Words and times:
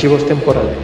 Archivos 0.00 0.26
temporales. 0.26 0.78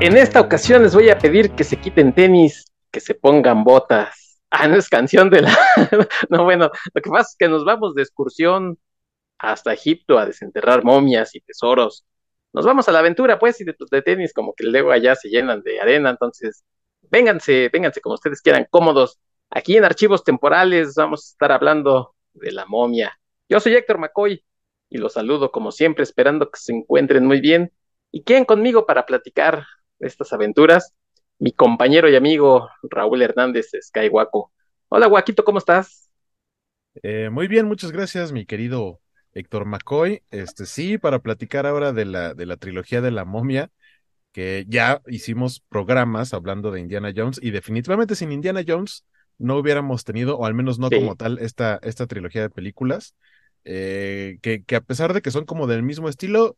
En 0.00 0.16
esta 0.16 0.40
ocasión 0.40 0.84
les 0.84 0.94
voy 0.94 1.08
a 1.08 1.18
pedir 1.18 1.50
que 1.56 1.64
se 1.64 1.80
quiten 1.80 2.14
tenis, 2.14 2.66
que 2.92 3.00
se 3.00 3.16
pongan 3.16 3.64
botas. 3.64 4.38
Ah, 4.48 4.68
no 4.68 4.76
es 4.76 4.88
canción 4.88 5.28
de 5.28 5.42
la... 5.42 5.58
no, 6.30 6.44
bueno, 6.44 6.70
lo 6.92 7.02
que 7.02 7.10
pasa 7.10 7.30
es 7.32 7.36
que 7.36 7.48
nos 7.48 7.64
vamos 7.64 7.96
de 7.96 8.02
excursión 8.02 8.78
hasta 9.38 9.72
Egipto 9.72 10.20
a 10.20 10.26
desenterrar 10.26 10.84
momias 10.84 11.34
y 11.34 11.40
tesoros. 11.40 12.06
Nos 12.52 12.64
vamos 12.64 12.88
a 12.88 12.92
la 12.92 13.00
aventura, 13.00 13.40
pues, 13.40 13.60
y 13.60 13.64
de, 13.64 13.74
de 13.90 14.02
tenis 14.02 14.32
como 14.32 14.54
que 14.54 14.68
luego 14.68 14.92
allá 14.92 15.16
se 15.16 15.30
llenan 15.30 15.62
de 15.64 15.80
arena, 15.80 16.10
entonces 16.10 16.62
vénganse, 17.10 17.70
vénganse 17.72 18.00
como 18.00 18.14
ustedes 18.14 18.40
quieran, 18.40 18.68
cómodos. 18.70 19.18
Aquí 19.50 19.76
en 19.76 19.84
Archivos 19.84 20.22
Temporales 20.22 20.94
vamos 20.94 21.26
a 21.26 21.30
estar 21.32 21.50
hablando 21.50 22.14
de 22.34 22.52
la 22.52 22.66
momia. 22.66 23.18
Yo 23.48 23.60
soy 23.60 23.74
Héctor 23.74 23.98
McCoy 23.98 24.42
y 24.88 24.98
los 24.98 25.14
saludo 25.14 25.50
como 25.50 25.70
siempre, 25.70 26.02
esperando 26.02 26.50
que 26.50 26.58
se 26.58 26.72
encuentren 26.72 27.26
muy 27.26 27.40
bien 27.40 27.72
y 28.10 28.22
queden 28.22 28.44
conmigo 28.44 28.86
para 28.86 29.06
platicar 29.06 29.66
de 29.98 30.08
estas 30.08 30.32
aventuras. 30.32 30.94
Mi 31.38 31.52
compañero 31.52 32.08
y 32.08 32.16
amigo 32.16 32.70
Raúl 32.82 33.20
Hernández 33.20 33.72
Skywaco. 33.80 34.52
Hola, 34.88 35.08
Guaquito, 35.08 35.44
¿cómo 35.44 35.58
estás? 35.58 36.08
Eh, 37.02 37.28
muy 37.30 37.48
bien, 37.48 37.66
muchas 37.66 37.92
gracias, 37.92 38.32
mi 38.32 38.46
querido 38.46 39.00
Héctor 39.32 39.66
McCoy. 39.66 40.22
Este 40.30 40.64
sí, 40.64 40.96
para 40.96 41.18
platicar 41.18 41.66
ahora 41.66 41.92
de 41.92 42.04
la, 42.06 42.34
de 42.34 42.46
la 42.46 42.56
trilogía 42.56 43.00
de 43.00 43.10
la 43.10 43.24
momia, 43.24 43.70
que 44.32 44.64
ya 44.68 45.02
hicimos 45.08 45.60
programas 45.68 46.32
hablando 46.32 46.70
de 46.70 46.80
Indiana 46.80 47.12
Jones, 47.14 47.40
y 47.42 47.50
definitivamente 47.50 48.14
sin 48.14 48.32
Indiana 48.32 48.62
Jones 48.66 49.04
no 49.38 49.56
hubiéramos 49.58 50.04
tenido, 50.04 50.38
o 50.38 50.46
al 50.46 50.54
menos 50.54 50.78
no 50.78 50.90
Sí. 50.90 50.96
como 50.98 51.16
tal, 51.16 51.38
esta, 51.38 51.78
esta 51.82 52.06
trilogía 52.06 52.42
de 52.42 52.50
películas, 52.50 53.14
eh, 53.64 54.38
que, 54.42 54.64
que 54.64 54.76
a 54.76 54.80
pesar 54.82 55.12
de 55.14 55.22
que 55.22 55.30
son 55.30 55.44
como 55.46 55.66
del 55.66 55.82
mismo 55.82 56.08
estilo, 56.08 56.56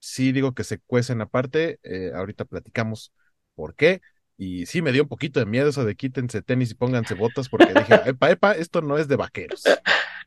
sí 0.00 0.32
digo 0.32 0.54
que 0.54 0.64
se 0.64 0.78
cuecen 0.80 1.20
aparte. 1.20 1.78
eh, 1.82 2.12
ahorita 2.14 2.44
platicamos 2.44 3.12
por 3.54 3.74
qué. 3.74 4.00
Y 4.36 4.66
sí 4.66 4.82
me 4.82 4.92
dio 4.92 5.02
un 5.02 5.08
poquito 5.08 5.40
de 5.40 5.46
miedo 5.46 5.68
eso 5.70 5.84
de 5.84 5.96
quítense 5.96 6.42
tenis 6.42 6.70
y 6.70 6.74
pónganse 6.74 7.14
botas, 7.14 7.48
porque 7.48 7.74
dije, 7.74 8.00
epa, 8.04 8.30
epa, 8.30 8.52
esto 8.52 8.82
no 8.82 8.98
es 8.98 9.08
de 9.08 9.16
vaqueros. 9.16 9.74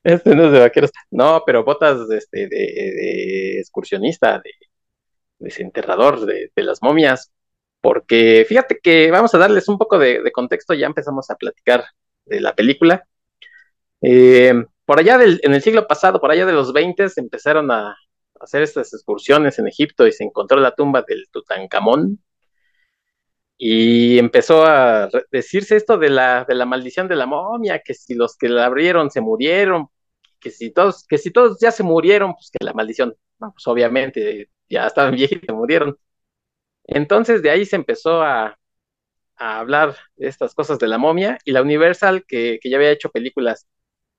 Este 0.03 0.35
no 0.35 0.45
es 0.47 0.51
de 0.51 0.59
vaqueros. 0.59 0.91
No, 1.11 1.43
pero 1.45 1.63
botas 1.63 2.07
de, 2.07 2.17
este, 2.17 2.47
de, 2.47 2.57
de 2.57 3.59
excursionista, 3.59 4.39
de 4.43 4.51
desenterrador 5.39 6.25
de, 6.25 6.51
de 6.55 6.63
las 6.63 6.81
momias. 6.81 7.31
Porque 7.81 8.45
fíjate 8.47 8.79
que 8.81 9.11
vamos 9.11 9.33
a 9.33 9.39
darles 9.39 9.67
un 9.67 9.77
poco 9.77 9.97
de, 9.99 10.31
contexto, 10.31 10.73
ya 10.73 10.87
empezamos 10.87 11.29
a 11.29 11.35
platicar 11.35 11.85
de 12.25 12.39
la 12.41 12.55
película. 12.55 13.05
Eh, 14.01 14.53
por 14.85 14.99
allá 14.99 15.17
del, 15.17 15.39
en 15.43 15.53
el 15.53 15.61
siglo 15.61 15.87
pasado, 15.87 16.19
por 16.19 16.31
allá 16.31 16.45
de 16.45 16.53
los 16.53 16.73
20, 16.73 17.09
se 17.09 17.21
empezaron 17.21 17.71
a 17.71 17.95
hacer 18.39 18.61
estas 18.63 18.93
excursiones 18.93 19.59
en 19.59 19.67
Egipto 19.67 20.07
y 20.07 20.11
se 20.11 20.23
encontró 20.23 20.59
la 20.59 20.75
tumba 20.75 21.03
del 21.07 21.27
Tutankamón. 21.31 22.19
Y 23.57 24.17
empezó 24.17 24.65
a 24.65 25.07
decirse 25.31 25.75
esto 25.75 25.97
de 25.97 26.09
la, 26.09 26.45
de 26.45 26.55
la 26.55 26.65
maldición 26.65 27.07
de 27.07 27.15
la 27.15 27.27
momia, 27.27 27.79
que 27.85 27.93
si 27.93 28.15
los 28.15 28.35
que 28.35 28.49
la 28.49 28.65
abrieron 28.65 29.11
se 29.11 29.21
murieron, 29.21 29.87
que 30.39 30.49
si 30.51 30.71
todos, 30.71 31.05
que 31.07 31.17
si 31.19 31.31
todos 31.31 31.59
ya 31.61 31.71
se 31.71 31.83
murieron, 31.83 32.33
pues 32.33 32.49
que 32.51 32.65
la 32.65 32.73
maldición, 32.73 33.15
pues 33.37 33.67
obviamente 33.67 34.49
ya 34.67 34.87
estaban 34.87 35.15
viejitos 35.15 35.43
y 35.43 35.45
se 35.45 35.53
murieron. 35.53 35.97
Entonces 36.85 37.41
de 37.41 37.49
ahí 37.51 37.65
se 37.65 37.75
empezó 37.75 38.21
a, 38.21 38.57
hablar 39.37 39.95
de 40.17 40.27
estas 40.27 40.53
cosas 40.53 40.77
de 40.77 40.87
la 40.87 40.99
momia 40.99 41.39
y 41.45 41.51
la 41.51 41.63
Universal, 41.63 42.25
que, 42.27 42.59
ya 42.63 42.77
había 42.77 42.91
hecho 42.91 43.09
películas 43.09 43.67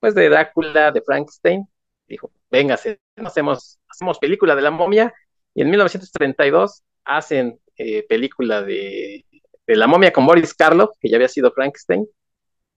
pues 0.00 0.17
de 0.17 0.28
Drácula, 0.28 0.91
de 0.91 1.01
Frankenstein, 1.01 1.65
dijo, 2.09 2.33
véngase, 2.51 3.01
hacemos, 3.17 3.78
película 4.21 4.56
de 4.56 4.62
la 4.62 4.72
momia. 4.72 5.15
Y 5.55 5.62
en 5.62 5.71
1932 5.71 6.83
hacen 7.05 7.61
eh, 7.77 8.05
película 8.09 8.62
de, 8.62 9.25
de 9.67 9.77
la 9.77 9.87
momia 9.87 10.12
con 10.12 10.27
Boris 10.27 10.55
Karloff, 10.55 10.91
que 11.01 11.09
ya 11.09 11.17
había 11.17 11.28
sido 11.28 11.53
Frankenstein, 11.53 12.06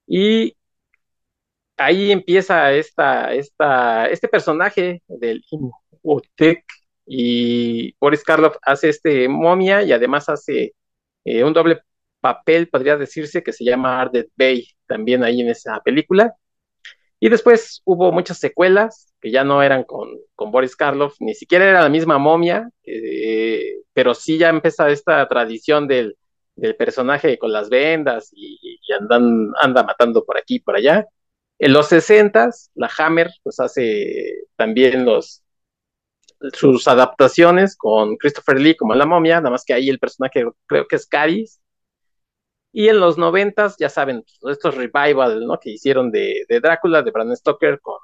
y 0.08 0.56
ahí 1.78 2.12
empieza 2.12 2.74
esta, 2.74 3.34
esta, 3.34 4.08
este 4.08 4.28
personaje 4.28 5.02
del 5.08 5.44
Imhotep 5.52 6.64
y 7.06 7.96
Boris 8.00 8.24
Karloff 8.24 8.58
hace 8.62 8.90
este 8.90 9.28
momia 9.30 9.84
y 9.84 9.92
además 9.92 10.30
hace 10.30 10.74
eh, 11.26 11.44
un 11.44 11.54
doble 11.54 11.82
papel, 12.22 12.70
podría 12.70 12.98
decirse, 12.98 13.44
que 13.44 13.54
se 13.54 13.64
llama 13.66 14.02
Arded 14.02 14.28
Bay, 14.36 14.68
también 14.88 15.24
ahí 15.24 15.42
en 15.42 15.50
esa 15.50 15.80
película. 15.82 16.36
Y 17.20 17.30
después 17.30 17.82
hubo 17.86 18.12
muchas 18.12 18.40
secuelas 18.40 19.14
que 19.22 19.32
ya 19.32 19.44
no 19.44 19.64
eran 19.64 19.84
con, 19.84 20.10
con 20.36 20.52
Boris 20.52 20.76
Karloff, 20.76 21.16
ni 21.20 21.34
siquiera 21.36 21.70
era 21.70 21.82
la 21.82 21.90
misma 21.90 22.18
momia, 22.18 22.70
eh, 22.84 23.82
pero 23.94 24.14
sí 24.14 24.38
ya 24.38 24.50
empieza 24.50 24.90
esta 24.90 25.28
tradición 25.28 25.88
del, 25.88 26.18
del 26.56 26.76
personaje 26.76 27.38
con 27.38 27.52
las 27.52 27.70
vendas 27.70 28.32
y, 28.34 28.60
y 28.62 28.94
andan, 28.94 29.52
anda 29.62 29.84
matando 29.84 30.26
por 30.26 30.38
aquí 30.38 30.56
y 30.56 30.60
por 30.60 30.76
allá. 30.76 31.06
En 31.60 31.74
los 31.74 31.88
60 31.90 32.50
la 32.76 32.92
Hammer 32.98 33.32
pues 33.44 33.60
hace 33.60 34.48
también 34.56 35.06
los, 35.06 35.45
sus 36.54 36.88
adaptaciones 36.88 37.76
con 37.78 38.18
Christopher 38.18 38.60
Lee 38.60 38.76
como 38.76 38.96
la 38.96 39.06
momia, 39.06 39.38
nada 39.38 39.52
más 39.52 39.64
que 39.66 39.74
ahí 39.74 39.90
el 39.90 40.00
personaje 40.00 40.46
creo 40.68 40.88
que 40.88 40.96
es 40.96 41.08
Caris. 41.08 41.62
Y 42.72 42.90
en 42.90 43.00
los 43.00 43.18
noventas, 43.18 43.78
ya 43.80 43.90
saben, 43.90 44.24
estos 44.50 44.76
revival 44.76 45.46
¿no? 45.48 45.58
que 45.60 45.72
hicieron 45.72 46.12
de, 46.12 46.46
de 46.50 46.60
Drácula, 46.60 47.02
de 47.04 47.12
Bram 47.12 47.34
Stoker, 47.36 47.80
con, 47.80 47.98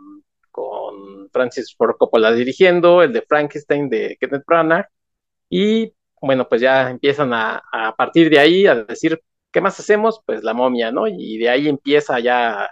con 0.50 1.30
Francis 1.32 1.76
Ford 1.76 1.96
Coppola 1.98 2.32
dirigiendo, 2.32 3.02
el 3.04 3.12
de 3.14 3.22
Frankenstein 3.22 3.90
de 3.90 4.18
Kenneth 4.20 4.46
Branagh. 4.48 4.88
Y 5.50 5.94
bueno, 6.22 6.48
pues 6.48 6.62
ya 6.62 6.90
empiezan 6.90 7.34
a, 7.34 7.62
a 7.72 7.96
partir 7.96 8.30
de 8.30 8.40
ahí 8.40 8.68
a 8.68 8.76
decir, 8.76 9.22
¿qué 9.52 9.62
más 9.62 9.80
hacemos? 9.80 10.22
Pues 10.26 10.44
la 10.44 10.54
momia, 10.54 10.92
¿no? 10.92 11.08
Y 11.08 11.38
de 11.38 11.50
ahí 11.50 11.68
empieza 11.68 12.20
ya 12.20 12.70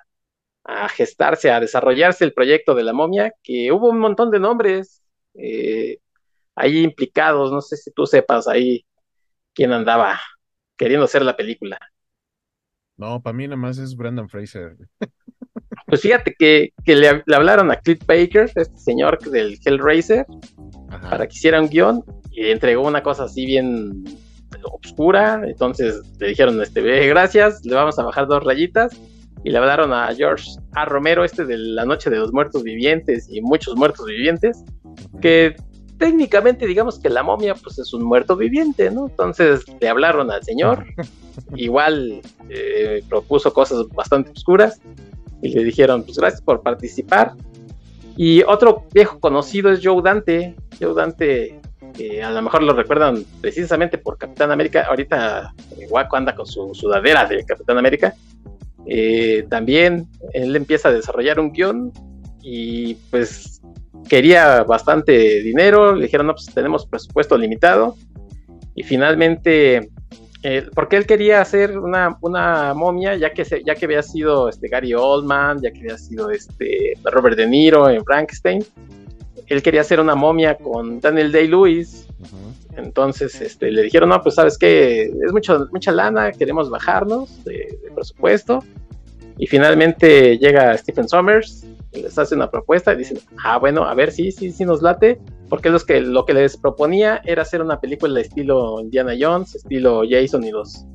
a 0.64 0.90
gestarse, 0.90 1.52
a 1.52 1.60
desarrollarse 1.60 2.24
el 2.26 2.34
proyecto 2.34 2.76
de 2.76 2.84
la 2.84 2.94
momia, 2.94 3.34
que 3.44 3.72
hubo 3.72 3.90
un 3.90 4.00
montón 4.00 4.32
de 4.32 4.40
nombres 4.40 5.04
eh, 5.34 6.00
ahí 6.56 6.84
implicados, 6.84 7.52
no 7.52 7.62
sé 7.62 7.78
si 7.78 7.92
tú 7.92 8.06
sepas 8.06 8.48
ahí 8.48 8.86
quién 9.54 9.72
andaba 9.72 10.20
queriendo 10.78 11.06
hacer 11.06 11.24
la 11.24 11.36
película. 11.36 11.78
No, 12.98 13.22
para 13.22 13.36
mí 13.36 13.46
nada 13.48 13.58
más 13.58 13.78
es 13.78 13.96
Brandon 13.96 14.30
Fraser. 14.30 14.76
Pues 15.86 16.02
fíjate 16.02 16.36
que, 16.38 16.72
que 16.86 16.96
le, 16.96 17.24
le, 17.26 17.36
hablaron 17.36 17.72
a 17.72 17.78
Clint 17.78 18.06
Baker, 18.06 18.52
este 18.56 18.78
señor 18.78 19.18
del 19.20 19.58
Hellraiser, 19.66 20.24
Ajá. 20.90 21.10
para 21.10 21.26
que 21.26 21.34
hiciera 21.34 21.60
un 21.60 21.68
guion 21.68 22.04
y 22.30 22.44
le 22.44 22.52
entregó 22.52 22.86
una 22.86 23.02
cosa 23.02 23.24
así 23.24 23.44
bien 23.48 24.04
obscura. 24.64 25.42
Entonces 25.46 26.02
le 26.20 26.28
dijeron, 26.28 26.62
este, 26.62 26.82
gracias, 27.08 27.66
le 27.66 27.76
vamos 27.76 27.98
a 28.00 28.04
bajar 28.04 28.28
dos 28.28 28.44
rayitas. 28.44 29.00
Y 29.44 29.52
le 29.52 29.58
hablaron 29.58 29.94
a 29.94 30.14
George 30.14 30.52
A. 30.74 30.84
Romero, 30.84 31.24
este 31.24 31.46
de 31.46 31.58
La 31.58 31.86
Noche 31.86 32.10
de 32.10 32.18
los 32.18 32.34
Muertos 32.34 32.62
Vivientes 32.62 33.28
y 33.30 33.42
muchos 33.42 33.76
muertos 33.78 34.06
vivientes, 34.06 34.66
que 35.22 35.56
técnicamente 35.98 36.66
digamos 36.66 36.98
que 37.00 37.10
la 37.10 37.24
momia 37.24 37.56
pues 37.56 37.78
es 37.78 37.94
un 37.94 38.04
muerto 38.04 38.36
viviente, 38.36 38.90
¿no? 38.90 39.08
Entonces 39.10 39.66
le 39.80 39.90
hablaron 39.90 40.32
al 40.32 40.44
señor, 40.44 40.86
igual 41.56 42.22
eh, 42.50 43.04
propuso 43.10 43.54
cosas 43.54 43.88
bastante 43.90 44.32
oscuras 44.32 44.80
y 45.42 45.50
le 45.50 45.64
dijeron 45.64 46.04
pues 46.04 46.18
gracias 46.18 46.42
por 46.42 46.62
participar. 46.62 47.34
Y 48.16 48.44
otro 48.44 48.86
viejo 48.94 49.20
conocido 49.20 49.72
es 49.72 49.80
Joe 49.84 50.02
Dante, 50.02 50.56
Joe 50.80 50.94
Dante 50.94 51.60
que 51.94 52.24
a 52.24 52.32
lo 52.32 52.42
mejor 52.42 52.64
lo 52.64 52.74
recuerdan 52.74 53.26
precisamente 53.42 53.98
por 53.98 54.18
Capitán 54.18 54.52
América, 54.52 54.86
ahorita 54.88 55.54
eh, 55.78 55.88
Waco 55.90 56.16
anda 56.16 56.36
con 56.36 56.46
su 56.46 56.74
sudadera 56.74 57.26
de 57.26 57.44
Capitán 57.44 57.78
América. 57.78 58.14
Eh, 58.86 59.46
también 59.50 60.08
él 60.34 60.56
empieza 60.56 60.90
a 60.90 60.94
desarrollar 60.94 61.40
un 61.40 61.52
guion 61.52 61.92
y 62.42 62.96
pues 63.12 63.59
quería 64.08 64.64
bastante 64.64 65.42
dinero, 65.42 65.96
le 65.96 66.04
dijeron, 66.04 66.28
no, 66.28 66.34
pues 66.34 66.46
tenemos 66.54 66.86
presupuesto 66.86 67.38
limitado, 67.38 67.96
y 68.76 68.84
finalmente, 68.84 69.90
eh, 70.44 70.70
porque 70.74 70.96
él 70.96 71.06
quería 71.06 71.42
hacer 71.42 71.78
una, 71.78 72.18
una 72.22 72.74
momia, 72.74 73.16
ya 73.16 73.34
que, 73.34 73.44
se, 73.44 73.64
ya 73.64 73.76
que 73.76 73.86
había 73.86 74.02
sido 74.04 74.50
este, 74.50 74.68
Gary 74.70 74.94
Oldman, 74.94 75.62
ya 75.62 75.72
que 75.72 75.80
había 75.80 75.98
sido 75.98 76.32
este, 76.32 76.94
Robert 77.04 77.38
De 77.38 77.48
Niro 77.48 77.90
en 77.90 78.04
Frankenstein, 78.06 78.64
él 79.48 79.62
quería 79.64 79.82
hacer 79.82 80.00
una 80.00 80.16
momia 80.16 80.56
con 80.56 81.00
Daniel 81.00 81.32
Day-Lewis, 81.32 82.08
uh 82.20 82.24
-huh. 82.24 82.78
entonces 82.78 83.42
este, 83.42 83.72
le 83.72 83.82
dijeron, 83.82 84.10
no, 84.10 84.22
pues 84.22 84.36
sabes 84.36 84.58
que 84.58 85.04
es 85.04 85.34
mucho, 85.34 85.68
mucha 85.72 85.92
lana, 85.92 86.32
queremos 86.32 86.70
bajarnos 86.70 87.44
de, 87.44 87.80
de 87.84 87.92
presupuesto, 87.94 88.64
y 89.38 89.48
finalmente 89.48 90.38
llega 90.38 90.78
Stephen 90.78 91.08
Sommers, 91.08 91.66
les 91.92 92.18
hace 92.18 92.36
una 92.36 92.50
propuesta 92.50 92.94
y 92.94 92.98
dicen, 92.98 93.20
ah, 93.44 93.58
bueno, 93.58 93.84
a 93.84 93.94
ver, 93.94 94.12
sí, 94.12 94.32
sí, 94.32 94.52
sí 94.52 94.66
nos 94.66 94.82
late, 94.82 95.20
porque 95.50 95.70
los 95.70 95.84
que, 95.86 96.02
lo 96.02 96.26
que 96.26 96.34
les 96.34 96.58
proponía 96.58 97.22
era 97.26 97.42
hacer 97.42 97.62
una 97.62 97.80
película 97.80 98.14
de 98.14 98.22
estilo 98.22 98.80
Indiana 98.80 99.14
Jones, 99.20 99.56
estilo 99.56 100.04
Jason 100.08 100.44
y 100.44 100.52
los 100.52 100.86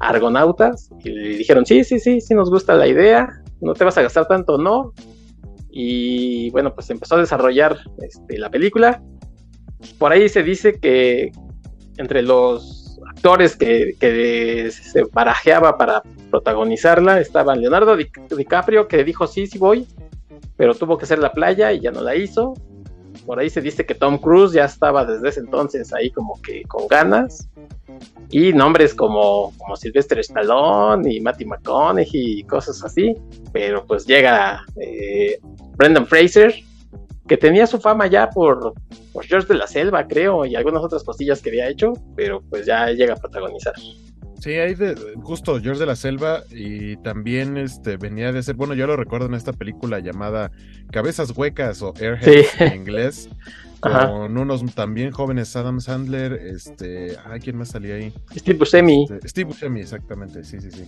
Argonautas, 0.00 0.90
y 1.02 1.10
le 1.10 1.28
dijeron, 1.38 1.66
sí, 1.66 1.82
sí, 1.82 1.98
sí, 1.98 2.20
sí 2.20 2.34
nos 2.34 2.50
gusta 2.50 2.74
la 2.74 2.86
idea, 2.86 3.42
no 3.60 3.74
te 3.74 3.84
vas 3.84 3.98
a 3.98 4.02
gastar 4.02 4.28
tanto, 4.28 4.58
no, 4.58 4.92
y 5.70 6.50
bueno, 6.50 6.74
pues 6.74 6.90
empezó 6.90 7.16
a 7.16 7.20
desarrollar 7.20 7.78
este, 8.02 8.38
la 8.38 8.50
película. 8.50 9.02
Por 9.98 10.12
ahí 10.12 10.28
se 10.28 10.42
dice 10.42 10.80
que 10.80 11.30
entre 11.98 12.22
los 12.22 12.98
actores 13.08 13.56
que, 13.56 14.70
se 14.70 15.04
barajeaba 15.12 15.76
para 15.76 16.02
protagonizarla 16.30 17.20
estaban 17.20 17.60
Leonardo 17.60 17.96
DiCaprio, 17.96 18.88
que 18.88 19.04
dijo 19.04 19.26
sí, 19.26 19.46
sí 19.46 19.58
voy, 19.58 19.86
pero 20.58 20.74
tuvo 20.74 20.98
que 20.98 21.04
hacer 21.04 21.20
la 21.20 21.32
playa 21.32 21.72
y 21.72 21.80
ya 21.80 21.90
no 21.90 22.02
la 22.02 22.14
hizo. 22.16 22.52
Por 23.24 23.38
ahí 23.38 23.48
se 23.48 23.62
dice 23.62 23.86
que 23.86 23.94
Tom 23.94 24.18
Cruise 24.18 24.52
ya 24.52 24.64
estaba 24.64 25.04
desde 25.04 25.28
ese 25.28 25.40
entonces 25.40 25.94
ahí 25.94 26.10
como 26.10 26.40
que 26.42 26.62
con 26.64 26.86
ganas. 26.88 27.48
Y 28.30 28.52
nombres 28.52 28.92
como, 28.92 29.52
como 29.56 29.76
Sylvester 29.76 30.18
Stallone 30.18 31.14
y 31.14 31.20
Matty 31.20 31.44
McConaughey 31.44 32.08
y 32.40 32.42
cosas 32.42 32.82
así. 32.84 33.14
Pero 33.52 33.86
pues 33.86 34.04
llega 34.04 34.64
eh, 34.80 35.38
Brendan 35.76 36.06
Fraser, 36.06 36.54
que 37.28 37.36
tenía 37.36 37.66
su 37.66 37.78
fama 37.78 38.08
ya 38.08 38.28
por, 38.28 38.74
por 39.12 39.24
George 39.24 39.46
de 39.48 39.54
la 39.54 39.66
Selva, 39.68 40.08
creo, 40.08 40.44
y 40.44 40.56
algunas 40.56 40.82
otras 40.82 41.04
cosillas 41.04 41.40
que 41.40 41.50
había 41.50 41.68
hecho, 41.68 41.92
pero 42.16 42.42
pues 42.50 42.66
ya 42.66 42.90
llega 42.90 43.14
a 43.14 43.16
protagonizar. 43.16 43.74
Sí, 44.38 44.50
hay 44.50 44.74
de, 44.74 44.94
justo 45.22 45.60
George 45.60 45.80
de 45.80 45.86
la 45.86 45.96
Selva 45.96 46.44
y 46.50 46.96
también 46.98 47.56
este 47.56 47.96
venía 47.96 48.30
de 48.30 48.42
ser, 48.42 48.54
bueno, 48.54 48.74
yo 48.74 48.86
lo 48.86 48.96
recuerdo 48.96 49.26
en 49.26 49.34
esta 49.34 49.52
película 49.52 49.98
llamada 49.98 50.52
Cabezas 50.92 51.36
Huecas 51.36 51.82
o 51.82 51.92
Airheads 52.00 52.60
en 52.60 52.74
inglés, 52.74 53.28
con 53.80 54.38
unos 54.38 54.64
también 54.74 55.10
jóvenes 55.10 55.56
Adam 55.56 55.80
Sandler, 55.80 56.32
este, 56.34 57.16
ay, 57.26 57.40
¿quién 57.40 57.56
más 57.56 57.70
salía 57.70 57.96
ahí? 57.96 58.12
Steve 58.36 58.58
Buscemi. 58.58 59.06
Este, 59.10 59.28
Steve 59.28 59.48
Buscemi, 59.48 59.80
exactamente, 59.80 60.44
sí, 60.44 60.60
sí, 60.60 60.70
sí. 60.70 60.84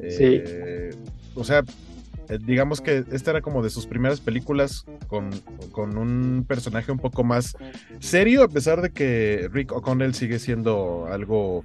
Eh, 0.00 0.90
o 1.34 1.44
sea, 1.44 1.62
eh, 2.28 2.38
digamos 2.44 2.80
que 2.80 3.04
esta 3.12 3.30
era 3.30 3.40
como 3.40 3.62
de 3.62 3.70
sus 3.70 3.86
primeras 3.86 4.20
películas 4.20 4.84
con, 5.06 5.30
con, 5.70 5.96
un 5.96 6.44
personaje 6.46 6.90
un 6.90 6.98
poco 6.98 7.22
más 7.22 7.56
serio, 8.00 8.42
a 8.42 8.48
pesar 8.48 8.82
de 8.82 8.90
que 8.90 9.48
Rick 9.52 9.70
O'Connell 9.70 10.14
sigue 10.14 10.40
siendo 10.40 11.06
algo 11.08 11.64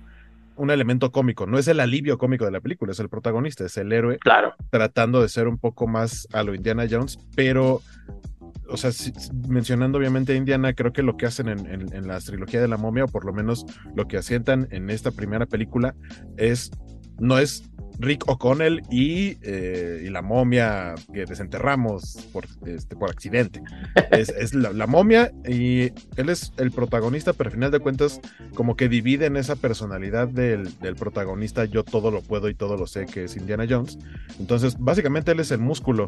un 0.55 0.71
elemento 0.71 1.11
cómico, 1.11 1.45
no 1.45 1.57
es 1.57 1.67
el 1.67 1.79
alivio 1.79 2.17
cómico 2.17 2.45
de 2.45 2.51
la 2.51 2.61
película, 2.61 2.91
es 2.91 2.99
el 2.99 3.09
protagonista, 3.09 3.65
es 3.65 3.77
el 3.77 3.91
héroe. 3.91 4.17
Claro. 4.19 4.53
Tratando 4.69 5.21
de 5.21 5.29
ser 5.29 5.47
un 5.47 5.57
poco 5.57 5.87
más 5.87 6.27
a 6.33 6.43
lo 6.43 6.55
Indiana 6.55 6.85
Jones, 6.89 7.17
pero, 7.35 7.81
o 8.69 8.77
sea, 8.77 8.91
mencionando 9.47 9.97
obviamente 9.97 10.33
a 10.33 10.35
Indiana, 10.35 10.73
creo 10.73 10.93
que 10.93 11.03
lo 11.03 11.17
que 11.17 11.25
hacen 11.25 11.49
en, 11.49 11.93
en, 11.93 12.07
la 12.07 12.19
trilogía 12.19 12.61
de 12.61 12.67
la 12.67 12.77
momia, 12.77 13.05
o 13.05 13.07
por 13.07 13.25
lo 13.25 13.33
menos 13.33 13.65
lo 13.95 14.07
que 14.07 14.17
asientan 14.17 14.67
en 14.71 14.89
esta 14.89 15.11
primera 15.11 15.45
película, 15.45 15.95
es, 16.37 16.71
no 17.19 17.37
es 17.39 17.63
Rick 17.99 18.27
O'Connell 18.27 18.81
y, 18.89 19.37
eh, 19.41 20.03
y, 20.05 20.09
la 20.09 20.21
momia 20.21 20.95
que 21.13 21.25
desenterramos 21.25 22.27
por, 22.33 22.45
este, 22.65 22.95
por 22.95 23.09
accidente. 23.09 23.61
Es, 24.11 24.53
la, 24.53 24.87
momia 24.87 25.31
y 25.47 25.91
él 26.15 26.29
es 26.29 26.53
el 26.57 26.71
protagonista, 26.71 27.33
pero 27.33 27.49
al 27.49 27.53
final 27.53 27.71
de 27.71 27.79
cuentas 27.79 28.21
como 28.53 28.75
que 28.75 28.87
divide 28.87 29.25
en 29.25 29.35
esa 29.35 29.55
personalidad 29.55 30.27
del, 30.27 30.69
protagonista, 30.97 31.65
yo 31.65 31.83
todo 31.83 32.11
lo 32.11 32.21
puedo 32.21 32.49
y 32.49 32.55
todo 32.55 32.77
lo 32.77 32.87
sé, 32.87 33.05
que 33.05 33.25
es 33.25 33.35
Indiana 33.35 33.65
Jones. 33.69 33.97
Entonces, 34.39 34.77
básicamente 34.79 35.31
él 35.31 35.39
es 35.39 35.51
el 35.51 35.59
músculo 35.59 36.07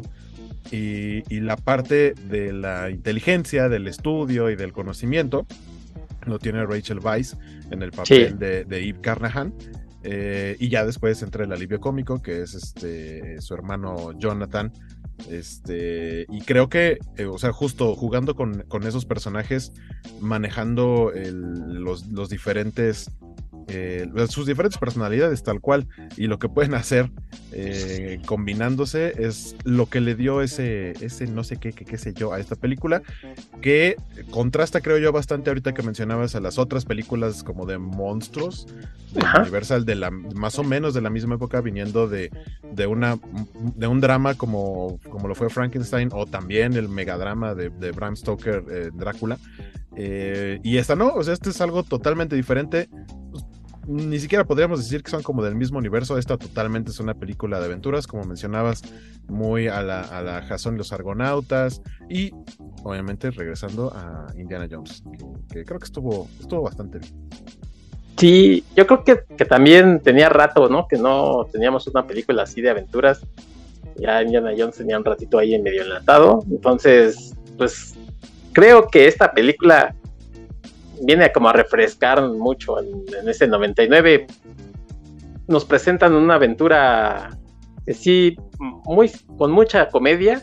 y, 0.70 1.22
la 1.40 1.56
parte 1.56 2.14
de 2.28 2.52
la 2.52 2.90
inteligencia, 2.90 3.68
del 3.68 3.86
estudio 3.88 4.50
y 4.50 4.56
del 4.56 4.72
conocimiento 4.72 5.46
lo 6.26 6.38
tiene 6.38 6.64
Rachel 6.66 6.98
Weisz 6.98 7.36
en 7.70 7.82
el 7.82 7.90
papel 7.90 8.38
de, 8.38 8.64
de 8.64 8.88
Eve 8.88 9.00
Carnahan. 9.00 9.52
Eh, 10.02 10.56
y 10.60 10.68
ya 10.68 10.84
después 10.84 11.22
entra 11.22 11.44
el 11.44 11.52
alivio 11.52 11.80
cómico, 11.80 12.22
que 12.22 12.42
es 12.42 12.54
este 12.54 13.40
su 13.40 13.54
hermano 13.54 14.12
Jonathan. 14.18 14.72
Este, 15.28 16.26
y 16.28 16.42
creo 16.42 16.68
que, 16.68 16.98
eh, 17.16 17.24
o 17.24 17.38
sea, 17.38 17.52
justo 17.52 17.96
jugando 17.96 18.36
con, 18.36 18.64
esos 18.86 19.04
personajes, 19.04 19.72
manejando 20.20 21.12
los, 21.14 22.06
los, 22.06 22.28
diferentes 22.28 23.10
eh, 23.70 24.08
sus 24.30 24.46
diferentes 24.46 24.78
personalidades 24.78 25.42
tal 25.42 25.60
cual 25.60 25.86
y 26.16 26.26
lo 26.26 26.38
que 26.38 26.48
pueden 26.48 26.72
hacer 26.72 27.10
eh, 27.52 28.18
combinándose 28.24 29.12
es 29.22 29.56
lo 29.64 29.84
que 29.86 30.00
le 30.00 30.14
dio 30.14 30.40
ese, 30.40 30.92
ese 31.04 31.26
no 31.26 31.44
sé 31.44 31.58
qué, 31.58 31.72
qué, 31.72 31.98
sé 31.98 32.14
yo 32.14 32.32
a 32.32 32.40
esta 32.40 32.56
película 32.56 33.02
que 33.60 33.96
contrasta 34.30 34.80
creo 34.80 34.96
yo 34.96 35.12
bastante 35.12 35.50
ahorita 35.50 35.74
que 35.74 35.82
mencionabas 35.82 36.34
a 36.34 36.40
las 36.40 36.58
otras 36.58 36.86
películas 36.86 37.44
como 37.44 37.66
de 37.66 37.76
monstruos 37.76 38.66
de 39.12 39.22
Universal 39.42 39.84
de 39.84 39.96
la 39.96 40.10
más 40.10 40.58
o 40.58 40.64
menos 40.64 40.94
de 40.94 41.02
la 41.02 41.10
misma 41.10 41.34
época 41.34 41.60
viniendo 41.60 42.08
de, 42.08 42.30
de 42.72 42.86
una 42.86 43.18
de 43.76 43.86
un 43.86 44.00
drama 44.00 44.32
como, 44.32 44.98
como 45.10 45.28
lo 45.28 45.34
fue 45.34 45.50
Frankenstein 45.50 46.08
o 46.12 46.24
también 46.24 46.72
el 46.72 46.88
megadrama 46.88 47.54
de, 47.54 47.68
de 47.68 47.92
Bram 47.92 48.16
Stoker 48.16 48.64
eh, 48.70 48.90
Drácula 48.94 49.38
y 50.62 50.76
esta 50.76 50.94
no, 50.94 51.08
o 51.08 51.24
sea, 51.24 51.34
este 51.34 51.50
es 51.50 51.60
algo 51.60 51.82
totalmente 51.82 52.36
diferente 52.36 52.88
ni 53.88 54.18
siquiera 54.18 54.44
podríamos 54.44 54.80
decir 54.80 55.02
que 55.02 55.10
son 55.10 55.22
como 55.22 55.42
del 55.42 55.56
mismo 55.56 55.78
universo. 55.78 56.18
Esta 56.18 56.36
totalmente 56.36 56.90
es 56.90 57.00
una 57.00 57.14
película 57.14 57.58
de 57.58 57.64
aventuras, 57.64 58.06
como 58.06 58.24
mencionabas, 58.24 58.82
muy 59.28 59.66
a 59.66 59.82
la, 59.82 60.02
a 60.02 60.22
la 60.22 60.42
Jason 60.42 60.74
y 60.74 60.78
los 60.78 60.92
Argonautas. 60.92 61.80
Y 62.08 62.32
obviamente 62.84 63.30
regresando 63.30 63.90
a 63.94 64.26
Indiana 64.36 64.68
Jones, 64.70 65.02
que, 65.50 65.64
creo 65.64 65.78
que 65.78 65.86
estuvo, 65.86 66.28
estuvo 66.38 66.62
bastante 66.62 66.98
bien. 66.98 67.12
Sí, 68.18 68.64
yo 68.76 68.86
creo 68.86 69.04
que, 69.04 69.20
que, 69.36 69.44
también 69.44 70.00
tenía 70.00 70.28
rato, 70.28 70.68
¿no? 70.68 70.86
Que 70.86 70.98
no 70.98 71.46
teníamos 71.50 71.86
una 71.86 72.06
película 72.06 72.42
así 72.42 72.60
de 72.60 72.70
aventuras. 72.70 73.20
Ya 73.96 74.22
Indiana 74.22 74.52
Jones 74.56 74.76
tenía 74.76 74.98
un 74.98 75.04
ratito 75.04 75.38
ahí 75.38 75.54
en 75.54 75.62
medio 75.62 75.82
enlatado. 75.82 76.44
Entonces, 76.50 77.34
pues 77.56 77.94
creo 78.52 78.88
que 78.88 79.06
esta 79.06 79.32
película 79.32 79.94
viene 81.02 81.30
como 81.32 81.48
a 81.48 81.52
refrescar 81.52 82.22
mucho 82.28 82.78
en, 82.80 83.28
ese 83.28 83.46
99. 83.46 84.26
Nos 85.46 85.64
presentan 85.64 86.14
una 86.14 86.34
aventura 86.34 87.30
que 87.86 87.94
sí, 87.94 88.36
muy, 88.58 89.10
con 89.36 89.52
mucha 89.52 89.88
comedia. 89.88 90.42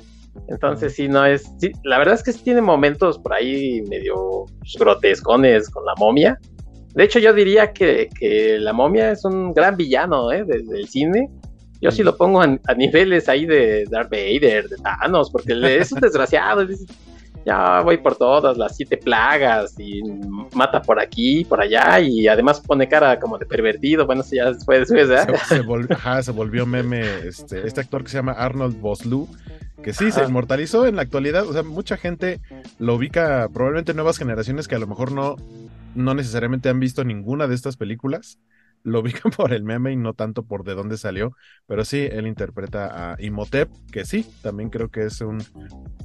Entonces 0.49 0.95
sí, 0.95 1.07
no 1.07 1.25
es... 1.25 1.49
la 1.83 1.97
verdad 1.97 2.15
es 2.15 2.23
que 2.23 2.33
sí 2.33 2.41
tiene 2.43 2.61
momentos 2.61 3.17
por 3.19 3.33
ahí 3.33 3.81
medio 3.83 4.45
grotescones 4.77 5.69
con 5.69 5.85
la 5.85 5.93
momia. 5.97 6.39
De 6.93 7.03
hecho, 7.03 7.19
yo 7.19 7.33
diría 7.33 7.73
que, 7.73 8.09
la 8.59 8.71
momia 8.71 9.11
es 9.11 9.25
un 9.25 9.53
gran 9.53 9.75
villano 9.75 10.31
¿eh? 10.31 10.45
desde 10.45 10.79
el 10.79 10.87
cine. 10.87 11.29
Yo 11.81 11.91
sí 11.91 12.03
lo 12.03 12.15
pongo 12.15 12.41
a, 12.41 12.73
niveles 12.75 13.27
ahí 13.27 13.45
de 13.45 13.85
Darth 13.91 14.09
Vader, 14.09 14.69
de 14.69 14.77
Thanos, 14.77 15.29
porque 15.29 15.77
es 15.77 15.91
un 15.91 15.99
desgraciado 15.99 16.65
ya 17.45 17.81
voy 17.81 17.97
por 17.97 18.15
todas 18.15 18.57
las 18.57 18.75
siete 18.75 18.97
plagas 18.97 19.79
y 19.79 20.01
mata 20.53 20.81
por 20.81 20.99
aquí, 20.99 21.45
por 21.45 21.61
allá 21.61 21.99
y 21.99 22.27
además 22.27 22.59
pone 22.59 22.87
cara 22.89 23.19
como 23.19 23.37
de 23.37 23.45
pervertido. 23.45 24.05
Bueno, 24.07 24.23
si 24.23 24.37
ya 24.37 24.53
fue 24.65 24.79
después, 24.79 25.07
Se, 25.47 26.31
volvió, 26.31 26.65
meme 26.65 27.27
este, 27.27 27.67
este 27.67 27.81
actor 27.81 28.03
que 28.03 28.09
se 28.09 28.17
llama 28.17 28.31
Arnold 28.31 28.81
Vosloo, 28.81 29.27
que 29.83 29.93
sí, 29.93 30.11
se 30.11 30.23
inmortalizó 30.23 30.87
en 30.87 30.95
la 30.95 31.03
actualidad. 31.03 31.47
O 31.47 31.53
sea, 31.53 31.61
mucha 31.61 31.97
gente 31.97 32.41
lo 32.79 32.95
ubica, 32.95 33.47
probablemente 33.53 33.93
nuevas 33.93 34.17
generaciones 34.17 34.67
que 34.67 34.75
a 34.75 34.79
lo 34.79 34.87
mejor 34.87 35.11
no, 35.11 35.35
no 35.93 36.15
necesariamente 36.15 36.69
han 36.69 36.79
visto 36.79 37.03
ninguna 37.03 37.47
de 37.47 37.53
estas 37.53 37.77
películas 37.77 38.39
lo 38.85 39.01
ubican 39.01 39.31
por 39.35 39.51
el 39.51 39.63
meme 39.63 39.91
y 39.91 39.95
no 39.97 40.13
tanto 40.13 40.43
por 40.43 40.63
de 40.63 40.75
dónde 40.75 40.97
salió, 40.97 41.35
pero 41.67 41.83
sí, 41.83 42.07
él 42.09 42.27
interpreta 42.27 43.11
a 43.11 43.21
Imhotep, 43.21 43.69
que 43.91 44.05
sí, 44.05 44.25
también 44.41 44.69
creo 44.69 44.89
que 44.89 45.05
es 45.05 45.19
un, 45.21 45.43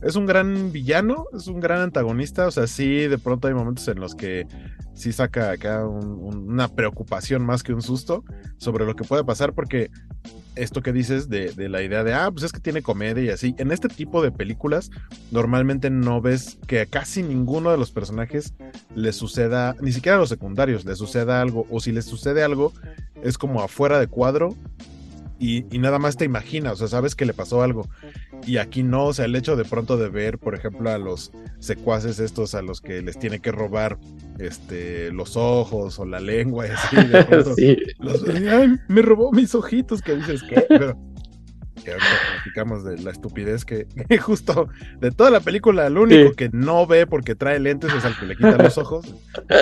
es 0.02 0.16
un 0.16 0.26
gran 0.26 0.72
villano, 0.72 1.26
es 1.32 1.46
un 1.46 1.60
gran 1.60 1.80
antagonista, 1.82 2.46
o 2.46 2.50
sea, 2.50 2.66
sí, 2.66 3.06
de 3.06 3.18
pronto 3.18 3.46
hay 3.46 3.54
momentos 3.54 3.87
en 3.88 4.00
los 4.00 4.14
que 4.14 4.46
sí 4.94 5.12
saca 5.12 5.50
acá 5.50 5.87
una 5.87 6.68
preocupación 6.68 7.44
más 7.44 7.62
que 7.62 7.72
un 7.72 7.82
susto 7.82 8.25
sobre 8.56 8.87
lo 8.87 8.96
que 8.96 9.04
puede 9.04 9.25
pasar, 9.25 9.52
porque 9.52 9.90
esto 10.62 10.83
que 10.83 10.93
dices 10.93 11.29
de, 11.29 11.52
de, 11.52 11.69
la 11.69 11.83
idea 11.83 12.05
de, 12.05 12.12
ah, 12.12 12.31
pues 12.31 12.45
es 12.45 12.52
que 12.52 12.61
tiene 12.61 12.83
comedia 12.83 13.23
y 13.23 13.29
así. 13.31 13.55
En 13.59 13.73
este 13.73 13.88
tipo 13.88 14.23
de 14.23 14.31
películas, 14.31 14.90
normalmente 15.31 15.90
no 15.90 16.21
ves 16.21 16.59
que 16.67 16.81
a 16.81 16.87
casi 16.87 17.23
ninguno 17.23 17.71
de 17.71 17.79
los 17.79 17.90
personajes 17.90 18.55
le 18.95 19.12
suceda, 19.12 19.76
ni 19.81 19.93
siquiera 19.93 20.17
a 20.17 20.21
los 20.21 20.29
secundarios, 20.29 20.85
le 20.85 20.95
suceda 20.97 21.40
algo, 21.40 21.67
o 21.71 21.81
si 21.81 21.93
les 21.93 22.05
sucede 22.05 22.43
algo, 22.43 22.73
es 23.23 23.38
como 23.38 23.62
afuera 23.62 23.99
de 23.99 24.07
cuadro 24.07 24.57
y, 25.40 25.78
nada 25.78 25.99
más 25.99 26.18
te 26.18 26.26
imaginas, 26.26 26.75
o 26.75 26.76
sea, 26.76 26.88
sabes 26.88 27.14
que 27.14 27.25
le 27.25 27.32
pasó 27.32 27.62
algo. 27.62 27.88
Y 28.47 28.59
aquí 28.59 28.82
no, 28.82 29.06
o 29.06 29.12
sea, 29.14 29.25
el 29.25 29.35
hecho 29.35 29.56
de 29.56 29.64
pronto 29.64 29.97
de 29.97 30.11
ver, 30.11 30.38
por 30.38 30.54
ejemplo, 30.54 30.90
a 30.90 30.99
los 30.99 31.32
secuaces 31.59 32.20
estos 32.20 32.54
a 32.54 32.61
los 32.61 32.82
que 32.82 33.00
les 33.00 33.18
tiene 33.18 33.40
que 33.40 33.50
robar 33.50 33.99
este, 34.38 35.11
los 35.12 35.38
ojos 35.38 35.99
o 35.99 36.04
la 36.04 36.20
lengua 36.20 36.66
y 36.66 36.70
así, 36.70 36.97
de 36.97 37.25
pronto, 37.25 37.54
me 38.88 39.02
robó 39.02 39.32
mis 39.32 39.54
ojitos, 39.54 40.02
que 40.02 40.16
dices 40.16 40.42
que, 40.42 40.61
pero 40.68 40.99
que 41.84 41.92
ahorita 41.92 42.10
platicamos 42.34 42.84
de 42.84 42.99
la 42.99 43.10
estupidez 43.10 43.64
que, 43.64 43.87
justo 44.20 44.68
de 45.00 45.10
toda 45.10 45.30
la 45.30 45.40
película, 45.40 45.87
el 45.87 45.99
único 45.99 46.32
que 46.34 46.50
no 46.52 46.87
ve 46.87 47.06
porque 47.06 47.34
trae 47.34 47.58
lentes 47.58 47.92
es 47.92 48.04
al 48.04 48.18
que 48.18 48.26
le 48.26 48.37
quitan 48.37 48.58
los 48.58 48.78
ojos. 48.78 49.14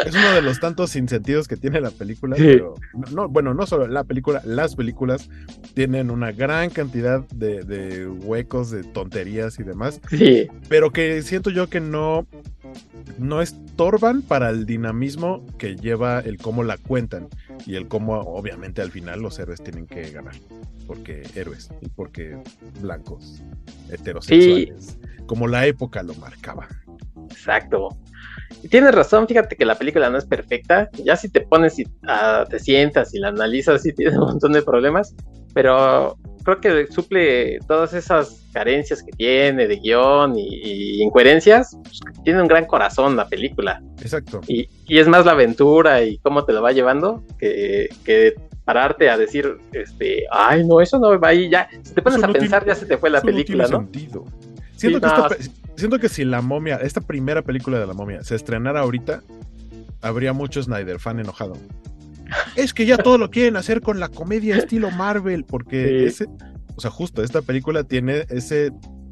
Es 0.06 0.14
uno 0.14 0.32
de 0.32 0.42
los 0.42 0.60
tantos 0.60 0.90
sinsentidos 0.90 1.48
que 1.48 1.56
tiene 1.56 1.80
la 1.80 1.90
película, 1.90 2.36
pero 2.36 2.74
no, 3.12 3.28
bueno, 3.28 3.54
no 3.54 3.66
solo 3.66 3.86
la 3.86 4.04
película, 4.04 4.42
las 4.44 4.74
películas 4.74 5.28
tienen 5.74 6.10
una 6.10 6.32
gran 6.32 6.70
cantidad 6.70 7.26
de, 7.28 7.62
de 7.64 8.06
huecos, 8.06 8.70
de 8.70 8.84
tonterías 8.84 9.58
y 9.58 9.62
demás, 9.62 10.00
Sí, 10.10 10.48
pero 10.68 10.90
que 10.90 11.22
siento 11.22 11.50
yo 11.50 11.68
que 11.68 11.80
no, 11.80 12.26
no 13.18 13.42
estorban 13.42 14.22
para 14.22 14.50
el 14.50 14.66
dinamismo 14.66 15.44
que 15.58 15.76
lleva 15.76 16.20
el 16.20 16.38
cómo 16.38 16.64
la 16.64 16.76
cuentan 16.76 17.28
y 17.66 17.76
el 17.76 17.88
cómo 17.88 18.20
obviamente 18.20 18.82
al 18.82 18.90
final 18.90 19.20
los 19.20 19.38
héroes 19.38 19.62
tienen 19.62 19.86
que 19.86 20.10
ganar 20.10 20.34
porque 20.86 21.22
héroes 21.34 21.70
y 21.80 21.88
porque 21.88 22.36
blancos 22.80 23.42
heterosexuales 23.90 24.98
como 25.26 25.46
la 25.46 25.66
época 25.66 26.02
lo 26.02 26.14
marcaba 26.14 26.68
exacto. 27.30 27.96
Y 28.62 28.68
tienes 28.68 28.94
razón, 28.94 29.28
fíjate 29.28 29.56
que 29.56 29.64
la 29.64 29.76
película 29.76 30.10
no 30.10 30.18
es 30.18 30.24
perfecta. 30.24 30.88
Ya 31.04 31.16
si 31.16 31.28
te 31.28 31.42
pones 31.42 31.78
y 31.78 31.86
ah, 32.06 32.44
te 32.48 32.58
sientas 32.58 33.14
y 33.14 33.18
la 33.18 33.28
analizas, 33.28 33.82
sí 33.82 33.92
tiene 33.92 34.18
un 34.18 34.24
montón 34.24 34.52
de 34.52 34.62
problemas, 34.62 35.14
pero 35.54 36.16
creo 36.44 36.60
que 36.60 36.86
suple 36.92 37.58
todas 37.66 37.92
esas 37.94 38.42
carencias 38.58 39.02
que 39.02 39.12
tiene 39.12 39.66
de 39.68 39.76
guion 39.76 40.36
y, 40.38 40.48
y 40.62 41.02
incoherencias. 41.02 41.76
pues, 41.82 42.00
tiene 42.24 42.42
un 42.42 42.48
gran 42.48 42.64
corazón 42.66 43.14
la 43.16 43.26
película. 43.28 43.80
exacto 44.02 44.40
Y, 44.48 44.68
y 44.86 44.98
es 44.98 45.06
más 45.06 45.24
la 45.24 45.32
aventura 45.32 46.02
y 46.02 46.18
cómo 46.18 46.44
te 46.44 46.52
lo 46.52 46.60
va 46.62 46.72
llevando 46.72 47.22
que, 47.38 47.88
que 48.04 48.34
pararte 48.64 49.08
a 49.10 49.16
decir, 49.16 49.56
este, 49.72 50.24
ay, 50.30 50.66
no, 50.66 50.80
eso 50.80 50.98
no 50.98 51.18
va 51.20 51.28
ahí. 51.28 51.48
Ya, 51.48 51.68
si 51.82 51.94
te 51.94 52.02
pones 52.02 52.18
Eso 52.18 52.24
a 52.26 52.28
no 52.28 52.32
pensar, 52.34 52.64
tiene- 52.64 52.74
ya 52.74 52.80
se 52.80 52.86
te 52.86 52.98
fue 52.98 53.10
la 53.10 53.18
Eso 53.18 53.26
no 53.28 53.32
película, 53.32 53.64
tiene 53.66 53.78
¿no? 53.78 53.84
sentido. 53.90 54.24
Siento, 54.76 54.98
Sí, 54.98 55.00
que 55.02 55.06
no, 55.06 55.24
esta 55.24 55.28
pe- 55.28 55.50
siento 55.76 55.98
que 55.98 56.08
si 56.08 56.24
la 56.24 56.40
momia, 56.42 56.76
esta 56.76 57.00
primera 57.00 57.42
película 57.42 57.78
de 57.78 57.86
la 57.86 57.94
momia 57.94 58.22
se 58.22 58.34
estrenara 58.34 58.80
ahorita, 58.80 59.22
habría 60.02 60.32
mucho 60.32 60.62
Snyder 60.62 60.98
fan 60.98 61.18
enojado. 61.20 61.54
Es 62.56 62.74
que 62.74 62.84
ya 62.84 62.98
todo 62.98 63.16
lo 63.16 63.30
quieren 63.30 63.56
hacer 63.56 63.80
con 63.80 63.98
la 64.00 64.08
comedia 64.08 64.56
estilo 64.56 64.90
Marvel, 64.90 65.44
porque 65.44 65.86
Sí. 66.00 66.04
ese, 66.04 66.26
o 66.78 66.80
sea, 66.80 66.92
justo 66.92 67.24
esta 67.24 67.42
película 67.42 67.82
tiene 67.82 68.24
ese, 68.28 68.70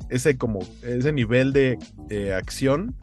ese 0.08 0.38
como, 0.38 0.61
ese 0.85 1.12
nivel 1.12 1.52
de 1.52 1.78
acción, 2.32 2.94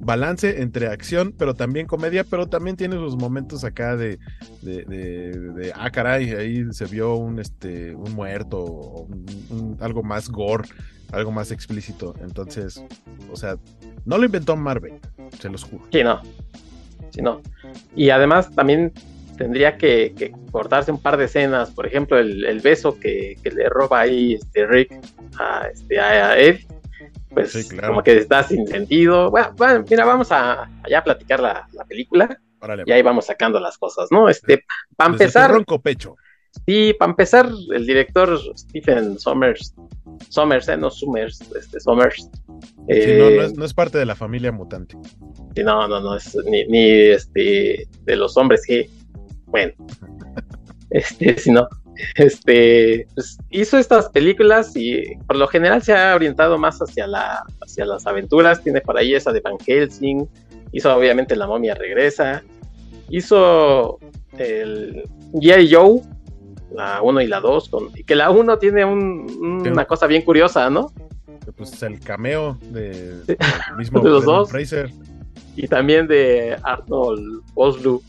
balance 0.00 0.60
entre 0.60 0.88
acción, 0.88 1.34
pero 1.36 1.54
también 1.54 1.86
comedia, 1.86 2.22
pero 2.24 2.46
también 2.46 2.76
tiene 2.76 2.96
sus 2.96 3.16
momentos 3.16 3.64
acá 3.64 3.96
de, 3.96 4.18
de, 4.60 4.84
de, 4.84 5.30
de, 5.54 5.72
ah, 5.74 5.90
caray, 5.90 6.32
ahí 6.32 6.64
se 6.72 6.84
vio 6.84 7.14
un, 7.14 7.38
este, 7.38 7.94
un 7.94 8.12
muerto, 8.12 9.06
algo 9.80 10.02
más 10.02 10.28
gore, 10.28 10.68
algo 11.12 11.32
más 11.32 11.50
explícito. 11.50 12.14
Entonces, 12.20 12.84
o 13.32 13.36
sea, 13.36 13.56
no 14.04 14.18
lo 14.18 14.26
inventó 14.26 14.54
Marvel, 14.54 15.00
se 15.38 15.48
los 15.48 15.64
juro. 15.64 15.84
Sí, 15.90 16.02
no. 16.02 16.20
Sí, 17.10 17.22
no. 17.22 17.40
Y 17.96 18.10
además 18.10 18.50
también 18.54 18.92
tendría 19.40 19.78
que, 19.78 20.12
que 20.14 20.32
cortarse 20.52 20.92
un 20.92 21.00
par 21.00 21.16
de 21.16 21.24
escenas. 21.24 21.70
Por 21.70 21.86
ejemplo, 21.86 22.18
el, 22.18 22.44
el 22.44 22.60
beso 22.60 23.00
que, 23.00 23.38
que 23.42 23.50
le 23.50 23.70
roba 23.70 24.00
ahí 24.00 24.34
este 24.34 24.66
Rick 24.66 24.92
a, 25.38 25.66
este, 25.72 25.98
a 25.98 26.38
Ed. 26.38 26.58
Pues 27.30 27.52
Sí, 27.52 27.66
claro. 27.66 27.88
como 27.88 28.02
que 28.02 28.18
está 28.18 28.42
sin 28.42 28.66
sentido. 28.68 29.30
Bueno, 29.30 29.54
bueno, 29.56 29.82
mira, 29.88 30.04
vamos 30.04 30.30
a, 30.30 30.68
allá 30.82 30.98
a 30.98 31.04
platicar 31.04 31.40
la, 31.40 31.66
la 31.72 31.84
película 31.86 32.38
Órale, 32.60 32.82
y 32.84 32.92
ahí 32.92 33.00
vamos 33.00 33.24
sacando 33.24 33.58
las 33.60 33.78
cosas, 33.78 34.08
¿no? 34.10 34.28
Este, 34.28 34.62
para 34.94 35.12
empezar, 35.12 35.50
ronco 35.50 35.80
pecho. 35.80 36.16
Sí, 36.66 36.94
para 36.98 37.12
empezar, 37.12 37.48
el 37.74 37.86
director 37.86 38.38
Stephen 38.58 39.18
Sommers, 39.18 39.74
Sommers, 40.28 40.68
eh, 40.68 40.76
no 40.76 40.90
Summers, 40.90 41.40
este 41.56 41.80
Sommers. 41.80 42.16
Sí, 42.16 42.28
eh, 42.88 43.16
no, 43.18 43.30
no 43.30 43.42
es, 43.42 43.56
no 43.56 43.64
es 43.64 43.72
parte 43.72 43.96
de 43.96 44.04
la 44.04 44.16
familia 44.16 44.52
mutante. 44.52 44.98
sí, 45.54 45.62
no, 45.62 45.88
no, 45.88 45.98
no, 46.00 46.14
es 46.16 46.36
ni, 46.44 46.66
ni, 46.66 46.90
este 46.90 47.88
de 48.02 48.16
los 48.16 48.36
hombres 48.36 48.64
que, 48.66 48.90
bueno, 49.50 49.72
este, 50.90 51.38
sino, 51.38 51.68
este, 52.16 53.06
pues, 53.14 53.38
hizo 53.50 53.78
estas 53.78 54.08
películas 54.08 54.74
y 54.76 55.02
por 55.26 55.36
lo 55.36 55.46
general 55.48 55.82
se 55.82 55.92
ha 55.94 56.14
orientado 56.14 56.58
más 56.58 56.78
hacia 56.78 57.06
la, 57.06 57.42
hacia 57.62 57.84
las 57.84 58.06
aventuras. 58.06 58.62
Tiene 58.62 58.80
por 58.80 58.96
ahí 58.96 59.14
esa 59.14 59.32
de 59.32 59.40
Van 59.40 59.58
Helsing, 59.58 60.26
hizo 60.72 60.94
obviamente 60.94 61.36
La 61.36 61.46
momia 61.46 61.74
regresa, 61.74 62.42
hizo 63.08 63.98
el 64.38 65.02
G.I. 65.34 65.72
Joe, 65.74 66.00
la 66.74 67.02
1 67.02 67.20
y 67.22 67.26
la 67.26 67.40
2, 67.40 67.68
con, 67.68 67.88
y 67.96 68.04
que 68.04 68.14
la 68.14 68.30
1 68.30 68.58
tiene 68.58 68.84
un- 68.84 69.60
Sí. 69.64 69.68
una 69.70 69.84
cosa 69.84 70.06
bien 70.06 70.22
curiosa, 70.22 70.70
¿no? 70.70 70.92
Pues 71.56 71.82
el 71.82 71.98
cameo 72.00 72.58
de, 72.70 73.16
Sí. 73.26 73.36
mismo 73.76 74.00
De 74.04 74.08
los 74.10 74.24
dos. 74.24 74.50
Fraser. 74.50 74.90
Y 75.56 75.66
también 75.66 76.06
de 76.06 76.56
Arnold 76.62 77.42
Oslu, 77.54 78.00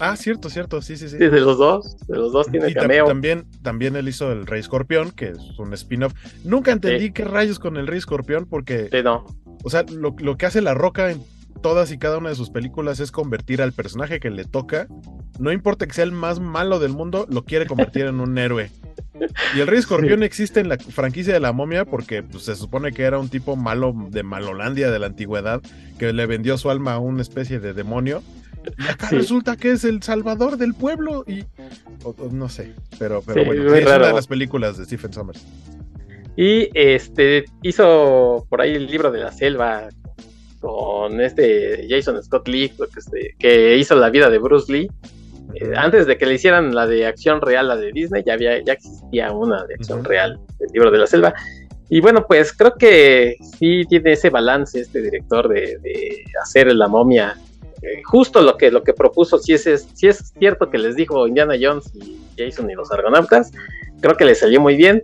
Ah, 0.00 0.16
cierto, 0.16 0.48
cierto, 0.48 0.80
sí, 0.82 0.96
sí, 0.96 1.08
sí. 1.10 1.18
Sí, 1.18 1.28
de 1.28 1.40
los 1.40 1.58
dos, 1.58 1.96
de 2.08 2.16
los 2.16 2.32
dos 2.32 2.46
tiene 2.50 2.70
Y 2.70 2.74
cameo. 2.74 3.04
también, 3.04 3.46
también 3.62 3.96
él 3.96 4.08
hizo 4.08 4.32
el 4.32 4.46
Rey 4.46 4.60
Escorpión, 4.60 5.10
que 5.10 5.28
es 5.28 5.38
un 5.58 5.72
spin-off. 5.74 6.14
Nunca 6.42 6.72
entendí 6.72 7.06
Sí. 7.06 7.12
qué 7.12 7.24
rayos 7.24 7.58
con 7.58 7.76
el 7.76 7.86
Rey 7.86 7.98
Escorpión, 7.98 8.46
porque, 8.46 8.88
Sí, 8.90 9.02
no, 9.04 9.26
o 9.62 9.68
sea, 9.70 9.84
lo, 9.92 10.16
lo 10.18 10.36
que 10.38 10.46
hace 10.46 10.62
La 10.62 10.72
Roca 10.74 11.10
en 11.10 11.22
todas 11.62 11.92
y 11.92 11.98
cada 11.98 12.16
una 12.16 12.30
de 12.30 12.34
sus 12.34 12.48
películas 12.48 12.98
es 13.00 13.12
convertir 13.12 13.60
al 13.60 13.72
personaje 13.72 14.18
que 14.20 14.30
le 14.30 14.46
toca, 14.46 14.88
no 15.38 15.52
importa 15.52 15.86
que 15.86 15.92
sea 15.92 16.04
el 16.04 16.12
más 16.12 16.40
malo 16.40 16.78
del 16.78 16.92
mundo, 16.92 17.26
lo 17.28 17.44
quiere 17.44 17.66
convertir 17.66 18.06
en 18.06 18.20
un 18.20 18.38
héroe. 18.38 18.70
Y 19.56 19.60
el 19.60 19.66
Rey 19.66 19.78
Escorpión 19.78 20.22
existe 20.22 20.60
en 20.60 20.68
la 20.68 20.78
franquicia 20.78 21.32
de 21.34 21.40
la 21.40 21.52
momia 21.52 21.84
porque 21.84 22.22
pues, 22.22 22.44
se 22.44 22.54
supone 22.56 22.92
que 22.92 23.02
era 23.02 23.18
un 23.18 23.28
tipo 23.28 23.56
malo 23.56 23.94
de 24.10 24.22
Malolandia 24.22 24.90
de 24.90 24.98
la 24.98 25.06
antigüedad 25.06 25.60
que 25.98 26.12
le 26.12 26.26
vendió 26.26 26.56
su 26.58 26.70
alma 26.70 26.94
a 26.94 26.98
una 26.98 27.22
especie 27.22 27.60
de 27.60 27.72
demonio. 27.74 28.22
Y 28.78 28.88
acá 28.88 29.08
Sí. 29.08 29.16
resulta 29.16 29.56
que 29.56 29.72
es 29.72 29.84
el 29.84 30.02
salvador 30.02 30.56
del 30.58 30.74
pueblo 30.74 31.24
y 31.26 31.44
o- 32.04 32.14
o 32.18 32.28
no 32.30 32.48
sé, 32.48 32.74
pero, 32.98 33.22
pero 33.24 33.40
Sí, 33.40 33.46
bueno, 33.46 33.62
sí, 33.72 33.78
es 33.78 33.86
una 33.86 34.06
de 34.08 34.12
las 34.12 34.26
películas 34.26 34.76
de 34.76 34.84
Stephen 34.84 35.12
Sommers. 35.12 35.44
Y 36.36 36.68
este 36.74 37.44
hizo 37.62 38.46
por 38.48 38.60
ahí 38.60 38.74
el 38.74 38.86
libro 38.86 39.10
de 39.10 39.20
la 39.20 39.32
selva 39.32 39.88
con 40.60 41.20
este 41.20 41.86
Jason 41.88 42.22
Scott 42.22 42.48
Lee, 42.48 42.68
que, 42.70 42.84
este- 42.98 43.34
que 43.38 43.76
hizo 43.78 43.94
la 43.96 44.10
vida 44.10 44.28
de 44.30 44.38
Bruce 44.38 44.70
Lee. 44.72 44.90
Eh, 45.54 45.72
antes 45.76 46.06
de 46.06 46.16
que 46.16 46.26
le 46.26 46.34
hicieran 46.34 46.74
la 46.74 46.86
de 46.86 47.06
acción 47.06 47.40
real, 47.40 47.68
la 47.68 47.76
de 47.76 47.92
Disney, 47.92 48.22
ya 48.24 48.34
había, 48.34 48.62
ya 48.62 48.72
existía 48.74 49.32
una 49.32 49.64
de 49.66 49.74
acción 49.74 50.00
Ujú. 50.00 50.08
real, 50.08 50.38
el 50.60 50.66
libro 50.72 50.90
de 50.90 50.98
la 50.98 51.06
selva. 51.06 51.34
Y 51.88 52.00
bueno, 52.00 52.24
pues 52.28 52.52
creo 52.52 52.74
que 52.76 53.36
sí 53.58 53.82
tiene 53.88 54.12
ese 54.12 54.30
balance 54.30 54.78
este 54.80 55.02
director 55.02 55.48
de, 55.48 55.78
de 55.78 56.24
hacer 56.42 56.72
la 56.74 56.86
momia. 56.88 57.36
Eh, 57.82 58.02
justo 58.04 58.42
lo 58.42 58.56
que, 58.56 58.70
lo 58.70 58.82
que 58.84 58.92
propuso, 58.92 59.38
si 59.38 59.54
es, 59.54 59.66
es- 59.66 59.88
si 59.94 60.06
es 60.06 60.32
cierto 60.38 60.70
que 60.70 60.78
les 60.78 60.94
dijo 60.96 61.26
Indiana 61.26 61.54
Jones 61.60 61.90
y 61.94 62.18
Jason 62.38 62.70
y 62.70 62.74
los 62.74 62.92
argonautas, 62.92 63.50
creo 64.00 64.14
que 64.16 64.24
le 64.24 64.34
salió 64.34 64.60
muy 64.60 64.76
bien. 64.76 65.02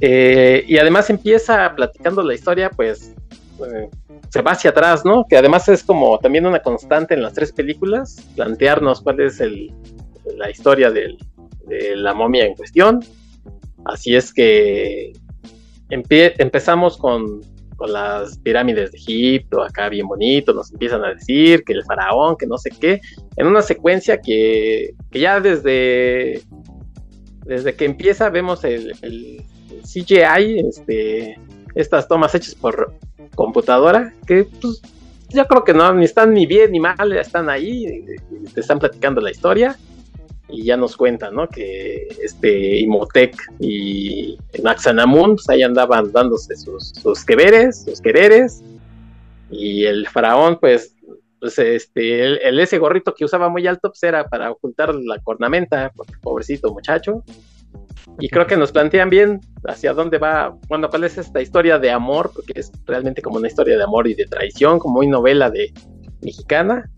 Eh, 0.00 0.64
y 0.66 0.78
además 0.78 1.08
empieza 1.10 1.72
platicando 1.76 2.22
la 2.22 2.34
historia, 2.34 2.70
pues 2.70 3.14
eh, 3.64 3.88
se 4.34 4.42
va 4.42 4.50
hacia 4.50 4.70
atrás, 4.70 5.04
¿no? 5.04 5.26
Que 5.28 5.36
además 5.36 5.68
es 5.68 5.84
como 5.84 6.18
también 6.18 6.44
una 6.44 6.58
constante 6.58 7.14
en 7.14 7.22
las 7.22 7.34
tres 7.34 7.52
películas, 7.52 8.16
plantearnos 8.34 9.00
cuál 9.00 9.20
es 9.20 9.38
el, 9.38 9.72
la 10.36 10.50
historia 10.50 10.90
de 10.90 11.16
la 11.94 12.14
momia 12.14 12.44
en 12.44 12.56
cuestión. 12.56 12.98
Así 13.84 14.16
es 14.16 14.34
que 14.34 15.12
empezamos 15.88 16.96
con, 16.96 17.42
con 17.76 17.92
las 17.92 18.36
pirámides 18.38 18.90
de 18.90 18.98
Egipto, 18.98 19.62
acá 19.62 19.88
bien 19.88 20.08
bonito, 20.08 20.52
nos 20.52 20.72
empiezan 20.72 21.04
a 21.04 21.14
decir 21.14 21.62
que 21.62 21.74
el 21.74 21.84
faraón, 21.84 22.36
que 22.36 22.48
no 22.48 22.58
sé 22.58 22.70
qué, 22.70 23.00
en 23.36 23.46
una 23.46 23.62
secuencia 23.62 24.20
que, 24.20 24.94
que 25.12 25.20
ya 25.20 25.38
desde, 25.38 26.42
desde 27.46 27.76
que 27.76 27.84
empieza 27.84 28.30
vemos 28.30 28.64
el, 28.64 28.96
el 29.02 29.44
CGI, 29.82 30.58
este, 30.68 31.38
estas 31.76 32.08
tomas 32.08 32.34
hechas 32.34 32.56
por 32.56 32.98
computadora, 33.34 34.14
que 34.26 34.44
pues 34.60 34.80
yo 35.30 35.46
creo 35.46 35.64
que 35.64 35.74
no, 35.74 35.92
ni 35.94 36.04
están 36.04 36.32
ni 36.32 36.46
bien 36.46 36.72
ni 36.72 36.80
mal, 36.80 37.12
están 37.12 37.50
ahí, 37.50 38.04
te 38.52 38.60
están 38.60 38.78
platicando 38.78 39.20
la 39.20 39.30
historia 39.30 39.76
y 40.48 40.64
ya 40.64 40.76
nos 40.76 40.96
cuentan, 40.96 41.34
¿no? 41.34 41.48
Que 41.48 42.08
este 42.22 42.78
Imhotep 42.78 43.34
y 43.58 44.38
Naxanamun, 44.62 45.36
pues 45.36 45.48
ahí 45.48 45.62
andaban 45.62 46.12
dándose 46.12 46.56
sus, 46.56 46.90
sus 46.90 47.24
queveres, 47.24 47.84
sus 47.84 48.00
quereres, 48.00 48.62
y 49.50 49.84
el 49.84 50.06
faraón, 50.08 50.58
pues, 50.60 50.94
pues 51.40 51.58
este, 51.58 52.24
el, 52.24 52.38
el 52.42 52.60
ese 52.60 52.78
gorrito 52.78 53.14
que 53.14 53.24
usaba 53.24 53.48
muy 53.48 53.66
alto, 53.66 53.90
pues 53.90 54.02
era 54.02 54.28
para 54.28 54.50
ocultar 54.50 54.94
la 54.94 55.18
cornamenta, 55.18 55.92
porque 55.94 56.14
pobrecito 56.20 56.72
muchacho. 56.72 57.22
Y 58.18 58.28
creo 58.28 58.46
que 58.46 58.56
nos 58.56 58.70
plantean 58.70 59.10
bien 59.10 59.40
hacia 59.66 59.92
dónde 59.92 60.18
va, 60.18 60.56
bueno, 60.68 60.88
cuál 60.88 61.04
es 61.04 61.18
esta 61.18 61.40
historia 61.40 61.78
de 61.78 61.90
amor, 61.90 62.30
porque 62.34 62.52
es 62.60 62.70
realmente 62.86 63.22
como 63.22 63.38
una 63.38 63.48
historia 63.48 63.76
de 63.76 63.82
amor 63.82 64.06
y 64.06 64.14
de 64.14 64.26
traición, 64.26 64.78
como 64.78 64.94
muy 64.94 65.06
novela 65.06 65.50
de 65.50 65.72
mexicana. 66.22 66.90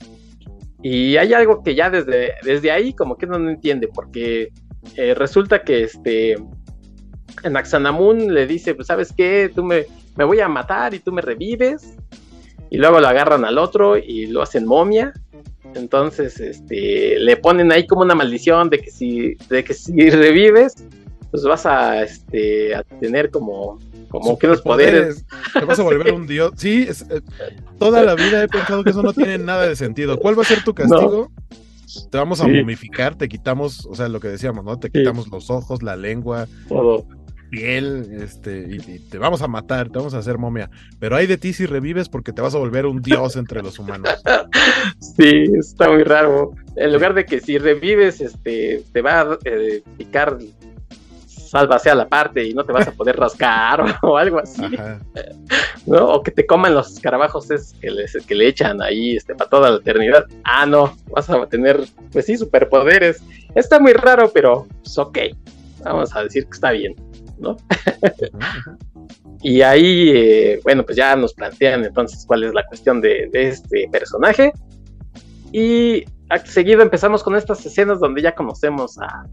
Y 0.83 1.17
hay 1.17 1.33
algo 1.33 1.63
que 1.63 1.75
ya 1.75 1.91
desde, 1.91 2.35
desde 2.43 2.71
ahí 2.71 2.93
como 2.93 3.17
que 3.17 3.27
no 3.27 3.37
entiende, 3.37 3.89
porque 3.89 4.53
eh, 4.97 5.15
resulta 5.15 5.63
que 5.63 5.85
este 5.85 6.37
en 7.43 7.57
Axanamun 7.57 8.33
le 8.33 8.47
dice, 8.47 8.75
pues 8.75 8.89
sabes 8.89 9.13
qué, 9.13 9.51
tú 9.55 9.63
me, 9.65 9.87
me 10.17 10.25
voy 10.25 10.41
a 10.41 10.49
matar 10.49 10.95
y 10.95 10.99
tú 10.99 11.13
me 11.13 11.23
revives. 11.23 11.97
Y 12.71 12.79
luego 12.79 13.01
lo 13.01 13.07
agarran 13.07 13.45
al 13.45 13.59
otro 13.59 13.97
y 13.97 14.27
lo 14.27 14.43
hacen 14.43 14.67
momia. 14.67 15.13
Entonces, 15.77 16.41
este, 16.41 17.19
le 17.19 17.37
ponen 17.37 17.71
ahí 17.73 17.87
como 17.87 18.03
una 18.03 18.15
maldición 18.15 18.71
de 18.71 18.81
que 18.81 18.91
si, 18.91 19.35
de 19.49 19.65
que 19.65 19.75
si 19.75 20.11
revives, 20.11 20.75
pues 21.31 21.43
vas 21.45 21.67
a, 21.67 22.03
este, 22.03 22.75
a 22.75 22.83
tener 22.83 23.31
como, 23.31 23.79
como 24.09 24.39
que 24.39 24.47
los 24.47 24.63
poderes. 24.63 25.25
Te 25.53 25.65
vas 25.65 25.79
a 25.79 25.83
volver 25.83 26.13
un 26.13 26.27
dios. 26.27 26.53
Sí, 26.57 26.89
eh, 26.89 27.21
toda 27.79 28.03
la 28.03 28.15
vida 28.15 28.43
he 28.43 28.49
pensado 28.49 28.83
que 28.83 28.91
eso 28.91 29.03
no 29.03 29.13
tiene 29.13 29.39
nada 29.39 29.69
de 29.69 29.77
sentido. 29.77 30.19
¿Cuál 30.19 30.39
va 30.39 30.43
a 30.43 30.47
ser 30.47 30.65
tu 30.65 30.75
castigo? 30.75 31.31
Te 32.11 32.19
vamos 32.19 32.41
a 32.41 32.49
momificar, 32.49 33.17
te 33.17 33.29
quitamos, 33.29 33.87
o 33.87 33.95
sea, 33.95 34.09
lo 34.09 34.21
que 34.21 34.29
decíamos, 34.29 34.65
¿no? 34.65 34.79
Te 34.79 34.91
quitamos 34.91 35.29
los 35.29 35.51
ojos, 35.51 35.83
la 35.83 35.97
lengua, 35.97 36.47
todo 36.69 37.07
piel, 37.51 38.19
este, 38.21 38.67
y, 38.69 38.99
te 38.99 39.19
vamos 39.19 39.43
a 39.43 39.49
matar, 39.49 39.89
te 39.89 39.99
vamos 39.99 40.15
a 40.15 40.19
hacer 40.19 40.39
momia. 40.39 40.71
Pero 40.99 41.17
hay 41.17 41.27
de 41.27 41.39
ti 41.39 41.53
si 41.53 41.67
revives 41.67 42.09
porque 42.09 42.33
te 42.33 42.43
vas 42.43 42.55
a 42.55 42.59
volver 42.59 42.87
un 42.87 43.03
dios 43.03 43.37
entre 43.37 43.63
los 43.63 43.79
humanos. 43.79 44.11
Sí, 45.01 45.45
está 45.59 45.91
muy 45.91 46.05
raro. 46.05 46.53
En 46.77 46.93
lugar 46.93 47.15
de 47.15 47.25
que 47.25 47.41
si 47.41 47.59
revives, 47.59 48.21
este, 48.21 48.83
te 48.93 49.03
va 49.03 49.21
a 49.21 49.39
eh, 49.45 49.83
picar 49.97 50.39
sálvase 51.47 51.91
a 51.91 51.95
la 51.95 52.09
parte 52.09 52.45
y 52.45 52.53
no 52.53 52.65
te 52.65 52.73
vas 52.73 52.87
a 52.89 52.93
poder 52.93 53.17
rascar 53.17 53.99
o, 54.03 54.17
algo 54.17 54.39
así. 54.39 54.63
¿No? 55.87 56.15
O 56.15 56.23
que 56.23 56.31
te 56.31 56.47
coman 56.47 56.75
los 56.75 56.93
escarabajos 56.93 57.51
es 57.51 57.75
que, 57.81 57.91
que 58.27 58.35
le 58.35 58.49
echan 58.49 58.83
ahí 58.83 59.17
este, 59.17 59.35
para 59.35 59.49
toda 59.49 59.71
la 59.71 59.77
eternidad. 59.77 60.27
Ah, 60.45 60.67
no, 60.67 60.97
vas 61.11 61.31
a 61.31 61.47
tener, 61.47 61.85
pues 62.13 62.27
sí, 62.27 62.37
superpoderes. 62.37 63.23
Está 63.55 63.79
muy 63.79 63.93
raro, 63.93 64.31
pero 64.33 64.67
pues 64.83 64.99
ok. 64.99 65.19
Vamos 65.83 66.15
a 66.17 66.25
decir 66.25 66.45
que 66.45 66.53
está 66.53 66.73
bien. 66.73 66.95
¿No? 67.39 67.57
y 69.43 69.63
ahí, 69.63 70.11
eh, 70.15 70.61
bueno, 70.65 70.85
pues 70.85 70.97
ya 70.97 71.15
nos 71.17 71.35
plantean 71.35 71.85
entonces 71.85 72.25
cuál 72.27 72.45
es 72.45 72.55
la 72.55 72.65
cuestión 72.67 73.01
de, 73.01 73.31
este 73.33 73.89
personaje. 73.91 74.53
Y 75.53 76.05
seguido 76.45 76.83
empezamos 76.83 77.23
con 77.23 77.37
estas 77.37 77.65
escenas 77.65 78.01
donde 78.01 78.23
ya 78.23 78.35
conocemos 78.35 78.99
a, 78.99 79.27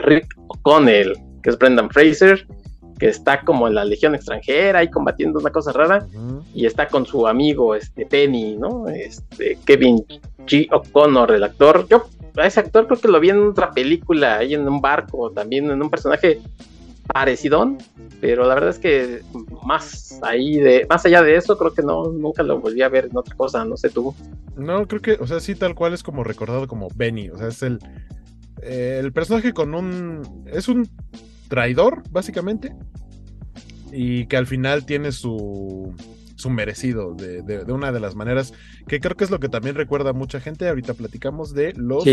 Rick 0.00 0.34
O'Connell, 0.48 1.12
que 1.42 1.50
es 1.50 1.58
Brendan 1.58 1.88
Fraser, 1.90 2.46
que 2.98 3.08
está 3.08 3.42
como 3.42 3.68
en 3.68 3.76
la 3.76 3.84
legión 3.84 4.14
extranjera 4.16 4.82
y 4.82 4.90
combatiendo 4.90 5.38
una 5.38 5.50
cosa 5.50 5.72
rara, 5.72 6.04
y 6.52 6.66
está 6.66 6.88
con 6.88 7.06
su 7.06 7.28
amigo 7.28 7.76
este 7.76 8.04
Penny, 8.06 8.56
¿no? 8.56 8.88
Este 8.88 9.56
Kevin 9.64 10.04
G. 10.46 10.66
O'Connor, 10.72 11.30
el 11.32 11.44
actor. 11.44 11.86
Yo 11.88 12.08
a 12.36 12.46
ese 12.46 12.60
actor 12.60 12.86
creo 12.86 13.00
que 13.00 13.08
lo 13.08 13.20
vi 13.20 13.30
en 13.30 13.48
otra 13.48 13.70
película, 13.70 14.38
ahí 14.38 14.54
en 14.54 14.66
un 14.66 14.80
barco, 14.80 15.30
también 15.30 15.70
en 15.70 15.80
un 15.82 15.90
personaje 15.90 16.40
parecidón, 17.12 17.78
pero 18.20 18.46
la 18.46 18.54
verdad 18.54 18.70
es 18.70 18.78
que 18.78 19.22
más 19.64 20.18
ahí 20.22 20.58
de, 20.58 20.86
más 20.88 21.04
allá 21.06 21.22
de 21.22 21.36
eso, 21.36 21.56
creo 21.58 21.72
que 21.72 21.82
no, 21.82 22.10
nunca 22.12 22.42
lo 22.42 22.60
volví 22.60 22.82
a 22.82 22.88
ver 22.88 23.06
en 23.06 23.16
otra 23.16 23.34
cosa, 23.34 23.64
no 23.64 23.76
sé 23.76 23.90
tú. 23.90 24.14
No, 24.56 24.86
creo 24.86 25.00
que, 25.00 25.12
o 25.12 25.26
sea, 25.26 25.40
sí, 25.40 25.54
tal 25.54 25.74
cual 25.74 25.94
es 25.94 26.02
como 26.02 26.24
recordado 26.24 26.68
como 26.68 26.88
Benny, 26.94 27.30
o 27.30 27.38
sea, 27.38 27.48
es 27.48 27.62
el, 27.62 27.78
eh, 28.62 28.98
el 29.02 29.12
personaje 29.12 29.52
con 29.52 29.74
un, 29.74 30.44
es 30.46 30.68
un 30.68 30.88
traidor, 31.48 32.02
básicamente, 32.10 32.74
y 33.92 34.26
que 34.26 34.36
al 34.36 34.46
final 34.46 34.84
tiene 34.84 35.12
su, 35.12 35.94
su 36.36 36.50
merecido 36.50 37.14
de, 37.14 37.42
de, 37.42 37.72
una 37.72 37.90
de 37.90 38.00
las 38.00 38.14
maneras 38.14 38.52
que 38.86 39.00
creo 39.00 39.16
que 39.16 39.24
es 39.24 39.30
lo 39.30 39.40
que 39.40 39.48
también 39.48 39.74
recuerda 39.74 40.10
a 40.10 40.12
mucha 40.12 40.40
gente. 40.40 40.68
Ahorita 40.68 40.94
platicamos 40.94 41.54
de 41.54 41.72
los 41.74 42.04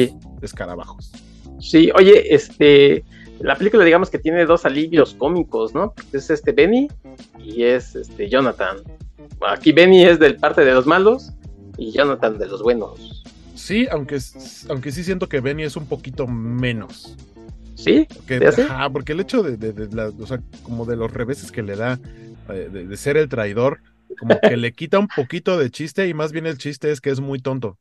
escarabajos. 0.41 1.11
Sí, 1.59 1.91
oye, 1.95 2.33
este, 2.33 3.05
la 3.39 3.55
película 3.55 3.83
digamos 3.83 4.09
que 4.09 4.19
tiene 4.19 4.45
dos 4.45 4.65
alivios 4.65 5.13
cómicos, 5.13 5.73
¿no? 5.73 5.93
Es 6.13 6.29
este 6.29 6.51
Benny 6.51 6.87
y 7.37 7.63
es 7.63 7.95
este 7.95 8.29
Jonathan. 8.29 8.77
Aquí 9.41 9.71
Benny 9.71 10.03
es 10.03 10.19
del 10.19 10.37
parte 10.37 10.63
de 10.63 10.73
los 10.73 10.85
malos 10.85 11.31
y 11.77 11.91
Jonathan 11.91 12.37
de 12.37 12.47
los 12.47 12.61
buenos. 12.61 13.23
Sí, 13.55 13.87
aunque, 13.91 14.19
aunque 14.69 14.91
sí 14.91 15.03
siento 15.03 15.27
que 15.29 15.39
Benny 15.39 15.63
es 15.63 15.75
un 15.75 15.87
poquito 15.87 16.27
menos. 16.27 17.15
¿Sí? 17.75 18.07
Porque, 18.15 18.39
porque 18.91 19.11
el 19.11 19.19
hecho 19.19 19.43
de, 19.43 20.11
o 20.19 20.27
sea, 20.27 20.41
como 20.63 20.85
de 20.85 20.95
los 20.95 21.11
reveses 21.11 21.51
que 21.51 21.61
le 21.61 21.75
da 21.75 21.99
eh, 22.49 22.69
de, 22.71 22.97
ser 22.97 23.17
el 23.17 23.27
traidor, 23.27 23.81
como 24.17 24.39
que 24.39 24.55
le 24.55 24.73
quita 24.73 24.97
un 24.97 25.07
poquito 25.07 25.57
de 25.57 25.69
chiste 25.69 26.07
y 26.07 26.13
más 26.13 26.31
bien 26.31 26.45
el 26.45 26.57
chiste 26.57 26.91
es 26.91 27.01
que 27.01 27.09
es 27.09 27.19
muy 27.19 27.39
tonto. 27.39 27.77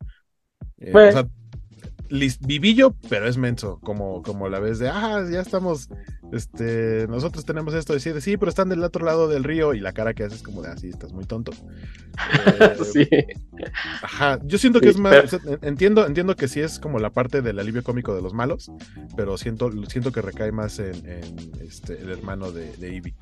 Eh, 0.78 0.92
o 0.94 1.12
sea, 1.12 1.28
vivillo, 2.08 2.94
pero 3.08 3.28
es 3.28 3.36
menso, 3.36 3.78
como, 3.82 4.22
como 4.22 4.48
la 4.48 4.60
vez 4.60 4.78
de, 4.78 4.88
ah, 4.88 5.24
ya 5.30 5.40
estamos, 5.40 5.88
este, 6.32 7.06
nosotros 7.08 7.44
tenemos 7.44 7.74
esto, 7.74 7.92
decir, 7.92 8.20
sí, 8.20 8.36
pero 8.36 8.48
están 8.48 8.68
del 8.68 8.82
otro 8.84 9.04
lado 9.04 9.28
del 9.28 9.44
río 9.44 9.74
y 9.74 9.80
la 9.80 9.92
cara 9.92 10.14
que 10.14 10.24
haces 10.24 10.38
es 10.38 10.42
como 10.42 10.62
de, 10.62 10.68
así, 10.68 10.88
ah, 10.88 10.90
estás 10.90 11.12
muy 11.12 11.24
tonto. 11.24 11.52
sí. 12.92 13.08
Ajá, 14.02 14.38
yo 14.44 14.58
siento 14.58 14.80
que 14.80 14.88
es 14.88 14.98
más, 14.98 15.36
entiendo, 15.62 16.06
entiendo 16.06 16.36
que 16.36 16.48
sí 16.48 16.60
es 16.60 16.78
como 16.78 16.98
la 16.98 17.10
parte 17.10 17.42
del 17.42 17.58
alivio 17.58 17.82
cómico 17.82 18.14
de 18.14 18.22
los 18.22 18.34
malos, 18.34 18.70
pero 19.16 19.36
siento, 19.36 19.70
siento 19.88 20.12
que 20.12 20.22
recae 20.22 20.52
más 20.52 20.78
en, 20.78 20.94
este, 21.60 22.00
el 22.00 22.10
hermano 22.10 22.52
de, 22.52 22.76
de 22.76 22.94
Ivy. 22.94 23.14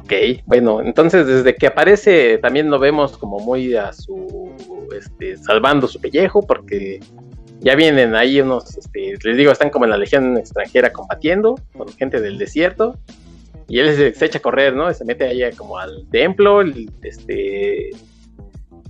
Ok, 0.00 0.12
bueno, 0.46 0.80
entonces 0.80 1.26
desde 1.26 1.54
que 1.54 1.66
aparece 1.66 2.38
también 2.38 2.70
lo 2.70 2.78
vemos 2.78 3.18
como 3.18 3.38
muy 3.40 3.74
a 3.74 3.92
su, 3.92 4.52
este, 4.96 5.36
salvando 5.36 5.86
su 5.88 6.00
pellejo, 6.00 6.46
porque 6.46 7.00
ya 7.60 7.74
vienen 7.74 8.14
ahí 8.14 8.40
unos, 8.40 8.76
este, 8.76 9.14
les 9.22 9.36
digo, 9.36 9.52
están 9.52 9.70
como 9.70 9.84
en 9.84 9.92
la 9.92 9.96
legión 9.96 10.36
extranjera 10.36 10.92
combatiendo 10.92 11.54
con 11.76 11.88
gente 11.88 12.20
del 12.20 12.38
desierto. 12.38 12.98
Y 13.66 13.78
él 13.78 14.14
se, 14.14 14.24
echa 14.24 14.38
a 14.38 14.42
correr, 14.42 14.74
¿no? 14.74 14.92
Se 14.92 15.04
mete 15.04 15.24
ahí 15.24 15.52
como 15.54 15.78
al 15.78 16.06
templo, 16.10 16.62
este... 17.02 17.90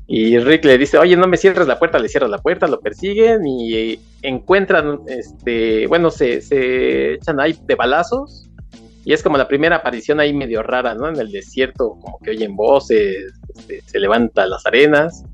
Y 0.07 0.39
Rick 0.39 0.67
le 0.67 0.77
dice, 0.77 0.99
oye, 0.99 1.17
no 1.17 1.27
me 1.27 1.39
cierres 1.39 1.67
la 1.67 1.79
puerta, 1.79 1.99
le 1.99 2.11
cierras 2.11 2.31
la 2.31 2.39
puerta, 2.39 2.67
lo 2.67 2.79
persiguen 2.81 3.47
y 3.47 3.99
encuentran, 4.21 5.01
este, 5.07 5.87
bueno, 5.87 6.11
se, 6.11 6.43
se 6.43 7.15
echan 7.15 7.41
ahí 7.41 7.57
de 7.65 7.75
balazos 7.75 8.51
y 9.05 9.15
es 9.15 9.23
como 9.23 9.39
la 9.39 9.49
primera 9.49 9.77
aparición 9.77 10.21
ahí 10.21 10.35
medio 10.35 10.63
rara, 10.63 10.95
¿no? 10.95 11.09
En 11.09 11.17
el 11.17 11.31
desierto, 11.31 11.97
como 12.03 12.19
que 12.19 12.31
oyen 12.31 12.55
voces, 12.55 13.33
este, 13.55 13.81
se 13.87 13.99
levantan 13.99 14.51
las 14.51 14.67
arenas 14.67 15.25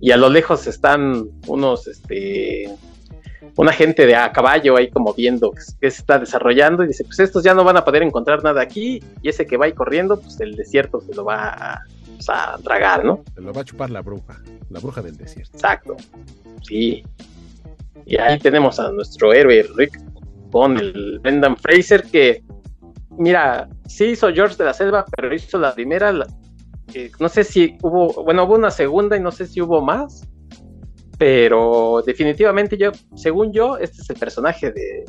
y 0.00 0.10
a 0.10 0.16
lo 0.16 0.28
lejos 0.28 0.66
están 0.66 1.28
unos, 1.46 1.86
este, 1.86 2.70
una 3.56 3.72
gente 3.72 4.06
de 4.06 4.14
a 4.14 4.32
caballo 4.32 4.76
ahí 4.76 4.90
como 4.90 5.14
viendo 5.14 5.52
que 5.52 5.62
se 5.62 6.00
está 6.00 6.18
desarrollando 6.18 6.84
y 6.84 6.88
dice, 6.88 7.04
pues 7.04 7.18
estos 7.20 7.42
ya 7.42 7.54
no 7.54 7.64
van 7.64 7.76
a 7.76 7.84
poder 7.84 8.02
encontrar 8.02 8.42
nada 8.44 8.60
aquí 8.60 9.02
y 9.22 9.28
ese 9.28 9.46
que 9.46 9.56
va 9.56 9.66
ahí 9.66 9.72
corriendo, 9.72 10.20
pues 10.20 10.38
el 10.40 10.54
desierto 10.54 11.00
se 11.00 11.14
lo 11.14 11.24
va 11.24 11.48
a, 11.48 11.82
pues, 12.14 12.28
a 12.28 12.58
tragar, 12.62 13.04
¿no? 13.04 13.24
Se 13.34 13.40
lo 13.40 13.52
va 13.52 13.62
a 13.62 13.64
chupar 13.64 13.90
la 13.90 14.02
bruja, 14.02 14.40
la 14.70 14.80
bruja 14.80 15.00
del 15.00 15.16
desierto. 15.16 15.52
Exacto, 15.54 15.96
sí. 16.62 17.02
Y 18.04 18.18
ahí 18.18 18.38
tenemos 18.38 18.78
a 18.78 18.92
nuestro 18.92 19.32
héroe 19.32 19.66
Rick 19.74 19.98
con 20.52 20.78
el 20.78 21.18
Brendan 21.20 21.56
Fraser 21.56 22.04
que, 22.04 22.44
mira, 23.18 23.68
sí 23.86 24.06
hizo 24.06 24.32
George 24.32 24.56
de 24.56 24.64
la 24.64 24.74
Selva, 24.74 25.04
pero 25.16 25.34
hizo 25.34 25.58
la 25.58 25.74
primera, 25.74 26.12
no 27.18 27.28
sé 27.28 27.44
si 27.44 27.76
hubo, 27.82 28.24
bueno, 28.24 28.44
hubo 28.44 28.54
una 28.54 28.70
segunda 28.70 29.16
y 29.16 29.20
no 29.20 29.32
sé 29.32 29.46
si 29.46 29.60
hubo 29.60 29.80
más, 29.82 30.26
pero 31.18 32.02
definitivamente 32.04 32.76
yo, 32.76 32.92
según 33.14 33.52
yo, 33.52 33.78
este 33.78 34.02
es 34.02 34.10
el 34.10 34.16
personaje 34.16 34.70
de 34.70 35.04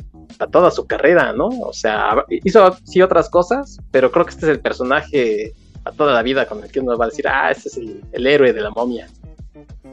toda 0.50 0.70
su 0.70 0.86
carrera, 0.86 1.32
¿no? 1.32 1.48
O 1.48 1.72
sea, 1.72 2.24
hizo 2.28 2.76
sí 2.84 3.02
otras 3.02 3.28
cosas, 3.28 3.78
pero 3.90 4.10
creo 4.10 4.24
que 4.24 4.30
este 4.30 4.46
es 4.46 4.52
el 4.52 4.60
personaje 4.60 5.52
a 5.84 5.92
toda 5.92 6.14
la 6.14 6.22
vida 6.22 6.46
con 6.46 6.62
el 6.62 6.70
que 6.70 6.80
uno 6.80 6.96
va 6.96 7.06
a 7.06 7.08
decir, 7.08 7.28
ah, 7.28 7.50
este 7.50 7.68
es 7.68 7.76
el, 8.12 8.26
héroe 8.26 8.52
de 8.52 8.60
la 8.60 8.70
momia. 8.70 9.08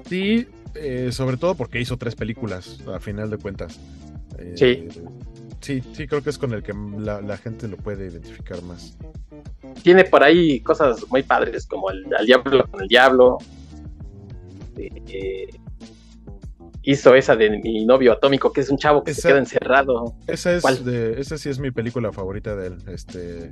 Sí, 0.08 0.48
eh, 0.76 1.10
sobre 1.12 1.38
todo 1.38 1.56
porque 1.56 1.80
hizo 1.80 1.98
tres 1.98 2.15
películas, 2.15 2.80
a 2.88 3.00
final 3.00 3.30
de 3.30 3.38
cuentas. 3.38 3.80
Eh, 4.38 4.54
sí. 4.56 4.88
Sí, 5.65 5.82
sí, 5.93 6.06
creo 6.06 6.21
que 6.21 6.30
es 6.30 6.38
con 6.38 6.54
el 6.54 6.62
que 6.62 6.75
la, 6.99 7.38
gente 7.38 7.67
lo 7.67 7.75
puede 7.78 8.06
identificar 8.06 8.62
más. 8.62 8.95
Tiene 9.82 10.04
por 10.04 10.21
ahí 10.21 10.60
cosas 10.60 11.04
muy 11.10 11.23
padres, 11.23 11.65
como 11.65 11.89
el, 11.89 12.06
diablo 12.23 12.67
con 12.69 12.84
el 12.84 12.88
diablo. 12.88 13.39
Eh, 14.78 15.49
hizo 16.84 17.15
esa 17.15 17.36
de 17.36 17.49
mi 17.49 17.84
novio 17.84 18.13
atómico, 18.13 18.54
que 18.54 18.62
es 18.62 18.69
un 18.69 18.78
chavo 18.78 19.04
que 19.04 19.15
se 19.15 19.28
queda 19.28 19.39
encerrado. 19.39 20.13
Esa 20.28 20.54
es 20.54 20.86
de, 20.86 21.19
esa 21.19 21.36
sí 21.36 21.49
es 21.49 21.58
mi 21.58 21.71
película 21.71 22.12
favorita 22.12 22.56
de 22.56 22.67
él. 22.67 22.78
Este, 22.86 23.51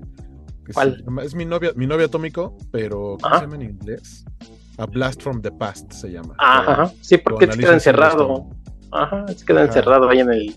¿Cuál? 0.71 1.04
Es, 1.23 1.34
mi 1.34 1.45
novio, 1.45 1.73
mi 1.76 1.88
novio 1.88 2.06
atómico, 2.06 2.56
pero 2.71 3.17
¿cómo 3.19 3.36
se 3.38 3.41
llama 3.41 3.56
en 3.56 3.62
inglés? 3.63 4.23
A 4.78 4.86
Blast 4.86 5.19
from 5.19 5.41
the 5.41 5.52
Past 5.52 5.91
se 5.91 6.12
llama. 6.12 6.36
Ajá, 6.38 6.93
sí, 7.02 7.17
porque 7.17 7.52
se 7.52 7.58
queda 7.58 7.73
encerrado. 7.73 8.52
Ajá, 8.91 9.28
se 9.30 9.43
queda 9.43 9.63
encerrado 9.63 10.08
ahí 10.08 10.19
en 10.19 10.30
el, 10.32 10.56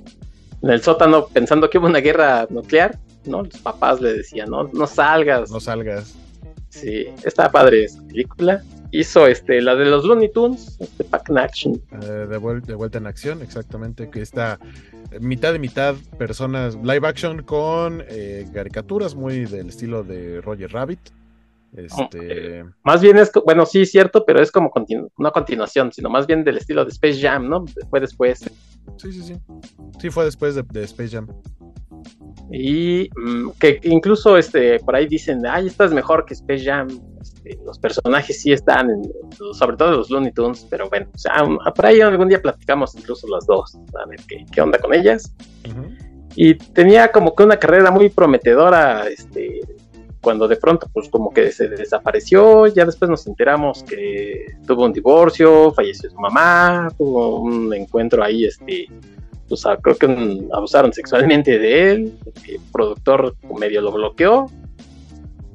en 0.67 0.73
el 0.73 0.83
sótano 0.83 1.29
pensando 1.29 1.71
que 1.71 1.79
hubo 1.79 1.87
una 1.87 2.01
guerra 2.01 2.47
nuclear, 2.51 2.99
¿no? 3.25 3.45
Los 3.45 3.59
papás 3.59 4.01
le 4.01 4.15
decían, 4.15 4.51
no, 4.51 4.65
no 4.65 4.87
salgas. 4.89 5.49
No 5.49 5.61
salgas. 5.61 6.17
Sí, 6.71 7.07
está 7.25 7.53
padre 7.53 7.85
esa 7.85 8.03
película. 8.09 8.65
hizo 8.91 9.29
este, 9.29 9.63
la 9.63 9.77
de 9.77 9.85
los 9.85 10.05
Looney 10.05 10.33
Tunes, 10.33 10.77
este 10.81 11.05
Pack 11.05 11.31
in 11.31 11.39
Action. 11.39 11.83
Eh, 12.03 12.27
de, 12.29 12.37
vuelta 12.39 12.99
en 12.99 13.07
acción, 13.07 13.43
exactamente, 13.43 14.11
que 14.11 14.21
está 14.23 14.59
mitad 15.21 15.53
de 15.53 15.61
mitad 15.61 15.95
personas 16.19 16.75
live 16.83 17.07
action 17.07 17.45
con 17.45 18.03
eh, 18.09 18.49
caricaturas 18.53 19.15
muy 19.15 19.45
del 19.45 19.69
estilo 19.69 20.03
de 20.03 20.41
Roger 20.41 20.73
Rabbit. 20.73 20.99
Este... 21.77 22.65
Más 22.83 23.01
bien 23.03 23.19
es, 23.19 23.31
bueno, 23.45 23.67
sí, 23.67 23.87
cierto, 23.87 24.25
pero 24.25 24.43
es 24.43 24.51
como 24.51 24.73
no 25.17 25.33
continuación, 25.33 25.93
sino 25.93 26.11
más 26.11 26.27
bien 26.27 26.43
del 26.43 26.57
estilo 26.57 26.85
de 26.85 26.91
Space 26.91 27.21
Jam, 27.21 27.49
¿no? 27.49 27.67
Fue 27.89 28.01
después. 28.01 28.51
Sí, 28.97 29.13
sí, 29.13 29.23
sí. 29.23 29.35
Sí, 30.01 30.11
fue 30.11 30.25
después 30.25 30.55
de, 30.55 30.85
Space 30.85 31.11
Jam. 31.11 31.29
Y 32.51 33.11
mm, 33.17 33.51
que 33.59 33.81
incluso 33.85 34.37
este, 34.37 34.79
por 34.81 34.95
ahí 34.95 35.07
dicen, 35.07 35.45
ay, 35.47 35.67
esta 35.67 35.85
es 35.85 35.93
mejor 35.93 36.25
que 36.25 36.35
Space 36.35 36.65
Jam. 36.65 36.89
Este, 37.21 37.59
los 37.65 37.79
personajes 37.79 38.41
sí 38.41 38.53
están, 38.53 38.89
sobre 39.53 39.77
todo 39.77 39.93
los 39.93 40.11
Looney 40.11 40.33
Tunes, 40.33 40.67
pero 40.71 40.89
bueno, 40.89 41.09
o 41.15 41.19
sea, 41.19 41.33
por 41.75 41.87
ahí 41.87 42.01
algún 42.01 42.29
día 42.29 42.41
platicamos 42.41 42.95
incluso 42.95 43.27
las 43.29 43.47
dos, 43.47 43.75
a 43.75 44.09
ver 44.09 44.21
qué, 44.51 44.61
onda 44.61 44.79
con 44.79 44.95
ellas. 44.95 45.35
Y 46.37 46.55
tenía 46.55 47.11
como 47.11 47.35
que 47.35 47.43
una 47.43 47.59
carrera 47.59 47.91
muy 47.91 48.11
prometedora, 48.11 49.09
este, 49.09 49.61
cuando 50.27 50.49
de 50.49 50.57
pronto 50.57 50.89
pues 50.93 51.09
como 51.09 51.31
que 51.33 51.53
se 51.53 51.69
desapareció, 51.69 52.67
ya 52.67 52.85
después 52.85 53.09
nos 53.09 53.29
enteramos 53.29 53.85
que 53.85 54.57
tuvo 54.67 54.85
un 54.85 54.93
divorcio, 54.93 55.73
falleció 55.73 56.11
su 56.11 56.19
mamá, 56.19 56.89
tuvo 56.99 57.43
un 57.43 57.73
encuentro 57.73 58.25
ahí, 58.25 58.45
este, 58.45 58.89
pues 59.49 59.65
creo 59.81 59.95
que 59.95 60.49
abusaron 60.53 60.93
sexualmente 60.93 61.61
de 61.61 61.93
él, 61.93 62.19
el 62.49 62.61
productor 62.73 63.37
medio 63.57 63.81
lo 63.83 63.93
bloqueó 63.93 64.51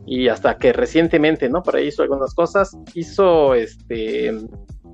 y 0.06 0.30
hasta 0.30 0.56
que 0.56 0.72
recientemente, 0.72 1.50
¿no? 1.50 1.62
Por 1.62 1.76
ahí 1.76 1.88
hizo 1.88 2.04
algunas 2.04 2.34
cosas, 2.34 2.78
hizo 2.94 3.54
este 3.54 4.30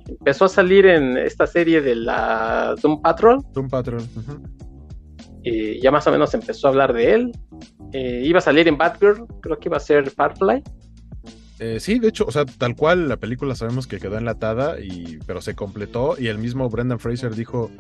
empezó 0.08 0.46
a 0.46 0.50
salir 0.50 0.88
en 0.88 1.18
esta 1.18 1.46
serie 1.46 1.82
de 1.82 1.98
la 1.98 2.74
Doom 2.82 3.00
Patrol. 3.00 3.46
Doom 3.54 3.70
Patrol. 3.70 4.02
Y 5.48 5.80
ya 5.80 5.92
más 5.92 6.06
o 6.08 6.12
menos 6.12 6.34
empezó 6.34 6.68
a 6.68 6.72
hablar 6.72 6.94
de 6.94 7.14
él. 7.14 7.32
Eh, 7.94 8.22
iba 8.26 8.40
a 8.40 8.42
salir 8.42 8.68
en 8.68 8.78
Batgirl, 8.78 9.26
creo 9.42 9.58
que 9.60 9.70
iba 9.70 9.78
a 9.78 9.82
ser 9.82 10.10
Firefly. 10.10 10.64
Eh, 11.60 11.80
sí, 11.80 12.00
de 12.00 12.10
hecho, 12.10 12.26
o 12.28 12.32
sea, 12.32 12.46
tal 12.46 12.76
cual 12.76 13.08
la 13.08 13.18
película 13.18 13.56
sabemos 13.56 13.88
que 13.88 13.98
quedó 13.98 14.18
enlatada, 14.18 14.80
y, 14.80 15.20
pero 15.26 15.42
se 15.42 15.56
completó 15.56 16.16
y 16.20 16.28
el 16.28 16.38
mismo 16.38 16.70
Brendan 16.70 17.00
Fraser 17.00 17.34
dijo 17.34 17.72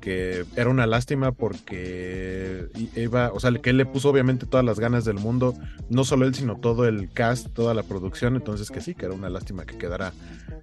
que 0.00 0.44
era 0.54 0.70
una 0.70 0.86
lástima 0.86 1.32
porque 1.32 2.68
iba, 2.94 3.32
o 3.32 3.40
sea, 3.40 3.52
que 3.52 3.70
él 3.70 3.76
le 3.76 3.86
puso 3.86 4.08
obviamente 4.08 4.46
todas 4.46 4.64
las 4.64 4.78
ganas 4.78 5.04
del 5.04 5.16
mundo, 5.16 5.52
no 5.90 6.04
solo 6.04 6.26
él, 6.26 6.34
sino 6.34 6.56
todo 6.56 6.86
el 6.86 7.10
cast, 7.12 7.48
toda 7.52 7.74
la 7.74 7.82
producción, 7.82 8.36
entonces 8.36 8.70
que 8.70 8.80
sí, 8.80 8.94
que 8.94 9.06
era 9.06 9.14
una 9.14 9.28
lástima 9.28 9.66
que 9.66 9.76
quedara 9.76 10.12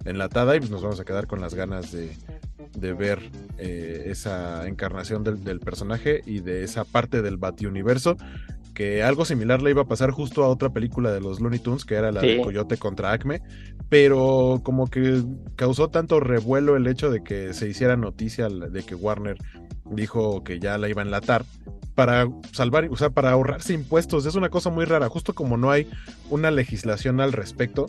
enlatada 0.06 0.56
y 0.56 0.60
pues 0.60 0.70
nos 0.70 0.82
vamos 0.82 0.98
a 0.98 1.04
quedar 1.04 1.26
con 1.26 1.40
las 1.40 1.54
ganas 1.54 1.92
de, 1.92 2.10
ver 2.78 3.20
eh, 3.58 4.04
esa 4.06 4.66
encarnación 4.66 5.24
del, 5.24 5.42
del, 5.44 5.60
personaje 5.60 6.22
y 6.26 6.40
de 6.40 6.64
esa 6.64 6.84
parte 6.84 7.22
del 7.22 7.36
Bati-universo 7.36 8.16
que 8.74 9.02
algo 9.02 9.24
similar 9.24 9.62
le 9.62 9.70
iba 9.70 9.82
a 9.82 9.86
pasar 9.86 10.10
justo 10.10 10.44
a 10.44 10.48
otra 10.48 10.70
película 10.70 11.12
de 11.12 11.20
los 11.20 11.40
Looney 11.40 11.60
Tunes, 11.60 11.84
que 11.84 11.94
era 11.94 12.12
la 12.12 12.20
de 12.20 12.42
Coyote 12.42 12.76
contra 12.76 13.12
Acme, 13.12 13.40
pero 13.88 14.60
como 14.64 14.88
que 14.88 15.22
causó 15.56 15.88
tanto 15.88 16.20
revuelo 16.20 16.76
el 16.76 16.86
hecho 16.86 17.10
de 17.10 17.22
que 17.22 17.54
se 17.54 17.68
hiciera 17.68 17.96
noticia 17.96 18.48
de 18.48 18.82
que 18.82 18.96
Warner 18.96 19.38
dijo 19.84 20.42
que 20.42 20.58
ya 20.58 20.76
la 20.76 20.88
iba 20.88 21.02
a 21.02 21.04
enlatar 21.04 21.44
para 21.94 22.28
salvar, 22.52 22.88
o 22.90 22.96
sea, 22.96 23.10
para 23.10 23.30
ahorrarse 23.30 23.72
impuestos. 23.72 24.26
Es 24.26 24.34
una 24.34 24.48
cosa 24.48 24.70
muy 24.70 24.84
rara, 24.84 25.08
justo 25.08 25.34
como 25.34 25.56
no 25.56 25.70
hay 25.70 25.88
una 26.28 26.50
legislación 26.50 27.20
al 27.20 27.32
respecto, 27.32 27.86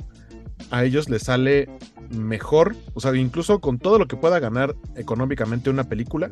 a 0.69 0.84
ellos 0.84 1.10
les 1.10 1.24
sale 1.24 1.67
mejor, 2.10 2.76
o 2.94 3.00
sea, 3.00 3.15
incluso 3.15 3.60
con 3.60 3.80
todo 3.80 4.00
lo 4.00 4.08
que 4.08 4.15
pueda 4.15 4.39
ganar 4.39 4.76
económicamente 4.96 5.70
una 5.70 5.86
película, 5.86 6.32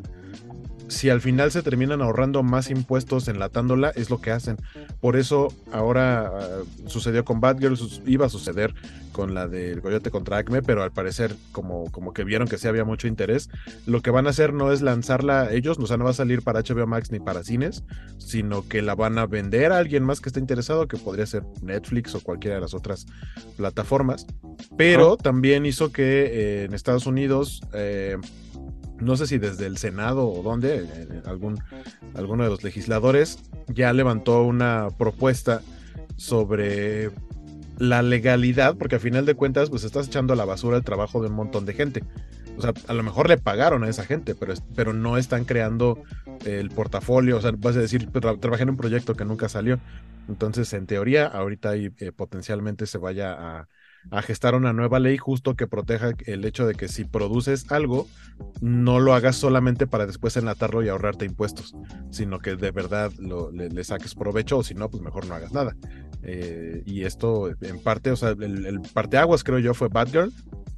si 0.87 1.09
al 1.09 1.21
final 1.21 1.51
se 1.51 1.63
terminan 1.63 2.01
ahorrando 2.01 2.43
más 2.43 2.69
impuestos 2.69 3.27
enlatándola, 3.27 3.89
es 3.89 4.09
lo 4.09 4.21
que 4.21 4.31
hacen. 4.31 4.57
Por 4.99 5.15
eso 5.15 5.47
ahora 5.71 6.31
ah, 6.33 6.47
sucedió 6.87 7.25
con 7.25 7.39
Batgirl, 7.39 7.77
iba 8.05 8.25
a 8.25 8.29
suceder 8.29 8.73
con 9.11 9.33
la 9.33 9.47
del 9.47 9.81
Coyote 9.81 10.11
contra 10.11 10.37
Acme, 10.37 10.61
pero 10.61 10.83
al 10.83 10.91
parecer 10.91 11.35
como, 11.51 11.91
como 11.91 12.13
que 12.13 12.23
vieron 12.23 12.47
que 12.47 12.57
sí 12.57 12.67
había 12.67 12.83
mucho 12.83 13.07
interés, 13.07 13.49
lo 13.85 14.01
que 14.01 14.11
van 14.11 14.27
a 14.27 14.31
hacer 14.31 14.53
no 14.53 14.71
es 14.71 14.81
lanzarla 14.81 15.51
ellos, 15.51 15.77
o 15.79 15.87
sea, 15.87 15.97
no 15.97 16.03
va 16.03 16.09
a 16.09 16.13
salir 16.15 16.41
para 16.41 16.61
HBO 16.61 16.87
Max 16.87 17.11
ni 17.11 17.19
para 17.19 17.43
cines, 17.43 17.83
sino 18.17 18.67
que 18.67 18.81
la 18.81 18.95
van 18.95 19.17
a 19.17 19.27
vender 19.27 19.71
a 19.71 19.77
alguien 19.77 20.03
más 20.03 20.19
que 20.19 20.29
esté 20.29 20.39
interesado, 20.39 20.87
que 20.87 20.97
podría 20.97 21.25
ser 21.25 21.43
Netflix 21.61 22.15
o 22.15 22.21
cualquiera 22.21 22.55
de 22.55 22.61
las 22.61 22.73
otras 22.73 23.05
plataformas. 23.55 24.25
Pero 24.77 25.15
también 25.15 25.65
hizo 25.65 25.91
que 25.91 26.25
eh, 26.25 26.63
en 26.65 26.73
Estados 26.73 27.05
Unidos... 27.05 27.61
Eh, 27.73 28.17
no 28.99 29.15
sé 29.17 29.27
si 29.27 29.37
desde 29.37 29.65
el 29.65 29.77
Senado 29.77 30.29
o 30.29 30.41
dónde, 30.43 30.85
eh, 30.85 31.21
algún, 31.25 31.59
alguno 32.13 32.43
de 32.43 32.49
los 32.49 32.63
legisladores 32.63 33.39
ya 33.67 33.93
levantó 33.93 34.43
una 34.43 34.89
propuesta 34.97 35.61
sobre 36.15 37.11
la 37.77 38.01
legalidad, 38.01 38.75
porque 38.77 38.95
a 38.95 38.99
final 38.99 39.25
de 39.25 39.35
cuentas, 39.35 39.69
pues 39.69 39.83
estás 39.83 40.07
echando 40.07 40.33
a 40.33 40.35
la 40.35 40.45
basura 40.45 40.77
el 40.77 40.83
trabajo 40.83 41.21
de 41.21 41.29
un 41.29 41.35
montón 41.35 41.65
de 41.65 41.73
gente. 41.73 42.03
O 42.57 42.61
sea, 42.61 42.73
a 42.87 42.93
lo 42.93 43.01
mejor 43.01 43.29
le 43.29 43.37
pagaron 43.37 43.83
a 43.83 43.89
esa 43.89 44.05
gente, 44.05 44.35
pero, 44.35 44.53
pero 44.75 44.93
no 44.93 45.17
están 45.17 45.43
creando 45.43 46.01
el 46.45 46.69
portafolio. 46.69 47.37
O 47.37 47.41
sea, 47.41 47.51
vas 47.57 47.75
a 47.75 47.79
decir, 47.79 48.09
trabajé 48.11 48.63
en 48.63 48.69
un 48.69 48.77
proyecto 48.77 49.15
que 49.15 49.25
nunca 49.25 49.49
salió. 49.49 49.79
Entonces, 50.29 50.71
en 50.73 50.85
teoría, 50.85 51.25
ahorita 51.25 51.75
eh, 51.75 51.91
potencialmente 52.15 52.85
se 52.85 52.99
vaya 52.99 53.33
a, 53.33 53.67
a 54.11 54.21
gestar 54.21 54.55
una 54.55 54.73
nueva 54.73 54.99
ley 54.99 55.17
justo 55.17 55.55
que 55.55 55.67
proteja 55.67 56.11
el 56.25 56.45
hecho 56.45 56.65
de 56.67 56.75
que 56.75 56.87
si 56.87 57.05
produces 57.05 57.71
algo, 57.71 58.07
no 58.61 58.99
lo 58.99 59.13
hagas 59.13 59.35
solamente 59.35 59.87
para 59.87 60.05
después 60.05 60.37
enlatarlo 60.37 60.83
y 60.83 60.89
ahorrarte 60.89 61.25
impuestos, 61.25 61.75
sino 62.09 62.39
que 62.39 62.55
de 62.55 62.71
verdad 62.71 63.11
lo, 63.17 63.51
le, 63.51 63.83
saques 63.83 64.15
provecho 64.15 64.59
o 64.59 64.63
si 64.63 64.73
no, 64.73 64.89
pues 64.89 65.01
mejor 65.03 65.27
no 65.27 65.35
hagas 65.35 65.53
nada. 65.53 65.75
Eh, 66.23 66.83
y 66.85 67.03
esto 67.03 67.49
en 67.61 67.81
parte, 67.81 68.11
o 68.11 68.15
sea, 68.15 68.29
el, 68.29 68.65
el 68.65 68.81
parteaguas 68.81 69.43
creo 69.43 69.59
yo 69.59 69.73
fue 69.73 69.89
Batgirl, 69.89 70.31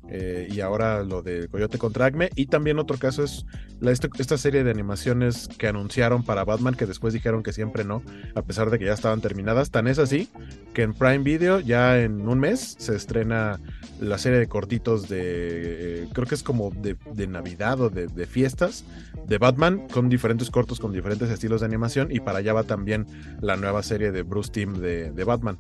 eh, 0.09 0.47
y 0.51 0.59
ahora 0.59 1.03
lo 1.03 1.21
de 1.21 1.47
Coyote 1.47 1.77
contra 1.77 2.05
Acme. 2.05 2.29
Y 2.35 2.47
también 2.47 2.79
otro 2.79 2.97
caso 2.97 3.23
es 3.23 3.45
la, 3.79 3.91
esta 3.91 4.37
serie 4.37 4.63
de 4.63 4.71
animaciones 4.71 5.47
que 5.57 5.67
anunciaron 5.67 6.23
para 6.23 6.43
Batman, 6.43 6.75
que 6.75 6.85
después 6.85 7.13
dijeron 7.13 7.43
que 7.43 7.53
siempre 7.53 7.83
no, 7.83 8.03
a 8.35 8.41
pesar 8.41 8.69
de 8.69 8.79
que 8.79 8.85
ya 8.85 8.93
estaban 8.93 9.21
terminadas. 9.21 9.71
Tan 9.71 9.87
es 9.87 9.99
así 9.99 10.29
que 10.73 10.83
en 10.83 10.93
Prime 10.93 11.19
Video 11.19 11.59
ya 11.59 11.99
en 11.99 12.27
un 12.27 12.39
mes 12.39 12.75
se 12.77 12.95
estrena 12.95 13.59
la 13.99 14.17
serie 14.17 14.39
de 14.39 14.47
cortitos 14.47 15.07
de, 15.07 16.03
eh, 16.03 16.07
creo 16.13 16.27
que 16.27 16.35
es 16.35 16.43
como 16.43 16.71
de, 16.71 17.27
Navidad 17.27 17.81
o 17.81 17.89
de, 17.89 18.25
fiestas 18.27 18.83
de 19.27 19.37
Batman, 19.37 19.87
con 19.91 20.09
diferentes 20.09 20.51
cortos, 20.51 20.79
con 20.79 20.91
diferentes 20.91 21.29
estilos 21.29 21.61
de 21.61 21.67
animación. 21.67 22.11
Y 22.11 22.19
para 22.19 22.39
allá 22.39 22.53
va 22.53 22.63
también 22.63 23.07
la 23.41 23.55
nueva 23.55 23.83
serie 23.83 24.11
de 24.11 24.23
Bruce 24.23 24.51
Team 24.51 24.75
de, 24.75 25.23
Batman. 25.23 25.57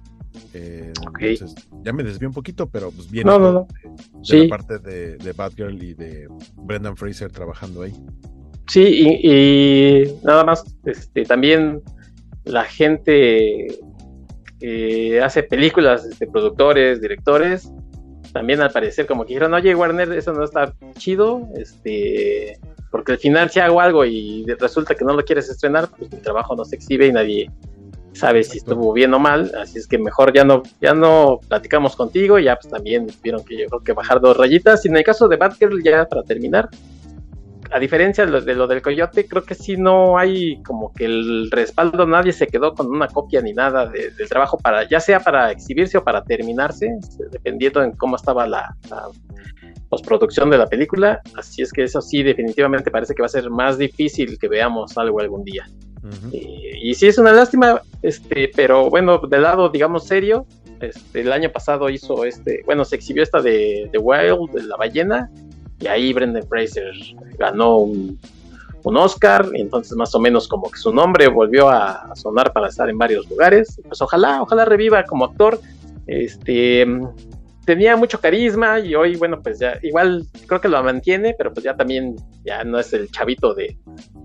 Eh, 0.53 0.93
ya 1.83 1.93
me 1.93 2.03
desvié 2.03 2.27
un 2.27 2.33
poquito, 2.33 2.67
pero 2.67 2.91
pues 2.91 3.09
viene 3.09 3.29
no, 3.29 3.39
no, 3.39 3.67
de, 4.27 4.43
la 4.43 4.49
parte 4.49 4.79
de, 4.79 5.17
de, 5.17 5.31
Batgirl 5.33 5.81
y 5.81 5.93
de 5.93 6.27
Brendan 6.55 6.95
Fraser 6.95 7.31
trabajando 7.31 7.81
ahí. 7.81 7.93
Sí, 8.67 9.19
y, 9.21 10.17
nada 10.23 10.43
más, 10.43 10.63
este, 10.85 11.23
también 11.23 11.81
la 12.45 12.63
gente 12.63 13.67
que 14.59 15.21
hace 15.21 15.43
películas, 15.43 16.05
este, 16.05 16.27
productores, 16.27 17.01
directores, 17.01 17.71
también 18.33 18.61
al 18.61 18.71
parecer 18.71 19.05
como 19.05 19.23
que 19.23 19.29
dijeron, 19.29 19.53
oye 19.53 19.75
Warner, 19.75 20.11
eso 20.13 20.33
no 20.33 20.43
está 20.43 20.73
chido, 20.97 21.47
este, 21.55 22.59
porque 22.91 23.13
al 23.13 23.17
final 23.17 23.49
si 23.49 23.59
hago 23.59 23.79
algo 23.79 24.03
y 24.05 24.45
resulta 24.59 24.95
que 24.95 25.05
no 25.05 25.13
lo 25.13 25.23
quieres 25.23 25.49
estrenar, 25.49 25.89
pues 25.89 26.11
mi 26.11 26.19
trabajo 26.19 26.55
no 26.55 26.65
se 26.65 26.75
exhibe 26.75 27.07
y 27.07 27.11
nadie 27.11 27.51
sabe 28.15 28.43
si 28.43 28.57
estuvo 28.57 28.93
bien 28.93 29.13
o 29.13 29.19
mal, 29.19 29.51
así 29.59 29.77
es 29.77 29.87
que 29.87 29.97
mejor 29.97 30.33
ya 30.33 30.43
no, 30.43 30.63
ya 30.81 30.93
no 30.93 31.39
platicamos 31.47 31.95
contigo, 31.95 32.39
ya 32.39 32.55
pues 32.55 32.71
también 32.71 33.07
vieron 33.21 33.43
que 33.43 33.57
yo 33.57 33.67
creo 33.67 33.81
que 33.81 33.93
bajar 33.93 34.21
dos 34.21 34.37
rayitas, 34.37 34.85
y 34.85 34.87
en 34.87 34.97
el 34.97 35.03
caso 35.03 35.27
de 35.27 35.37
Batgirl, 35.37 35.83
ya 35.83 36.05
para 36.05 36.23
terminar, 36.23 36.69
a 37.71 37.79
diferencia 37.79 38.25
de 38.25 38.55
lo, 38.55 38.67
del 38.67 38.81
Coyote, 38.81 39.27
creo 39.27 39.43
que 39.43 39.55
sí 39.55 39.75
no 39.75 40.17
hay 40.17 40.61
como 40.63 40.93
que 40.93 41.05
el 41.05 41.49
respaldo, 41.51 42.05
nadie 42.05 42.31
se 42.31 42.47
quedó 42.47 42.73
con 42.73 42.87
una 42.87 43.07
copia 43.07 43.41
ni 43.41 43.53
nada 43.53 43.87
del 43.87 44.29
trabajo 44.29 44.57
para, 44.57 44.87
ya 44.87 44.99
sea 44.99 45.19
para 45.19 45.51
exhibirse 45.51 45.97
o 45.97 46.03
para 46.03 46.23
terminarse, 46.23 46.87
dependiendo 47.31 47.83
en 47.83 47.91
cómo 47.93 48.15
estaba 48.15 48.47
la, 48.47 48.75
la 48.89 49.07
postproducción 49.89 50.49
de 50.49 50.57
la 50.57 50.67
película, 50.67 51.21
así 51.35 51.63
es 51.63 51.71
que 51.71 51.83
eso 51.83 52.01
sí 52.01 52.23
definitivamente 52.23 52.91
parece 52.91 53.13
que 53.13 53.21
va 53.21 53.27
a 53.27 53.29
ser 53.29 53.49
más 53.49 53.77
difícil 53.77 54.37
que 54.39 54.47
veamos 54.47 54.97
algo 54.97 55.19
algún 55.19 55.43
día. 55.43 55.65
Y, 56.31 56.93
sí 56.93 57.07
es 57.07 57.17
una 57.17 57.31
lástima, 57.31 57.81
este, 58.05 58.51
pero 58.55 58.87
bueno, 58.91 59.17
del 59.17 59.41
lado, 59.41 59.69
digamos, 59.69 60.05
serio, 60.05 60.45
este, 60.79 61.21
el 61.21 61.31
año 61.31 61.51
pasado 61.51 61.89
hizo 61.89 62.23
este, 62.23 62.61
bueno, 62.63 62.85
se 62.85 62.97
exhibió 62.97 63.23
esta 63.23 63.41
de, 63.41 63.89
The 63.91 63.97
Wild, 63.97 64.51
de 64.51 64.63
la 64.63 64.77
ballena, 64.77 65.31
y 65.79 65.87
ahí 65.87 66.13
Brendan 66.13 66.47
Fraser 66.47 66.93
ganó 67.39 67.77
un, 67.77 68.19
Oscar, 68.83 69.49
y 69.55 69.61
entonces 69.61 69.97
más 69.97 70.13
o 70.13 70.19
menos 70.19 70.47
como 70.47 70.69
que 70.69 70.77
su 70.77 70.93
nombre 70.93 71.27
volvió 71.27 71.67
a, 71.67 72.15
sonar 72.15 72.53
para 72.53 72.67
estar 72.67 72.87
en 72.87 72.99
varios 72.99 73.27
lugares. 73.27 73.81
Pues 73.87 73.99
ojalá, 73.99 74.43
ojalá 74.43 74.65
reviva 74.65 75.03
como 75.05 75.25
actor. 75.25 75.59
Este, 76.05 76.85
tenía 77.65 77.95
mucho 77.95 78.19
carisma 78.19 78.79
y 78.79 78.95
hoy, 78.95 79.15
bueno, 79.15 79.41
pues 79.41 79.59
ya, 79.59 79.77
igual 79.81 80.25
creo 80.47 80.61
que 80.61 80.69
lo 80.69 80.81
mantiene, 80.83 81.35
pero 81.37 81.51
pues 81.53 81.63
ya 81.63 81.75
también, 81.75 82.15
ya 82.43 82.63
no 82.63 82.79
es 82.79 82.93
el 82.93 83.09
chavito 83.09 83.53
de, 83.53 83.77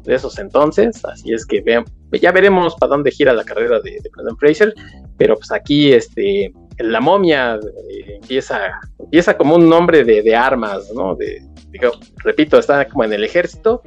de 0.04 0.14
esos 0.14 0.38
entonces, 0.38 1.04
así 1.04 1.32
es 1.32 1.46
que 1.46 1.60
vean, 1.60 1.84
ya 2.12 2.32
veremos 2.32 2.76
para 2.76 2.90
dónde 2.90 3.10
gira 3.10 3.32
la 3.32 3.44
carrera 3.44 3.80
de, 3.80 3.92
de 3.92 4.10
Brandon 4.12 4.36
Fraser, 4.36 4.74
pero 5.16 5.36
pues 5.36 5.50
aquí, 5.52 5.92
este, 5.92 6.52
la 6.78 7.00
momia 7.00 7.56
eh, 7.56 8.18
empieza, 8.20 8.58
empieza 8.98 9.36
como 9.36 9.56
un 9.56 9.68
nombre 9.68 10.04
de, 10.04 10.22
de 10.22 10.36
armas, 10.36 10.90
¿no? 10.94 11.14
De, 11.14 11.42
digo, 11.70 11.92
repito, 12.24 12.58
está 12.58 12.86
como 12.86 13.04
en 13.04 13.12
el 13.12 13.24
ejército 13.24 13.82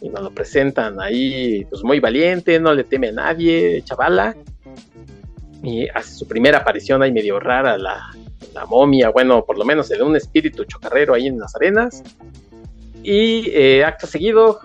y 0.00 0.08
nos 0.08 0.22
lo 0.22 0.30
presentan 0.30 1.00
ahí, 1.00 1.64
pues 1.70 1.84
muy 1.84 2.00
valiente, 2.00 2.58
no 2.58 2.72
le 2.74 2.84
teme 2.84 3.08
a 3.08 3.12
nadie, 3.12 3.82
chavala, 3.84 4.34
y 5.62 5.88
hace 5.88 6.14
su 6.14 6.28
primera 6.28 6.58
aparición 6.58 7.02
ahí 7.02 7.12
medio 7.12 7.40
rara 7.40 7.78
la, 7.78 8.10
la 8.52 8.66
momia, 8.66 9.10
bueno, 9.10 9.44
por 9.44 9.58
lo 9.58 9.64
menos 9.64 9.88
se 9.88 10.02
un 10.02 10.16
espíritu 10.16 10.64
chocarrero 10.64 11.14
ahí 11.14 11.26
en 11.26 11.38
las 11.38 11.54
arenas. 11.56 12.02
Y 13.02 13.50
eh, 13.50 13.84
acto 13.84 14.06
seguido 14.06 14.60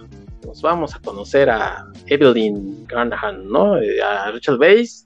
nos 0.45 0.61
vamos 0.61 0.95
a 0.95 0.99
conocer 0.99 1.49
a 1.49 1.85
Evelyn 2.07 2.85
Garnahan, 2.87 3.47
¿no? 3.47 3.77
Eh, 3.77 4.01
a 4.01 4.31
Rachel 4.31 4.57
Weisz, 4.57 5.05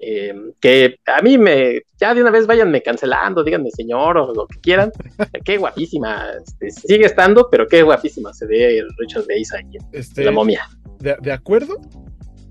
eh, 0.00 0.34
que 0.60 0.96
a 1.06 1.22
mí 1.22 1.38
me, 1.38 1.82
ya 1.98 2.14
de 2.14 2.20
una 2.20 2.30
vez 2.30 2.46
váyanme 2.46 2.82
cancelando, 2.82 3.42
díganme 3.42 3.70
señor 3.70 4.18
o 4.18 4.34
lo 4.34 4.46
que 4.46 4.60
quieran. 4.60 4.90
qué 5.44 5.58
guapísima, 5.58 6.26
este, 6.44 6.70
sigue 6.70 7.06
estando, 7.06 7.48
pero 7.50 7.66
qué 7.66 7.82
guapísima 7.82 8.32
se 8.32 8.46
ve 8.46 8.84
Rachel 8.98 9.24
Weisz 9.28 9.52
ahí 9.54 9.76
en 9.76 9.82
Este, 9.92 10.24
la 10.24 10.32
momia. 10.32 10.68
de, 10.98 11.16
de 11.20 11.32
acuerdo, 11.32 11.76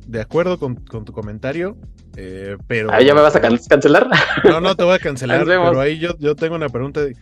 de 0.07 0.21
acuerdo 0.21 0.57
con, 0.57 0.75
con 0.75 1.05
tu 1.05 1.11
comentario, 1.11 1.77
eh, 2.17 2.57
pero... 2.67 2.91
Ah, 2.91 3.01
¿Ya 3.01 3.13
me 3.15 3.21
vas 3.21 3.35
a 3.35 3.41
can- 3.41 3.59
cancelar? 3.69 4.09
No, 4.43 4.59
no 4.59 4.75
te 4.75 4.83
voy 4.83 4.95
a 4.95 4.99
cancelar, 5.07 5.45
pero 5.45 5.79
ahí 5.79 5.99
yo, 5.99 6.17
yo 6.19 6.35
tengo 6.35 6.55
una 6.55 6.67
pregunta. 6.69 7.01
de, 7.01 7.15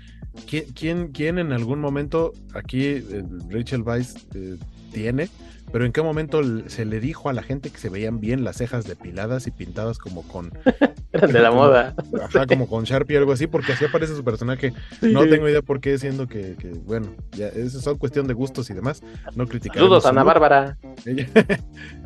¿Quién, 0.50 0.66
quién, 0.74 1.08
quién 1.12 1.38
en 1.40 1.52
algún 1.54 1.80
momento, 1.80 2.34
aquí 2.54 2.84
eh, 2.86 3.24
Rachel 3.50 3.84
Weisz 3.84 4.16
eh, 4.34 4.56
tiene, 4.92 5.30
pero 5.72 5.86
en 5.86 5.92
qué 5.92 6.02
momento 6.02 6.42
se 6.68 6.86
le 6.86 7.00
dijo 7.00 7.30
a 7.30 7.34
la 7.34 7.44
gente 7.44 7.70
que 7.70 7.78
se 7.78 7.90
veían 7.90 8.20
bien 8.20 8.44
las 8.44 8.58
cejas 8.58 8.86
depiladas 8.86 9.48
y 9.48 9.52
pintadas 9.52 9.98
como 9.98 10.24
con, 10.24 10.52
de 11.12 11.40
la 11.40 11.52
moda. 11.52 11.96
ajá, 12.24 12.46
como 12.48 12.68
con 12.68 12.84
Sharpie 12.84 13.18
o 13.18 13.20
algo 13.20 13.32
así, 13.32 13.48
porque 13.48 13.74
así 13.74 13.86
aparece 13.86 14.16
su 14.16 14.24
personaje. 14.24 14.74
No 15.02 15.28
tengo 15.28 15.50
idea 15.50 15.62
por 15.62 15.80
qué, 15.80 15.98
siendo 15.98 16.28
que, 16.28 16.56
que, 16.58 16.70
bueno, 16.70 17.08
ya 17.32 17.48
eso 17.48 17.80
son 17.82 17.98
cuestión 17.98 18.28
de 18.28 18.34
gustos 18.34 18.70
y 18.70 18.74
demás, 18.74 19.02
no 19.36 19.48
criticar. 19.48 19.78
Saludos 19.78 20.06
a 20.06 20.10
Ana 20.10 20.24
Bárbara. 20.24 20.78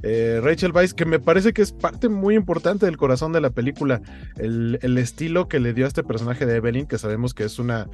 Eh, 0.01 0.39
Rachel 0.41 0.71
Weisz, 0.71 0.93
que 0.93 1.05
me 1.05 1.19
parece 1.19 1.51
que 1.51 1.61
es 1.61 1.73
parte 1.73 2.07
muy 2.07 2.35
importante 2.35 2.85
del 2.85 2.95
corazón 2.95 3.33
de 3.33 3.41
la 3.41 3.49
película, 3.49 4.01
el, 4.37 4.79
el 4.81 4.97
estilo 4.97 5.47
que 5.47 5.59
le 5.59 5.73
dio 5.73 5.85
a 5.85 5.87
este 5.89 6.03
personaje 6.03 6.45
de 6.45 6.55
Evelyn, 6.55 6.85
que 6.85 6.97
sabemos 6.97 7.33
que 7.33 7.43
es 7.43 7.59
una, 7.59 7.87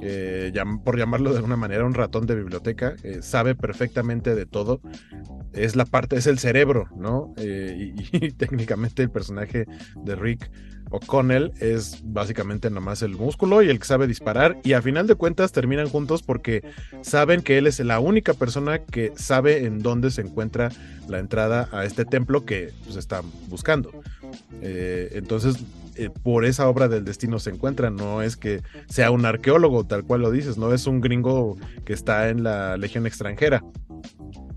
eh, 0.00 0.52
por 0.84 0.98
llamarlo 0.98 1.30
de 1.30 1.36
alguna 1.36 1.56
manera, 1.56 1.84
un 1.84 1.94
ratón 1.94 2.26
de 2.26 2.34
biblioteca, 2.34 2.94
eh, 3.02 3.18
sabe 3.22 3.54
perfectamente 3.54 4.34
de 4.34 4.46
todo, 4.46 4.80
es 5.52 5.76
la 5.76 5.84
parte, 5.84 6.16
es 6.16 6.26
el 6.26 6.38
cerebro, 6.38 6.88
¿no? 6.96 7.34
Eh, 7.36 7.94
y, 8.12 8.30
técnicamente 8.32 9.02
el 9.02 9.10
personaje 9.10 9.66
de 10.04 10.16
Rick 10.16 10.50
O'Connell 10.90 11.52
es 11.60 12.00
básicamente 12.04 12.70
nomás 12.70 13.02
el 13.02 13.14
músculo 13.14 13.62
y 13.62 13.68
el 13.68 13.78
que 13.78 13.84
sabe 13.84 14.06
disparar 14.06 14.58
y 14.64 14.72
a 14.72 14.82
final 14.82 15.06
de 15.06 15.14
cuentas 15.16 15.52
terminan 15.52 15.88
juntos 15.88 16.22
porque 16.22 16.62
saben 17.02 17.42
que 17.42 17.58
él 17.58 17.66
es 17.66 17.78
la 17.80 18.00
única 18.00 18.34
persona 18.34 18.78
que 18.78 19.12
sabe 19.16 19.66
en 19.66 19.80
dónde 19.80 20.10
se 20.10 20.22
encuentra 20.22 20.70
la 21.08 21.18
entrada 21.18 21.68
a 21.72 21.84
este 21.84 22.04
templo 22.04 22.44
que 22.44 22.72
pues, 22.84 22.96
están 22.96 23.24
buscando. 23.48 23.90
Eh, 24.62 25.10
entonces, 25.12 25.56
eh, 25.96 26.10
por 26.10 26.44
esa 26.44 26.68
obra 26.68 26.88
del 26.88 27.04
destino 27.04 27.38
se 27.38 27.50
encuentran, 27.50 27.96
no 27.96 28.22
es 28.22 28.36
que 28.36 28.62
sea 28.88 29.10
un 29.10 29.24
arqueólogo, 29.24 29.84
tal 29.84 30.04
cual 30.04 30.22
lo 30.22 30.30
dices, 30.30 30.56
no 30.56 30.72
es 30.72 30.86
un 30.86 31.00
gringo 31.00 31.56
que 31.84 31.92
está 31.92 32.28
en 32.28 32.44
la 32.44 32.76
legión 32.76 33.06
extranjera. 33.06 33.64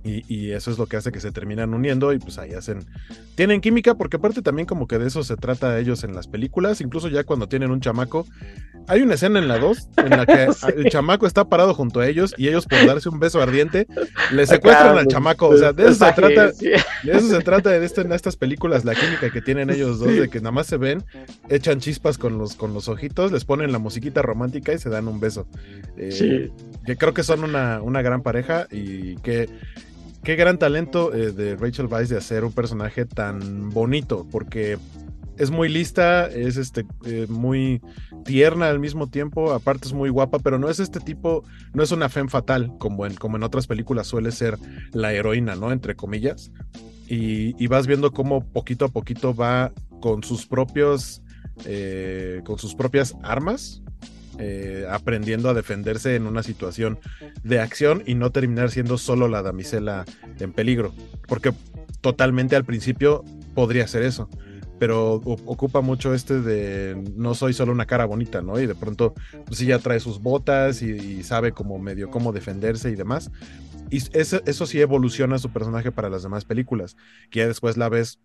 Y, 0.04 0.24
y 0.34 0.52
eso 0.52 0.72
es 0.72 0.80
lo 0.80 0.88
que 0.88 0.98
hace 0.98 1.12
que 1.12 1.20
se 1.20 1.32
terminan 1.32 1.74
uniendo 1.76 2.12
y 2.12 2.18
pues 2.18 2.40
ahí 2.40 2.54
hacen, 2.54 2.80
tienen 3.36 3.62
química 3.62 3.94
porque 3.94 4.18
aparte 4.18 4.42
también 4.42 4.66
como 4.66 4.88
que 4.88 4.98
de 4.98 5.06
eso 5.08 5.24
se 5.24 5.36
trata 5.38 5.78
ellos 5.78 6.04
en 6.04 6.16
las 6.16 6.28
películas, 6.28 6.82
incluso 6.82 7.08
ya 7.08 7.24
cuando 7.24 7.48
tienen 7.48 7.70
un 7.70 7.82
chamaco, 7.82 8.26
hay 8.88 9.02
una 9.04 9.14
escena 9.14 9.38
en 9.38 9.48
la 9.48 9.60
2 9.60 9.90
en 9.98 10.10
la 10.10 10.26
que 10.26 10.48
Sí. 10.54 10.66
el 10.76 10.86
chamaco 10.90 11.28
está 11.28 11.46
parado 11.46 11.76
junto 11.76 12.00
a 12.00 12.08
ellos 12.08 12.34
y 12.36 12.48
ellos 12.48 12.66
por 12.66 12.84
darse 12.86 13.10
un 13.10 13.20
beso 13.20 13.42
ardiente 13.44 13.86
le 14.32 14.48
secuestran 14.48 14.90
Acá, 14.94 15.00
al 15.02 15.08
chamaco, 15.08 15.50
o 15.50 15.58
sea, 15.58 15.72
de 15.72 15.84
eso 15.84 15.94
se 16.06 16.14
trata, 16.14 16.48
de 16.52 16.82
eso 17.12 17.28
se 17.28 17.40
trata 17.42 17.70
de 17.70 17.86
este- 17.86 18.02
en 18.02 18.12
estas 18.12 18.36
películas, 18.36 18.84
la 18.86 18.96
química 18.96 19.30
que 19.32 19.42
tienen 19.42 19.70
ellos 19.70 20.00
dos, 20.00 20.08
de 20.08 20.30
que 20.30 20.40
nada 20.40 20.52
más 20.52 20.66
se 20.66 20.78
ven, 20.78 21.04
echan 21.48 21.80
chispas 21.80 22.18
con 22.18 22.40
los, 22.40 22.56
con 22.56 22.74
los 22.74 22.88
ojitos, 22.88 23.32
les 23.32 23.46
ponen 23.46 23.72
la 23.72 23.78
musiquita 23.78 24.24
romántica 24.24 24.74
y 24.74 24.80
se 24.80 24.90
dan 24.90 25.08
un 25.08 25.20
beso. 25.20 25.46
Eh, 25.96 26.12
Sí. 26.12 26.52
que 26.88 26.98
creo 26.98 27.14
que 27.14 27.22
son 27.22 27.44
una, 27.44 27.82
una 27.84 28.02
gran 28.02 28.24
pareja 28.24 28.66
y 28.72 29.16
que 29.18 29.48
qué 30.24 30.36
gran 30.36 30.58
talento 30.58 31.14
eh, 31.14 31.32
de 31.32 31.56
Rachel 31.56 31.88
Weisz 31.88 32.10
de 32.10 32.18
hacer 32.18 32.44
un 32.44 32.54
personaje 32.54 33.06
tan 33.06 33.70
bonito, 33.70 34.28
porque 34.32 34.78
es 35.38 35.50
muy 35.50 35.70
lista, 35.70 36.28
es 36.28 36.58
este 36.58 36.86
eh, 37.06 37.26
muy 37.30 37.82
tierna 38.26 38.70
al 38.70 38.80
mismo 38.80 39.08
tiempo, 39.08 39.54
aparte 39.54 39.88
es 39.88 39.94
muy 39.94 40.10
guapa, 40.10 40.40
pero 40.40 40.60
no 40.60 40.70
es 40.70 40.80
este 40.80 41.00
tipo, 41.00 41.44
no 41.74 41.82
es 41.82 41.92
una 41.92 42.10
femme 42.10 42.30
fatal 42.30 42.74
como 42.78 43.06
en, 43.06 43.16
como 43.16 43.38
en 43.38 43.44
otras 43.44 43.68
películas 43.68 44.08
suele 44.08 44.32
ser 44.32 44.58
la 44.94 45.14
heroína, 45.14 45.56
¿no? 45.56 45.72
Entre 45.72 45.96
comillas. 45.96 46.52
Y, 47.08 47.62
y 47.62 47.68
vas 47.68 47.88
viendo 47.88 48.12
cómo 48.12 48.46
poquito 48.46 48.86
a 48.86 48.90
poquito 48.90 49.34
va 49.34 49.72
con 50.00 50.24
sus 50.24 50.46
propios, 50.46 51.22
eh, 51.66 52.42
con 52.46 52.58
sus 52.60 52.76
propias 52.76 53.16
armas, 53.24 53.82
eh, 54.40 54.86
aprendiendo 54.90 55.50
a 55.50 55.54
defenderse 55.54 56.16
en 56.16 56.26
una 56.28 56.44
situación 56.44 57.00
de 57.44 57.60
acción 57.60 58.04
y 58.06 58.16
no 58.16 58.32
terminar 58.32 58.72
siendo 58.72 58.98
solo 58.98 59.28
la 59.28 59.42
damisela 59.42 60.06
en 60.40 60.54
peligro. 60.54 60.94
Porque 61.28 61.54
totalmente 62.02 62.56
al 62.56 62.66
principio 62.66 63.24
podría 63.54 63.88
ser 63.88 64.04
eso. 64.04 64.30
Pero 64.80 65.14
ocupa 65.14 65.82
mucho 65.82 66.16
este 66.16 66.42
de 66.42 67.00
no 67.16 67.36
soy 67.36 67.54
solo 67.54 67.72
una 67.72 67.86
cara 67.86 68.06
bonita, 68.06 68.42
¿no? 68.42 68.60
Y 68.60 68.66
de 68.66 68.74
pronto, 68.74 69.14
pues 69.46 69.60
sí, 69.60 69.68
ya 69.68 69.78
trae 69.78 70.00
sus 70.00 70.20
botas 70.20 70.82
y, 70.82 70.90
y 70.90 71.24
sabe 71.24 71.52
como 71.52 71.78
medio 71.78 72.10
cómo 72.10 72.32
defenderse 72.32 72.90
y 72.90 72.96
demás. 72.96 73.30
Y 73.92 74.02
eso, 74.18 74.42
eso 74.46 74.66
sí 74.66 74.82
evoluciona 74.82 75.38
su 75.38 75.52
personaje 75.52 75.92
para 75.92 76.10
las 76.10 76.24
demás 76.24 76.46
películas, 76.46 76.96
que 77.30 77.40
ya 77.40 77.48
después 77.48 77.78
la 77.78 77.90
ves 77.90 78.20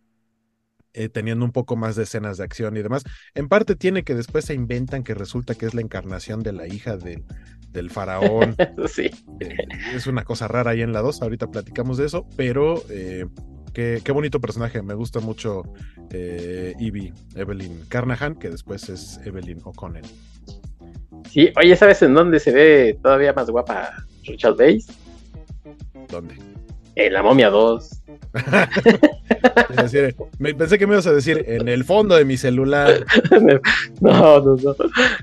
eh, 0.97 1.11
teniendo 1.11 1.45
un 1.45 1.53
poco 1.53 1.77
más 1.77 1.95
de 1.95 2.05
escenas 2.05 2.39
de 2.39 2.45
acción 2.45 2.75
y 2.77 2.83
demás. 2.83 3.05
En 3.35 3.49
parte 3.49 3.77
tiene 3.77 4.03
que 4.03 4.15
después 4.15 4.47
se 4.47 4.55
inventan 4.55 5.05
que 5.05 5.13
resulta 5.13 5.55
que 5.55 5.67
es 5.67 5.75
la 5.75 5.83
encarnación 5.83 6.43
de 6.43 6.53
la 6.53 6.67
hija 6.67 6.97
del, 6.97 7.25
del 7.71 7.91
faraón. 7.91 8.57
Sí. 8.89 9.11
Eh, 9.41 9.57
es 9.95 10.07
una 10.07 10.25
cosa 10.25 10.49
rara 10.49 10.71
ahí 10.71 10.81
en 10.81 10.93
la 10.93 11.03
2, 11.03 11.21
ahorita 11.21 11.49
platicamos 11.49 11.99
de 11.99 12.07
eso, 12.07 12.27
pero 12.37 12.83
eh, 12.89 13.27
qué, 13.75 14.01
qué 14.03 14.13
bonito 14.13 14.41
personaje, 14.41 14.81
me 14.81 14.95
gusta 14.95 15.21
mucho 15.21 15.63
Evie, 16.11 17.13
Evelyn 17.35 17.85
Carnahan, 17.89 18.37
que 18.37 18.49
después 18.49 18.89
es 18.89 19.21
Evelyn 19.25 19.61
O'Connell. 19.65 20.07
Sí, 21.31 21.53
oye, 21.57 21.77
¿sabes 21.77 22.01
en 22.01 22.15
dónde 22.15 22.41
se 22.41 22.53
ve 22.53 22.99
todavía 23.03 23.35
más 23.35 23.51
guapa 23.51 23.91
Rachel 24.25 24.55
Weisz? 24.59 24.87
¿Dónde? 26.09 26.56
En 26.97 27.13
La 27.13 27.23
Momia 27.23 27.51
2. 27.51 27.91
Es 29.71 29.77
decir, 29.77 30.17
me, 30.39 30.55
pensé 30.55 30.79
que 30.79 30.87
me 30.87 30.95
ibas 30.95 31.07
a 31.07 31.13
decir 31.13 31.45
en 31.47 31.69
el 31.69 31.85
fondo 31.85 32.17
de 32.17 32.25
mi 32.25 32.37
celular. 32.37 33.05
no, 34.01 34.41
no, 34.41 34.57
no. 34.57 34.75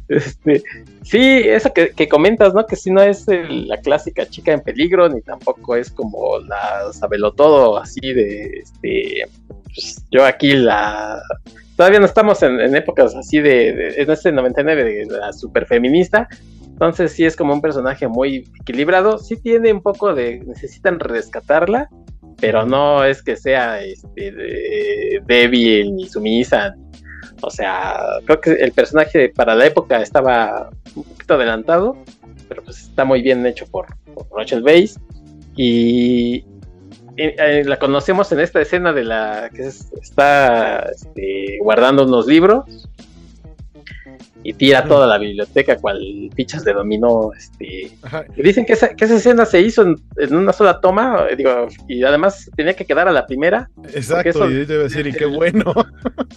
Este, 0.08 0.64
sí, 1.04 1.20
eso 1.46 1.74
que, 1.74 1.90
que 1.90 2.08
comentas, 2.08 2.54
¿no? 2.54 2.66
Que 2.66 2.76
si 2.76 2.92
no 2.92 3.02
es 3.02 3.28
el- 3.28 3.68
la 3.68 3.78
clásica 3.82 4.26
chica 4.28 4.52
en 4.54 4.62
peligro, 4.62 5.10
ni 5.10 5.22
tampoco 5.22 5.76
es 5.76 5.90
como 5.92 6.40
la 6.40 6.92
todo 7.36 7.78
así 7.78 8.14
de, 8.14 8.60
este, 8.64 9.26
pues, 9.66 10.04
yo 10.12 10.26
aquí 10.26 10.54
la... 10.54 11.22
Todavía 11.76 12.00
no 12.00 12.06
estamos 12.06 12.44
en, 12.44 12.60
en 12.60 12.76
épocas 12.76 13.16
así 13.16 13.40
de, 13.40 13.74
de- 13.74 14.02
en 14.02 14.12
este 14.12 14.32
99 14.32 14.84
de 14.84 15.06
la 15.08 15.34
super 15.34 15.66
feminista, 15.66 16.30
entonces 16.74 17.14
sí 17.14 17.24
es 17.26 17.36
como 17.36 17.54
un 17.54 17.62
personaje 17.62 18.08
muy 18.08 18.50
equilibrado, 18.60 19.18
sí 19.18 19.38
tiene 19.38 19.72
un 19.72 19.82
poco 19.82 20.14
de, 20.14 20.42
necesitan 20.46 21.00
rescatarla, 21.00 21.90
pero 22.42 22.66
no 22.66 23.06
es 23.06 23.24
que 23.24 23.38
sea 23.38 23.82
este, 23.82 24.32
de- 24.32 25.22
débil 25.26 25.96
ni 25.96 26.08
sumisa. 26.10 26.76
O 27.42 27.50
sea, 27.50 27.98
creo 28.26 28.42
que 28.42 28.52
el 28.52 28.72
personaje 28.74 29.30
para 29.30 29.56
la 29.56 29.66
época 29.66 30.02
estaba 30.02 30.70
un 30.96 31.04
poquito 31.04 31.36
adelantado, 31.36 31.96
pero 32.50 32.64
pues 32.64 32.82
está 32.82 33.06
muy 33.06 33.22
bien 33.22 33.46
hecho 33.46 33.66
por, 33.68 33.86
Rachel 34.36 34.64
Weisz. 34.64 34.98
Y 35.56 36.38
eh, 37.18 37.36
eh, 37.38 37.64
la 37.66 37.78
conocemos 37.78 38.32
en 38.32 38.40
esta 38.40 38.60
escena 38.62 38.92
de 38.92 39.04
la 39.04 39.50
que 39.54 39.68
es- 39.68 39.92
está 40.02 40.90
este, 40.94 41.60
guardando 41.62 42.06
unos 42.06 42.28
libros. 42.28 42.90
Y 44.44 44.54
tira 44.54 44.86
toda 44.86 45.08
la 45.08 45.18
biblioteca 45.18 45.78
cual 45.78 46.30
fichas 46.36 46.64
de 46.66 46.74
dominó. 46.74 47.32
Este, 47.34 47.92
y 48.36 48.44
dicen 48.44 48.66
que 48.66 48.74
esa, 48.74 48.94
que 48.94 49.06
esa 49.06 49.16
escena 49.16 49.46
se 49.46 49.62
hizo 49.62 49.84
en, 49.84 50.36
una 50.36 50.52
sola 50.52 50.82
toma, 50.82 51.28
eh, 51.30 51.36
digo, 51.36 51.68
y 51.88 52.04
además 52.04 52.50
tenía 52.56 52.76
que 52.76 52.86
quedar 52.86 53.08
a 53.08 53.12
la 53.12 53.26
primera. 53.26 53.70
Exacto, 53.94 54.50
y 54.50 54.66
debe 54.66 54.84
decir, 54.84 55.08
y 55.08 55.14
qué 55.14 55.26
bueno. 55.26 55.74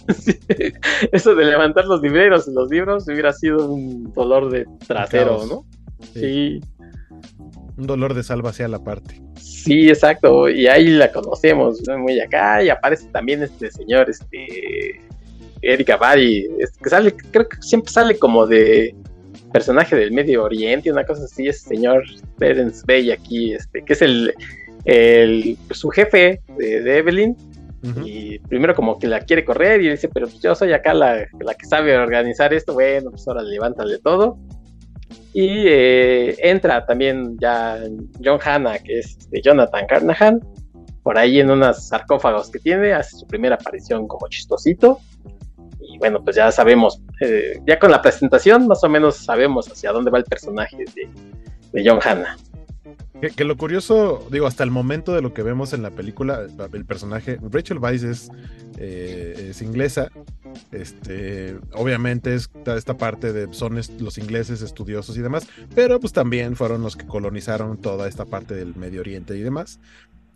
eso 1.11 1.35
de 1.35 1.45
levantar 1.45 1.85
los 1.85 2.01
libreros 2.01 2.47
y 2.47 2.53
los 2.53 2.69
libros 2.69 3.07
hubiera 3.07 3.33
sido 3.33 3.69
un 3.69 4.11
dolor 4.13 4.49
de 4.49 4.65
trasero, 4.87 5.45
¿no? 5.45 5.65
sí. 6.13 6.61
Un 7.77 7.85
dolor 7.85 8.15
de 8.15 8.23
salva 8.23 8.49
hacia 8.49 8.67
la 8.67 8.83
parte. 8.83 9.21
Sí, 9.35 9.89
exacto. 9.89 10.49
Y 10.49 10.67
ahí 10.67 10.87
la 10.87 11.11
conocemos, 11.11 11.79
muy 11.97 12.19
acá. 12.19 12.63
Y 12.63 12.69
aparece 12.69 13.07
también 13.09 13.43
este 13.43 13.69
señor, 13.69 14.09
este 14.09 15.01
Erika 15.61 15.97
Bari, 15.97 16.47
que 16.83 16.89
sale, 16.89 17.13
creo 17.31 17.47
que 17.47 17.57
siempre 17.61 17.91
sale 17.91 18.17
como 18.17 18.45
de 18.45 18.95
personaje 19.51 19.95
del 19.95 20.11
Medio 20.11 20.43
Oriente, 20.43 20.91
una 20.91 21.05
cosa 21.05 21.23
así, 21.23 21.47
es 21.47 21.61
señor 21.61 22.03
Terence 22.37 22.83
Bay 22.87 23.11
aquí, 23.11 23.53
este, 23.53 23.83
que 23.83 23.93
es 23.93 24.01
el, 24.01 24.33
el 24.85 25.57
su 25.71 25.89
jefe 25.89 26.41
de, 26.57 26.97
Evelyn. 26.97 27.35
Y 28.03 28.39
primero 28.39 28.75
como 28.75 28.99
que 28.99 29.07
la 29.07 29.21
quiere 29.21 29.45
correr 29.45 29.81
y 29.81 29.89
dice, 29.89 30.09
pero 30.09 30.27
pues 30.27 30.41
yo 30.41 30.53
soy 30.55 30.73
acá 30.73 30.93
la, 30.93 31.25
la 31.39 31.53
que 31.53 31.65
sabe 31.65 31.97
organizar 31.97 32.53
esto, 32.53 32.73
bueno, 32.73 33.11
pues 33.11 33.25
ahora 33.29 33.41
levántale 33.43 33.99
todo. 33.99 34.37
Y 35.33 35.63
eh, 35.67 36.35
entra 36.39 36.85
también 36.85 37.37
ya 37.39 37.79
John 38.21 38.39
Hanna, 38.43 38.79
que 38.79 38.99
es 38.99 39.17
este, 39.17 39.41
Jonathan 39.41 39.85
Carnahan, 39.87 40.41
por 41.01 41.17
ahí 41.17 41.39
en 41.39 41.49
unos 41.49 41.87
sarcófagos 41.87 42.49
que 42.49 42.59
tiene, 42.59 42.91
hace 42.91 43.15
su 43.15 43.25
primera 43.25 43.55
aparición 43.55 44.05
como 44.05 44.27
chistosito 44.27 44.99
bueno, 45.97 46.23
pues 46.23 46.35
ya 46.35 46.51
sabemos, 46.51 47.01
eh, 47.21 47.59
ya 47.65 47.79
con 47.79 47.91
la 47.91 48.01
presentación 48.01 48.67
más 48.67 48.83
o 48.83 48.89
menos 48.89 49.17
sabemos 49.17 49.67
hacia 49.71 49.91
dónde 49.91 50.11
va 50.11 50.17
el 50.19 50.23
personaje 50.23 50.85
de, 50.93 51.83
John 51.85 51.99
Hanna. 52.03 52.37
Que, 53.35 53.43
lo 53.43 53.57
curioso, 53.57 54.27
digo, 54.31 54.45
hasta 54.45 54.63
el 54.63 54.69
momento 54.69 55.13
de 55.13 55.21
lo 55.21 55.33
que 55.33 55.41
vemos 55.41 55.73
en 55.73 55.81
la 55.81 55.89
película, 55.89 56.45
el 56.71 56.85
personaje, 56.85 57.39
Rachel 57.41 57.79
Weisz 57.79 58.03
es, 58.03 58.29
eh, 58.77 59.47
es 59.49 59.61
inglesa, 59.63 60.09
este, 60.71 61.57
obviamente 61.73 62.35
es 62.35 62.49
esta 62.65 62.95
parte 62.95 63.33
de 63.33 63.51
son 63.53 63.75
los 63.99 64.17
ingleses 64.19 64.61
estudiosos 64.61 65.17
y 65.17 65.21
demás, 65.21 65.47
pero 65.73 65.99
pues 65.99 66.13
también 66.13 66.55
fueron 66.55 66.83
los 66.83 66.95
que 66.95 67.07
colonizaron 67.07 67.77
toda 67.77 68.07
esta 68.07 68.25
parte 68.25 68.53
del 68.53 68.75
Medio 68.75 69.01
Oriente 69.01 69.35
y 69.35 69.41
demás 69.41 69.79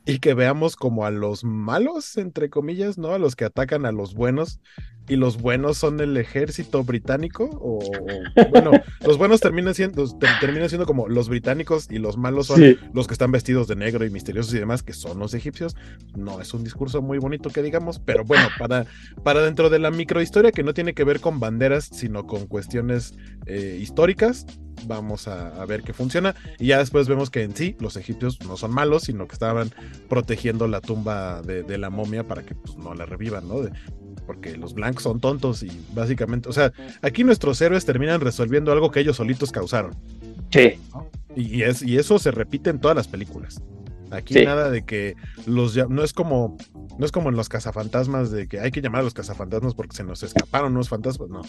y 0.05 0.19
que 0.19 0.33
veamos 0.33 0.75
como 0.75 1.05
a 1.05 1.11
los 1.11 1.43
malos, 1.43 2.17
entre 2.17 2.49
comillas, 2.49 2.97
¿no? 2.97 3.13
A 3.13 3.19
los 3.19 3.35
que 3.35 3.45
atacan 3.45 3.85
a 3.85 3.91
los 3.91 4.15
buenos 4.15 4.59
y 5.11 5.17
los 5.17 5.41
buenos 5.41 5.77
son 5.77 5.99
el 5.99 6.15
ejército 6.15 6.85
británico 6.85 7.49
o, 7.61 7.79
bueno, 8.49 8.71
los 9.05 9.17
buenos 9.17 9.41
terminan 9.41 9.75
siendo, 9.75 10.05
terminan 10.39 10.69
siendo 10.69 10.85
como 10.85 11.09
los 11.09 11.27
británicos 11.27 11.87
y 11.91 11.97
los 11.97 12.15
malos 12.15 12.47
son 12.47 12.77
los 12.93 13.07
que 13.07 13.13
están 13.13 13.29
vestidos 13.29 13.67
de 13.67 13.75
negro 13.75 14.05
y 14.05 14.09
misteriosos 14.09 14.53
y 14.53 14.59
demás, 14.59 14.83
que 14.83 14.93
son 14.93 15.19
los 15.19 15.33
egipcios. 15.33 15.75
No 16.15 16.39
es 16.39 16.53
un 16.53 16.63
discurso 16.63 17.01
muy 17.01 17.17
bonito 17.17 17.49
que 17.49 17.61
digamos, 17.61 17.99
pero 17.99 18.23
bueno, 18.23 18.47
para, 18.57 18.85
para 19.21 19.41
dentro 19.41 19.69
de 19.69 19.79
la 19.79 19.91
microhistoria 19.91 20.53
que 20.53 20.63
no 20.63 20.73
tiene 20.73 20.93
que 20.93 21.03
ver 21.03 21.19
con 21.19 21.41
banderas, 21.41 21.89
sino 21.91 22.25
con 22.25 22.47
cuestiones 22.47 23.13
eh, 23.47 23.79
históricas, 23.81 24.45
vamos 24.87 25.27
a, 25.27 25.65
ver 25.65 25.83
qué 25.83 25.93
funciona. 25.93 26.35
Y 26.59 26.67
ya 26.67 26.77
después 26.77 27.07
vemos 27.07 27.29
que 27.29 27.43
en 27.43 27.55
sí 27.55 27.75
los 27.79 27.97
egipcios 27.97 28.39
no 28.45 28.57
son 28.57 28.71
malos, 28.71 29.03
sino 29.03 29.27
que 29.27 29.33
estaban 29.33 29.71
protegiendo 30.09 30.67
la 30.67 30.81
tumba 30.81 31.41
de, 31.41 31.77
la 31.77 31.89
momia 31.89 32.25
para 32.27 32.43
que 32.43 32.55
pues, 32.55 32.77
no 32.77 32.93
la 32.93 33.05
revivan, 33.05 33.47
¿no? 33.47 33.61
Porque 34.25 34.57
los 34.57 34.73
blancos 34.73 35.03
son 35.03 35.19
tontos 35.19 35.63
y 35.63 35.71
básicamente, 35.93 36.49
o 36.49 36.53
sea, 36.53 36.71
aquí 37.01 37.23
nuestros 37.23 37.61
héroes 37.61 37.85
terminan 37.85 38.21
resolviendo 38.21 38.71
algo 38.71 38.91
que 38.91 38.99
ellos 38.99 39.17
solitos 39.17 39.51
causaron. 39.51 39.95
Sí. 40.51 40.79
Y, 41.35 41.63
es, 41.63 41.81
y 41.81 41.97
eso 41.97 42.19
se 42.19 42.31
repite 42.31 42.69
en 42.69 42.79
todas 42.79 42.95
las 42.95 43.07
películas. 43.07 43.61
Aquí 44.11 44.43
nada 44.43 44.69
de 44.69 44.83
que 44.83 45.15
los 45.45 45.77
no 45.89 46.03
es 46.03 46.11
como 46.11 46.57
no 46.99 47.05
es 47.05 47.13
como 47.13 47.29
en 47.29 47.37
los 47.37 47.47
cazafantasmas 47.47 48.29
de 48.29 48.47
que 48.47 48.59
hay 48.59 48.69
que 48.69 48.81
llamar 48.81 49.01
a 49.01 49.03
los 49.05 49.13
cazafantasmas 49.13 49.73
porque 49.73 49.95
se 49.95 50.03
nos 50.03 50.21
escaparon 50.21 50.73
unos 50.73 50.89
fantasmas, 50.89 51.29
no. 51.29 51.41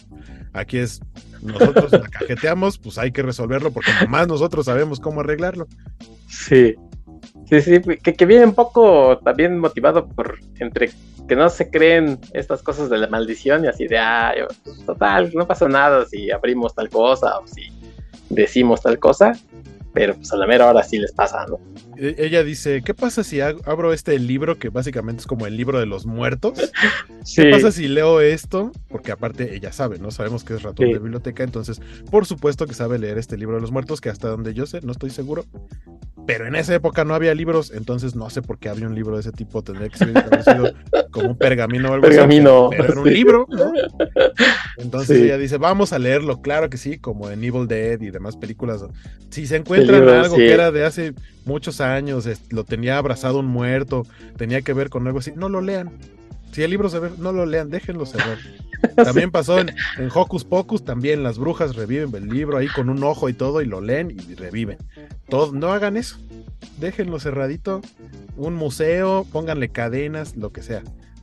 Aquí 0.53 0.79
es 0.79 1.01
nosotros 1.43 1.91
la 1.91 2.09
cajeteamos, 2.09 2.79
pues 2.79 2.99
hay 2.99 3.11
que 3.11 3.23
resolverlo 3.23 3.73
porque 3.73 3.91
nomás 4.01 4.29
nosotros 4.29 4.67
sabemos 4.67 5.01
cómo 5.01 5.21
arreglarlo. 5.21 5.67
Sí. 6.29 6.77
Sí, 7.53 7.61
sí, 7.61 7.81
que, 7.83 8.15
que 8.15 8.25
viene 8.25 8.47
un 8.47 8.55
poco 8.55 9.19
también 9.19 9.59
motivado 9.59 10.09
por 10.09 10.39
entre 10.59 10.89
que 11.29 11.37
no 11.37 11.51
se 11.51 11.71
creen 11.71 12.19
estas 12.33 12.63
cosas 12.63 12.89
de 12.89 12.97
la 12.97 13.09
maldición 13.09 13.63
y 13.63 13.69
así 13.69 13.87
de, 13.87 13.99
ah, 13.99 14.33
total, 14.87 15.31
no 15.35 15.47
pasa 15.47 15.69
nada 15.69 16.07
si 16.07 16.31
abrimos 16.31 16.75
tal 16.75 16.89
cosa 16.89 17.39
o 17.39 17.47
si 17.47 17.71
decimos 18.31 18.81
tal 18.81 18.99
cosa 18.99 19.33
pero 19.93 20.15
pues 20.15 20.33
a 20.33 20.37
la 20.37 20.47
mera 20.47 20.69
hora 20.69 20.83
sí 20.83 20.99
les 20.99 21.13
pasa, 21.13 21.47
¿no? 21.47 21.61
E, 21.97 22.15
ella 22.19 22.43
dice, 22.43 22.83
¿qué 22.85 22.95
pasa 22.95 23.23
si 23.25 23.41
abro 23.41 23.93
este 23.93 24.19
libro 24.19 24.59
que 24.59 24.69
básicamente 24.71 25.21
es 25.21 25.27
como 25.27 25.47
el 25.47 25.57
libro 25.57 25.79
de 25.79 25.87
los 25.87 26.07
muertos? 26.07 26.55
¿Qué 27.37 27.51
pasa 27.51 27.71
si 27.73 27.89
leo 27.89 28.21
esto? 28.21 28.73
Porque 28.89 29.13
aparte 29.13 29.55
ella 29.55 29.73
sabe, 29.73 29.99
¿no? 29.99 30.11
Sabemos 30.11 30.45
que 30.45 30.55
es 30.55 30.63
ratón 30.63 30.87
de 30.87 30.99
biblioteca, 30.99 31.45
entonces 31.45 31.81
por 32.11 32.27
supuesto 32.27 32.67
que 32.67 32.75
sabe 32.75 32.99
leer 32.99 33.19
este 33.19 33.37
libro 33.37 33.57
de 33.57 33.61
los 33.61 33.71
muertos, 33.71 34.01
que 34.01 34.09
hasta 34.09 34.29
donde 34.29 34.55
yo 34.55 34.67
sé, 34.67 34.81
no 34.83 34.93
estoy 34.93 35.11
seguro. 35.11 35.45
Pero 36.27 36.47
en 36.47 36.55
esa 36.55 36.75
época 36.75 37.05
no 37.05 37.15
había 37.15 37.35
libros, 37.35 37.73
entonces 37.75 38.15
no 38.15 38.31
sé 38.31 38.43
por 38.43 38.59
qué 38.59 38.69
había 38.69 38.87
un 38.87 38.95
libro 38.95 39.17
de 39.17 39.23
ese 39.23 39.33
tipo, 39.33 39.63
tendría 39.63 39.89
que 39.89 39.99
ser 39.99 40.09
sido 40.45 40.73
como 41.11 41.31
un 41.31 41.37
pergamino 41.37 41.91
o 41.91 41.95
algo 41.95 42.07
pergamino, 42.07 42.69
así. 42.69 42.77
Pero 42.77 42.93
era 42.93 43.01
un 43.01 43.13
libro, 43.13 43.47
¿no? 43.51 43.73
Entonces 44.77 45.21
ella 45.21 45.37
dice, 45.37 45.59
vamos 45.59 45.93
a 45.93 45.99
leerlo, 45.99 46.41
claro 46.41 46.71
que 46.71 46.77
sí, 46.77 46.99
como 46.99 47.29
en 47.31 47.43
Evil 47.43 47.67
Dead 47.67 48.01
y 48.01 48.11
demás 48.11 48.37
películas. 48.37 48.85
Si 49.31 49.47
se 49.47 49.57
encuentran 49.83 50.25
algo 50.25 50.37
que 50.37 50.53
era 50.53 50.71
de 50.71 50.85
hace 50.85 51.15
muchos 51.45 51.81
años, 51.81 52.29
lo 52.51 52.65
tenía 52.65 52.99
abrazado 52.99 53.39
un 53.39 53.47
muerto, 53.47 54.07
tenía 54.37 54.63
que 54.63 54.73
ver 54.73 54.91
con 54.91 55.07
algo 55.07 55.19
así, 55.19 55.33
no 55.35 55.49
lo 55.49 55.61
lean. 55.61 55.91
Si 56.53 56.63
el 56.63 56.71
libro 56.71 56.89
se 56.89 56.99
ve, 56.99 57.11
no 57.19 57.33
lo 57.33 57.47
lean, 57.47 57.71
déjenlo 57.71 58.05
cerrar. 58.05 58.39
También 58.97 59.31
pasó 59.31 59.59
en, 59.59 59.71
Hocus 60.13 60.45
Pocus, 60.45 60.85
también 60.85 61.23
las 61.23 61.39
brujas 61.39 61.77
reviven 61.77 62.13
el 62.15 62.29
libro 62.29 62.59
ahí 62.59 62.67
con 62.67 62.91
un 62.91 63.05
ojo 63.05 63.29
y 63.29 63.33
todo 63.33 63.63
y 63.63 63.65
lo 63.65 63.81
leen 63.81 64.11
y 64.11 64.35
reviven. 64.35 64.77
Todo, 65.29 65.53
no 65.53 65.73
hagan 65.73 65.97
eso. 65.97 66.19
Déjenlo 66.79 67.21
cerradito. 67.21 67.81
Un 68.37 68.55
museo, 68.55 69.25
pónganle 69.31 69.69
cadenas, 69.69 70.37
lo 70.37 70.51
que 70.53 70.63
sea 70.63 70.83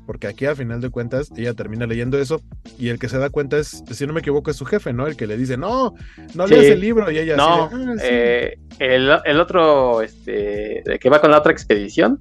porque 0.09 0.25
aquí 0.25 0.47
al 0.47 0.55
final 0.55 0.81
de 0.81 0.89
cuentas 0.89 1.29
ella 1.37 1.53
termina 1.53 1.85
leyendo 1.85 2.17
eso 2.17 2.41
y 2.79 2.89
el 2.89 2.97
que 2.97 3.07
se 3.07 3.19
da 3.19 3.29
cuenta 3.29 3.59
es, 3.59 3.83
si 3.91 4.07
no 4.07 4.13
me 4.13 4.21
equivoco, 4.21 4.49
es 4.49 4.57
su 4.57 4.65
jefe, 4.65 4.91
¿no? 4.91 5.05
El 5.05 5.15
que 5.15 5.27
le 5.27 5.37
dice, 5.37 5.55
no, 5.55 5.93
no 6.33 6.47
lees 6.47 6.71
el 6.71 6.79
libro 6.79 7.11
y 7.11 7.19
ella 7.19 7.35
no, 7.35 7.65
así 7.65 7.75
ah, 7.75 7.95
eh, 8.01 8.57
el, 8.79 9.39
otro, 9.39 10.01
este, 10.01 10.81
que 10.99 11.09
va 11.11 11.21
con 11.21 11.29
la 11.29 11.37
otra 11.37 11.51
expedición. 11.51 12.17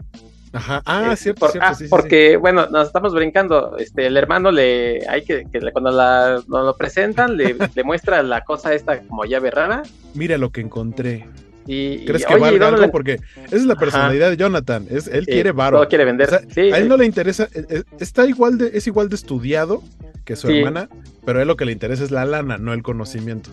Ajá, 0.53 0.83
ah, 0.85 1.16
cierto, 1.16 1.46
ah, 1.62 1.74
porque, 1.88 2.37
bueno, 2.37 2.66
nos 2.66 2.88
estamos 2.88 3.14
brincando, 3.14 3.79
este, 3.79 4.09
el 4.09 4.18
hermano 4.18 4.51
le, 4.51 5.09
hay 5.09 5.22
que, 5.22 5.46
cuando 5.72 5.90
la, 5.90 6.42
lo 6.46 6.77
presentan, 6.77 7.38
le, 7.38 7.57
le 7.74 7.85
muestra 7.85 8.22
la 8.22 8.44
cosa 8.44 8.74
esta 8.74 9.01
como 9.01 9.24
llave 9.24 9.51
rara. 9.51 9.83
Mira 10.12 10.37
lo 10.37 10.51
que 10.51 10.61
encontré. 10.61 11.27
¿Crees 11.68 12.24
que 12.24 12.37
valga 12.37 12.68
algo? 12.68 12.90
Porque 12.90 13.20
esa 13.46 13.57
es 13.57 13.66
la 13.66 13.76
personalidad 13.76 14.31
de 14.31 14.38
Jonathan. 14.38 14.87
Es, 14.90 15.07
él 15.07 15.26
quiere 15.26 15.52
varo. 15.52 15.87
quiere 15.87 16.07
vender. 16.07 16.31
a 16.35 16.78
él 16.78 16.88
no 16.88 16.96
le 16.96 17.04
interesa. 17.04 17.48
Eh, 17.54 17.64
eh, 17.68 17.83
está 18.00 18.26
igual 18.26 18.57
de, 18.57 18.70
es 18.72 18.87
igual 18.87 19.11
de 19.11 19.16
estudiado 19.16 19.83
que 20.24 20.35
su 20.35 20.48
hermana, 20.48 20.88
pero 21.26 21.38
a 21.38 21.42
él 21.42 21.48
lo 21.48 21.57
que 21.57 21.66
le 21.66 21.72
interesa 21.72 22.04
es 22.04 22.11
la 22.11 22.24
lana, 22.24 22.57
no 22.57 22.72
el 22.72 22.83
conocimiento. 22.83 23.50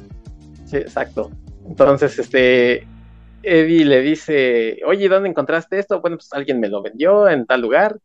Sí, 0.65 0.77
exacto. 0.77 1.31
Entonces, 1.67 2.17
este. 2.17 2.87
Eddie 3.43 3.85
le 3.85 4.01
dice, 4.01 4.79
oye, 4.87 5.07
¿dónde 5.07 5.29
encontraste 5.29 5.77
esto? 5.77 6.01
Bueno, 6.01 6.17
pues 6.17 6.33
alguien 6.33 6.59
me 6.59 6.67
lo 6.67 6.81
vendió 6.81 7.29
en 7.29 7.45
tal 7.45 7.61
lugar. 7.61 7.99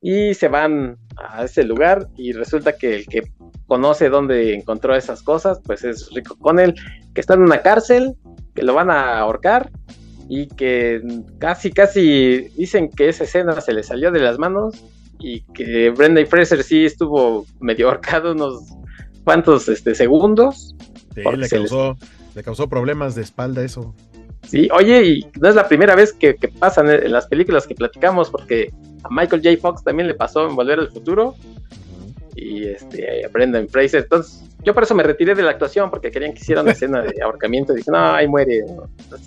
Y 0.00 0.32
se 0.32 0.48
van 0.48 0.96
a 1.16 1.44
ese 1.44 1.64
lugar 1.64 2.06
y 2.16 2.32
resulta 2.32 2.78
que 2.78 2.94
el 2.94 3.06
que 3.06 3.24
conoce 3.66 4.08
dónde 4.08 4.54
encontró 4.54 4.94
esas 4.94 5.22
cosas, 5.22 5.60
pues 5.62 5.84
es 5.84 6.08
Rico 6.14 6.38
Connell, 6.38 6.74
que 7.12 7.20
está 7.20 7.34
en 7.34 7.42
una 7.42 7.60
cárcel 7.60 8.16
que 8.54 8.62
lo 8.62 8.74
van 8.74 8.90
a 8.90 9.18
ahorcar 9.18 9.70
y 10.28 10.46
que 10.48 11.00
casi, 11.38 11.70
casi 11.72 12.48
dicen 12.56 12.90
que 12.90 13.08
esa 13.08 13.24
escena 13.24 13.60
se 13.60 13.72
le 13.72 13.82
salió 13.82 14.10
de 14.10 14.20
las 14.20 14.38
manos 14.38 14.74
y 15.18 15.40
que 15.40 15.90
Brenda 15.90 16.20
y 16.20 16.26
Fraser 16.26 16.62
sí 16.62 16.84
estuvo 16.84 17.46
medio 17.60 17.88
ahorcado 17.88 18.32
unos 18.32 18.64
cuantos 19.24 19.68
este, 19.68 19.94
segundos. 19.94 20.74
Sí, 21.14 21.22
le 21.36 21.48
causó, 21.48 21.96
le 22.34 22.42
causó 22.42 22.68
problemas 22.68 23.14
de 23.14 23.22
espalda 23.22 23.64
eso. 23.64 23.94
Sí, 24.46 24.68
oye, 24.72 25.04
y 25.04 25.26
no 25.40 25.48
es 25.48 25.54
la 25.54 25.66
primera 25.66 25.94
vez 25.94 26.12
que, 26.12 26.36
que 26.36 26.48
pasan 26.48 26.88
en 26.88 27.10
las 27.10 27.26
películas 27.26 27.66
que 27.66 27.74
platicamos, 27.74 28.30
porque 28.30 28.72
a 29.02 29.08
Michael 29.10 29.42
J. 29.42 29.56
Fox 29.60 29.82
también 29.82 30.06
le 30.06 30.14
pasó 30.14 30.48
en 30.48 30.54
Volver 30.54 30.78
al 30.78 30.90
Futuro 30.90 31.34
y 32.40 32.68
este, 32.68 33.26
Brendan 33.32 33.68
Fraser. 33.68 34.02
Entonces, 34.02 34.44
yo 34.62 34.74
por 34.74 34.82
eso 34.82 34.94
me 34.94 35.02
retiré 35.02 35.34
de 35.34 35.42
la 35.42 35.50
actuación 35.50 35.90
porque 35.90 36.10
querían 36.10 36.32
que 36.32 36.40
hiciera 36.40 36.62
una 36.62 36.72
escena 36.72 37.02
de 37.02 37.20
ahorcamiento. 37.22 37.72
Y 37.72 37.76
dije, 37.76 37.90
no, 37.90 37.98
ahí 37.98 38.28
muere. 38.28 38.64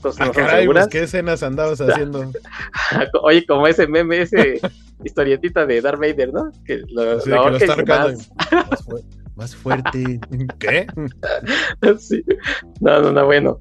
Cosas 0.02 0.28
no 0.28 0.44
ah, 0.44 0.62
pues, 0.66 0.88
¿Qué 0.88 1.04
escenas 1.04 1.44
andabas 1.44 1.82
haciendo? 1.82 2.32
Oye, 3.24 3.46
como 3.46 3.68
ese 3.68 3.88
meme, 3.88 4.22
ese 4.22 4.60
historietita 5.04 5.66
de 5.66 5.82
Darth 5.82 6.00
Vader, 6.00 6.34
¿no? 6.34 6.52
Que 6.66 6.82
lo, 6.90 7.20
sí, 7.20 7.30
lo, 7.30 7.44
que 7.58 7.66
lo 7.66 7.74
está 7.74 8.14
Más 9.36 9.56
fuerte. 9.56 10.20
¿Qué? 10.60 10.88
sí. 12.00 12.24
No, 12.80 13.02
no, 13.02 13.12
no, 13.12 13.26
bueno. 13.26 13.60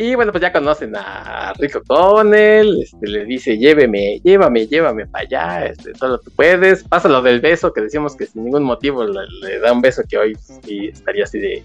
Y 0.00 0.14
bueno, 0.14 0.30
pues 0.30 0.42
ya 0.42 0.52
conocen 0.52 0.94
a 0.94 1.52
Rick 1.58 1.74
O'Connell, 1.74 2.82
este, 2.82 3.04
le 3.04 3.24
dice, 3.24 3.58
lléveme, 3.58 4.20
llévame, 4.22 4.68
llévame 4.68 5.08
para 5.08 5.24
allá, 5.24 5.66
este, 5.66 5.92
todo 5.92 6.10
lo 6.10 6.20
que 6.20 6.30
puedes. 6.30 6.84
Pasa 6.84 7.08
lo 7.08 7.20
del 7.20 7.40
beso, 7.40 7.72
que 7.72 7.80
decimos 7.80 8.14
que 8.14 8.26
sin 8.26 8.44
ningún 8.44 8.62
motivo 8.62 9.02
le, 9.02 9.58
da 9.58 9.72
un 9.72 9.80
beso 9.80 10.04
que 10.08 10.16
hoy 10.16 10.36
sí 10.64 10.86
estaría 10.92 11.24
así 11.24 11.40
de, 11.40 11.64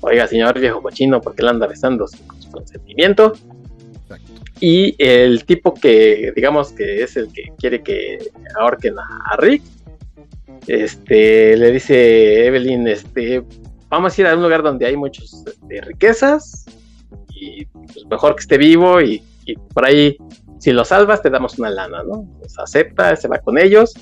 oiga, 0.00 0.26
señor 0.26 0.58
viejo 0.58 0.80
cochino, 0.80 1.20
¿por 1.20 1.34
qué 1.34 1.42
le 1.42 1.50
anda 1.50 1.66
besando 1.66 2.06
sin 2.06 2.26
consentimiento? 2.50 3.34
Y 4.60 4.94
el 4.96 5.44
tipo 5.44 5.74
que, 5.74 6.32
digamos 6.34 6.72
que 6.72 7.02
es 7.02 7.18
el 7.18 7.30
que 7.34 7.52
quiere 7.58 7.82
que 7.82 8.18
ahorquen 8.58 8.94
a 8.98 9.36
Rick, 9.36 9.62
este, 10.68 11.54
le 11.58 11.70
dice 11.70 12.46
Evelyn, 12.46 12.88
este, 12.88 13.44
vamos 13.90 14.16
a 14.16 14.20
ir 14.22 14.26
a 14.26 14.34
un 14.34 14.42
lugar 14.42 14.62
donde 14.62 14.86
hay 14.86 14.96
muchas 14.96 15.44
este, 15.46 15.82
riquezas 15.82 16.64
y 17.34 17.64
pues, 17.66 18.06
mejor 18.08 18.36
que 18.36 18.40
esté 18.40 18.58
vivo 18.58 19.00
y, 19.00 19.22
por 19.74 19.84
ahí, 19.84 20.16
si 20.58 20.72
lo 20.72 20.84
salvas, 20.84 21.20
te 21.20 21.30
damos 21.30 21.58
una 21.58 21.70
lana, 21.70 22.02
¿no? 22.02 22.26
Pues 22.38 22.58
acepta, 22.58 23.14
se 23.16 23.28
va 23.28 23.38
con 23.38 23.58
ellos. 23.58 23.92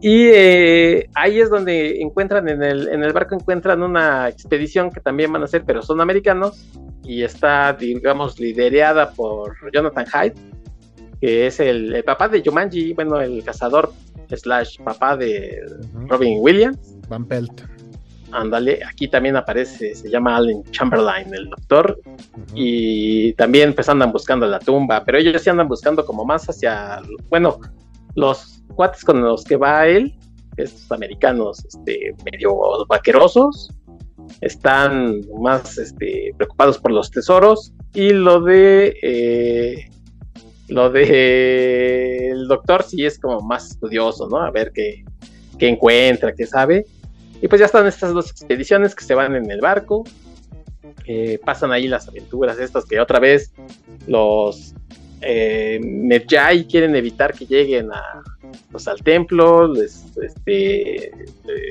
Y 0.00 0.28
eh, 0.32 1.08
ahí 1.14 1.40
es 1.40 1.50
donde 1.50 2.00
encuentran, 2.00 2.48
en 2.48 2.62
el, 2.62 2.88
en 2.88 3.02
el 3.02 3.12
barco 3.12 3.34
encuentran 3.34 3.82
una 3.82 4.28
expedición 4.28 4.90
que 4.90 5.00
también 5.00 5.32
van 5.32 5.42
a 5.42 5.44
hacer, 5.46 5.64
pero 5.64 5.82
son 5.82 6.00
americanos, 6.00 6.66
y 7.04 7.22
está, 7.22 7.72
digamos, 7.74 8.38
liderada 8.40 9.12
por 9.12 9.54
Jonathan 9.72 10.06
Hyde, 10.06 10.34
que 11.20 11.46
es 11.46 11.60
el, 11.60 12.02
papá 12.04 12.28
de 12.28 12.42
Jumanji, 12.44 12.92
bueno, 12.94 13.20
el 13.20 13.42
cazador 13.44 13.92
slash 14.30 14.78
papá 14.82 15.16
de 15.16 15.62
Robin 16.08 16.38
Williams. 16.40 16.78
Van 17.08 17.24
Pelt. 17.24 17.73
Ándale, 18.34 18.80
aquí 18.84 19.06
también 19.06 19.36
aparece, 19.36 19.94
se 19.94 20.10
llama 20.10 20.36
Allen 20.36 20.64
Chamberlain, 20.72 21.32
el 21.32 21.48
doctor, 21.50 22.00
y 22.52 23.32
también 23.34 23.72
pues 23.74 23.88
andan 23.88 24.10
buscando 24.10 24.44
la 24.44 24.58
tumba, 24.58 25.04
pero 25.04 25.18
ellos 25.18 25.40
sí 25.40 25.50
andan 25.50 25.68
buscando 25.68 26.04
como 26.04 26.24
más 26.24 26.44
hacia, 26.46 27.00
bueno, 27.28 27.60
los 28.16 28.60
cuates 28.74 29.04
con 29.04 29.22
los 29.22 29.44
que 29.44 29.56
va 29.56 29.86
él, 29.86 30.12
estos 30.56 30.90
americanos 30.90 31.64
este, 31.64 32.12
medio 32.30 32.56
vaquerosos, 32.88 33.70
están 34.40 35.20
más 35.40 35.78
este, 35.78 36.32
preocupados 36.36 36.78
por 36.78 36.90
los 36.90 37.12
tesoros 37.12 37.72
y 37.92 38.10
lo 38.10 38.40
de 38.40 38.96
eh, 39.02 39.90
lo 40.68 40.90
de 40.90 42.30
el 42.30 42.48
doctor 42.48 42.82
sí 42.82 43.04
es 43.04 43.18
como 43.18 43.40
más 43.40 43.70
estudioso, 43.70 44.28
¿no? 44.28 44.38
A 44.38 44.50
ver 44.50 44.72
qué, 44.74 45.04
qué 45.58 45.68
encuentra, 45.68 46.34
qué 46.34 46.46
sabe. 46.46 46.86
Y 47.44 47.48
pues 47.48 47.60
ya 47.60 47.66
están 47.66 47.86
estas 47.86 48.14
dos 48.14 48.30
expediciones 48.30 48.94
que 48.94 49.04
se 49.04 49.14
van 49.14 49.36
en 49.36 49.50
el 49.50 49.60
barco. 49.60 50.02
Eh, 51.04 51.38
pasan 51.44 51.72
ahí 51.72 51.88
las 51.88 52.08
aventuras 52.08 52.58
estas 52.58 52.86
que 52.86 52.98
otra 52.98 53.20
vez 53.20 53.52
los 54.06 54.72
eh, 55.20 55.78
quieren 56.70 56.96
evitar 56.96 57.34
que 57.34 57.44
lleguen 57.44 57.92
a, 57.92 58.22
pues, 58.72 58.88
al 58.88 59.02
templo, 59.02 59.70
les 59.70 60.06
este, 60.16 61.12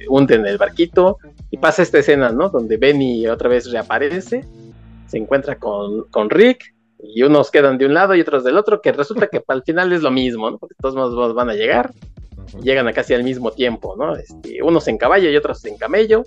hunden 0.09 0.45
el 0.45 0.59
barquito 0.59 1.17
y 1.49 1.57
pasa 1.57 1.81
esta 1.81 1.97
escena, 1.97 2.29
¿no? 2.29 2.49
Donde 2.49 2.77
Benny 2.77 3.25
otra 3.25 3.49
vez 3.49 3.71
reaparece, 3.71 4.45
se 5.07 5.17
encuentra 5.17 5.57
con, 5.57 6.03
con 6.11 6.29
Rick 6.29 6.75
y 6.99 7.23
unos 7.23 7.49
quedan 7.49 7.79
de 7.79 7.87
un 7.87 7.95
lado 7.95 8.13
y 8.13 8.21
otros 8.21 8.43
del 8.43 8.57
otro, 8.57 8.79
que 8.79 8.91
resulta 8.91 9.25
que 9.25 9.41
al 9.47 9.63
final 9.63 9.91
es 9.91 10.03
lo 10.03 10.11
mismo, 10.11 10.51
¿no? 10.51 10.59
Porque 10.59 10.75
todos 10.79 10.93
modos 10.93 11.33
van 11.33 11.49
a 11.49 11.55
llegar 11.55 11.89
llegan 12.61 12.87
a 12.87 12.93
casi 12.93 13.13
al 13.13 13.23
mismo 13.23 13.51
tiempo, 13.51 13.95
¿no? 13.95 14.15
Este, 14.15 14.61
unos 14.61 14.87
en 14.87 14.97
caballo 14.97 15.29
y 15.29 15.35
otros 15.35 15.63
en 15.65 15.77
camello, 15.77 16.23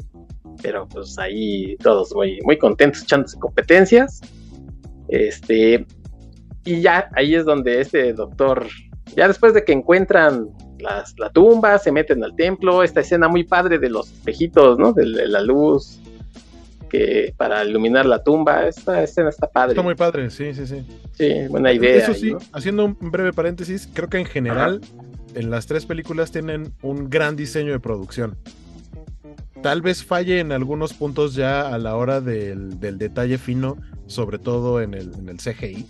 pero 0.63 0.87
pues 0.89 1.19
ahí 1.19 1.77
todos 1.77 2.15
muy, 2.15 2.41
muy 2.43 2.59
contentos 2.59 3.03
echándose 3.03 3.39
competencias. 3.39 4.21
Este, 5.09 5.87
y 6.65 6.81
ya 6.81 7.09
ahí 7.15 7.35
es 7.35 7.45
donde 7.45 7.81
este 7.81 8.13
doctor, 8.13 8.67
ya 9.15 9.29
después 9.29 9.55
de 9.55 9.65
que 9.65 9.73
encuentran 9.73 10.49
las, 10.81 11.19
la 11.19 11.31
tumba, 11.31 11.79
se 11.79 11.93
meten 11.93 12.23
al 12.25 12.35
templo, 12.35 12.83
esta 12.83 13.01
escena 13.01 13.29
muy 13.29 13.45
padre 13.45 13.79
de 13.79 13.89
los 13.89 14.13
espejitos, 14.13 14.79
¿no? 14.79 14.93
De, 14.93 15.07
la 15.07 15.41
luz 15.41 16.01
que 16.91 17.35
para 17.37 17.65
iluminar 17.65 18.07
la 18.07 18.23
tumba, 18.23 18.67
esta 18.67 19.03
escena 19.03 19.31
está 19.31 19.49
padre. 19.49 19.73
Está 19.73 19.83
muy 19.83 19.95
padre, 19.95 20.31
sí, 20.31 20.55
sí, 20.55 20.67
sí. 20.67 20.85
Sí, 21.13 21.49
buena 21.49 21.73
idea. 21.73 21.97
Eso 21.97 22.15
sí, 22.15 22.35
haciendo 22.53 22.85
un 22.85 22.97
breve 23.11 23.33
paréntesis, 23.33 23.89
creo 23.93 24.09
que 24.09 24.19
en 24.19 24.27
general 24.27 24.81
en 25.37 25.51
las 25.51 25.67
tres 25.67 25.87
películas 25.87 26.33
tienen 26.33 26.73
un 26.83 27.09
gran 27.09 27.37
diseño 27.37 27.73
de 27.73 27.81
producción. 27.81 28.37
Tal 29.63 29.83
vez 29.83 30.05
falle 30.05 30.41
en 30.41 30.53
algunos 30.53 30.93
puntos 30.95 31.35
ya 31.35 31.73
a 31.73 31.79
la 31.79 31.97
hora 31.97 32.21
del, 32.21 32.79
detalle 32.81 33.39
fino, 33.39 33.77
sobre 34.07 34.39
todo 34.39 34.81
en 34.81 34.95
el, 34.95 35.11
CGI. 35.37 35.87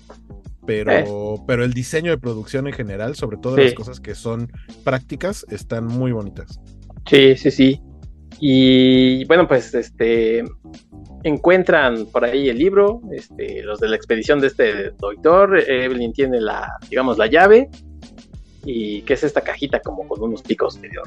Pero, 0.66 0.92
eh. 0.92 1.42
pero 1.46 1.64
el 1.64 1.72
diseño 1.72 2.10
de 2.10 2.18
producción 2.18 2.66
en 2.66 2.72
general, 2.72 3.14
sobre 3.14 3.36
todo 3.36 3.56
las 3.56 3.74
cosas 3.74 4.00
que 4.00 4.14
son 4.14 4.50
prácticas, 4.82 5.46
están 5.50 5.86
muy 5.86 6.12
bonitas. 6.12 6.60
Sí, 7.08 7.36
sí, 7.36 7.50
sí. 7.50 7.80
Y 8.40 9.24
bueno, 9.26 9.46
pues 9.46 9.74
este 9.74 10.44
encuentran 11.22 12.06
por 12.06 12.24
ahí 12.24 12.48
el 12.48 12.58
libro, 12.58 13.00
este, 13.12 13.62
los 13.62 13.80
de 13.80 13.88
la 13.88 13.96
expedición 13.96 14.40
de 14.40 14.46
este 14.46 14.90
doctor, 14.92 15.58
Evelyn 15.58 16.12
tiene 16.12 16.40
la, 16.40 16.72
digamos, 16.88 17.18
la 17.18 17.26
llave, 17.26 17.68
y 18.68 19.02
que 19.02 19.14
es 19.14 19.22
esta 19.22 19.42
cajita 19.42 19.78
como 19.78 20.06
con 20.08 20.20
unos 20.20 20.42
picos 20.42 20.76
medio, 20.80 21.02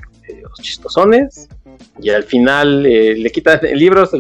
chistosones 0.62 1.50
y 2.02 2.10
al 2.10 2.24
final 2.24 2.86
eh, 2.86 3.16
le 3.16 3.30
quita 3.32 3.56
el 3.56 3.78
libro, 3.78 4.06
se 4.06 4.18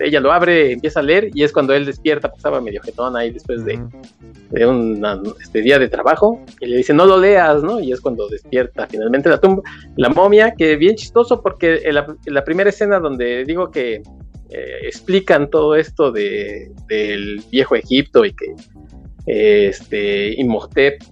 ella 0.00 0.20
lo 0.20 0.32
abre, 0.32 0.72
empieza 0.72 1.00
a 1.00 1.02
leer 1.02 1.30
y 1.34 1.44
es 1.44 1.52
cuando 1.52 1.74
él 1.74 1.84
despierta, 1.84 2.28
pues 2.28 2.38
estaba 2.38 2.62
medio 2.62 2.80
jetón 2.82 3.14
ahí 3.14 3.30
después 3.30 3.62
de, 3.66 3.78
de 4.50 4.66
un 4.66 5.04
este 5.38 5.60
día 5.60 5.78
de 5.78 5.88
trabajo 5.88 6.42
y 6.58 6.66
le 6.66 6.78
dice 6.78 6.94
no 6.94 7.04
lo 7.04 7.18
leas, 7.18 7.62
¿no? 7.62 7.78
Y 7.78 7.92
es 7.92 8.00
cuando 8.00 8.26
despierta 8.26 8.86
finalmente 8.86 9.28
la 9.28 9.38
tumba, 9.38 9.62
la 9.96 10.08
momia, 10.08 10.54
que 10.54 10.76
bien 10.76 10.96
chistoso 10.96 11.42
porque 11.42 11.82
en 11.84 11.94
la, 11.94 12.44
primera 12.44 12.70
escena 12.70 12.98
donde 12.98 13.44
digo 13.44 13.70
que 13.70 13.96
eh, 14.48 14.78
explican 14.82 15.50
todo 15.50 15.76
esto 15.76 16.10
de, 16.10 16.72
del 16.88 17.42
viejo 17.50 17.76
Egipto 17.76 18.24
y 18.24 18.32
que 18.32 18.54
este 19.26 20.40
Imhotep 20.40 21.02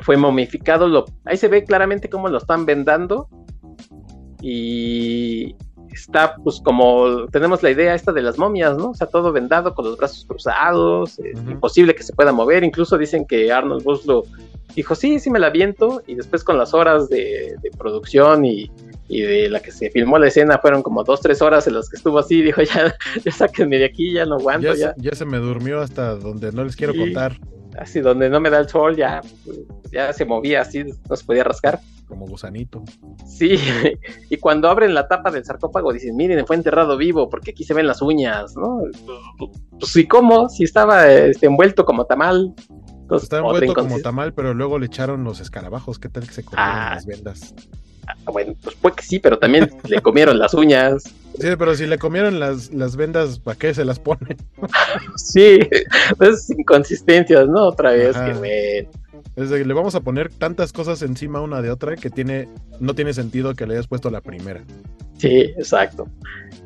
fue 0.00 0.16
momificado. 0.16 0.88
Lo, 0.88 1.04
ahí 1.24 1.36
se 1.36 1.48
ve 1.48 1.64
claramente 1.64 2.08
cómo 2.08 2.28
lo 2.28 2.38
están 2.38 2.66
vendando. 2.66 3.28
Y 4.40 5.56
está, 5.92 6.36
pues, 6.36 6.60
como 6.62 7.26
tenemos 7.26 7.62
la 7.62 7.70
idea 7.70 7.94
esta 7.94 8.12
de 8.12 8.22
las 8.22 8.38
momias, 8.38 8.76
¿no? 8.76 8.90
O 8.90 8.94
sea, 8.94 9.06
todo 9.06 9.32
vendado 9.32 9.74
con 9.74 9.84
los 9.84 9.96
brazos 9.96 10.24
cruzados, 10.26 11.18
imposible 11.18 11.94
que 11.94 12.02
se 12.02 12.12
pueda 12.12 12.32
mover. 12.32 12.64
Incluso 12.64 12.96
dicen 12.98 13.26
que 13.26 13.52
Arnold 13.52 13.82
Buslow 13.82 14.24
dijo, 14.74 14.94
sí, 14.94 15.18
sí 15.18 15.30
me 15.30 15.38
la 15.38 15.50
viento. 15.50 16.02
Y 16.06 16.14
después, 16.14 16.44
con 16.44 16.58
las 16.58 16.74
horas 16.74 17.08
de, 17.08 17.56
producción 17.76 18.44
y, 18.44 18.70
de 19.08 19.48
la 19.48 19.60
que 19.60 19.72
se 19.72 19.90
filmó 19.90 20.18
la 20.18 20.28
escena, 20.28 20.58
fueron 20.58 20.82
como 20.82 21.02
dos, 21.02 21.20
tres 21.20 21.42
horas 21.42 21.66
en 21.66 21.74
las 21.74 21.88
que 21.88 21.96
estuvo 21.96 22.18
así. 22.18 22.42
Dijo, 22.42 22.62
ya, 22.62 22.94
ya 23.24 23.32
sáquenme 23.32 23.78
de 23.78 23.86
aquí, 23.86 24.12
ya 24.12 24.24
no 24.24 24.36
aguanto. 24.36 24.74
Ya, 24.74 24.94
ya. 24.96 25.14
Se, 25.14 25.24
me 25.24 25.38
durmió 25.38 25.80
hasta 25.80 26.14
donde 26.14 26.52
no 26.52 26.64
les 26.64 26.76
quiero 26.76 26.94
contar 26.94 27.38
así 27.78 28.00
donde 28.00 28.28
no 28.28 28.40
me 28.40 28.50
da 28.50 28.58
el 28.58 28.68
sol, 28.68 28.96
ya, 28.96 29.20
ya 29.92 30.12
se 30.12 30.24
movía 30.24 30.62
así, 30.62 30.84
no 31.08 31.16
se 31.16 31.24
podía 31.24 31.44
rascar. 31.44 31.80
Como 32.06 32.26
gusanito. 32.26 32.84
Sí, 33.26 33.56
y 34.30 34.36
cuando 34.38 34.68
abren 34.68 34.94
la 34.94 35.08
tapa 35.08 35.30
del 35.30 35.44
sarcófago 35.44 35.92
dicen, 35.92 36.16
miren, 36.16 36.46
fue 36.46 36.56
enterrado 36.56 36.96
vivo 36.96 37.28
porque 37.28 37.50
aquí 37.50 37.64
se 37.64 37.74
ven 37.74 37.86
las 37.86 38.00
uñas, 38.00 38.56
¿no? 38.56 38.82
Pues 39.78 39.92
sí, 39.92 40.06
¿cómo? 40.06 40.48
Si 40.48 40.64
estaba 40.64 41.08
este, 41.08 41.46
envuelto 41.46 41.84
como 41.84 42.06
tamal. 42.06 42.54
estaba 43.10 43.46
envuelto 43.46 43.74
como 43.74 44.00
tamal, 44.00 44.32
pero 44.32 44.54
luego 44.54 44.78
le 44.78 44.86
echaron 44.86 45.22
los 45.22 45.40
escarabajos, 45.40 45.98
¿qué 45.98 46.08
tal 46.08 46.26
que 46.26 46.32
se 46.32 46.44
comieron 46.44 46.70
ah. 46.70 46.92
las 46.94 47.06
vendas? 47.06 47.54
Ah, 48.08 48.30
bueno, 48.30 48.54
pues 48.62 48.74
puede 48.76 48.96
que 48.96 49.02
sí, 49.02 49.18
pero 49.18 49.38
también 49.38 49.70
le 49.84 50.00
comieron 50.00 50.38
las 50.38 50.54
uñas. 50.54 51.04
Sí, 51.38 51.48
pero 51.58 51.74
si 51.74 51.86
le 51.86 51.98
comieron 51.98 52.40
las, 52.40 52.72
las 52.72 52.96
vendas, 52.96 53.38
¿para 53.38 53.58
qué 53.58 53.74
se 53.74 53.84
las 53.84 54.00
pone? 54.00 54.36
sí, 55.16 55.58
es 56.20 56.50
inconsistencias, 56.50 57.46
¿no? 57.48 57.66
Otra 57.66 57.92
vez 57.92 58.16
que 58.16 59.64
le 59.64 59.74
vamos 59.74 59.94
a 59.94 60.00
poner 60.00 60.30
tantas 60.32 60.72
cosas 60.72 61.02
encima 61.02 61.40
una 61.40 61.62
de 61.62 61.70
otra 61.70 61.96
que 61.96 62.10
tiene, 62.10 62.48
no 62.80 62.94
tiene 62.94 63.12
sentido 63.12 63.54
que 63.54 63.66
le 63.66 63.74
hayas 63.74 63.86
puesto 63.86 64.10
la 64.10 64.20
primera. 64.20 64.62
Sí, 65.18 65.52
exacto. 65.56 66.08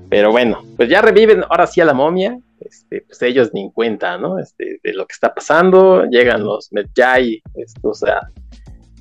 Pero 0.08 0.30
bueno, 0.30 0.62
pues 0.76 0.88
ya 0.88 1.02
reviven 1.02 1.42
ahora 1.50 1.66
sí 1.66 1.80
a 1.80 1.84
la 1.84 1.94
momia. 1.94 2.38
Este, 2.60 3.02
pues 3.02 3.20
ellos 3.22 3.50
ni 3.52 3.62
en 3.62 3.70
cuenta, 3.70 4.16
¿no? 4.18 4.38
Este, 4.38 4.78
de 4.82 4.92
lo 4.92 5.06
que 5.06 5.12
está 5.12 5.34
pasando. 5.34 6.04
Llegan 6.06 6.44
los 6.44 6.72
Medjay 6.72 7.42
estos 7.54 8.04
a, 8.04 8.30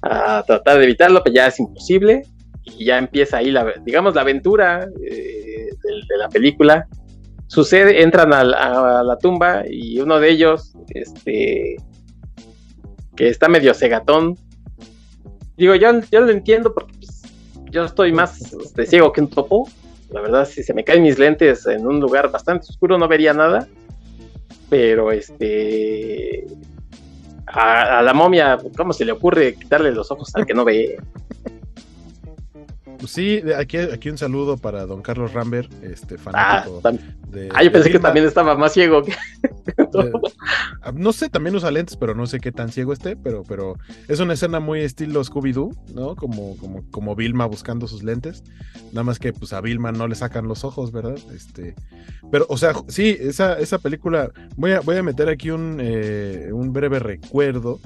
a 0.01 0.43
tratar 0.43 0.77
de 0.77 0.85
evitarlo, 0.85 1.23
pero 1.23 1.35
ya 1.35 1.47
es 1.47 1.59
imposible. 1.59 2.23
Y 2.63 2.85
ya 2.85 2.97
empieza 2.97 3.37
ahí, 3.37 3.51
la, 3.51 3.73
digamos, 3.83 4.15
la 4.15 4.21
aventura 4.21 4.87
eh, 5.03 5.69
de, 5.83 6.17
la 6.17 6.29
película. 6.29 6.87
Sucede, 7.47 8.01
entran 8.01 8.33
a, 8.33 8.43
la 8.43 9.17
tumba 9.17 9.63
y 9.69 9.99
uno 9.99 10.19
de 10.19 10.29
ellos, 10.29 10.73
este, 10.89 11.75
que 13.15 13.27
está 13.27 13.49
medio 13.49 13.73
cegatón. 13.73 14.37
Digo, 15.57 15.75
yo, 15.75 15.91
yo 16.11 16.21
lo 16.21 16.31
entiendo 16.31 16.73
porque 16.73 16.93
pues, 16.97 17.21
yo 17.71 17.85
estoy 17.85 18.11
más 18.11 18.53
este, 18.53 18.85
ciego 18.85 19.11
que 19.11 19.21
un 19.21 19.29
topo. 19.29 19.67
La 20.11 20.21
verdad, 20.21 20.45
si 20.45 20.61
se 20.61 20.73
me 20.73 20.83
caen 20.83 21.03
mis 21.03 21.17
lentes 21.17 21.65
en 21.65 21.87
un 21.87 21.99
lugar 21.99 22.31
bastante 22.31 22.67
oscuro, 22.69 22.97
no 22.97 23.07
vería 23.07 23.33
nada. 23.33 23.67
Pero 24.69 25.11
este. 25.11 26.45
A, 27.47 28.01
la 28.01 28.13
momia, 28.13 28.57
¿cómo 28.77 28.93
se 28.93 29.03
le 29.03 29.11
ocurre 29.11 29.55
quitarle 29.55 29.91
los 29.91 30.09
ojos 30.11 30.33
al 30.35 30.45
que 30.45 30.53
no 30.53 30.63
ve? 30.63 30.97
Pues 33.01 33.13
sí, 33.13 33.41
aquí, 33.57 33.77
aquí 33.77 34.11
un 34.11 34.17
saludo 34.19 34.57
para 34.57 34.85
don 34.85 35.01
Carlos 35.01 35.33
Rambert, 35.33 35.73
este 35.83 36.19
fanático 36.19 36.81
ah, 36.83 36.91
ah 37.55 37.63
yo 37.63 37.71
pensé 37.71 37.89
que 37.89 37.97
también 37.97 38.27
estaba 38.27 38.55
más 38.55 38.73
ciego 38.73 39.03
que. 39.03 39.13
Ah, 40.83 40.91
no 40.91 41.13
sé, 41.13 41.29
también 41.29 41.55
usa 41.55 41.69
lentes, 41.69 41.95
pero 41.95 42.15
no 42.15 42.25
sé 42.25 42.39
qué 42.39 42.51
tan 42.51 42.71
ciego 42.71 42.93
esté, 42.93 43.15
pero, 43.15 43.43
pero 43.47 43.75
es 44.07 44.19
una 44.19 44.33
escena 44.33 44.59
muy 44.59 44.81
estilo 44.81 45.23
Scooby-Doo, 45.23 45.75
¿no? 45.93 46.15
Como, 46.15 46.57
como, 46.57 46.83
como 46.89 47.15
Vilma 47.15 47.45
buscando 47.45 47.87
sus 47.87 48.01
lentes. 48.01 48.43
Nada 48.91 49.03
más 49.03 49.19
que 49.19 49.31
pues 49.31 49.53
a 49.53 49.61
Vilma 49.61 49.91
no 49.91 50.07
le 50.07 50.15
sacan 50.15 50.47
los 50.47 50.63
ojos, 50.63 50.91
¿verdad? 50.91 51.17
Este, 51.35 51.75
pero, 52.31 52.47
o 52.49 52.57
sea, 52.57 52.73
sí, 52.87 53.15
esa, 53.19 53.59
esa 53.59 53.77
película, 53.77 54.31
voy 54.55 54.71
a, 54.71 54.79
voy 54.79 54.97
a 54.97 55.03
meter 55.03 55.29
aquí 55.29 55.51
un, 55.51 55.77
eh, 55.79 56.49
un 56.51 56.73
breve 56.73 56.97
recuerdo. 56.97 57.79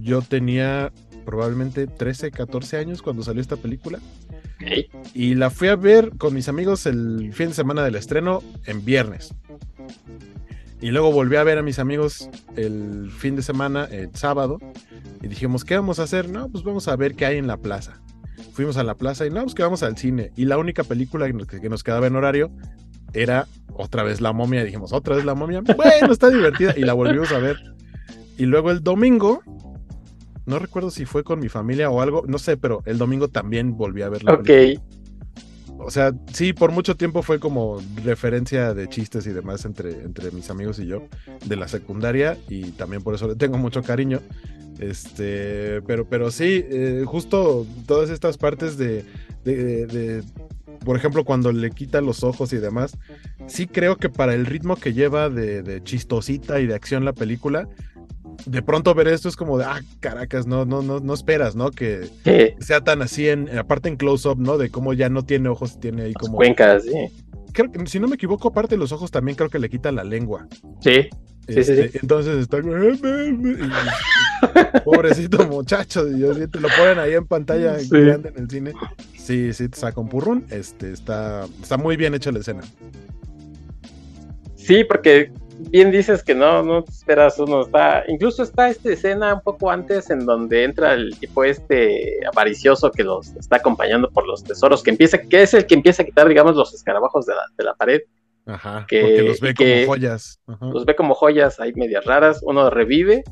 Yo 0.00 0.22
tenía 0.22 0.92
probablemente 1.26 1.86
13, 1.86 2.30
14 2.30 2.78
años 2.78 3.02
cuando 3.02 3.22
salió 3.22 3.42
esta 3.42 3.56
película. 3.56 3.98
Y 5.12 5.34
la 5.34 5.50
fui 5.50 5.68
a 5.68 5.76
ver 5.76 6.12
con 6.16 6.32
mis 6.32 6.48
amigos 6.48 6.86
el 6.86 7.34
fin 7.34 7.48
de 7.48 7.54
semana 7.54 7.84
del 7.84 7.96
estreno 7.96 8.42
en 8.64 8.84
viernes. 8.84 9.34
Y 10.80 10.90
luego 10.90 11.12
volví 11.12 11.36
a 11.36 11.44
ver 11.44 11.58
a 11.58 11.62
mis 11.62 11.78
amigos 11.78 12.30
el 12.56 13.10
fin 13.10 13.36
de 13.36 13.42
semana, 13.42 13.84
el 13.90 14.14
sábado, 14.14 14.58
y 15.22 15.28
dijimos, 15.28 15.64
¿qué 15.64 15.74
vamos 15.76 15.98
a 15.98 16.04
hacer? 16.04 16.28
No, 16.28 16.48
pues 16.48 16.64
vamos 16.64 16.88
a 16.88 16.96
ver 16.96 17.14
qué 17.14 17.26
hay 17.26 17.36
en 17.36 17.46
la 17.46 17.56
plaza. 17.56 18.00
Fuimos 18.52 18.76
a 18.76 18.84
la 18.84 18.94
plaza 18.94 19.26
y 19.26 19.30
no, 19.30 19.42
pues 19.42 19.54
que 19.54 19.62
vamos 19.62 19.82
al 19.82 19.96
cine. 19.96 20.32
Y 20.36 20.46
la 20.46 20.56
única 20.56 20.84
película 20.84 21.30
que 21.30 21.68
nos 21.68 21.82
quedaba 21.82 22.06
en 22.06 22.16
horario 22.16 22.50
era 23.12 23.46
otra 23.74 24.02
vez 24.02 24.20
La 24.20 24.32
momia. 24.32 24.62
Y 24.62 24.66
dijimos, 24.66 24.92
otra 24.92 25.16
vez 25.16 25.24
La 25.24 25.34
momia. 25.34 25.62
Bueno, 25.76 26.12
está 26.12 26.30
divertida. 26.30 26.74
Y 26.76 26.80
la 26.80 26.92
volvimos 26.92 27.32
a 27.32 27.38
ver. 27.38 27.56
Y 28.38 28.44
luego 28.46 28.70
el 28.70 28.82
domingo, 28.82 29.42
no 30.46 30.58
recuerdo 30.58 30.90
si 30.90 31.04
fue 31.04 31.24
con 31.24 31.40
mi 31.40 31.48
familia 31.48 31.90
o 31.90 32.00
algo, 32.00 32.24
no 32.26 32.38
sé, 32.38 32.56
pero 32.56 32.82
el 32.86 32.98
domingo 32.98 33.28
también 33.28 33.76
volví 33.76 34.02
a 34.02 34.08
verla. 34.08 34.34
Ok. 34.34 34.50
O 35.78 35.90
sea, 35.90 36.12
sí, 36.32 36.52
por 36.52 36.72
mucho 36.72 36.96
tiempo 36.96 37.22
fue 37.22 37.38
como 37.38 37.82
referencia 38.02 38.72
de 38.72 38.88
chistes 38.88 39.26
y 39.26 39.30
demás 39.30 39.64
entre, 39.66 39.90
entre 40.02 40.30
mis 40.30 40.48
amigos 40.48 40.78
y 40.78 40.86
yo 40.86 41.02
de 41.44 41.56
la 41.56 41.68
secundaria 41.68 42.38
y 42.48 42.70
también 42.72 43.02
por 43.02 43.14
eso 43.14 43.28
le 43.28 43.36
tengo 43.36 43.58
mucho 43.58 43.82
cariño. 43.82 44.20
Este, 44.78 45.82
pero, 45.82 46.06
pero 46.06 46.30
sí, 46.30 46.64
eh, 46.68 47.04
justo 47.06 47.66
todas 47.86 48.10
estas 48.10 48.38
partes 48.38 48.76
de, 48.78 49.04
de, 49.44 49.86
de, 49.86 50.22
por 50.84 50.96
ejemplo, 50.96 51.24
cuando 51.24 51.52
le 51.52 51.70
quita 51.70 52.00
los 52.00 52.24
ojos 52.24 52.52
y 52.52 52.58
demás, 52.58 52.96
sí 53.46 53.66
creo 53.66 53.96
que 53.96 54.08
para 54.08 54.34
el 54.34 54.46
ritmo 54.46 54.76
que 54.76 54.92
lleva 54.92 55.30
de, 55.30 55.62
de 55.62 55.82
chistosita 55.82 56.60
y 56.60 56.66
de 56.66 56.74
acción 56.74 57.04
la 57.04 57.12
película, 57.12 57.68
de 58.46 58.62
pronto 58.62 58.94
ver 58.94 59.08
esto 59.08 59.28
es 59.28 59.36
como 59.36 59.58
de, 59.58 59.64
ah, 59.64 59.82
caracas, 60.00 60.46
no, 60.46 60.64
no, 60.64 60.80
no, 60.82 61.00
no 61.00 61.14
esperas, 61.14 61.56
¿no? 61.56 61.70
Que 61.70 62.08
sea 62.60 62.80
tan 62.82 63.02
así, 63.02 63.28
en, 63.28 63.56
aparte 63.58 63.88
en 63.88 63.96
close-up, 63.96 64.38
¿no? 64.38 64.56
De 64.56 64.70
cómo 64.70 64.92
ya 64.92 65.08
no 65.08 65.24
tiene 65.24 65.48
ojos, 65.48 65.78
tiene 65.80 66.04
ahí 66.04 66.14
como... 66.14 66.36
Cuencas, 66.36 66.84
sí. 66.84 67.24
Creo 67.52 67.72
que, 67.72 67.86
si 67.86 67.98
no 67.98 68.06
me 68.06 68.14
equivoco, 68.14 68.48
aparte 68.48 68.76
de 68.76 68.78
los 68.78 68.92
ojos 68.92 69.10
también 69.10 69.36
creo 69.36 69.50
que 69.50 69.58
le 69.58 69.68
quita 69.68 69.90
la 69.90 70.04
lengua. 70.04 70.46
Sí. 70.80 71.08
Sí, 71.48 71.62
sí, 71.62 71.72
este, 71.72 71.98
Entonces 72.02 72.38
está. 72.38 72.58
pobrecito 74.84 75.46
muchacho, 75.46 76.06
y 76.08 76.48
te 76.48 76.60
lo 76.60 76.68
ponen 76.76 76.98
ahí 76.98 77.14
en 77.14 77.26
pantalla 77.26 77.76
grande 77.88 78.30
en 78.30 78.42
el 78.42 78.50
cine. 78.50 78.72
Sí, 79.16 79.52
sí, 79.52 79.68
te 79.68 79.78
saca 79.78 80.00
un 80.00 80.08
purrón. 80.08 80.44
Este, 80.50 80.92
está, 80.92 81.46
está 81.62 81.76
muy 81.76 81.96
bien 81.96 82.14
hecha 82.14 82.32
la 82.32 82.40
escena. 82.40 82.62
Sí, 84.56 84.82
porque 84.84 85.32
bien 85.58 85.90
dices 85.90 86.22
que 86.22 86.34
no, 86.34 86.62
no 86.62 86.84
te 86.84 86.92
esperas 86.92 87.38
uno. 87.38 87.62
Está, 87.62 88.04
incluso 88.08 88.42
está 88.42 88.68
esta 88.68 88.92
escena 88.92 89.34
un 89.34 89.40
poco 89.40 89.70
antes 89.70 90.10
en 90.10 90.24
donde 90.24 90.64
entra 90.64 90.94
el 90.94 91.18
tipo 91.18 91.44
este 91.44 92.18
avaricioso 92.26 92.90
que 92.90 93.04
los 93.04 93.34
está 93.36 93.56
acompañando 93.56 94.10
por 94.10 94.26
los 94.26 94.44
tesoros, 94.44 94.82
que 94.82 94.90
empieza, 94.90 95.18
que 95.18 95.42
es 95.42 95.54
el 95.54 95.66
que 95.66 95.74
empieza 95.74 96.02
a 96.02 96.06
quitar, 96.06 96.28
digamos, 96.28 96.56
los 96.56 96.74
escarabajos 96.74 97.26
de 97.26 97.34
la, 97.34 97.42
de 97.56 97.64
la 97.64 97.74
pared. 97.74 98.00
Ajá, 98.46 98.86
que, 98.88 99.00
porque 99.00 99.22
los 99.22 99.40
ve 99.40 99.54
como 99.54 99.86
joyas. 99.86 100.40
Los 100.60 100.84
ve 100.84 100.94
como 100.94 101.14
joyas 101.14 101.58
ahí 101.58 101.72
medias 101.74 102.04
raras. 102.04 102.40
Uno 102.42 102.70
revive 102.70 103.24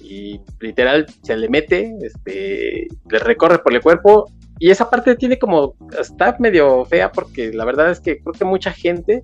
y 0.00 0.40
literal 0.60 1.06
se 1.22 1.36
le 1.36 1.48
mete, 1.48 1.96
este, 2.02 2.86
le 3.10 3.18
recorre 3.18 3.58
por 3.58 3.74
el 3.74 3.80
cuerpo. 3.80 4.30
Y 4.58 4.70
esa 4.70 4.88
parte 4.88 5.16
tiene 5.16 5.38
como, 5.38 5.74
está 6.00 6.36
medio 6.38 6.84
fea 6.86 7.12
porque 7.12 7.52
la 7.52 7.64
verdad 7.64 7.90
es 7.90 8.00
que 8.00 8.18
creo 8.20 8.32
que 8.32 8.44
mucha 8.44 8.72
gente 8.72 9.22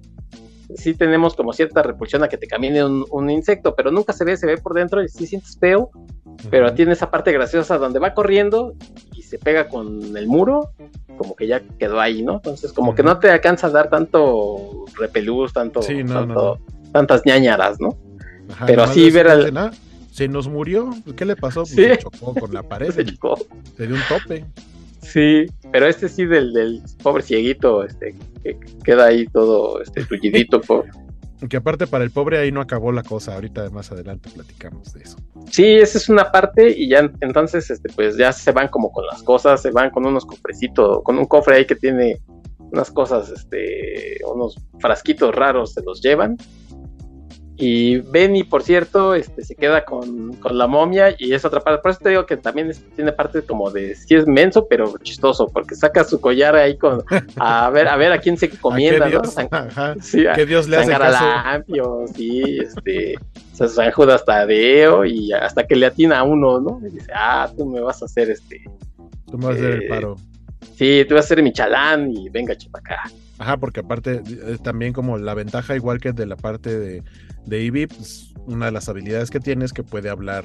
sí 0.77 0.95
tenemos 0.95 1.35
como 1.35 1.53
cierta 1.53 1.83
repulsión 1.83 2.23
a 2.23 2.29
que 2.29 2.39
te 2.39 2.47
camine 2.47 2.85
un, 2.85 3.31
insecto, 3.31 3.75
pero 3.75 3.91
nunca 3.91 4.13
se 4.13 4.25
ve, 4.25 4.37
se 4.37 4.47
ve 4.47 4.59
por 4.59 4.75
dentro 4.75 5.03
y 5.03 5.09
sí 5.09 5.27
sientes 5.27 5.59
feo, 5.59 5.91
pero 6.51 6.73
tiene 6.75 6.93
esa 6.93 7.11
parte 7.11 7.33
graciosa 7.33 7.79
donde 7.79 7.99
va 7.99 8.15
corriendo 8.15 8.75
y 9.15 9.23
se 9.23 9.39
pega 9.39 9.69
con 9.69 10.17
el 10.17 10.27
muro, 10.27 10.73
como 11.17 11.37
que 11.37 11.47
ya 11.47 11.61
quedó 11.79 12.01
ahí, 12.01 12.23
¿no? 12.23 12.35
Entonces 12.35 12.73
como 12.73 12.95
que 12.95 13.03
no 13.03 13.19
te 13.19 13.31
alcanza 13.31 13.69
a 13.69 13.71
dar 13.71 13.91
tanto 13.91 14.85
repelús, 14.95 15.53
tanto, 15.53 15.81
tantas 16.93 17.25
ñañaras, 17.25 17.81
¿no? 17.81 17.97
pero 18.67 18.83
así 18.83 19.11
ver 19.11 19.29
al... 19.29 19.73
Se 20.11 20.29
nos 20.29 20.47
murió, 20.47 20.91
¿qué 21.17 21.25
le 21.25 21.37
pasó? 21.37 21.63
Pues 21.63 21.71
se 21.75 21.97
chocó 21.97 22.35
con 22.35 22.53
la 22.53 22.63
pared, 22.69 22.91
se, 22.91 23.03
dio 23.03 23.17
un 23.25 24.03
tope. 24.11 24.45
Sí, 25.03 25.47
pero 25.73 25.87
este 25.87 26.09
sí 26.09 26.25
del, 26.25 26.53
del 26.53 26.83
pobre 27.03 27.23
cieguito, 27.23 27.85
este, 27.85 28.15
que 28.43 28.57
queda 28.85 29.07
ahí 29.07 29.27
todo 29.27 29.83
este 29.83 30.05
tullidito. 30.05 30.61
por... 30.61 30.87
Que 31.49 31.57
aparte 31.57 31.89
para 31.89 32.05
el 32.05 32.13
pobre 32.13 32.39
ahí 32.39 32.53
no 32.53 32.61
acabó 32.61 32.93
la 32.93 33.03
cosa, 33.03 33.35
ahorita 33.35 33.69
más 33.71 33.91
adelante 33.91 34.31
platicamos 34.33 34.93
de 34.93 35.03
eso. 35.03 35.17
Sí, 35.51 35.65
esa 35.65 35.99
es 35.99 36.09
una 36.09 36.31
parte 36.31 36.71
y 36.71 36.89
ya 36.89 37.11
entonces 37.21 37.69
este 37.69 37.89
pues 37.93 38.17
ya 38.17 38.33
se 38.33 38.53
van 38.53 38.69
como 38.69 38.93
con 38.93 39.05
las 39.07 39.25
cosas, 39.25 39.61
se 39.61 39.73
van 39.73 39.91
con 39.91 40.07
unos 40.07 40.25
cofrecitos, 40.25 41.03
con 41.03 41.19
un 41.19 41.27
cofre 41.27 41.57
ahí 41.57 41.67
que 41.67 41.75
tiene 41.75 42.21
unas 42.71 42.93
cosas, 42.93 43.29
este, 43.31 44.19
unos 44.33 44.57
frasquitos 44.79 45.35
raros 45.35 45.73
se 45.73 45.83
los 45.83 46.01
llevan 46.01 46.37
y 47.57 47.99
Benny, 47.99 48.45
por 48.45 48.63
cierto, 48.63 49.15
este, 49.15 49.45
se 49.45 49.55
queda 49.55 49.85
con, 49.85 50.39
la 50.51 50.67
momia 50.67 51.15
y 51.19 51.35
es 51.35 51.45
otra 51.45 51.61
parte. 51.61 51.83
Por 51.83 51.91
eso 51.91 52.01
te 52.03 52.09
digo 52.11 52.27
que 52.27 52.37
también 52.37 52.73
tiene 52.97 53.13
parte 53.13 53.43
como 53.43 53.71
de, 53.71 53.95
sí 53.95 54.15
es 54.15 54.27
menso, 54.27 54.67
pero 54.69 54.95
chistoso, 55.03 55.47
porque 55.49 55.75
saca 55.75 56.03
su 56.05 56.21
collar 56.21 56.57
ahí 56.57 56.77
con, 56.79 57.03
a 57.37 57.71
ver, 57.71 57.89
a 57.89 57.97
ver 57.97 58.13
a 58.13 58.19
quién 58.19 58.37
se 58.37 58.49
comienda, 58.61 59.09
¿no? 59.09 59.23
sí, 60.01 60.25
que 60.35 60.47
Dios 60.47 60.69
le 60.69 60.79
hace 60.79 60.93
caso. 60.93 61.65
sí, 62.15 62.59
este, 62.59 63.15
San 63.53 63.93
Judas 63.93 64.25
Tadeo 64.25 65.05
y 65.05 65.33
hasta 65.33 65.67
que 65.67 65.77
le 65.77 65.87
atina 65.87 66.21
a 66.21 66.23
uno, 66.23 66.59
¿no? 66.59 66.81
Y 66.87 66.91
dice, 66.91 67.13
ah, 67.15 67.51
tú 67.57 67.67
me 67.67 67.81
vas 67.81 68.03
a 68.03 68.07
hacer 68.07 68.31
este. 68.31 68.65
Tú 69.31 69.39
me 69.39 69.47
vas 69.47 69.57
a 69.57 69.59
hacer 69.59 69.71
el 69.71 69.83
eh, 69.83 69.89
paro. 69.89 70.17
Sí, 70.75 71.05
tú 71.09 71.15
vas 71.15 71.27
a 71.27 71.29
ser 71.29 71.43
mi 71.43 71.53
chalán 71.53 72.11
y 72.11 72.29
venga, 72.31 72.57
chipacá. 72.57 73.03
Ajá, 73.39 73.57
porque 73.57 73.81
aparte 73.81 74.23
también 74.63 74.93
como 74.93 75.19
la 75.19 75.35
ventaja, 75.35 75.75
igual 75.77 76.01
que 76.01 76.13
de 76.13 76.27
la 76.27 76.37
parte 76.37 76.79
de 76.79 77.03
de 77.47 77.63
Ivy, 77.63 77.87
pues, 77.87 78.35
una 78.47 78.67
de 78.67 78.73
las 78.73 78.89
habilidades 78.89 79.31
que 79.31 79.41
tiene 79.41 79.65
es 79.65 79.73
que 79.73 79.83
puede 79.83 80.11
hablar 80.11 80.45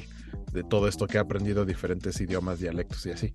de 0.51 0.63
todo 0.63 0.87
esto 0.87 1.07
que 1.07 1.17
ha 1.17 1.21
aprendido 1.21 1.65
diferentes 1.65 2.19
idiomas, 2.21 2.59
dialectos 2.59 3.05
y 3.05 3.11
así. 3.11 3.33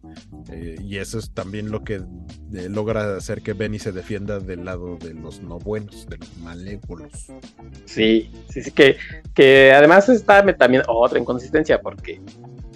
Eh, 0.50 0.76
y 0.80 0.96
eso 0.96 1.18
es 1.18 1.32
también 1.32 1.70
lo 1.70 1.84
que 1.84 1.96
eh, 1.96 2.68
logra 2.68 3.16
hacer 3.16 3.42
que 3.42 3.52
Benny 3.52 3.78
se 3.78 3.92
defienda 3.92 4.40
del 4.40 4.64
lado 4.64 4.96
de 4.96 5.14
los 5.14 5.40
no 5.40 5.58
buenos, 5.58 6.06
de 6.08 6.18
los 6.18 6.38
malévolos. 6.38 7.28
Sí, 7.84 8.30
sí, 8.48 8.62
sí, 8.62 8.70
que, 8.70 8.96
que 9.34 9.72
además 9.72 10.08
está 10.08 10.44
también 10.56 10.82
otra 10.88 11.18
inconsistencia, 11.18 11.80
porque 11.80 12.20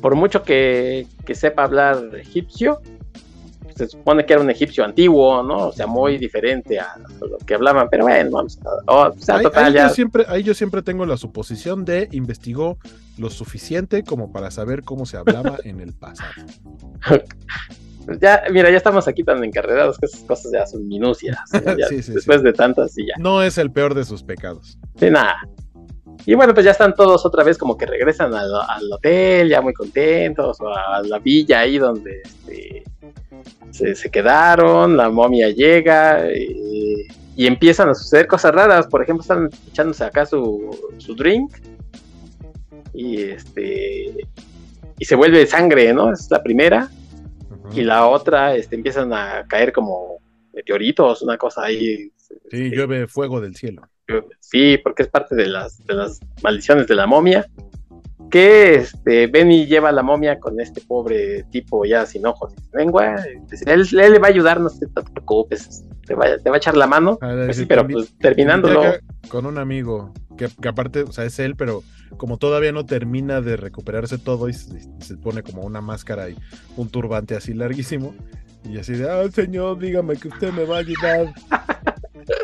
por 0.01 0.14
mucho 0.14 0.43
que, 0.43 1.07
que 1.24 1.34
sepa 1.34 1.64
hablar 1.64 2.14
egipcio, 2.14 2.80
se 3.77 3.89
supone 3.89 4.24
que 4.24 4.33
era 4.33 4.43
un 4.43 4.51
egipcio 4.51 4.85
antiguo, 4.85 5.43
¿no? 5.43 5.68
O 5.68 5.72
sea, 5.72 5.87
muy 5.87 6.16
diferente 6.16 6.81
a 6.81 6.95
lo 7.20 7.37
que 7.39 7.55
hablaban, 7.55 7.89
pero 7.91 8.05
bueno, 8.05 8.31
vamos 8.31 8.59
a, 8.87 8.93
o 8.93 9.18
sea, 9.18 9.41
total, 9.41 9.72
ya... 9.72 9.89
yo 9.89 9.95
siempre, 9.95 10.24
ahí 10.29 10.43
yo 10.43 10.55
siempre 10.55 10.83
tengo 10.83 11.05
la 11.05 11.16
suposición 11.16 11.85
de 11.85 12.09
investigó 12.12 12.79
lo 13.18 13.31
suficiente 13.31 14.03
como 14.03 14.33
para 14.33 14.51
saber 14.51 14.83
cómo 14.83 15.05
se 15.05 15.18
hablaba 15.18 15.59
en 15.64 15.81
el 15.81 15.93
pasado. 15.93 16.31
ya, 18.20 18.45
mira, 18.51 18.70
ya 18.70 18.79
estamos 18.79 19.07
aquí 19.09 19.22
tan 19.22 19.45
encarrerados 19.45 19.99
que 19.99 20.07
esas 20.07 20.22
cosas 20.22 20.53
ya 20.53 20.66
son 20.66 20.89
minucias. 20.89 21.39
después 21.91 22.43
de 22.43 22.53
tantas 22.55 22.97
y 22.97 23.07
ya. 23.07 23.14
No 23.18 23.43
es 23.43 23.59
el 23.59 23.70
peor 23.70 23.95
de 23.95 24.05
sus 24.05 24.22
pecados. 24.22 24.79
Sí, 24.99 25.11
nada. 25.11 25.37
Y 26.25 26.35
bueno, 26.35 26.55
pues 26.55 26.64
ya 26.64 26.73
están 26.73 26.95
todos 26.95 27.25
otra 27.27 27.45
vez 27.45 27.59
como 27.59 27.77
que 27.77 27.87
regresan 27.87 28.35
al, 28.35 28.51
al 28.55 28.93
hotel, 28.93 29.49
ya 29.49 29.61
muy 29.61 29.75
contentos, 29.75 30.61
o 30.61 30.69
a 30.69 31.03
la 31.03 31.19
villa 31.19 31.61
ahí 31.61 31.79
donde 31.79 32.23
este, 32.25 32.85
se, 33.71 34.11
quedaron, 34.11 34.97
la 34.97 35.11
momia 35.11 35.51
llega 35.51 36.27
y, 36.33 37.07
empiezan 37.37 37.91
a 37.91 37.95
suceder 37.95 38.27
cosas 38.27 38.55
raras. 38.55 38.87
Por 38.87 39.03
ejemplo, 39.03 39.21
están 39.21 39.51
echándose 39.69 40.05
acá 40.05 40.25
su, 40.25 40.95
su 40.99 41.14
drink 41.14 41.55
y 42.95 43.23
este 43.23 44.14
y 44.99 45.05
se 45.05 45.14
vuelve 45.14 45.47
sangre, 45.47 45.93
¿no? 45.93 46.12
Es 46.12 46.31
la 46.31 46.43
primera. 46.43 46.91
Y 47.75 47.83
la 47.83 48.07
otra 48.07 48.55
este, 48.57 48.77
empiezan 48.77 49.12
a 49.12 49.45
caer 49.47 49.73
como 49.73 50.21
meteoritos, 50.55 51.23
una 51.23 51.37
cosa 51.37 51.64
ahí. 51.64 52.11
Sí, 52.17 52.35
este, 52.45 52.71
llueve 52.71 53.07
fuego 53.07 53.41
del 53.41 53.55
cielo. 53.55 53.83
Sí, 54.41 54.79
porque 54.79 55.03
es 55.03 55.09
parte 55.09 55.35
de 55.35 55.47
las, 55.47 55.85
de 55.87 55.95
las 55.95 56.21
maldiciones 56.43 56.87
de 56.87 56.95
la 56.95 57.07
momia. 57.07 57.47
Que 58.31 58.75
este, 58.75 59.29
Benny 59.29 59.67
lleva 59.67 59.93
la 59.93 60.03
momia 60.03 60.41
con 60.41 60.61
este 60.61 60.81
pobre 60.81 61.45
tipo 61.45 61.85
ya 61.85 62.07
sin 62.07 62.27
ojos 62.27 62.53
y 62.57 62.63
sin 62.63 62.73
lengua. 62.73 63.17
Él, 63.67 63.89
le 63.93 64.19
va 64.19 64.27
a 64.27 64.31
ayudar, 64.31 64.61
no 64.61 64.69
te 64.69 64.87
preocupes, 64.89 65.85
te 66.07 66.15
va, 66.15 66.37
te 66.39 66.51
va 66.51 66.57
a 66.57 66.59
echar 66.59 66.77
la 66.77 66.87
mano. 66.87 67.19
Pues 67.19 67.57
sí, 67.57 67.67
pero 67.67 67.87
pues 67.87 68.17
terminándolo. 68.19 68.83
Con 69.29 69.47
un 69.47 69.59
amigo, 69.59 70.13
que, 70.37 70.49
aparte, 70.69 71.03
o 71.03 71.13
sea, 71.13 71.25
es 71.25 71.39
él, 71.39 71.57
pero 71.57 71.83
como 72.17 72.37
todavía 72.37 72.73
no 72.73 72.87
termina 72.87 73.41
de 73.41 73.57
recuperarse 73.57 74.19
todo 74.19 74.49
y 74.49 74.53
se, 74.53 75.17
pone 75.23 75.43
como 75.43 75.63
una 75.63 75.81
máscara 75.81 76.29
y 76.29 76.37
un 76.77 76.89
turbante 76.89 77.37
así 77.37 77.55
larguísimo. 77.55 78.15
Y 78.65 78.79
así 78.79 78.95
de, 78.95 79.09
ah, 79.09 79.29
señor, 79.31 79.79
dígame 79.79 80.17
que 80.17 80.29
usted 80.29 80.53
me 80.53 80.65
va 80.65 80.77
a 80.77 80.81
ayudar. 80.81 81.33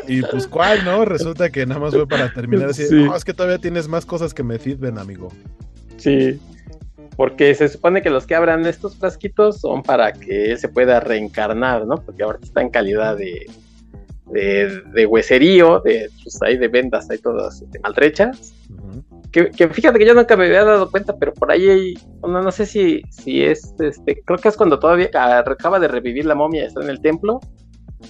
Y 0.07 0.21
pues, 0.21 0.47
¿cuál, 0.47 0.83
no? 0.85 1.05
Resulta 1.05 1.49
que 1.49 1.65
nada 1.65 1.79
más 1.79 1.93
fue 1.93 2.07
para 2.07 2.31
terminar 2.31 2.69
así. 2.69 2.83
No, 2.91 3.15
es 3.15 3.25
que 3.25 3.33
todavía 3.33 3.57
tienes 3.57 3.87
más 3.87 4.05
cosas 4.05 4.33
que 4.33 4.43
me 4.43 4.59
sirven, 4.59 4.97
amigo. 4.97 5.29
Sí. 5.97 6.39
Porque 7.15 7.53
se 7.53 7.67
supone 7.67 8.01
que 8.01 8.09
los 8.09 8.25
que 8.25 8.35
abran 8.35 8.65
estos 8.65 8.95
frasquitos 8.95 9.61
son 9.61 9.83
para 9.83 10.13
que 10.13 10.51
él 10.51 10.57
se 10.57 10.67
pueda 10.67 10.99
reencarnar, 10.99 11.85
¿no? 11.85 11.95
Porque 11.97 12.23
ahora 12.23 12.39
está 12.41 12.61
en 12.61 12.69
calidad 12.69 13.17
de, 13.17 13.45
de, 14.31 15.05
hueserío, 15.05 15.81
de, 15.81 16.09
pues 16.23 16.41
ahí 16.41 16.57
de 16.57 16.67
vendas, 16.67 17.09
ahí 17.09 17.19
todas 17.19 17.63
maltrechas. 17.83 18.53
que, 19.31 19.51
fíjate 19.69 19.99
que 19.99 20.05
yo 20.05 20.13
nunca 20.13 20.35
me 20.35 20.45
había 20.45 20.63
dado 20.63 20.89
cuenta, 20.89 21.15
pero 21.17 21.33
por 21.33 21.51
ahí 21.51 21.69
hay, 21.69 21.93
no, 22.21 22.41
no 22.41 22.51
sé 22.51 22.65
si, 22.65 23.01
si 23.09 23.43
es, 23.43 23.73
este, 23.79 24.21
creo 24.23 24.39
que 24.39 24.49
es 24.49 24.57
cuando 24.57 24.79
todavía 24.79 25.09
acaba 25.13 25.79
de 25.79 25.87
revivir 25.87 26.25
la 26.25 26.35
momia, 26.35 26.65
está 26.65 26.81
en 26.81 26.89
el 26.89 27.01
templo, 27.01 27.39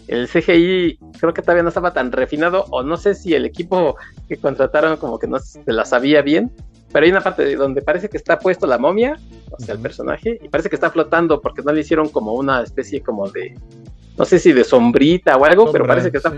el 0.07 0.27
CGI 0.27 0.99
creo 1.19 1.33
que 1.33 1.41
todavía 1.41 1.63
no 1.63 1.69
estaba 1.69 1.93
tan 1.93 2.11
refinado, 2.11 2.65
o 2.69 2.83
no 2.83 2.97
sé 2.97 3.15
si 3.15 3.33
el 3.33 3.45
equipo 3.45 3.95
que 4.27 4.37
contrataron 4.37 4.97
como 4.97 5.19
que 5.19 5.27
no 5.27 5.39
se 5.39 5.61
la 5.65 5.85
sabía 5.85 6.21
bien, 6.21 6.51
pero 6.91 7.05
hay 7.05 7.11
una 7.11 7.21
parte 7.21 7.43
de 7.43 7.55
donde 7.55 7.81
parece 7.81 8.09
que 8.09 8.17
está 8.17 8.39
puesto 8.39 8.67
la 8.67 8.77
momia, 8.77 9.17
o 9.51 9.59
sea, 9.59 9.75
el 9.75 9.81
personaje, 9.81 10.39
y 10.41 10.49
parece 10.49 10.69
que 10.69 10.75
está 10.75 10.91
flotando 10.91 11.41
porque 11.41 11.61
no 11.61 11.71
le 11.71 11.81
hicieron 11.81 12.09
como 12.09 12.33
una 12.33 12.61
especie 12.61 13.01
como 13.01 13.29
de, 13.29 13.57
no 14.17 14.25
sé 14.25 14.39
si 14.39 14.51
de 14.51 14.63
sombrita 14.63 15.37
o 15.37 15.45
algo, 15.45 15.71
pero 15.71 15.85
parece 15.85 16.11
que 16.11 16.17
está... 16.17 16.33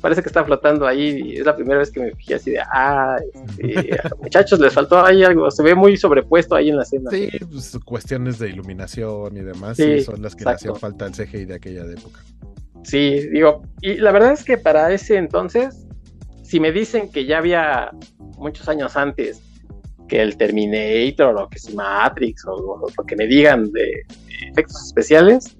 Parece 0.00 0.22
que 0.22 0.28
está 0.28 0.44
flotando 0.44 0.86
ahí, 0.86 1.38
es 1.38 1.44
la 1.44 1.56
primera 1.56 1.80
vez 1.80 1.90
que 1.90 1.98
me 1.98 2.14
fijé 2.14 2.34
así 2.36 2.50
de, 2.52 2.60
ah, 2.60 3.16
este, 3.58 3.98
muchachos, 4.20 4.60
les 4.60 4.72
faltó 4.72 5.04
ahí 5.04 5.24
algo, 5.24 5.50
se 5.50 5.60
ve 5.64 5.74
muy 5.74 5.96
sobrepuesto 5.96 6.54
ahí 6.54 6.68
en 6.68 6.76
la 6.76 6.84
escena. 6.84 7.10
Sí, 7.10 7.28
pues, 7.50 7.76
cuestiones 7.84 8.38
de 8.38 8.48
iluminación 8.48 9.36
y 9.36 9.40
demás, 9.40 9.76
sí, 9.76 10.00
son 10.02 10.22
las 10.22 10.36
que 10.36 10.44
le 10.44 10.50
hacían 10.52 10.76
falta 10.76 11.06
al 11.06 11.12
CGI 11.12 11.46
de 11.46 11.54
aquella 11.54 11.84
época. 11.84 12.20
Sí, 12.88 13.28
digo, 13.28 13.60
y 13.82 13.96
la 13.96 14.12
verdad 14.12 14.32
es 14.32 14.44
que 14.44 14.56
para 14.56 14.90
ese 14.90 15.18
entonces, 15.18 15.86
si 16.42 16.58
me 16.58 16.72
dicen 16.72 17.10
que 17.10 17.26
ya 17.26 17.36
había 17.36 17.90
muchos 18.38 18.66
años 18.66 18.96
antes 18.96 19.42
que 20.08 20.22
el 20.22 20.38
Terminator 20.38 21.36
o 21.36 21.50
que 21.50 21.58
si 21.58 21.74
Matrix 21.74 22.46
o, 22.46 22.88
lo 22.96 23.04
que 23.04 23.14
me 23.14 23.26
digan 23.26 23.70
de, 23.72 24.06
efectos 24.50 24.86
especiales, 24.86 25.54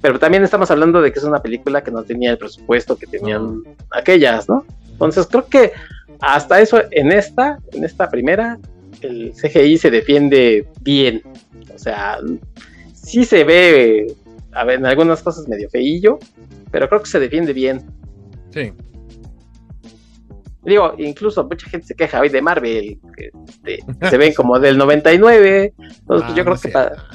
pero 0.00 0.18
también 0.18 0.42
estamos 0.42 0.72
hablando 0.72 1.00
de 1.00 1.12
que 1.12 1.20
es 1.20 1.24
una 1.24 1.40
película 1.40 1.84
que 1.84 1.92
no 1.92 2.02
tenía 2.02 2.32
el 2.32 2.38
presupuesto 2.38 2.96
que 2.96 3.06
tenían 3.06 3.62
aquellas, 3.92 4.48
¿no? 4.48 4.66
Entonces 4.90 5.28
creo 5.30 5.46
que 5.46 5.72
hasta 6.20 6.60
eso 6.60 6.82
en 6.90 7.12
esta, 7.12 7.60
en 7.70 7.84
esta 7.84 8.10
primera, 8.10 8.58
el 9.02 9.32
CGI 9.34 9.78
se 9.78 9.92
defiende 9.92 10.66
bien. 10.80 11.22
O 11.72 11.78
sea, 11.78 12.18
sí 12.92 13.24
se 13.24 13.44
ve 13.44 14.16
a 14.52 14.64
ver, 14.64 14.78
en 14.78 14.86
algunas 14.86 15.22
cosas 15.22 15.48
medio 15.48 15.68
feillo, 15.70 16.18
pero 16.70 16.88
creo 16.88 17.00
que 17.00 17.08
se 17.08 17.20
defiende 17.20 17.52
bien. 17.52 17.84
Sí. 18.50 18.72
Digo, 20.64 20.94
incluso 20.96 21.42
mucha 21.44 21.68
gente 21.68 21.88
se 21.88 21.96
queja 21.96 22.20
hoy 22.20 22.28
de 22.28 22.40
Marvel, 22.40 22.98
que 23.16 23.30
este, 23.48 23.84
se 24.10 24.16
ven 24.16 24.32
como 24.32 24.60
del 24.60 24.78
99. 24.78 25.74
Entonces, 25.76 26.02
pues 26.06 26.22
ah, 26.22 26.34
yo 26.36 26.44
creo 26.44 26.56
que 26.56 26.68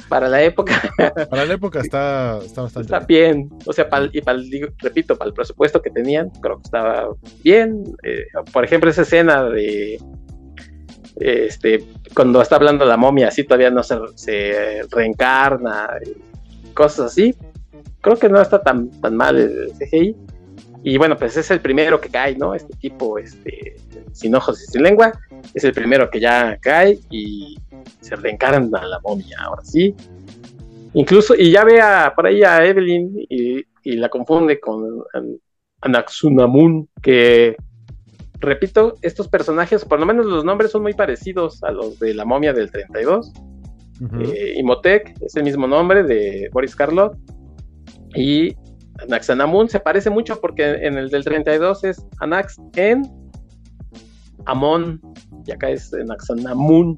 para, 0.08 0.28
la 0.28 0.42
época. 0.42 0.82
Para 1.30 1.46
la 1.46 1.54
época 1.54 1.80
está, 1.80 2.38
está 2.44 2.62
bastante 2.62 2.86
está 2.86 3.00
bien. 3.00 3.48
O 3.64 3.72
sea, 3.72 3.88
y 4.12 4.20
para 4.20 4.38
repito, 4.78 5.16
para 5.16 5.28
el 5.28 5.34
presupuesto 5.34 5.80
que 5.80 5.90
tenían, 5.90 6.28
creo 6.42 6.56
que 6.56 6.64
estaba 6.64 7.08
bien. 7.42 7.84
Eh, 8.02 8.26
por 8.52 8.64
ejemplo, 8.64 8.90
esa 8.90 9.02
escena 9.02 9.44
de. 9.44 9.98
Este, 11.20 11.84
cuando 12.14 12.42
está 12.42 12.56
hablando 12.56 12.84
la 12.84 12.96
momia, 12.96 13.28
así 13.28 13.44
todavía 13.44 13.70
no 13.70 13.82
se, 13.82 13.96
se 14.14 14.82
reencarna, 14.90 15.88
cosas 16.78 17.06
así. 17.06 17.34
Creo 18.00 18.16
que 18.16 18.28
no 18.28 18.40
está 18.40 18.62
tan, 18.62 18.88
tan 19.00 19.16
mal 19.16 19.36
el 19.36 19.72
CGI. 19.72 20.16
Y 20.84 20.96
bueno, 20.96 21.16
pues 21.16 21.36
es 21.36 21.50
el 21.50 21.60
primero 21.60 22.00
que 22.00 22.08
cae, 22.08 22.36
¿no? 22.36 22.54
Este 22.54 22.72
tipo, 22.76 23.18
este, 23.18 23.76
sin 24.12 24.34
ojos 24.36 24.62
y 24.62 24.66
sin 24.66 24.84
lengua, 24.84 25.12
es 25.52 25.64
el 25.64 25.72
primero 25.72 26.08
que 26.08 26.20
ya 26.20 26.56
cae 26.60 27.00
y 27.10 27.58
se 28.00 28.14
reencarna 28.14 28.86
la 28.86 29.00
momia, 29.00 29.36
ahora 29.40 29.64
sí. 29.64 29.94
Incluso, 30.94 31.34
y 31.34 31.50
ya 31.50 31.64
ve 31.64 31.80
a, 31.80 32.12
por 32.14 32.26
ahí 32.26 32.42
a 32.44 32.64
Evelyn 32.64 33.12
y, 33.28 33.64
la 33.84 34.08
confunde 34.08 34.60
con 34.60 35.02
Anaxunamun, 35.80 36.88
que, 37.02 37.56
repito, 38.38 38.96
estos 39.02 39.28
personajes, 39.28 39.84
por 39.84 39.98
lo 39.98 40.06
menos 40.06 40.26
los 40.26 40.44
nombres 40.44 40.70
son 40.70 40.82
muy 40.82 40.92
parecidos 40.92 41.64
a 41.64 41.72
los 41.72 41.98
de 41.98 42.14
la 42.14 42.24
momia 42.24 42.52
del 42.52 42.70
32. 42.70 43.32
Eh, 44.00 44.54
Imotec 44.56 45.14
es 45.20 45.34
el 45.36 45.44
mismo 45.44 45.66
nombre 45.66 46.02
de 46.02 46.48
Boris 46.52 46.74
Karloff. 46.74 47.16
Y 48.14 48.54
Anaxanamun 49.02 49.68
se 49.68 49.80
parece 49.80 50.10
mucho 50.10 50.40
porque 50.40 50.64
en 50.64 50.96
el 50.96 51.08
del 51.08 51.24
32 51.24 51.84
es 51.84 52.04
Anax 52.20 52.56
en 52.76 53.02
Amon, 54.46 55.00
y 55.46 55.52
acá 55.52 55.70
es 55.70 55.92
Anaxanamun. 55.92 56.96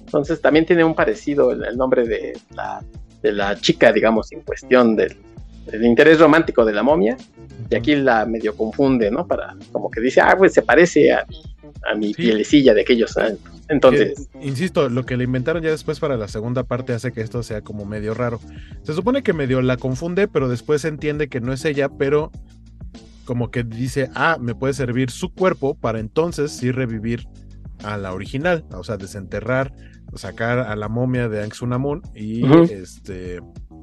Entonces 0.00 0.40
también 0.40 0.66
tiene 0.66 0.84
un 0.84 0.94
parecido 0.94 1.52
el, 1.52 1.76
nombre 1.76 2.06
de 2.06 2.38
la, 2.54 2.84
de 3.22 3.32
la, 3.32 3.56
chica, 3.56 3.92
digamos, 3.92 4.30
en 4.32 4.42
cuestión 4.42 4.94
del, 4.96 5.16
interés 5.80 6.20
romántico 6.20 6.64
de 6.64 6.72
la 6.72 6.82
momia. 6.82 7.16
Y 7.70 7.74
aquí 7.74 7.94
la 7.94 8.26
medio 8.26 8.54
confunde, 8.56 9.10
¿no? 9.10 9.26
Para 9.26 9.56
como 9.70 9.90
que 9.90 10.00
dice, 10.00 10.20
ah, 10.20 10.34
pues 10.36 10.52
se 10.52 10.62
parece 10.62 11.12
a, 11.12 11.24
a 11.90 11.94
mi 11.94 12.14
pielecilla 12.14 12.74
de 12.74 12.82
aquellos 12.82 13.16
años. 13.16 13.40
Entonces. 13.68 14.28
insisto, 14.40 14.88
lo 14.88 15.06
que 15.06 15.16
le 15.16 15.24
inventaron 15.24 15.62
ya 15.62 15.70
después 15.70 15.98
para 15.98 16.16
la 16.16 16.28
segunda 16.28 16.64
parte 16.64 16.92
hace 16.92 17.12
que 17.12 17.22
esto 17.22 17.42
sea 17.42 17.62
como 17.62 17.84
medio 17.84 18.12
raro. 18.12 18.40
Se 18.82 18.92
supone 18.92 19.22
que 19.22 19.32
medio 19.32 19.62
la 19.62 19.76
confunde, 19.76 20.28
pero 20.28 20.48
después 20.48 20.82
se 20.82 20.88
entiende 20.88 21.28
que 21.28 21.40
no 21.40 21.52
es 21.52 21.64
ella, 21.64 21.88
pero 21.88 22.30
como 23.24 23.50
que 23.50 23.62
dice, 23.62 24.10
ah, 24.14 24.36
me 24.40 24.54
puede 24.54 24.74
servir 24.74 25.10
su 25.10 25.32
cuerpo 25.32 25.74
para 25.74 26.00
entonces 26.00 26.52
sí 26.52 26.70
revivir 26.70 27.26
a 27.82 27.96
la 27.96 28.12
original, 28.12 28.64
o 28.72 28.84
sea, 28.84 28.96
desenterrar, 28.96 29.72
sacar 30.14 30.58
a 30.58 30.76
la 30.76 30.88
momia 30.88 31.28
de 31.28 31.42
Anxunamun 31.42 32.02
y 32.14 32.44
este 32.70 33.40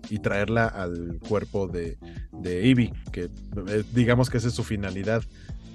y 0.09 0.19
traerla 0.19 0.65
al 0.65 1.19
cuerpo 1.27 1.67
de, 1.67 1.97
de 2.31 2.65
Ivy, 2.65 2.93
que 3.11 3.23
eh, 3.23 3.83
digamos 3.93 4.29
que 4.29 4.37
esa 4.37 4.47
es 4.47 4.53
su 4.53 4.63
finalidad 4.63 5.23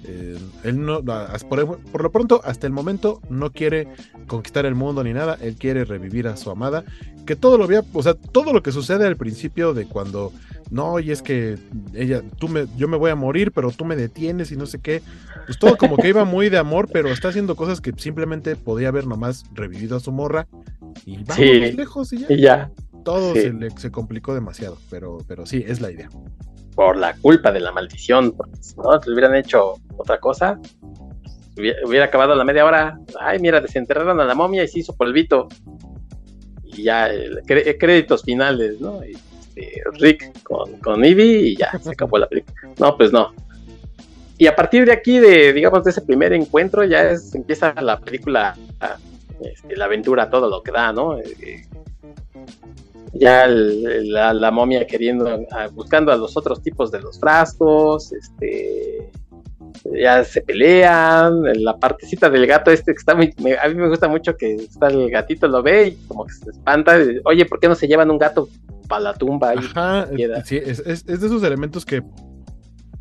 eh, 0.03 0.37
él 0.63 0.85
no, 0.85 1.03
por, 1.03 2.03
lo 2.03 2.11
pronto, 2.11 2.41
hasta 2.43 2.67
el 2.67 2.73
momento, 2.73 3.21
no 3.29 3.51
quiere 3.51 3.87
conquistar 4.27 4.65
el 4.65 4.75
mundo 4.75 5.03
ni 5.03 5.13
nada. 5.13 5.37
Él 5.41 5.55
quiere 5.55 5.85
revivir 5.85 6.27
a 6.27 6.37
su 6.37 6.49
amada. 6.49 6.83
Que 7.25 7.35
todo 7.35 7.57
lo 7.57 7.65
vea, 7.67 7.83
o 7.93 8.03
sea, 8.03 8.13
todo 8.13 8.53
lo 8.53 8.61
que 8.61 8.71
sucede 8.71 9.07
al 9.07 9.17
principio 9.17 9.73
de 9.73 9.87
cuando, 9.87 10.31
no, 10.69 10.99
y 10.99 11.09
es 11.09 11.23
que 11.23 11.57
ella, 11.95 12.21
tú 12.37 12.47
me, 12.47 12.67
yo 12.77 12.87
me 12.87 12.97
voy 12.97 13.09
a 13.09 13.15
morir, 13.15 13.51
pero 13.51 13.71
tú 13.71 13.83
me 13.83 13.95
detienes 13.95 14.51
y 14.51 14.57
no 14.57 14.67
sé 14.67 14.79
qué. 14.79 15.01
Pues 15.47 15.57
todo 15.57 15.75
como 15.75 15.97
que 15.97 16.09
iba 16.09 16.23
muy 16.23 16.49
de 16.49 16.59
amor, 16.59 16.87
pero 16.91 17.09
está 17.09 17.29
haciendo 17.29 17.55
cosas 17.55 17.81
que 17.81 17.93
simplemente 17.97 18.55
podía 18.55 18.89
haber 18.89 19.07
nomás 19.07 19.45
revivido 19.53 19.97
a 19.97 19.99
su 19.99 20.11
morra. 20.11 20.47
Y 21.05 21.23
vamos 21.23 21.75
lejos 21.75 22.13
y 22.13 22.41
ya. 22.41 22.71
Todo 23.03 23.33
se, 23.33 23.53
se 23.77 23.91
complicó 23.91 24.33
demasiado, 24.33 24.77
pero, 24.89 25.19
pero 25.27 25.45
sí, 25.45 25.63
es 25.67 25.81
la 25.81 25.91
idea 25.91 26.09
por 26.75 26.97
la 26.97 27.15
culpa 27.15 27.51
de 27.51 27.61
la 27.61 27.71
maldición, 27.71 28.33
porque 28.33 28.57
si 28.61 28.75
no, 28.75 28.99
te 28.99 29.11
hubieran 29.11 29.35
hecho 29.35 29.75
otra 29.97 30.19
cosa, 30.19 30.59
hubiera, 31.57 32.05
acabado 32.05 32.35
la 32.35 32.43
media 32.43 32.65
hora, 32.65 32.99
ay, 33.19 33.39
mira, 33.39 33.61
desenterraron 33.61 34.19
a 34.19 34.25
la 34.25 34.35
momia 34.35 34.63
y 34.63 34.67
se 34.67 34.79
hizo 34.79 34.95
polvito. 34.95 35.47
Y 36.63 36.83
ya, 36.83 37.09
créditos 37.45 38.23
finales, 38.23 38.81
¿no? 38.81 39.01
Este, 39.01 39.81
Rick 39.93 40.43
con, 40.43 40.77
con 40.79 41.05
Ivy 41.05 41.23
y 41.23 41.55
ya, 41.55 41.71
se 41.81 41.91
acabó 41.91 42.17
la 42.17 42.27
película. 42.27 42.55
No, 42.77 42.97
pues 42.97 43.13
no. 43.13 43.33
Y 44.37 44.47
a 44.47 44.55
partir 44.55 44.85
de 44.85 44.91
aquí, 44.91 45.19
de, 45.19 45.53
digamos, 45.53 45.85
de 45.85 45.91
ese 45.91 46.01
primer 46.01 46.33
encuentro, 46.33 46.83
ya 46.83 47.09
es, 47.09 47.33
empieza 47.33 47.73
la 47.81 47.99
película, 48.01 48.57
este, 49.41 49.77
la 49.77 49.85
aventura, 49.85 50.29
todo 50.29 50.49
lo 50.49 50.61
que 50.61 50.73
da, 50.73 50.91
¿no? 50.91 51.17
Eh, 51.17 51.65
ya 53.15 53.47
la, 53.47 54.51
momia 54.51 54.85
queriendo, 54.85 55.45
buscando 55.73 56.11
a 56.11 56.17
los 56.17 56.35
otros 56.35 56.61
tipos 56.61 56.91
de 56.91 57.01
los 57.01 57.19
frascos, 57.19 58.11
este, 58.13 59.09
ya 59.93 60.23
se 60.23 60.41
pelean, 60.41 61.41
la 61.63 61.77
partecita 61.77 62.29
del 62.29 62.45
gato 62.45 62.71
este 62.71 62.93
que 62.93 62.97
está 62.97 63.13
a 63.13 63.15
mí 63.15 63.33
me 63.75 63.89
gusta 63.89 64.07
mucho 64.07 64.35
que 64.35 64.55
está 64.55 64.87
el 64.87 65.09
gatito 65.09 65.47
lo 65.47 65.63
ve 65.63 65.87
y 65.87 66.07
como 66.07 66.25
que 66.25 66.33
se 66.33 66.49
espanta, 66.49 66.97
oye, 67.23 67.45
¿por 67.45 67.59
qué 67.59 67.67
no 67.67 67.75
se 67.75 67.87
llevan 67.87 68.11
un 68.11 68.17
gato 68.17 68.49
para 68.87 69.01
la 69.01 69.13
tumba? 69.13 69.51
Ajá, 69.51 70.07
sí, 70.43 70.57
es, 70.57 71.05
de 71.05 71.13
esos 71.13 71.43
elementos 71.43 71.85
que 71.85 72.03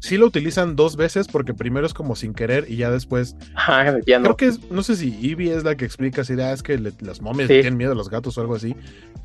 sí 0.04 0.16
lo 0.18 0.26
utilizan 0.26 0.76
dos 0.76 0.96
veces 0.96 1.26
porque 1.28 1.54
primero 1.54 1.86
es 1.86 1.94
como 1.94 2.14
sin 2.16 2.34
querer 2.34 2.66
y 2.68 2.76
ya 2.76 2.90
después. 2.90 3.36
Ajá, 3.54 3.88
el 3.88 4.02
piano. 4.02 4.24
Creo 4.24 4.36
que 4.36 4.46
es, 4.46 4.70
no 4.70 4.82
sé 4.82 4.96
si 4.96 5.16
Ivy 5.20 5.50
es 5.50 5.64
la 5.64 5.76
que 5.76 5.84
explica 5.84 6.24
si 6.24 6.34
ah, 6.40 6.52
es 6.52 6.62
que 6.62 6.78
le- 6.78 6.92
las 7.00 7.20
momias 7.20 7.48
Sí. 7.48 7.54
tienen 7.54 7.76
miedo 7.76 7.92
a 7.92 7.94
los 7.94 8.10
gatos 8.10 8.36
o 8.38 8.40
algo 8.40 8.54
así. 8.54 8.76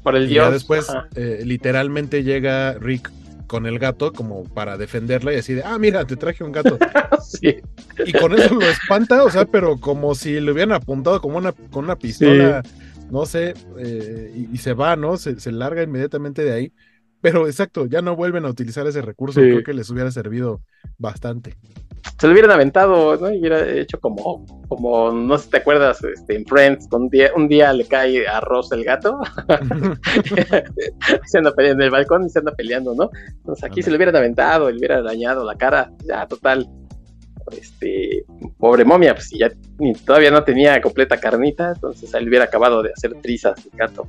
Por 0.04 0.16
el 0.16 0.26
Y 0.26 0.30
dios. 0.30 0.46
ya 0.46 0.52
después, 0.52 0.88
eh, 1.16 1.42
literalmente 1.46 2.24
llega 2.24 2.74
Rick 2.74 3.12
con 3.48 3.66
el 3.66 3.80
gato 3.80 4.14
como 4.14 4.44
para 4.44 4.78
defenderla 4.78 5.34
y 5.34 5.38
así 5.38 5.54
de, 5.56 5.64
ah, 5.64 5.78
mira, 5.80 6.06
te 6.06 6.16
traje 6.16 6.44
un 6.44 6.52
gato. 6.52 6.78
Sí, 7.30 7.58
Y 8.06 8.12
con 8.14 8.34
eso 8.34 8.56
lo 8.56 8.62
espanta, 8.68 9.24
o 9.24 9.30
sea, 9.30 9.46
pero 9.46 9.78
como 9.80 10.16
si 10.16 10.40
le 10.40 10.52
hubieran 10.52 10.72
apuntado 10.72 11.22
como 11.22 11.38
una, 11.38 11.52
con 11.52 11.84
una 11.84 11.96
pistola, 11.96 12.64
no 13.12 13.26
sé, 13.28 13.54
eh, 13.78 14.34
y, 14.36 14.56
y 14.56 14.58
se 14.58 14.74
va, 14.74 14.96
¿no? 14.96 15.16
Se, 15.18 15.40
se 15.40 15.52
larga 15.52 15.84
inmediatamente 15.84 16.44
de 16.44 16.52
ahí. 16.54 16.74
Pero 17.22 17.48
exacto, 17.48 17.86
ya 17.86 18.02
no 18.02 18.16
vuelven 18.16 18.46
a 18.46 18.50
utilizar 18.50 18.88
ese 18.88 19.02
recurso, 19.02 19.42
Sí. 19.42 19.48
creo 19.48 19.64
que 19.64 19.74
les 19.74 19.90
hubiera 19.90 20.10
servido 20.12 20.62
bastante. 20.98 21.56
se 22.18 22.28
lo 22.28 22.34
hubieran 22.34 22.52
aventado, 22.52 23.18
¿no? 23.18 23.32
Y 23.34 23.40
hubiera 23.40 23.68
hecho 23.70 24.00
como, 24.00 24.46
como, 24.70 25.12
no 25.12 25.38
sé 25.38 25.46
si 25.46 25.50
te 25.52 25.58
acuerdas, 25.58 26.02
este, 26.04 26.36
en 26.36 26.46
Friends, 26.46 26.88
un 26.92 27.10
día, 27.10 27.32
un 27.36 27.48
día 27.50 27.72
le 27.74 27.86
cae 27.86 28.26
a 28.28 28.40
Ross 28.40 28.72
el 28.72 28.84
gato, 28.86 29.20
se 31.26 31.38
anda 31.38 31.54
peleando 31.54 31.84
en 31.84 31.86
el 31.86 31.92
balcón 31.92 32.26
y 32.26 32.30
se 32.30 32.40
anda 32.40 32.54
peleando, 32.54 32.96
¿no? 32.96 33.10
Entonces 33.38 33.64
aquí 33.64 33.82
se 33.84 33.90
lo 33.90 33.98
hubieran 33.98 34.16
aventado, 34.16 34.70
le 34.72 34.78
hubiera 34.78 35.02
dañado 35.02 35.46
la 35.46 35.56
cara, 35.56 35.92
ya, 36.06 36.26
total. 36.28 36.68
Este, 37.52 38.26
pobre 38.60 38.86
momia, 38.86 39.16
pues 39.16 39.30
si 39.30 39.40
ya 39.40 39.50
ni, 39.80 39.94
todavía 39.94 40.30
no 40.30 40.44
tenía 40.44 40.80
completa 40.82 41.18
carnita, 41.18 41.72
entonces 41.74 42.14
él 42.14 42.28
hubiera 42.28 42.46
acabado 42.46 42.84
de 42.84 42.92
hacer 42.94 43.14
trizas 43.22 43.66
el 43.66 43.78
gato. 43.78 44.08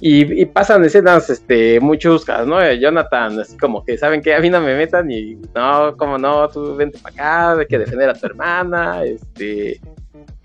Y, 0.00 0.44
pasan 0.46 0.84
escenas 0.84 1.28
este, 1.28 1.80
muy 1.80 1.98
chuscas, 1.98 2.46
¿no? 2.46 2.62
Eh, 2.62 2.78
Jonathan, 2.78 3.40
así 3.40 3.56
como 3.56 3.84
que, 3.84 3.98
¿saben 3.98 4.22
qué? 4.22 4.34
A 4.34 4.40
mí 4.40 4.48
no 4.48 4.60
me 4.60 4.76
metan 4.76 5.10
y 5.10 5.34
no, 5.54 5.96
como 5.96 6.18
no, 6.18 6.48
tú 6.48 6.76
vente 6.76 6.98
para 6.98 7.14
acá, 7.14 7.60
hay 7.60 7.66
que 7.66 7.78
defender 7.78 8.10
a 8.10 8.14
tu 8.14 8.26
hermana, 8.26 9.02
este... 9.04 9.80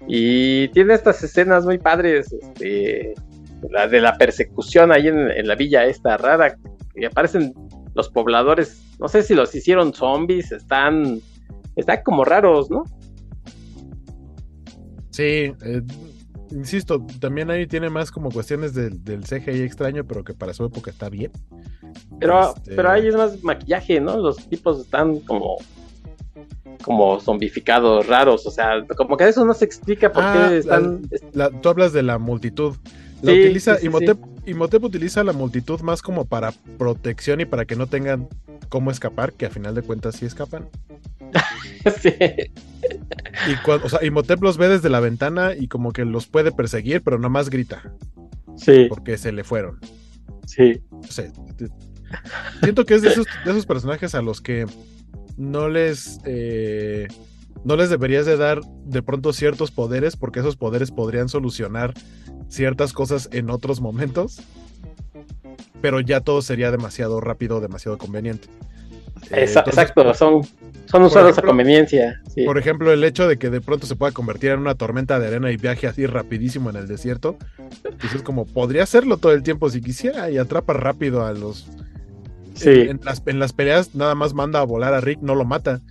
Y 0.05 0.67
tiene 0.69 0.95
estas 0.95 1.23
escenas 1.23 1.65
muy 1.65 1.77
padres, 1.77 2.33
este, 2.33 3.13
de 3.89 4.01
la 4.01 4.17
persecución 4.17 4.91
ahí 4.91 5.07
en, 5.07 5.31
en 5.31 5.47
la 5.47 5.55
villa 5.55 5.85
esta 5.85 6.17
rara, 6.17 6.57
y 6.95 7.05
aparecen 7.05 7.53
los 7.93 8.09
pobladores, 8.09 8.81
no 8.99 9.07
sé 9.07 9.23
si 9.23 9.35
los 9.35 9.53
hicieron 9.53 9.93
zombies, 9.93 10.51
están, 10.51 11.21
están 11.75 12.01
como 12.03 12.25
raros, 12.25 12.69
¿no? 12.69 12.83
Sí, 15.11 15.53
eh, 15.63 15.81
insisto, 16.53 17.05
también 17.19 17.49
ahí 17.51 17.67
tiene 17.67 17.89
más 17.89 18.11
como 18.11 18.29
cuestiones 18.31 18.73
del, 18.73 19.03
del 19.03 19.23
CGI 19.23 19.61
extraño, 19.61 20.05
pero 20.05 20.23
que 20.23 20.33
para 20.33 20.53
su 20.53 20.63
época 20.65 20.91
está 20.91 21.09
bien. 21.09 21.31
Pero, 22.19 22.53
Este, 22.55 22.75
pero 22.75 22.89
ahí 22.91 23.07
es 23.07 23.15
más 23.15 23.43
maquillaje, 23.43 23.99
¿no? 23.99 24.17
Los 24.17 24.37
tipos 24.47 24.79
están 24.79 25.19
como 25.19 25.57
como 26.83 27.19
zombificados, 27.21 28.07
raros, 28.07 28.45
o 28.45 28.51
sea, 28.51 28.85
como 28.97 29.15
que 29.15 29.27
eso 29.29 29.45
no 29.45 29.53
se 29.53 29.63
explica 29.63 30.11
por 30.11 30.23
Ah, 30.25 30.47
qué 30.49 30.57
están... 30.57 31.01
la- 31.31 31.49
tú 31.49 31.69
hablas 31.69 31.93
de 31.93 32.03
la 32.03 32.17
multitud. 32.17 32.75
La 33.23 33.33
Sí, 33.33 33.35
utiliza, 33.35 33.77
sí, 33.77 33.89
sí, 33.97 34.19
Imhotep, 34.45 34.83
utiliza 34.83 35.23
la 35.23 35.33
multitud 35.33 35.81
más 35.81 36.01
como 36.01 36.25
para 36.25 36.53
protección 36.77 37.41
y 37.41 37.45
para 37.45 37.65
que 37.65 37.75
no 37.77 37.87
tengan 37.87 38.29
cómo 38.69 38.91
escapar, 38.91 39.33
que 39.33 39.45
a 39.47 39.51
final 39.51 39.75
de 39.75 39.83
cuentas 39.83 40.17
sí 40.17 40.25
escapan. 40.25 40.69
sí, 42.01 42.11
Y 43.45 43.57
cuando, 43.57 43.87
o 43.87 43.89
sea, 43.89 44.03
Imhotep 44.05 44.41
los 44.43 44.57
ve 44.57 44.69
desde 44.69 44.89
la 44.89 44.99
ventana 44.99 45.53
y 45.55 45.67
como 45.67 45.91
que 45.93 46.05
los 46.05 46.27
puede 46.27 46.51
perseguir, 46.51 47.03
pero 47.03 47.17
nada 47.17 47.29
más 47.29 47.49
grita, 47.49 47.93
sí, 48.55 48.87
porque 48.89 49.17
se 49.17 49.31
le 49.31 49.43
fueron. 49.43 49.79
sí, 50.45 50.83
siento 52.61 52.85
que 52.85 52.95
es 52.95 53.01
de 53.01 53.09
esos, 53.09 53.25
de 53.45 53.51
esos 53.51 53.65
personajes 53.65 54.15
a 54.15 54.21
los 54.21 54.41
que 54.41 54.65
no 55.37 55.69
les 55.69 56.19
eh, 56.25 57.07
no 57.63 57.75
les 57.75 57.89
deberías 57.89 58.25
de 58.25 58.37
dar 58.37 58.61
de 58.85 59.01
pronto 59.01 59.33
ciertos 59.33 59.71
poderes 59.71 60.15
porque 60.15 60.39
esos 60.41 60.57
poderes 60.57 60.91
podrían 60.91 61.29
solucionar 61.29 61.93
ciertas 62.53 62.93
cosas 62.93 63.29
en 63.31 63.49
otros 63.49 63.81
momentos 63.81 64.41
pero 65.81 65.99
ya 65.99 66.21
todo 66.21 66.41
sería 66.41 66.71
demasiado 66.71 67.19
rápido 67.19 67.59
demasiado 67.59 67.97
conveniente 67.97 68.47
Eh, 69.31 69.45
entonces, 69.45 69.67
exacto, 69.67 70.13
son, 70.13 70.43
son 70.85 71.03
usados 71.03 71.31
ejemplo- 71.31 71.43
a 71.43 71.47
conveniencia, 71.47 72.21
sí. 72.33 72.45
por 72.45 72.57
ejemplo 72.57 72.91
el 72.91 73.03
hecho 73.03 73.27
de 73.27 73.37
que 73.37 73.49
de 73.49 73.61
pronto 73.61 73.87
se 73.87 73.95
pueda 73.95 74.11
convertir 74.11 74.51
en 74.51 74.59
una 74.59 74.75
tormenta 74.75 75.19
de 75.19 75.27
arena 75.27 75.51
y 75.51 75.57
viaje 75.57 75.87
así 75.87 76.05
rapidísimo 76.05 76.69
en 76.69 76.75
el 76.75 76.87
desierto 76.87 77.37
pues 77.99 78.13
es 78.15 78.21
como 78.21 78.45
podría 78.45 78.83
hacerlo 78.83 79.17
todo 79.17 79.31
el 79.33 79.43
tiempo 79.43 79.69
si 79.69 79.81
quisiera 79.81 80.29
y 80.29 80.37
atrapa 80.37 80.73
rápido 80.73 81.25
a 81.25 81.33
los 81.33 81.67
sí. 82.53 82.69
en, 82.69 82.89
en 82.91 82.99
las, 83.03 83.23
en 83.25 83.39
las 83.39 83.53
peleas 83.53 83.95
nada 83.95 84.13
más 84.15 84.33
manda 84.33 84.59
a 84.59 84.63
volar 84.63 84.93
a 84.93 85.01
Rick, 85.01 85.19
no 85.21 85.35
lo 85.35 85.43
mata. 85.45 85.81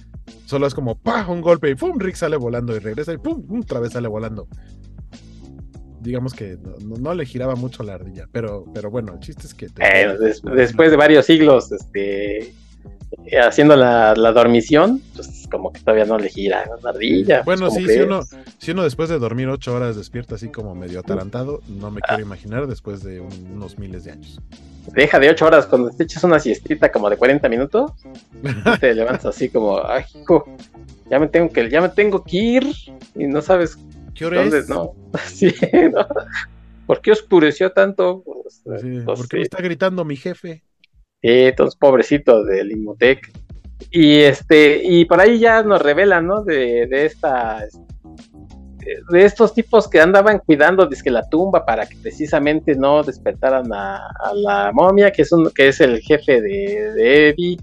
Solo 0.46 0.66
es 0.68 0.74
como 0.74 0.94
¡pah! 0.96 1.26
un 1.28 1.40
golpe 1.40 1.68
y 1.70 1.74
¡pum! 1.74 1.98
Rick 1.98 2.14
sale 2.14 2.36
volando 2.36 2.76
y 2.76 2.78
regresa 2.78 3.12
y 3.12 3.18
¡pum! 3.18 3.42
otra 3.60 3.80
vez 3.80 3.92
sale 3.94 4.06
volando. 4.08 4.46
Digamos 6.03 6.34
que 6.34 6.59
no, 6.84 7.14
le 7.14 7.24
giraba 7.24 7.55
mucho 7.55 7.82
la 7.82 7.94
ardilla, 7.94 8.28
pero, 8.32 8.66
pero 8.74 8.90
bueno, 8.90 9.12
el 9.14 9.20
chiste 9.20 9.46
es 9.46 9.55
que... 9.55 9.68
te- 9.68 9.82
Bueno, 9.82 10.18
des- 10.18 10.42
después 10.42 10.90
de 10.90 10.96
varios 10.96 11.26
siglos, 11.26 11.70
este, 11.70 12.38
eh, 13.24 13.38
haciendo 13.40 13.76
la, 13.76 14.14
la 14.16 14.32
dormición, 14.32 15.00
pues 15.14 15.46
como 15.50 15.72
que 15.72 15.80
todavía 15.80 16.05
no 16.05 16.18
le 16.18 16.28
gira 16.28 16.64
la 16.82 16.90
ardilla. 16.90 17.42
Bueno, 17.44 17.66
pues, 17.68 17.74
sí, 17.74 17.82
¿cómo 17.84 17.94
si 17.94 18.00
uno, 18.00 18.20
si 18.59 18.70
uno 18.72 18.82
después 18.82 19.09
de 19.11 19.18
dormir 19.18 19.48
ocho 19.48 19.74
horas 19.74 19.96
despierta 19.96 20.34
así 20.34 20.48
como 20.48 20.74
medio 20.74 20.98
atarantado, 21.00 21.61
no 21.68 21.90
me 21.90 22.00
quiero 22.00 22.22
imaginar 22.22 22.66
después 22.66 23.05
de 23.05 23.20
un- 23.20 23.53
unos 23.55 23.78
miles 23.78 24.05
de 24.05 24.12
años. 24.12 24.40
Deja 24.94 25.20
de 25.20 25.30
ocho 25.30 25.46
horas, 25.46 25.66
cuando 25.66 25.90
te 25.90 26.03
echas 26.03 26.24
una 26.24 26.40
siestita 26.40 26.90
como 26.90 27.09
de 27.09 27.16
40 27.16 27.48
minutos, 27.48 27.92
te 28.80 28.92
levantas 28.94 29.26
así 29.26 29.48
como, 29.48 29.80
ay, 29.86 30.05
hijo, 30.20 30.48
ya 31.09 31.20
me 31.20 31.28
tengo 31.28 31.48
que, 31.50 31.70
ya 31.70 31.80
me 31.80 31.90
tengo 31.90 32.24
que 32.24 32.36
ir, 32.36 32.66
y 33.14 33.26
no 33.26 33.40
sabes 33.40 33.78
¿Qué 34.14 34.26
hora 34.26 34.40
dónde, 34.42 34.58
es? 34.58 34.68
no, 34.68 34.94
sí, 35.26 35.54
¿no? 35.92 36.06
¿Por 36.86 37.00
qué 37.00 37.12
oscureció 37.12 37.72
tanto? 37.72 38.22
Pues, 38.24 38.62
Así, 38.74 39.00
pues, 39.04 39.18
¿Por 39.18 39.28
qué 39.28 39.36
me 39.38 39.42
sí. 39.42 39.48
está 39.50 39.62
gritando 39.62 40.04
mi 40.04 40.16
jefe? 40.16 40.62
Sí, 41.22 41.28
entonces 41.28 41.76
pobrecito 41.76 42.44
del 42.44 42.72
Imotec. 42.72 43.30
Y 43.90 44.18
este, 44.20 44.80
y 44.84 45.04
por 45.04 45.20
ahí 45.20 45.38
ya 45.38 45.62
nos 45.62 45.82
revelan, 45.82 46.26
¿no? 46.26 46.42
De, 46.44 46.86
de 46.86 47.06
esta 47.06 47.66
de 49.10 49.24
estos 49.24 49.54
tipos 49.54 49.88
que 49.88 50.00
andaban 50.00 50.40
cuidando 50.40 50.86
dizque 50.86 51.10
la 51.10 51.28
tumba 51.28 51.64
para 51.64 51.86
que 51.86 51.96
precisamente 51.96 52.74
no 52.74 53.02
despertaran 53.02 53.72
a, 53.72 54.08
a 54.08 54.34
la 54.34 54.72
momia, 54.72 55.12
que 55.12 55.22
es 55.22 55.32
un, 55.32 55.50
que 55.50 55.68
es 55.68 55.80
el 55.80 56.00
jefe 56.00 56.40
de, 56.40 56.92
de 56.94 57.28
Eddie. 57.28 57.58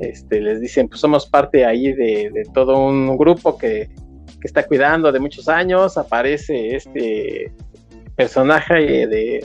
Este, 0.00 0.40
les 0.40 0.60
dicen, 0.60 0.88
pues 0.88 1.00
somos 1.00 1.26
parte 1.26 1.64
ahí 1.64 1.92
de, 1.92 2.30
de 2.32 2.42
todo 2.52 2.78
un 2.78 3.16
grupo 3.16 3.56
que, 3.56 3.88
que 4.46 4.60
está 4.60 4.64
cuidando 4.64 5.10
de 5.10 5.18
muchos 5.18 5.48
años. 5.48 5.98
Aparece 5.98 6.76
este 6.76 7.50
personaje 8.14 9.06
de 9.08 9.44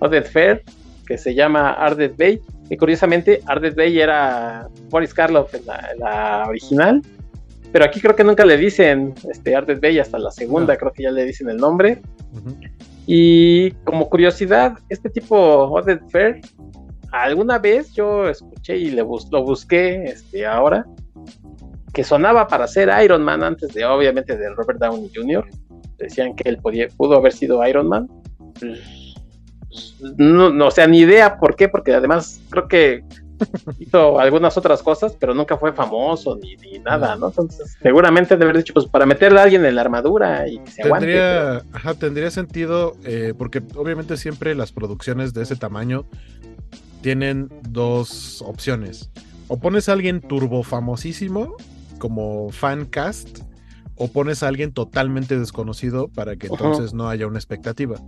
Odette 0.00 0.26
Fair, 0.28 0.62
que 1.06 1.16
se 1.16 1.34
llama 1.34 1.70
Ardet 1.74 2.16
Bay. 2.16 2.40
Y 2.68 2.76
curiosamente, 2.76 3.40
Ardet 3.46 3.76
Bay 3.76 4.00
era 4.00 4.66
Boris 4.88 5.14
Karloff 5.14 5.54
en 5.54 5.66
la, 5.66 5.88
en 5.92 5.98
la 6.00 6.44
original. 6.48 7.00
Pero 7.72 7.84
aquí 7.84 8.00
creo 8.00 8.16
que 8.16 8.24
nunca 8.24 8.44
le 8.44 8.56
dicen 8.56 9.14
este, 9.30 9.54
Ardet 9.54 9.80
Bay 9.80 9.98
hasta 10.00 10.18
la 10.18 10.32
segunda, 10.32 10.74
No. 10.74 10.78
creo 10.80 10.92
que 10.92 11.04
ya 11.04 11.10
le 11.12 11.24
dicen 11.24 11.48
el 11.48 11.56
nombre. 11.56 12.00
Y 13.06 13.70
como 13.84 14.08
curiosidad, 14.08 14.74
este 14.88 15.08
tipo 15.10 15.36
Odette 15.36 16.02
Fair, 16.10 16.40
alguna 17.12 17.58
vez 17.58 17.92
yo 17.92 18.28
escuché 18.28 18.76
y 18.76 18.90
le 18.90 19.02
bus- 19.02 19.28
lo 19.30 19.42
busqué 19.44 20.04
este, 20.04 20.44
ahora, 20.46 20.84
que 21.92 22.04
sonaba 22.04 22.46
para 22.48 22.66
ser 22.68 22.90
Iron 23.04 23.22
Man 23.22 23.42
antes 23.42 23.72
de, 23.74 23.84
obviamente, 23.84 24.36
de 24.36 24.50
Robert 24.50 24.78
Downey 24.78 25.10
Jr. 25.14 25.46
Decían 25.98 26.34
que 26.34 26.48
él 26.48 26.58
podía, 26.58 26.88
pudo 26.96 27.16
haber 27.16 27.32
sido 27.32 27.66
Iron 27.66 27.88
Man. 27.88 28.08
Pues, 28.58 28.80
No, 30.16 30.50
no, 30.50 30.66
o 30.68 30.70
sea, 30.70 30.86
ni 30.86 31.00
idea 31.00 31.38
por 31.38 31.54
qué, 31.56 31.68
porque 31.68 31.92
además 31.94 32.40
creo 32.50 32.66
que 32.68 33.04
hizo 33.78 34.18
algunas 34.20 34.56
otras 34.58 34.82
cosas, 34.82 35.16
pero 35.18 35.32
nunca 35.34 35.56
fue 35.56 35.72
famoso 35.72 36.36
ni, 36.36 36.56
ni 36.56 36.78
nada, 36.78 37.16
¿no? 37.16 37.28
Entonces, 37.28 37.76
seguramente 37.82 38.36
de 38.36 38.44
haber 38.44 38.56
dicho, 38.58 38.74
pues 38.74 38.86
para 38.86 39.06
meterle 39.06 39.40
a 39.40 39.44
alguien 39.44 39.64
en 39.64 39.74
la 39.74 39.80
armadura 39.82 40.46
y 40.48 40.58
que 40.58 40.70
se 40.70 40.82
aguante. 40.82 41.06
pero- 41.06 41.20
Tendría, 41.58 41.62
ajá, 41.72 41.94
tendría 41.94 42.30
sentido, 42.30 42.96
eh, 43.04 43.32
porque 43.36 43.62
obviamente 43.76 44.16
siempre 44.16 44.54
las 44.54 44.72
producciones 44.72 45.32
de 45.34 45.42
ese 45.42 45.56
tamaño 45.56 46.04
tienen 47.02 47.48
dos 47.68 48.42
opciones. 48.42 49.10
O 49.48 49.58
pones 49.58 49.88
a 49.88 49.92
alguien 49.92 50.20
turbo 50.20 50.62
famosísimo, 50.62 51.56
como 52.00 52.50
fan 52.50 52.86
cast, 52.86 53.44
o 53.94 54.08
pones 54.08 54.42
a 54.42 54.48
alguien 54.48 54.72
totalmente 54.72 55.38
desconocido 55.38 56.08
para 56.08 56.34
que 56.34 56.48
entonces 56.48 56.94
no 56.94 57.08
haya 57.08 57.28
una 57.28 57.38
expectativa. 57.38 58.00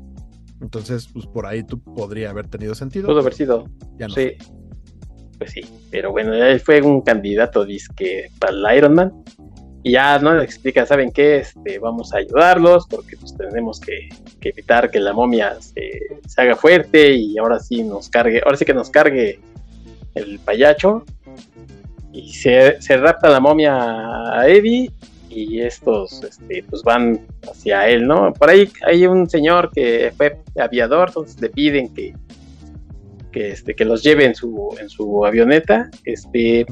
Entonces, 0.60 1.08
pues 1.12 1.26
por 1.26 1.44
ahí 1.44 1.62
tú 1.62 1.80
podría 1.80 2.30
haber 2.30 2.48
tenido 2.48 2.74
sentido. 2.74 3.06
Pudo 3.06 3.20
haber 3.20 3.34
sido. 3.34 3.66
Ya 3.98 4.08
no. 4.08 4.14
Sí. 4.14 4.32
Pues 5.38 5.50
sí. 5.50 5.60
Pero 5.90 6.12
bueno, 6.12 6.32
él 6.32 6.60
fue 6.60 6.80
un 6.80 7.02
candidato 7.02 7.64
disque 7.64 8.30
para 8.38 8.52
el 8.52 8.78
Iron 8.78 8.94
Man. 8.94 9.12
Y 9.82 9.92
ya 9.92 10.18
no 10.20 10.32
le 10.34 10.44
explica, 10.44 10.86
¿saben 10.86 11.10
qué? 11.10 11.38
Este, 11.38 11.80
vamos 11.80 12.14
a 12.14 12.18
ayudarlos 12.18 12.86
porque 12.86 13.16
pues 13.16 13.36
tenemos 13.36 13.80
que, 13.80 14.08
que 14.40 14.50
evitar 14.50 14.90
que 14.90 15.00
la 15.00 15.12
momia 15.12 15.60
se, 15.60 15.90
se 16.26 16.40
haga 16.40 16.54
fuerte 16.54 17.12
y 17.12 17.36
ahora 17.36 17.58
sí 17.58 17.82
nos 17.82 18.08
cargue, 18.08 18.40
ahora 18.44 18.56
sí 18.56 18.64
que 18.64 18.74
nos 18.74 18.90
cargue 18.90 19.40
el 20.14 20.38
payacho. 20.38 21.04
Y 22.12 22.32
se, 22.32 22.80
se 22.80 22.96
rapta 22.96 23.28
la 23.28 23.40
momia 23.40 23.74
a 23.76 24.46
Eddie 24.46 24.90
y 25.30 25.60
estos 25.60 26.22
este, 26.22 26.64
pues 26.68 26.82
van 26.82 27.26
hacia 27.50 27.88
él, 27.88 28.06
¿no? 28.06 28.32
Por 28.32 28.50
ahí 28.50 28.70
hay 28.86 29.06
un 29.06 29.28
señor 29.28 29.70
que 29.72 30.12
fue 30.16 30.38
aviador, 30.60 31.08
entonces 31.08 31.40
le 31.40 31.48
piden 31.48 31.92
que, 31.94 32.14
que, 33.32 33.52
este, 33.52 33.74
que 33.74 33.84
los 33.84 34.02
lleve 34.02 34.26
en 34.26 34.34
su, 34.34 34.76
en 34.78 34.90
su 34.90 35.24
avioneta. 35.24 35.90
Este, 36.04 36.66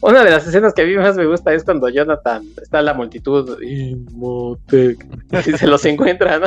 una 0.00 0.24
de 0.24 0.30
las 0.30 0.46
escenas 0.46 0.74
que 0.74 0.82
a 0.82 0.84
mí 0.84 0.96
más 0.96 1.16
me 1.16 1.26
gusta 1.26 1.54
es 1.54 1.62
cuando 1.62 1.88
Jonathan 1.88 2.44
está 2.60 2.80
en 2.80 2.86
la 2.86 2.94
multitud 2.94 3.62
y 3.62 3.96
se 5.56 5.66
los 5.66 5.84
encuentra, 5.84 6.40
¿no? 6.40 6.46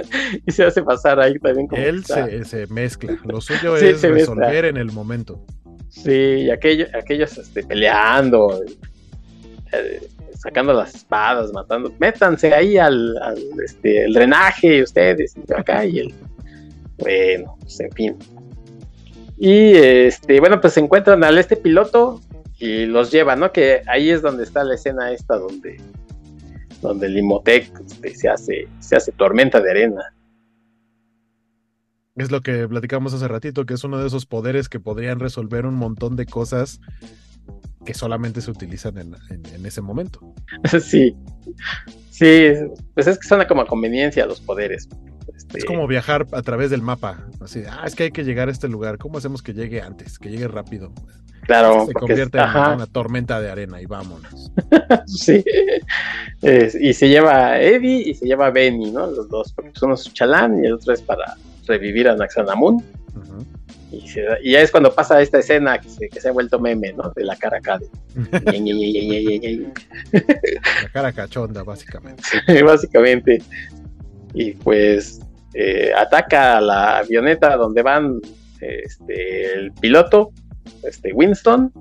y 0.46 0.52
se 0.52 0.64
hace 0.64 0.82
pasar 0.82 1.18
ahí 1.18 1.38
también. 1.40 1.66
Como 1.66 1.82
Él 1.82 2.04
se, 2.04 2.44
se, 2.44 2.66
mezcla, 2.68 3.18
lo 3.24 3.40
suyo 3.40 3.76
es 3.76 4.00
resolver 4.00 4.66
en 4.66 4.76
el 4.76 4.92
momento. 4.92 5.44
Sí, 5.94 6.10
y 6.10 6.50
aquellos, 6.50 6.92
aquellos 6.92 7.38
este, 7.38 7.62
peleando, 7.62 8.60
eh, 9.72 10.00
sacando 10.36 10.72
las 10.72 10.94
espadas, 10.94 11.52
matando. 11.52 11.94
Métanse 11.98 12.52
ahí 12.52 12.76
al, 12.76 13.16
este, 13.64 14.04
el 14.04 14.12
drenaje, 14.12 14.82
ustedes, 14.82 15.34
y 15.36 15.52
acá 15.52 15.86
y 15.86 16.00
el. 16.00 16.14
Bueno, 16.98 17.56
pues 17.60 17.78
en 17.78 17.92
fin. 17.92 18.16
Y 19.36 19.76
este, 19.76 20.40
bueno, 20.40 20.60
pues 20.60 20.72
se 20.74 20.80
encuentran 20.80 21.22
al 21.22 21.38
este 21.38 21.56
piloto 21.56 22.20
y 22.58 22.86
los 22.86 23.12
llevan, 23.12 23.40
¿no? 23.40 23.52
Que 23.52 23.82
ahí 23.86 24.10
es 24.10 24.20
donde 24.20 24.42
está 24.42 24.64
la 24.64 24.74
escena 24.74 25.12
esta 25.12 25.36
donde, 25.36 25.80
donde 26.82 27.06
el 27.06 27.18
Imotec 27.18 27.70
este, 27.86 28.14
se 28.16 28.28
hace, 28.28 28.68
se 28.80 28.96
hace 28.96 29.12
tormenta 29.12 29.60
de 29.60 29.70
arena. 29.70 30.12
Es 32.16 32.30
lo 32.30 32.42
que 32.42 32.68
platicamos 32.68 33.12
hace 33.12 33.26
ratito, 33.26 33.66
que 33.66 33.74
es 33.74 33.82
uno 33.82 33.98
de 33.98 34.06
esos 34.06 34.24
poderes 34.24 34.68
que 34.68 34.78
podrían 34.78 35.18
resolver 35.18 35.66
un 35.66 35.74
montón 35.74 36.14
de 36.14 36.26
cosas 36.26 36.80
que 37.84 37.92
solamente 37.92 38.40
se 38.40 38.50
utilizan 38.50 38.98
en, 38.98 39.66
ese 39.66 39.80
momento. 39.80 40.20
Sí, 40.80 41.16
sí, 42.10 42.52
pues 42.94 43.06
es 43.08 43.18
que 43.18 43.26
suena 43.26 43.46
como 43.46 43.62
a 43.62 43.66
conveniencia 43.66 44.26
los 44.26 44.40
poderes. 44.40 44.88
Este, 45.36 45.58
es 45.58 45.64
como 45.64 45.86
viajar 45.88 46.26
a 46.32 46.42
través 46.42 46.70
del 46.70 46.82
mapa, 46.82 47.26
así, 47.40 47.64
ah, 47.68 47.82
es 47.84 47.96
que 47.96 48.04
hay 48.04 48.10
que 48.12 48.24
llegar 48.24 48.48
a 48.48 48.52
este 48.52 48.68
lugar, 48.68 48.98
¿cómo 48.98 49.18
hacemos 49.18 49.42
que 49.42 49.52
llegue 49.52 49.80
antes, 49.80 50.18
que 50.18 50.30
llegue 50.30 50.46
rápido? 50.46 50.92
Claro. 51.42 51.86
Se 51.86 51.92
convierte 51.92 52.38
en 52.38 52.48
una 52.48 52.86
tormenta 52.86 53.40
de 53.40 53.50
arena 53.50 53.82
y 53.82 53.86
vámonos. 53.86 54.52
sí. 55.06 55.44
y 56.42 56.92
se 56.94 57.08
lleva 57.08 57.48
a 57.48 57.60
Eddie 57.60 58.08
y 58.08 58.14
se 58.14 58.26
lleva 58.26 58.46
a 58.46 58.50
Benny, 58.50 58.90
¿no? 58.92 59.08
Los 59.08 59.28
dos, 59.28 59.52
porque 59.52 59.72
uno 59.82 59.94
es 59.94 60.10
chalán 60.14 60.62
y 60.62 60.66
el 60.66 60.74
otro 60.74 60.94
es 60.94 61.02
para 61.02 61.36
revivir 61.66 62.08
a 62.08 62.16
Naxanamun. 62.16 62.82
y, 63.90 64.50
ya 64.50 64.60
es 64.60 64.70
cuando 64.70 64.94
pasa 64.94 65.20
esta 65.20 65.38
escena 65.38 65.78
que 65.78 65.88
se, 65.88 66.08
que 66.08 66.20
se 66.20 66.28
ha 66.28 66.32
vuelto 66.32 66.58
meme, 66.58 66.92
¿no? 66.92 67.12
De 67.14 67.24
la 67.24 67.36
cara 67.36 67.58
acá. 67.58 67.80
la 70.12 70.88
cara 70.92 71.12
cachonda, 71.12 71.62
básicamente. 71.62 72.22
básicamente. 72.62 73.42
Y 74.32 74.52
pues 74.52 75.20
eh, 75.54 75.92
ataca 75.96 76.58
a 76.58 76.60
la 76.60 76.98
avioneta 76.98 77.56
donde 77.56 77.82
van 77.82 78.20
este, 78.60 79.52
el 79.52 79.72
piloto, 79.72 80.32
este 80.82 81.12
Winston, 81.12 81.72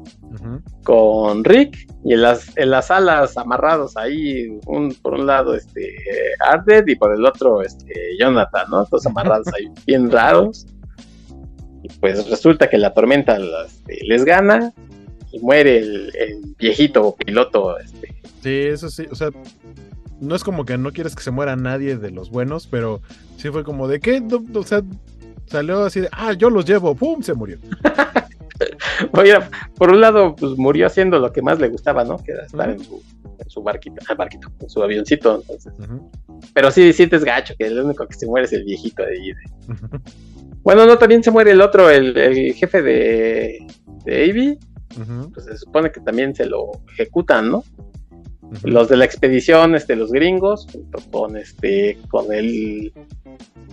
con 0.84 1.43
Rick, 1.43 1.88
y 2.03 2.13
en 2.13 2.21
las, 2.21 2.57
en 2.57 2.71
las 2.71 2.91
alas 2.91 3.38
amarrados 3.38 3.95
ahí, 3.97 4.59
un, 4.65 4.93
por 4.95 5.13
un 5.13 5.25
lado 5.25 5.55
este 5.55 5.95
y 6.88 6.95
por 6.95 7.13
el 7.13 7.25
otro 7.25 7.61
este 7.61 7.93
Jonathan, 8.19 8.69
¿no? 8.69 8.86
Todos 8.86 9.05
amarrados 9.05 9.47
ahí, 9.47 9.69
bien 9.86 10.11
raros. 10.11 10.65
Y 11.84 11.89
pues 11.99 12.29
resulta 12.29 12.69
que 12.69 12.77
la 12.77 12.93
tormenta 12.93 13.38
este, 13.65 13.99
les 14.05 14.23
gana 14.23 14.73
y 15.31 15.39
muere 15.39 15.79
el, 15.79 16.55
viejito 16.57 17.15
piloto. 17.15 17.77
Este. 17.79 18.15
Sí, 18.41 18.61
eso 18.67 18.89
sí, 18.89 19.05
o 19.11 19.15
sea, 19.15 19.29
no 20.21 20.36
es 20.36 20.43
como 20.43 20.63
que 20.63 20.77
no 20.77 20.91
quieres 20.91 21.15
que 21.15 21.23
se 21.23 21.31
muera 21.31 21.55
nadie 21.55 21.97
de 21.97 22.11
los 22.11 22.29
buenos, 22.29 22.67
pero 22.67 23.01
sí 23.38 23.49
fue 23.49 23.63
como 23.63 23.88
de 23.88 23.99
que, 23.99 24.23
o 24.53 24.63
sea, 24.63 24.81
salió 25.47 25.84
así 25.84 26.01
de, 26.01 26.09
ah, 26.11 26.34
yo 26.34 26.49
los 26.49 26.65
llevo, 26.65 26.95
¡pum! 26.95 27.21
Se 27.21 27.34
murió. 27.34 27.57
Oye, 29.14 29.38
por 29.76 29.91
un 29.91 30.02
lado, 30.02 30.36
pues 30.36 30.58
murió 30.58 30.88
haciendo 30.88 31.20
lo 31.20 31.32
que 31.32 31.41
más 31.41 31.60
le 31.60 31.70
gustaba, 31.70 32.04
¿no? 32.04 32.18
Que 32.18 32.32
era 32.34 32.46
estar 32.46 32.70
en, 32.70 32.80
su, 32.80 33.02
en 33.39 33.50
su 33.50 33.62
barquito, 33.62 34.02
ah, 34.10 34.14
barquito, 34.18 34.52
en 34.60 34.70
su 34.70 34.84
avioncito. 34.84 35.41
Entonces. 35.41 35.74
Pero 36.54 36.72
sí 36.72 36.94
sientes 36.94 37.24
gacho, 37.24 37.56
que 37.58 37.68
el 37.68 37.80
único 37.80 38.08
que 38.08 38.14
se 38.14 38.28
muere 38.28 38.46
es 38.46 38.54
el 38.54 38.64
viejito 38.64 39.04
de 39.04 39.12
ahí. 39.12 39.34
Bueno, 40.64 40.86
no, 40.86 40.98
también 40.98 41.24
se 41.24 41.32
muere 41.32 41.52
el 41.52 41.62
otro, 41.62 41.89
el, 41.89 42.18
el 42.18 42.54
jefe 42.54 42.82
de, 42.82 43.66
de 44.06 44.30
Avi. 44.30 44.60
Pues 45.34 45.46
se 45.46 45.58
supone 45.58 45.91
que 45.91 46.00
también 46.02 46.36
se 46.36 46.46
lo 46.46 46.72
ejecutan, 46.94 47.50
¿no? 47.50 47.64
Los 48.64 48.88
de 48.89 48.98
la 48.98 49.06
expedición, 49.06 49.74
este, 49.74 49.96
los 49.96 50.12
gringos, 50.12 50.68
junto 50.72 51.00
con 51.12 51.36
este, 51.36 51.98
con 52.10 52.32
el 52.32 52.94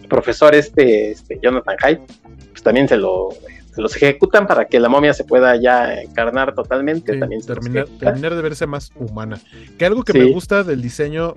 profesor 0.08 0.54
este, 0.54 1.10
este 1.10 1.38
Jonathan 1.42 1.76
Hyde, 1.78 2.02
pues 2.50 2.62
también 2.62 2.88
se 2.88 2.96
lo 2.96 3.28
los 3.76 3.96
ejecutan 3.96 4.46
para 4.46 4.66
que 4.66 4.80
la 4.80 4.88
momia 4.88 5.14
se 5.14 5.24
pueda 5.24 5.56
ya 5.56 6.00
encarnar 6.02 6.54
totalmente. 6.54 7.18
también 7.18 7.42
terminar, 7.42 7.86
terminar, 7.98 8.34
de 8.34 8.42
verse 8.42 8.66
más 8.66 8.90
humana. 8.96 9.40
Que 9.78 9.86
algo 9.86 10.02
que 10.02 10.12
me 10.12 10.32
gusta 10.32 10.64
del 10.64 10.82
diseño 10.82 11.36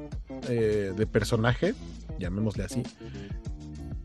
eh, 0.50 0.94
de 0.96 1.08
personaje, 1.08 1.74
llamémosle 2.20 2.64
así, 2.64 2.84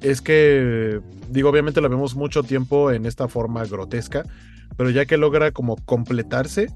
es 0.01 0.21
que, 0.21 1.01
digo, 1.29 1.51
obviamente 1.51 1.81
lo 1.81 1.89
vemos 1.89 2.15
mucho 2.15 2.43
tiempo 2.43 2.93
en 2.93 3.07
esta 3.07 3.29
forma 3.29 3.65
grotesca, 3.65 4.25
pero 4.77 4.91
ya 4.91 5.07
que 5.07 5.17
logra 5.17 5.51
como 5.51 5.77
completarse, 5.77 6.69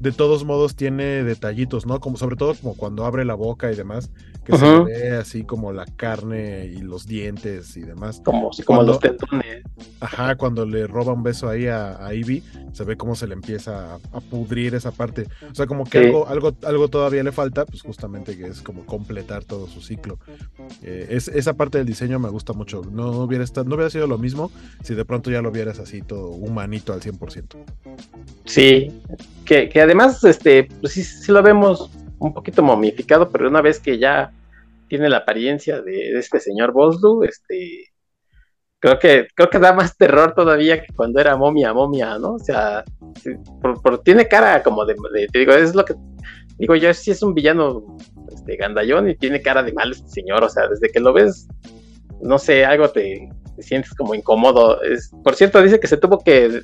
de 0.00 0.12
todos 0.12 0.44
modos 0.44 0.74
tiene 0.74 1.22
detallitos, 1.24 1.86
¿no? 1.86 2.00
Como 2.00 2.16
sobre 2.16 2.36
todo 2.36 2.54
como 2.54 2.74
cuando 2.74 3.04
abre 3.04 3.26
la 3.26 3.34
boca 3.34 3.70
y 3.70 3.76
demás, 3.76 4.10
que 4.44 4.56
se 4.56 4.78
ve 4.80 5.10
así 5.12 5.44
como 5.44 5.72
la 5.72 5.84
carne 5.84 6.66
y 6.66 6.78
los 6.78 7.06
dientes 7.06 7.76
y 7.76 7.82
demás. 7.82 8.22
Como, 8.24 8.50
como 8.64 8.82
los 8.82 8.98
tendones. 8.98 9.62
Ajá, 10.00 10.36
cuando 10.36 10.64
le 10.64 10.86
roba 10.86 11.12
un 11.12 11.22
beso 11.22 11.50
ahí 11.50 11.66
a, 11.66 12.04
a 12.04 12.14
Ivy, 12.14 12.42
se 12.72 12.84
ve 12.84 12.96
cómo 12.96 13.14
se 13.14 13.26
le 13.26 13.34
empieza 13.34 13.96
a, 13.96 14.20
pudrir 14.20 14.74
esa 14.74 14.90
parte. 14.90 15.26
O 15.50 15.54
sea, 15.54 15.66
como 15.66 15.84
que 15.84 15.98
algo, 15.98 16.26
algo, 16.26 16.56
algo 16.62 16.88
todavía 16.88 17.22
le 17.22 17.32
falta, 17.32 17.66
pues 17.66 17.82
justamente 17.82 18.38
que 18.38 18.46
es 18.46 18.62
como 18.62 18.86
completar 18.86 19.44
todo 19.44 19.66
su 19.66 19.82
ciclo. 19.82 20.18
Eh, 20.82 21.08
es, 21.10 21.28
esa 21.28 21.52
parte 21.54 21.76
del 21.76 21.86
diseño 21.86 22.18
me 22.18 22.30
gusta 22.30 22.54
mucho. 22.54 22.82
No 22.90 23.10
hubiera, 23.22 23.44
estado, 23.44 23.68
no 23.68 23.74
hubiera 23.74 23.90
sido 23.90 24.06
lo 24.06 24.16
mismo 24.16 24.50
si 24.82 24.94
de 24.94 25.04
pronto 25.04 25.30
ya 25.30 25.42
lo 25.42 25.50
vieras 25.50 25.78
así 25.78 26.00
todo 26.00 26.28
humanito 26.28 26.94
al 26.94 27.00
100%. 27.00 27.56
Sí, 28.46 29.02
que, 29.44 29.68
que 29.68 29.80
además, 29.90 30.22
este, 30.22 30.68
pues 30.80 30.92
sí, 30.92 31.02
sí 31.02 31.32
lo 31.32 31.42
vemos 31.42 31.90
un 32.20 32.32
poquito 32.32 32.62
momificado, 32.62 33.28
pero 33.28 33.48
una 33.48 33.60
vez 33.60 33.80
que 33.80 33.98
ya 33.98 34.32
tiene 34.86 35.08
la 35.08 35.18
apariencia 35.18 35.82
de, 35.82 36.16
este 36.16 36.38
señor 36.38 36.72
Boslu, 36.72 37.24
este, 37.24 37.86
creo 38.78 38.98
que, 39.00 39.26
creo 39.34 39.50
que 39.50 39.58
da 39.58 39.72
más 39.72 39.96
terror 39.96 40.32
todavía 40.34 40.80
que 40.80 40.94
cuando 40.94 41.20
era 41.20 41.36
momia, 41.36 41.72
momia, 41.74 42.18
¿no? 42.18 42.34
O 42.34 42.38
sea, 42.38 42.84
por, 43.82 44.02
tiene 44.02 44.28
cara 44.28 44.62
como 44.62 44.84
de, 44.86 44.94
te 45.32 45.38
digo, 45.40 45.52
es 45.52 45.74
lo 45.74 45.84
que, 45.84 45.94
digo 46.56 46.76
yo, 46.76 46.94
sí 46.94 47.10
es 47.10 47.22
un 47.24 47.34
villano, 47.34 47.96
este, 48.32 48.56
gandallón 48.56 49.10
y 49.10 49.16
tiene 49.16 49.42
cara 49.42 49.64
de 49.64 49.72
mal 49.72 49.90
este 49.90 50.08
señor, 50.08 50.44
o 50.44 50.48
sea, 50.48 50.68
desde 50.68 50.88
que 50.88 51.00
lo 51.00 51.12
ves, 51.12 51.48
no 52.22 52.38
sé, 52.38 52.64
algo 52.64 52.88
te, 52.90 53.28
sientes 53.58 53.92
como 53.94 54.14
incómodo. 54.14 54.80
Es, 54.82 55.10
por 55.24 55.34
cierto, 55.34 55.60
dice 55.60 55.80
que 55.80 55.88
se 55.88 55.96
tuvo 55.96 56.20
que 56.20 56.62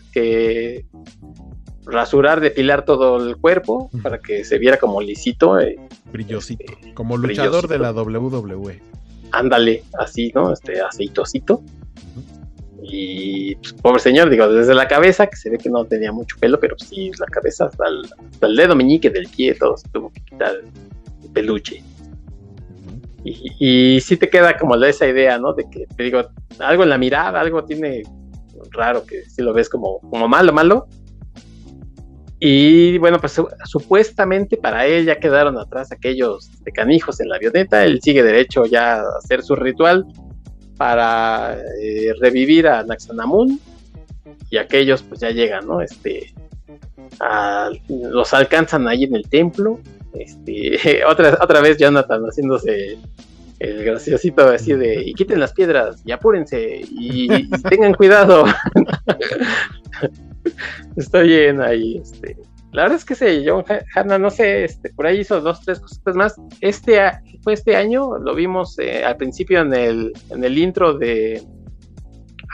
rasurar, 1.86 2.40
depilar 2.40 2.84
todo 2.84 3.24
el 3.24 3.36
cuerpo 3.36 3.90
para 4.02 4.18
que 4.18 4.44
se 4.44 4.58
viera 4.58 4.76
como 4.76 5.00
lisito. 5.00 5.58
Eh, 5.58 5.78
brillosito, 6.12 6.64
este, 6.72 6.94
como 6.94 7.16
luchador 7.16 7.68
de 7.68 7.78
la 7.78 7.92
WWE. 7.92 8.82
Ándale, 9.32 9.84
así, 9.98 10.32
¿no? 10.34 10.52
Este 10.52 10.80
aceitosito. 10.80 11.62
Y 12.82 13.56
pues, 13.56 13.72
pobre 13.74 14.00
señor, 14.00 14.30
digo, 14.30 14.48
desde 14.48 14.74
la 14.74 14.86
cabeza, 14.86 15.26
que 15.26 15.36
se 15.36 15.50
ve 15.50 15.58
que 15.58 15.70
no 15.70 15.84
tenía 15.84 16.12
mucho 16.12 16.36
pelo, 16.38 16.60
pero 16.60 16.76
sí, 16.78 17.10
la 17.18 17.26
cabeza 17.26 17.66
hasta 17.66 17.84
el, 17.88 18.56
dedo 18.56 18.76
meñique 18.76 19.10
del 19.10 19.28
pie, 19.28 19.54
todo 19.54 19.76
se 19.76 19.88
tuvo 19.88 20.12
que 20.12 20.20
quitar 20.20 20.54
el 20.54 21.30
peluche. 21.30 21.82
Y, 23.24 23.96
y 23.96 24.00
sí 24.00 24.16
te 24.16 24.28
queda 24.28 24.56
como 24.56 24.76
esa 24.76 25.08
idea, 25.08 25.36
¿no? 25.38 25.52
De 25.52 25.68
que, 25.68 25.86
te 25.96 26.02
digo, 26.04 26.22
algo 26.60 26.84
en 26.84 26.90
la 26.90 26.98
mirada, 26.98 27.40
algo 27.40 27.64
tiene 27.64 28.04
raro, 28.70 29.04
que 29.04 29.24
si 29.24 29.42
lo 29.42 29.52
ves 29.52 29.68
como, 29.68 30.00
como 30.00 30.28
malo, 30.28 30.52
malo, 30.52 30.86
y 32.38 32.98
bueno, 32.98 33.18
pues 33.18 33.40
supuestamente 33.64 34.56
para 34.56 34.86
él 34.86 35.06
ya 35.06 35.18
quedaron 35.18 35.58
atrás 35.58 35.90
aquellos 35.90 36.50
de 36.64 36.72
canijos 36.72 37.20
en 37.20 37.30
la 37.30 37.36
avioneta. 37.36 37.84
Él 37.84 38.00
sigue 38.02 38.22
derecho 38.22 38.66
ya 38.66 38.96
a 38.96 39.18
hacer 39.18 39.42
su 39.42 39.56
ritual 39.56 40.04
para 40.76 41.58
eh, 41.80 42.12
revivir 42.20 42.68
a 42.68 42.82
Naxanamun. 42.82 43.58
Y 44.50 44.58
aquellos 44.58 45.02
pues 45.02 45.20
ya 45.20 45.30
llegan, 45.30 45.66
¿no? 45.66 45.80
Este, 45.80 46.34
los 47.88 48.34
alcanzan 48.34 48.86
ahí 48.86 49.04
en 49.04 49.16
el 49.16 49.28
templo. 49.28 49.80
Este, 50.12 51.04
otra, 51.08 51.38
otra 51.40 51.60
vez 51.60 51.78
Jonathan 51.78 52.22
haciéndose 52.22 52.98
el 53.58 53.84
graciosito 53.84 54.48
así 54.48 54.74
de 54.74 55.02
y 55.06 55.14
quiten 55.14 55.40
las 55.40 55.54
piedras 55.54 56.02
y 56.04 56.12
apúrense 56.12 56.82
y 56.82 57.48
tengan 57.62 57.94
cuidado. 57.94 58.44
Está 60.96 61.20
bien 61.20 61.60
ahí, 61.60 61.98
este, 61.98 62.36
la 62.76 62.82
verdad 62.82 62.98
es 62.98 63.04
que 63.06 63.14
ese 63.14 63.42
John 63.46 63.64
Hanna, 63.94 64.18
no 64.18 64.28
sé, 64.30 64.64
este, 64.64 64.90
por 64.90 65.06
ahí 65.06 65.20
hizo 65.20 65.40
dos, 65.40 65.62
tres 65.62 65.80
cositas 65.80 66.14
más. 66.14 66.36
Este 66.60 67.00
fue 67.42 67.54
este 67.54 67.74
año, 67.74 68.18
lo 68.18 68.34
vimos 68.34 68.78
eh, 68.78 69.02
al 69.02 69.16
principio 69.16 69.62
en 69.62 69.72
el, 69.72 70.12
en 70.28 70.44
el 70.44 70.58
intro 70.58 70.92
de, 70.92 71.42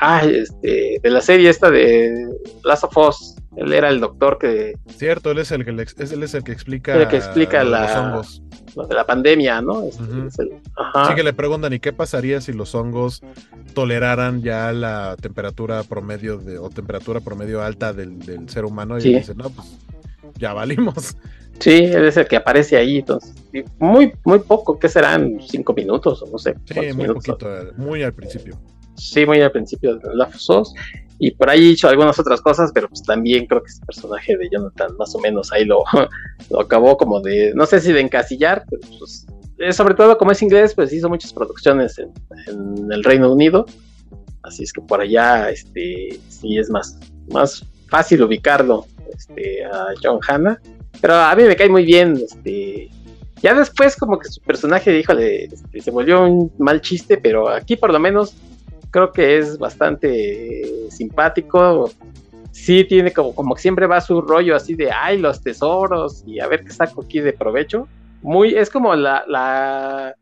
ah, 0.00 0.22
este, 0.24 1.00
de 1.02 1.10
la 1.10 1.20
serie 1.20 1.50
esta 1.50 1.70
de 1.70 2.28
Last 2.62 2.84
of 2.84 2.96
Us. 2.96 3.36
Él 3.56 3.72
era 3.72 3.88
el 3.90 4.00
doctor 4.00 4.38
que. 4.38 4.74
Cierto, 4.88 5.30
él 5.30 5.38
es 5.38 5.50
el 5.52 5.64
que, 5.64 5.70
él 5.70 6.22
es 6.22 6.34
el 6.34 6.42
que 6.42 6.52
explica. 6.52 6.96
El 6.96 7.08
que 7.08 7.16
explica 7.16 7.62
la, 7.64 7.82
los 7.82 7.96
hongos. 7.96 8.88
de 8.88 8.94
la 8.94 9.04
pandemia, 9.04 9.60
¿no? 9.60 9.84
Este, 9.84 10.02
sí, 10.34 11.14
que 11.14 11.22
le 11.22 11.32
preguntan, 11.32 11.72
¿y 11.72 11.78
qué 11.78 11.92
pasaría 11.92 12.40
si 12.40 12.52
los 12.52 12.74
hongos 12.74 13.22
toleraran 13.74 14.42
ya 14.42 14.72
la 14.72 15.16
temperatura 15.20 15.82
promedio 15.82 16.38
de, 16.38 16.58
o 16.58 16.70
temperatura 16.70 17.20
promedio 17.20 17.62
alta 17.62 17.92
del, 17.92 18.48
ser 18.48 18.64
humano? 18.64 18.98
Y 18.98 19.02
dice, 19.02 19.34
no, 19.34 19.50
pues 19.50 19.68
ya 20.38 20.54
valimos. 20.54 21.16
Sí, 21.58 21.84
él 21.84 22.06
es 22.06 22.16
el 22.16 22.26
que 22.26 22.36
aparece 22.36 22.76
ahí, 22.76 22.98
entonces, 22.98 23.34
muy, 23.78 24.12
muy 24.24 24.40
poco, 24.40 24.78
¿qué 24.78 24.88
serán? 24.88 25.38
¿Cinco 25.46 25.74
minutos 25.74 26.22
o 26.22 26.26
no 26.26 26.38
sé? 26.38 26.54
Sí, 26.64 26.92
muy 26.94 27.06
poquito, 27.08 27.48
muy 27.76 28.02
al 28.02 28.14
principio. 28.14 28.58
Sí, 28.96 29.24
muy 29.26 29.40
al 29.40 29.52
principio 29.52 29.96
de 29.96 30.14
la 30.14 30.28
Us, 30.28 30.74
y 31.24 31.30
por 31.30 31.48
ahí 31.48 31.70
hecho 31.70 31.88
algunas 31.88 32.18
otras 32.18 32.40
cosas, 32.40 32.72
pero 32.74 32.88
pues 32.88 33.00
también 33.04 33.46
creo 33.46 33.62
que 33.62 33.70
este 33.70 33.86
personaje 33.86 34.36
de 34.36 34.48
Jonathan 34.50 34.96
más 34.98 35.14
o 35.14 35.20
menos 35.20 35.52
ahí 35.52 35.64
lo, 35.64 35.84
lo 36.50 36.60
acabó 36.60 36.96
como 36.96 37.20
de, 37.20 37.52
no 37.54 37.64
sé 37.64 37.80
si 37.80 37.92
de 37.92 38.00
encasillar, 38.00 38.64
pero 38.68 38.82
pues, 38.98 39.24
eh, 39.58 39.72
sobre 39.72 39.94
todo 39.94 40.18
como 40.18 40.32
es 40.32 40.42
inglés, 40.42 40.74
pues 40.74 40.92
hizo 40.92 41.08
muchas 41.08 41.32
producciones 41.32 41.96
en, 42.00 42.12
en, 42.48 42.90
el 42.90 43.04
Reino 43.04 43.32
Unido, 43.32 43.66
así 44.42 44.64
es 44.64 44.72
que 44.72 44.80
por 44.80 45.00
allá 45.00 45.48
este 45.50 46.18
sí 46.28 46.58
es 46.58 46.68
más, 46.70 46.98
más 47.30 47.64
fácil 47.86 48.24
ubicarlo 48.24 48.86
este, 49.16 49.64
a 49.64 49.88
John 50.02 50.18
Hanna. 50.26 50.60
Pero 51.00 51.14
a 51.14 51.36
mí 51.36 51.44
me 51.44 51.54
cae 51.54 51.68
muy 51.68 51.84
bien. 51.84 52.16
Este, 52.16 52.90
ya 53.42 53.54
después 53.54 53.96
como 53.96 54.18
que 54.18 54.28
su 54.28 54.40
personaje, 54.40 54.98
híjole, 54.98 55.44
este, 55.44 55.80
se 55.80 55.90
volvió 55.92 56.24
un 56.24 56.52
mal 56.58 56.80
chiste, 56.80 57.16
pero 57.18 57.48
aquí 57.48 57.76
por 57.76 57.92
lo 57.92 58.00
menos 58.00 58.34
creo 58.92 59.10
que 59.10 59.38
es 59.38 59.58
bastante 59.58 60.62
simpático. 60.90 61.90
Sí 62.52 62.84
tiene 62.84 63.12
como, 63.12 63.34
como 63.34 63.56
siempre 63.56 63.86
va 63.86 64.00
su 64.00 64.20
rollo 64.20 64.54
así 64.54 64.74
de, 64.74 64.92
ay, 64.92 65.18
los 65.18 65.42
tesoros 65.42 66.22
y 66.26 66.38
a 66.38 66.46
ver 66.46 66.62
qué 66.62 66.70
saco 66.70 67.02
aquí 67.02 67.18
de 67.18 67.32
provecho. 67.32 67.88
Muy, 68.20 68.54
es 68.54 68.70
como 68.70 68.94
la, 68.94 69.24
la 69.26 70.14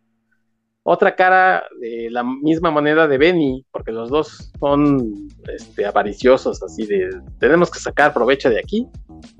otra 0.83 1.15
cara 1.15 1.65
de 1.81 2.09
la 2.11 2.23
misma 2.23 2.71
moneda 2.71 3.07
de 3.07 3.19
Benny, 3.19 3.67
porque 3.71 3.93
los 3.93 4.09
dos 4.09 4.51
son 4.59 5.29
este, 5.53 5.85
avariciosos, 5.85 6.63
así 6.63 6.87
de 6.87 7.11
tenemos 7.39 7.71
que 7.71 7.81
sacar 7.81 8.15
provecho 8.15 8.49
de 8.49 8.61
aquí, 8.61 8.89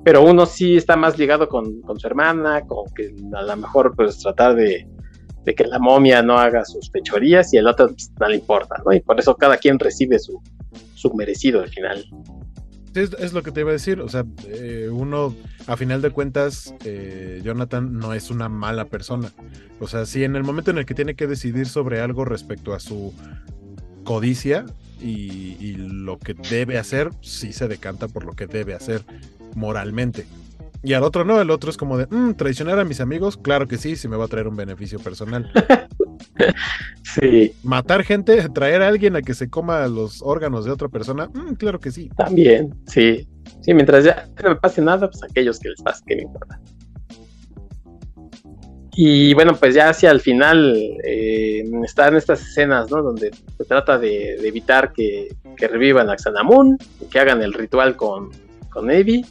pero 0.05 0.23
uno 0.23 0.45
sí 0.45 0.77
está 0.77 0.97
más 0.97 1.19
ligado 1.19 1.49
con, 1.49 1.83
su 1.97 2.07
hermana, 2.07 2.67
con 2.67 2.85
que 2.95 3.15
a 3.35 3.43
lo 3.43 3.57
mejor 3.57 3.95
pues 3.97 4.19
tratar 4.19 4.55
de, 4.55 4.87
que 5.45 5.65
la 5.65 5.79
momia 5.79 6.23
no 6.23 6.39
haga 6.39 6.65
sus 6.65 6.91
fechorías 6.91 7.53
y 7.53 7.57
el 7.57 7.67
otro 7.67 7.89
pues, 7.89 8.11
no 8.19 8.29
le 8.29 8.37
importa, 8.37 8.81
¿no? 8.85 8.93
Y 8.93 9.01
por 9.01 9.19
eso 9.19 9.37
cada 9.37 9.57
quien 9.57 9.79
recibe 9.79 10.19
su, 10.19 10.41
su 10.95 11.13
merecido 11.15 11.61
al 11.61 11.69
final. 11.69 12.05
Es, 12.95 13.33
lo 13.33 13.43
que 13.45 13.53
te 13.53 13.61
iba 13.61 13.71
a 13.71 13.75
decir, 13.75 14.01
o 14.01 14.09
sea, 14.09 14.25
eh, 14.49 14.89
uno, 14.91 15.35
a 15.69 15.77
final 15.77 16.03
de 16.03 16.11
cuentas, 16.11 16.75
eh, 16.85 17.41
Jonathan 17.45 17.97
no 17.99 18.15
es 18.15 18.31
una 18.31 18.49
mala 18.49 18.87
persona. 18.87 19.31
O 19.79 19.87
sea, 19.87 20.07
si 20.07 20.25
en 20.25 20.35
el 20.35 20.43
momento 20.43 20.73
en 20.73 20.79
el 20.79 20.87
que 20.87 20.95
tiene 20.95 21.15
que 21.15 21.29
decidir 21.29 21.69
sobre 21.69 22.01
algo 22.01 22.25
respecto 22.25 22.75
a 22.75 22.81
su 22.81 23.15
codicia 24.03 24.67
y, 25.01 25.77
lo 25.77 26.19
que 26.19 26.35
debe 26.35 26.79
hacer, 26.79 27.11
sí 27.21 27.53
se 27.53 27.69
decanta 27.69 28.09
por 28.09 28.25
lo 28.25 28.33
que 28.33 28.49
debe 28.49 28.75
hacer 28.75 29.05
moralmente. 29.55 30.27
Y 30.83 30.95
al 30.95 31.03
otro 31.03 31.25
no, 31.25 31.41
el 31.41 31.51
otro 31.51 31.71
es 31.71 31.77
como 31.77 31.99
de, 31.99 32.07
mm, 32.07 32.35
traicionar 32.35 32.79
a 32.79 32.85
mis 32.85 33.01
amigos, 33.01 33.37
claro 33.37 33.69
que 33.69 33.77
sí, 33.77 33.97
si 33.97 34.09
me 34.09 34.17
va 34.17 34.25
a 34.25 34.29
traer 34.29 34.49
un 34.49 34.57
beneficio 34.57 34.99
personal. 34.99 35.51
sí. 37.03 37.53
Matar 37.63 38.03
gente, 38.03 38.49
traer 38.49 38.83
a 38.83 38.89
alguien 38.89 39.15
a 39.17 39.23
que 39.23 39.35
se 39.35 39.51
coma 39.51 39.87
los 39.89 40.23
órganos 40.23 40.65
de 40.65 40.71
otra 40.71 40.89
persona, 40.89 41.29
mm, 41.29 41.55
claro 41.55 41.81
que 41.81 41.91
sí. 41.91 42.09
También, 42.17 42.75
sí. 42.87 43.29
Sí, 43.61 43.75
mientras 43.75 44.05
ya 44.05 44.27
no 44.43 44.51
me 44.51 44.57
pase 44.57 44.81
nada, 44.81 45.11
pues 45.11 45.23
aquellos 45.23 45.59
que 45.59 45.69
les 45.69 45.83
pase, 45.83 46.03
que 46.07 46.17
me 46.17 46.23
importa. 46.23 46.59
Y 48.93 49.35
bueno, 49.35 49.55
pues 49.55 49.75
ya 49.75 49.91
hacia 49.91 50.11
el 50.11 50.21
final 50.21 50.77
eh, 51.05 51.63
están 51.85 52.17
estas 52.17 52.41
escenas, 52.41 52.91
¿no? 52.91 53.03
Donde 53.03 53.31
se 53.57 53.65
trata 53.65 53.99
de, 53.99 54.35
evitar 54.47 54.93
que, 54.93 55.29
revivan 55.59 56.09
a 56.09 56.17
Xanamun, 56.17 56.79
que 57.11 57.19
hagan 57.19 57.43
el 57.43 57.53
ritual 57.53 57.97
con, 57.97 58.31
con 58.71 58.91
Evi 58.91 59.25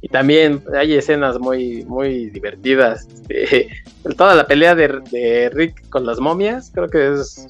y 0.00 0.08
también 0.08 0.62
hay 0.76 0.94
escenas 0.94 1.38
muy, 1.38 1.84
muy 1.84 2.30
divertidas. 2.30 3.08
Este, 3.28 3.68
toda 4.16 4.34
la 4.34 4.46
pelea 4.46 4.74
de, 4.74 5.50
Rick 5.52 5.88
con 5.88 6.06
las 6.06 6.20
momias, 6.20 6.70
creo 6.72 6.88
que 6.88 7.14
es 7.14 7.46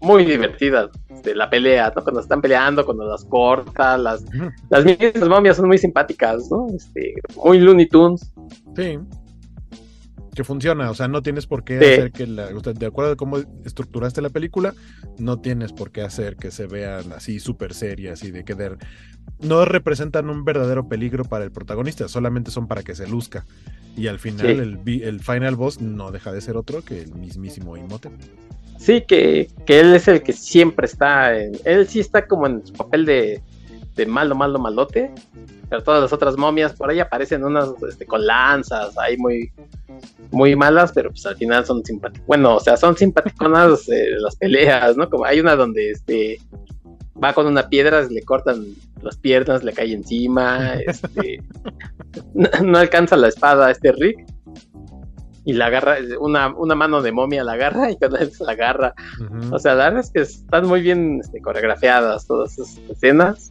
muy 0.00 0.24
divertida. 0.24 0.90
Este, 1.08 1.34
la 1.34 1.50
pelea, 1.50 1.92
¿no? 1.94 2.02
Cuando 2.02 2.20
están 2.20 2.40
peleando, 2.40 2.84
cuando 2.84 3.04
las 3.04 3.24
corta, 3.24 3.98
las, 3.98 4.24
las 4.70 4.84
mismas 4.84 5.28
momias 5.28 5.56
son 5.56 5.68
muy 5.68 5.78
simpáticas, 5.78 6.50
¿no? 6.50 6.66
Este, 6.74 7.14
muy 7.36 7.60
Looney 7.60 7.88
Tunes. 7.88 8.32
Sí. 8.74 8.98
Que 10.34 10.44
funciona, 10.44 10.90
o 10.90 10.94
sea, 10.94 11.08
no 11.08 11.22
tienes 11.22 11.46
por 11.46 11.64
qué 11.64 11.76
hacer 11.76 12.12
que 12.12 12.26
la. 12.26 12.46
de 12.46 12.86
acuerdo 12.86 13.12
a 13.12 13.16
cómo 13.16 13.38
estructuraste 13.64 14.22
la 14.22 14.30
película, 14.30 14.74
no 15.18 15.40
tienes 15.40 15.72
por 15.72 15.90
qué 15.90 16.02
hacer 16.02 16.36
que 16.36 16.52
se 16.52 16.66
vean 16.66 17.12
así 17.12 17.40
súper 17.40 17.74
serias 17.74 18.22
y 18.22 18.30
de 18.30 18.44
quedar 18.44 18.78
no 19.42 19.64
representan 19.64 20.28
un 20.30 20.44
verdadero 20.44 20.88
peligro 20.88 21.24
para 21.24 21.44
el 21.44 21.50
protagonista, 21.50 22.08
solamente 22.08 22.50
son 22.50 22.66
para 22.66 22.82
que 22.82 22.94
se 22.94 23.06
luzca. 23.06 23.44
Y 23.96 24.06
al 24.06 24.18
final 24.18 24.80
el, 24.86 25.20
final 25.20 25.56
boss 25.56 25.80
no 25.80 26.10
deja 26.10 26.32
de 26.32 26.40
ser 26.40 26.56
otro 26.56 26.82
que 26.82 27.02
el 27.02 27.14
mismísimo 27.14 27.76
Imhotep. 27.76 28.12
Sí, 28.78 29.02
que, 29.02 29.48
él 29.66 29.94
es 29.94 30.08
el 30.08 30.22
que 30.22 30.32
siempre 30.32 30.86
está, 30.86 31.38
en, 31.38 31.52
él 31.64 31.86
sí 31.86 32.00
está 32.00 32.26
como 32.26 32.46
en 32.46 32.66
su 32.66 32.72
papel 32.72 33.04
de, 33.04 33.42
de 33.94 34.06
malo, 34.06 34.34
malo, 34.34 34.58
malote, 34.58 35.10
pero 35.68 35.82
todas 35.82 36.02
las 36.02 36.12
otras 36.12 36.36
momias 36.36 36.72
por 36.72 36.90
ahí 36.90 36.98
aparecen 36.98 37.44
unas 37.44 37.70
este, 37.88 38.06
con 38.06 38.26
lanzas, 38.26 38.96
ahí 38.96 39.16
muy, 39.18 39.52
muy 40.30 40.56
malas, 40.56 40.92
pero 40.92 41.10
pues 41.10 41.26
al 41.26 41.36
final 41.36 41.66
son 41.66 41.84
simpáticas. 41.84 42.26
Bueno, 42.26 42.56
o 42.56 42.60
sea, 42.60 42.76
son 42.76 42.96
simpáticas 42.96 43.88
eh, 43.88 44.10
las 44.18 44.36
peleas, 44.36 44.96
¿no? 44.96 45.10
Como 45.10 45.24
hay 45.24 45.40
una 45.40 45.56
donde 45.56 45.90
este 45.90 46.38
va 47.22 47.32
con 47.32 47.46
una 47.46 47.68
piedra, 47.68 48.02
le 48.02 48.22
cortan 48.22 48.66
las 49.02 49.16
piernas, 49.16 49.64
le 49.64 49.72
cae 49.72 49.92
encima, 49.92 50.74
este, 50.86 51.42
no, 52.34 52.78
alcanza 52.78 53.16
la 53.16 53.28
espada 53.28 53.66
a 53.66 53.70
este 53.70 53.92
Rick 53.92 54.26
y 55.44 55.52
la 55.52 55.66
agarra, 55.66 55.96
una, 56.20 56.54
una 56.54 56.74
mano 56.74 57.02
de 57.02 57.12
momia 57.12 57.44
la 57.44 57.52
agarra 57.52 57.90
y 57.90 57.96
la 58.00 58.52
agarra. 58.52 58.94
O 59.50 59.58
sea, 59.58 59.74
la 59.74 59.84
verdad 59.84 60.00
es 60.00 60.10
que 60.10 60.20
están 60.20 60.66
muy 60.66 60.82
bien 60.82 61.20
este, 61.22 61.40
coreografiadas 61.40 62.26
todas 62.26 62.58
esas 62.58 62.78
escenas. 62.90 63.50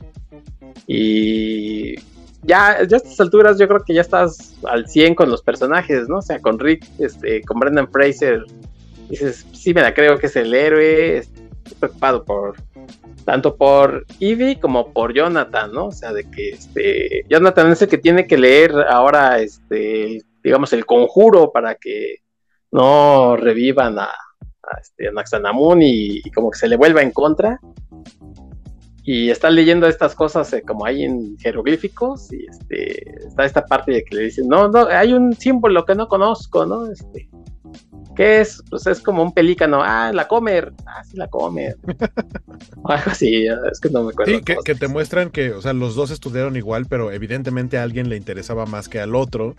Y 0.85 1.95
ya, 2.43 2.83
ya 2.87 2.95
a 2.95 2.97
estas 2.97 3.19
alturas 3.19 3.57
yo 3.57 3.67
creo 3.67 3.83
que 3.83 3.95
ya 3.95 4.01
estás 4.01 4.55
al 4.63 4.87
100 4.87 5.15
con 5.15 5.29
los 5.29 5.41
personajes, 5.41 6.07
¿no? 6.07 6.17
O 6.17 6.21
sea, 6.21 6.39
con 6.39 6.59
Rick, 6.59 6.85
este, 6.99 7.41
con 7.41 7.59
Brendan 7.59 7.91
Fraser, 7.91 8.43
dices, 9.09 9.45
sí 9.53 9.73
me 9.73 9.81
la 9.81 9.93
creo 9.93 10.17
que 10.17 10.27
es 10.27 10.35
el 10.35 10.53
héroe, 10.53 11.17
estoy 11.17 11.75
preocupado 11.79 12.23
por, 12.23 12.55
tanto 13.29 13.57
por 13.57 14.07
Ivy 14.17 14.55
como 14.55 14.91
por 14.91 15.13
Jonathan, 15.13 15.71
¿no? 15.71 15.85
O 15.85 15.91
sea, 15.91 16.11
de 16.11 16.27
que 16.31 16.49
este 16.49 17.25
Jonathan 17.29 17.71
es 17.71 17.79
el 17.83 17.87
que 17.87 17.99
tiene 17.99 18.25
que 18.25 18.39
leer 18.39 18.73
ahora 18.89 19.37
este 19.37 20.23
digamos 20.43 20.73
el 20.73 20.87
conjuro 20.87 21.51
para 21.51 21.75
que 21.75 22.23
no 22.71 23.37
revivan 23.37 23.99
a, 23.99 24.05
a, 24.05 24.79
este, 24.81 25.11
Naxanamun 25.11 25.79
y, 25.83 26.23
como 26.31 26.49
que 26.49 26.57
se 26.57 26.67
le 26.67 26.75
vuelva 26.75 27.03
en 27.03 27.11
contra. 27.11 27.59
Y 29.03 29.29
está 29.29 29.51
leyendo 29.51 29.85
estas 29.87 30.15
cosas 30.15 30.51
eh, 30.53 30.63
como 30.63 30.87
hay 30.87 31.03
en 31.03 31.37
jeroglíficos 31.37 32.33
y 32.33 32.47
este 32.47 33.27
está 33.27 33.45
esta 33.45 33.63
parte 33.63 33.91
de 33.91 34.03
que 34.03 34.15
le 34.15 34.23
dicen, 34.23 34.47
"No, 34.47 34.69
no, 34.69 34.87
hay 34.87 35.13
un 35.13 35.33
símbolo 35.33 35.85
que 35.85 35.93
no 35.93 36.07
conozco, 36.07 36.65
¿no? 36.65 36.87
Este 36.91 37.28
¿Qué 38.19 38.41
es? 38.41 38.61
Pues 38.69 38.85
es 38.85 38.99
como 38.99 39.23
un 39.23 39.31
pelícano. 39.31 39.81
Ah, 39.81 40.11
la 40.13 40.27
comer. 40.27 40.73
Ah, 40.85 41.05
sí, 41.05 41.15
la 41.15 41.29
comer. 41.29 41.77
o 42.83 42.91
algo 42.91 43.11
así, 43.11 43.47
es 43.71 43.79
que 43.79 43.89
no 43.89 44.03
me 44.03 44.11
acuerdo. 44.11 44.33
Sí, 44.33 44.43
que, 44.65 44.75
te 44.75 44.89
muestran 44.89 45.29
que, 45.29 45.53
o 45.53 45.61
sea, 45.61 45.71
los 45.71 45.95
dos 45.95 46.11
estudiaron 46.11 46.57
igual, 46.57 46.85
pero 46.85 47.13
evidentemente 47.13 47.77
a 47.77 47.83
alguien 47.83 48.09
le 48.09 48.17
interesaba 48.17 48.65
más 48.65 48.89
que 48.89 48.99
al 48.99 49.15
otro 49.15 49.55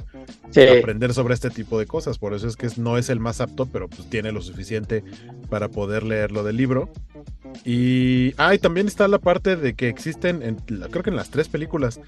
aprender 0.78 1.14
sobre 1.14 1.32
este 1.32 1.48
tipo 1.48 1.78
de 1.78 1.86
cosas. 1.86 2.18
Por 2.18 2.34
eso 2.34 2.48
es 2.48 2.56
que 2.56 2.68
no 2.76 2.98
es 2.98 3.08
el 3.08 3.18
más 3.18 3.40
apto, 3.40 3.64
pero 3.64 3.88
pues 3.88 4.10
tiene 4.10 4.30
lo 4.30 4.42
suficiente 4.42 5.04
para 5.48 5.68
poder 5.68 6.02
leerlo 6.02 6.44
del 6.44 6.58
libro. 6.58 6.90
Y, 7.64 8.34
ah, 8.36 8.54
y 8.54 8.58
también 8.58 8.86
está 8.86 9.08
la 9.08 9.18
parte 9.18 9.56
de 9.56 9.74
que 9.74 9.88
existen, 9.88 10.42
en, 10.42 10.56
creo 10.56 11.02
que 11.02 11.10
en 11.10 11.16
las 11.16 11.30
tres 11.30 11.48
películas, 11.48 12.00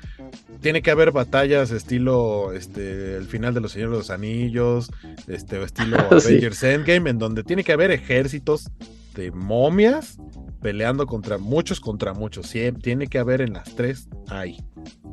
tiene 0.60 0.80
que 0.80 0.90
haber 0.90 1.10
batallas 1.10 1.70
estilo, 1.72 2.52
este, 2.52 3.16
el 3.16 3.24
final 3.24 3.52
de 3.52 3.60
los 3.60 3.72
Señores 3.72 3.92
de 3.92 3.98
los 3.98 4.10
Anillos, 4.10 4.90
este, 5.26 5.62
estilo 5.62 5.96
Avengers 6.42 6.62
Endgame, 6.64 7.10
en 7.10 7.18
donde 7.18 7.44
tiene 7.44 7.62
que 7.62 7.72
haber 7.72 7.90
ejércitos 7.90 8.68
de 9.14 9.30
momias 9.30 10.18
peleando 10.60 11.06
contra 11.06 11.38
muchos 11.38 11.80
contra 11.80 12.14
muchos. 12.14 12.46
Sí, 12.46 12.72
tiene 12.82 13.06
que 13.06 13.18
haber 13.18 13.40
en 13.40 13.52
las 13.52 13.74
tres, 13.74 14.08
hay. 14.28 14.58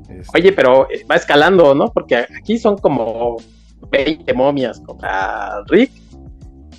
Este, 0.10 0.38
Oye, 0.38 0.54
pero 0.54 0.90
eh, 0.90 1.06
va 1.10 1.16
escalando, 1.16 1.76
¿no? 1.76 1.92
Porque 1.92 2.16
aquí 2.16 2.58
son 2.58 2.78
como 2.78 3.38
20 3.92 4.34
momias 4.34 4.80
contra 4.82 5.64
Rick. 5.68 5.92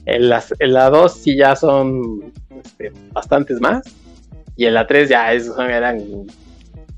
En, 0.07 0.29
las, 0.29 0.55
en 0.59 0.73
la 0.73 0.91
2 0.91 1.13
sí 1.13 1.37
ya 1.37 1.55
son 1.55 2.33
este, 2.65 2.93
bastantes 3.13 3.61
más. 3.61 3.83
Y 4.57 4.67
en 4.67 4.75
la 4.75 4.87
3 4.87 5.09
ya 5.09 5.33
esos 5.33 5.59
eran 5.59 6.27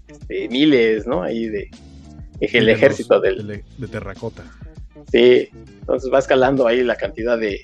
este, 0.06 0.48
miles, 0.48 1.06
¿no? 1.06 1.22
Ahí 1.22 1.48
de, 1.48 1.70
el 2.40 2.68
ejército 2.68 3.20
del... 3.20 3.64
De, 3.78 3.88
terracota. 3.88 4.44
Sí, 5.10 5.48
entonces 5.80 6.10
va 6.12 6.18
escalando 6.18 6.66
ahí 6.66 6.82
la 6.82 6.96
cantidad 6.96 7.38
de, 7.38 7.60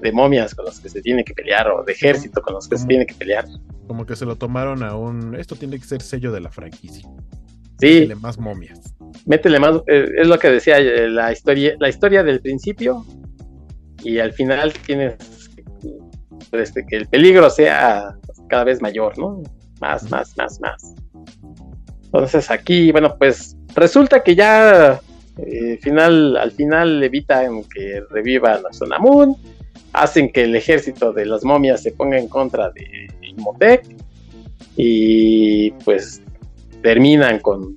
de 0.00 0.12
momias 0.12 0.54
con 0.54 0.66
las 0.66 0.80
que 0.80 0.88
se 0.88 1.02
tiene 1.02 1.24
que 1.24 1.34
pelear 1.34 1.70
o 1.70 1.82
de 1.84 1.92
ejército 1.92 2.40
con 2.42 2.54
los 2.54 2.68
que 2.68 2.78
se 2.78 2.86
tiene 2.86 3.06
que 3.06 3.14
pelear. 3.14 3.46
Como 3.86 4.04
que 4.06 4.16
se 4.16 4.26
lo 4.26 4.36
tomaron 4.36 4.82
a 4.82 4.94
un... 4.96 5.34
Esto 5.34 5.56
tiene 5.56 5.78
que 5.78 5.84
ser 5.84 6.02
sello 6.02 6.30
de 6.30 6.40
la 6.40 6.50
franquicia. 6.50 7.08
Sí. 7.80 8.00
Métele 8.00 8.14
más 8.16 8.38
momias. 8.38 8.94
Métele 9.26 9.58
más... 9.58 9.76
Eh, 9.86 10.08
es 10.18 10.26
lo 10.26 10.38
que 10.38 10.50
decía 10.50 10.78
eh, 10.78 11.08
la 11.08 11.32
historia, 11.32 11.74
la 11.78 11.88
historia 11.88 12.22
del 12.22 12.40
principio 12.40 13.04
y 14.02 14.18
al 14.18 14.32
final 14.32 14.72
tienes 14.72 15.16
este, 16.52 16.86
que 16.86 16.96
el 16.96 17.06
peligro 17.08 17.50
sea 17.50 18.16
cada 18.48 18.64
vez 18.64 18.80
mayor, 18.80 19.18
¿no? 19.18 19.42
Más, 19.80 20.10
más, 20.10 20.36
más, 20.36 20.60
más. 20.60 20.94
Entonces 22.04 22.50
aquí, 22.50 22.90
bueno, 22.92 23.16
pues 23.18 23.56
resulta 23.74 24.22
que 24.22 24.34
ya 24.34 25.00
eh, 25.38 25.78
final, 25.80 26.36
al 26.36 26.52
final 26.52 27.02
evitan 27.02 27.64
que 27.64 28.02
revivan 28.10 28.62
a 28.68 28.72
Sonamun, 28.72 29.36
hacen 29.92 30.30
que 30.30 30.44
el 30.44 30.54
ejército 30.54 31.12
de 31.12 31.26
las 31.26 31.44
momias 31.44 31.82
se 31.82 31.92
ponga 31.92 32.18
en 32.18 32.28
contra 32.28 32.70
de 32.70 33.08
Imhotep 33.22 33.84
y 34.76 35.70
pues 35.84 36.22
terminan 36.82 37.40
con, 37.40 37.76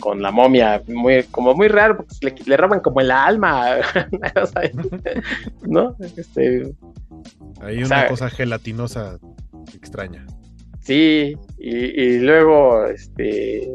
con 0.00 0.20
la 0.20 0.30
momia 0.30 0.82
muy, 0.88 1.22
como 1.24 1.54
muy 1.54 1.68
raro, 1.68 1.96
porque 1.96 2.16
le, 2.22 2.34
le 2.46 2.56
roban 2.56 2.80
como 2.80 3.00
el 3.00 3.10
alma, 3.10 3.76
¿no? 5.62 5.96
Este, 6.16 6.74
Hay 7.60 7.82
una 7.82 8.08
cosa 8.08 8.28
gelatinosa 8.28 9.18
extraña. 9.74 10.26
Sí, 10.80 11.36
y, 11.58 12.18
luego, 12.18 12.86
este, 12.86 13.72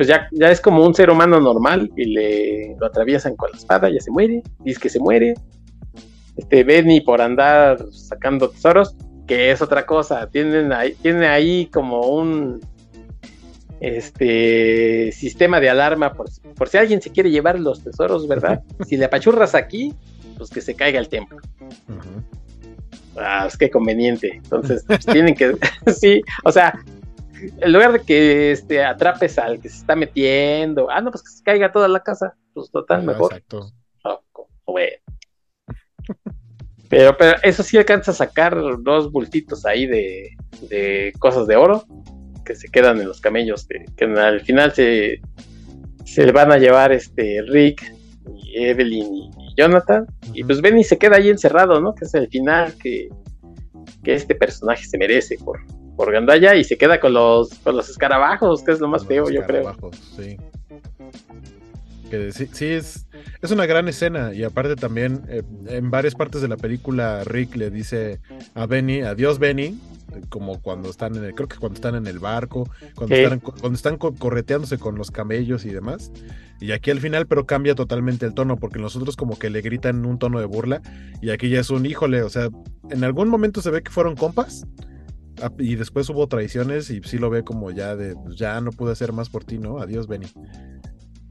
pues 0.00 0.08
ya, 0.08 0.28
ya 0.32 0.50
es 0.50 0.62
como 0.62 0.82
un 0.82 0.94
ser 0.94 1.10
humano 1.10 1.38
normal 1.40 1.92
y 1.94 2.06
le 2.06 2.74
lo 2.80 2.86
atraviesan 2.86 3.36
con 3.36 3.50
la 3.50 3.58
espada, 3.58 3.90
ya 3.90 4.00
se 4.00 4.10
muere, 4.10 4.42
dice 4.60 4.80
que 4.80 4.88
se 4.88 4.98
muere. 4.98 5.34
Este 6.38 6.64
Benny 6.64 7.02
por 7.02 7.20
andar 7.20 7.84
sacando 7.92 8.48
tesoros, 8.48 8.96
que 9.26 9.50
es 9.50 9.60
otra 9.60 9.84
cosa, 9.84 10.26
tienen 10.30 10.72
ahí, 10.72 10.94
tiene 11.02 11.26
ahí 11.26 11.66
como 11.66 12.00
un 12.00 12.60
este 13.80 15.12
sistema 15.12 15.60
de 15.60 15.68
alarma 15.68 16.14
por, 16.14 16.30
por 16.56 16.70
si 16.70 16.78
alguien 16.78 17.02
se 17.02 17.10
quiere 17.10 17.30
llevar 17.30 17.60
los 17.60 17.84
tesoros, 17.84 18.26
¿verdad? 18.26 18.62
si 18.88 18.96
le 18.96 19.04
apachurras 19.04 19.54
aquí, 19.54 19.92
pues 20.38 20.48
que 20.48 20.62
se 20.62 20.74
caiga 20.74 20.98
el 20.98 21.10
templo. 21.10 21.40
Ah, 23.18 23.44
es 23.46 23.58
que 23.58 23.68
conveniente. 23.68 24.36
Entonces, 24.36 24.82
pues, 24.86 25.04
tienen 25.04 25.34
que, 25.34 25.58
sí, 25.94 26.22
o 26.44 26.52
sea, 26.52 26.72
en 27.60 27.72
lugar 27.72 27.92
de 27.92 28.00
que 28.00 28.52
este, 28.52 28.84
atrapes 28.84 29.38
al 29.38 29.60
que 29.60 29.68
se 29.68 29.78
está 29.78 29.96
metiendo, 29.96 30.90
ah, 30.90 31.00
no, 31.00 31.10
pues 31.10 31.22
que 31.22 31.30
se 31.30 31.42
caiga 31.42 31.72
toda 31.72 31.88
la 31.88 32.00
casa, 32.00 32.36
pues 32.52 32.70
total, 32.70 33.02
mejor. 33.02 33.34
Exacto. 33.34 33.72
Pero, 36.88 37.16
pero 37.16 37.38
eso 37.42 37.62
sí 37.62 37.78
alcanza 37.78 38.10
a 38.10 38.14
sacar 38.14 38.56
dos 38.82 39.12
bultitos 39.12 39.64
ahí 39.64 39.86
de, 39.86 40.36
de 40.68 41.12
cosas 41.18 41.46
de 41.46 41.56
oro 41.56 41.84
que 42.44 42.56
se 42.56 42.68
quedan 42.68 43.00
en 43.00 43.06
los 43.06 43.20
camellos, 43.20 43.66
que, 43.96 44.04
al 44.04 44.40
final 44.40 44.72
se, 44.72 45.20
se 46.04 46.32
van 46.32 46.50
a 46.50 46.58
llevar 46.58 46.90
este 46.90 47.42
Rick 47.46 47.94
y 48.34 48.64
Evelyn 48.64 49.14
y, 49.14 49.30
Jonathan, 49.56 50.06
y 50.32 50.42
pues 50.42 50.60
Benny 50.60 50.82
se 50.82 50.98
queda 50.98 51.16
ahí 51.16 51.28
encerrado, 51.28 51.80
¿no? 51.80 51.94
Que 51.94 52.06
es 52.06 52.14
el 52.14 52.28
final 52.28 52.74
que, 52.82 53.08
que 54.02 54.14
este 54.14 54.34
personaje 54.34 54.84
se 54.84 54.98
merece 54.98 55.36
por, 55.44 55.60
por 56.00 56.12
Gandaya 56.12 56.54
y 56.54 56.64
se 56.64 56.78
queda 56.78 56.98
con 56.98 57.12
los, 57.12 57.50
con 57.58 57.76
los 57.76 57.90
escarabajos, 57.90 58.62
que 58.62 58.72
es 58.72 58.80
lo 58.80 58.88
más 58.88 59.06
feo, 59.06 59.28
yo 59.28 59.44
creo. 59.44 59.76
Sí. 60.16 60.38
Que 62.08 62.32
sí, 62.32 62.48
sí, 62.52 62.68
es, 62.68 63.06
es 63.42 63.50
una 63.50 63.66
gran 63.66 63.86
escena 63.86 64.32
y 64.32 64.42
aparte 64.42 64.76
también 64.76 65.20
eh, 65.28 65.42
en 65.66 65.90
varias 65.90 66.14
partes 66.14 66.40
de 66.40 66.48
la 66.48 66.56
película 66.56 67.22
Rick 67.24 67.54
le 67.54 67.68
dice 67.68 68.18
a 68.54 68.64
Benny, 68.64 69.02
adiós 69.02 69.38
Benny, 69.38 69.78
como 70.30 70.62
cuando 70.62 70.88
están 70.88 71.16
en 71.16 71.24
el, 71.24 71.34
creo 71.34 71.48
que 71.48 71.58
cuando 71.58 71.74
están 71.74 71.94
en 71.94 72.06
el 72.06 72.18
barco, 72.18 72.66
cuando, 72.94 73.14
están, 73.14 73.40
cuando 73.40 73.74
están 73.74 73.98
correteándose 73.98 74.78
con 74.78 74.96
los 74.96 75.10
camellos 75.10 75.66
y 75.66 75.68
demás. 75.68 76.10
Y 76.62 76.72
aquí 76.72 76.90
al 76.90 77.00
final, 77.00 77.26
pero 77.26 77.44
cambia 77.44 77.74
totalmente 77.74 78.24
el 78.24 78.32
tono, 78.32 78.56
porque 78.56 78.78
nosotros 78.78 79.16
como 79.16 79.38
que 79.38 79.50
le 79.50 79.60
gritan 79.60 80.06
un 80.06 80.18
tono 80.18 80.40
de 80.40 80.46
burla, 80.46 80.80
y 81.20 81.28
aquí 81.28 81.50
ya 81.50 81.60
es 81.60 81.68
un 81.68 81.84
híjole, 81.84 82.22
o 82.22 82.30
sea, 82.30 82.48
en 82.88 83.04
algún 83.04 83.28
momento 83.28 83.60
se 83.60 83.70
ve 83.70 83.82
que 83.82 83.90
fueron 83.90 84.16
compas, 84.16 84.66
y 85.58 85.76
después 85.76 86.08
hubo 86.10 86.26
traiciones, 86.26 86.90
y 86.90 87.00
sí 87.02 87.18
lo 87.18 87.30
ve 87.30 87.42
como 87.44 87.70
ya 87.70 87.96
de, 87.96 88.14
pues 88.14 88.36
ya 88.36 88.60
no 88.60 88.70
pude 88.70 88.92
hacer 88.92 89.12
más 89.12 89.28
por 89.28 89.44
ti, 89.44 89.58
¿no? 89.58 89.78
Adiós, 89.78 90.06
Benny. 90.06 90.26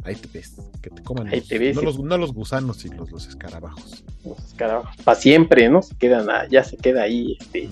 Ahí 0.03 0.16
te 0.16 0.30
ves, 0.34 0.55
que 0.82 0.89
te 0.89 1.03
coman 1.03 1.30
los, 1.30 1.76
no, 1.76 1.82
los, 1.82 1.99
no, 1.99 2.18
los, 2.18 2.34
gusanos 2.34 2.86
y 2.86 2.89
los, 2.89 3.12
los 3.12 3.28
escarabajos. 3.28 4.05
Los 4.24 4.39
escarabajos, 4.39 4.95
para 5.03 5.20
siempre, 5.20 5.68
¿no? 5.70 5.82
Se 5.82 5.95
quedan, 5.95 6.28
ya 6.49 6.64
se 6.64 6.78
queda 6.78 7.03
ahí. 7.03 7.38
Este. 7.39 7.70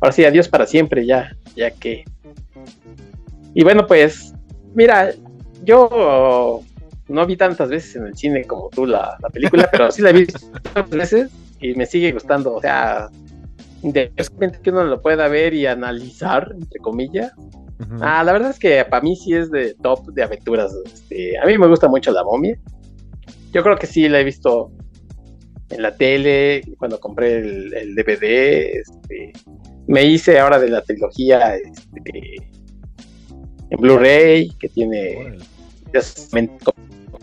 Ahora 0.00 0.12
sí, 0.12 0.24
adiós 0.24 0.48
para 0.48 0.66
siempre, 0.66 1.06
ya, 1.06 1.36
ya 1.54 1.70
que. 1.70 2.04
Y 3.54 3.62
bueno, 3.62 3.86
pues, 3.86 4.34
mira, 4.74 5.12
yo 5.62 6.62
no 7.08 7.26
vi 7.26 7.36
tantas 7.36 7.68
veces 7.68 7.94
en 7.94 8.06
el 8.06 8.16
cine 8.16 8.44
como 8.44 8.68
tú 8.70 8.84
la, 8.84 9.16
la 9.22 9.30
película, 9.30 9.68
pero 9.72 9.90
sí 9.92 10.02
la 10.02 10.10
he 10.10 10.14
visto 10.14 10.40
tantas 10.74 10.90
veces 10.90 11.30
y 11.60 11.74
me 11.74 11.86
sigue 11.86 12.12
gustando. 12.12 12.54
O 12.54 12.60
sea, 12.60 13.08
independientemente 13.82 14.60
que 14.62 14.70
uno 14.70 14.84
lo 14.84 15.02
pueda 15.02 15.28
ver 15.28 15.54
y 15.54 15.66
analizar, 15.66 16.52
entre 16.54 16.78
comillas, 16.80 17.32
Ah, 18.00 18.22
la 18.24 18.32
verdad 18.32 18.50
es 18.50 18.58
que 18.58 18.84
para 18.84 19.02
mí 19.02 19.16
sí 19.16 19.34
es 19.34 19.50
de 19.50 19.74
top 19.74 20.06
de 20.12 20.22
aventuras. 20.22 20.72
Este, 20.84 21.38
a 21.38 21.46
mí 21.46 21.58
me 21.58 21.66
gusta 21.66 21.88
mucho 21.88 22.12
la 22.12 22.24
momia. 22.24 22.58
Yo 23.52 23.62
creo 23.62 23.76
que 23.76 23.86
sí 23.86 24.08
la 24.08 24.20
he 24.20 24.24
visto 24.24 24.70
en 25.70 25.82
la 25.82 25.94
tele, 25.96 26.62
cuando 26.78 27.00
compré 27.00 27.38
el, 27.38 27.94
DVD. 27.94 28.78
Este, 28.78 29.32
me 29.86 30.04
hice 30.04 30.38
ahora 30.38 30.58
de 30.58 30.70
la 30.70 30.82
trilogía 30.82 31.56
este, 31.56 32.36
en 33.70 33.80
Blu-ray, 33.80 34.50
que 34.58 34.68
tiene 34.68 35.38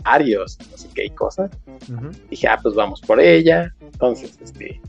varios, 0.04 0.58
no 0.70 0.76
sé 0.76 0.88
qué 0.94 1.10
cosas. 1.14 1.50
Dije, 2.28 2.48
ah, 2.48 2.58
pues 2.62 2.74
vamos 2.74 3.00
por 3.00 3.20
ella. 3.20 3.74
Entonces, 3.80 4.38
este. 4.42 4.80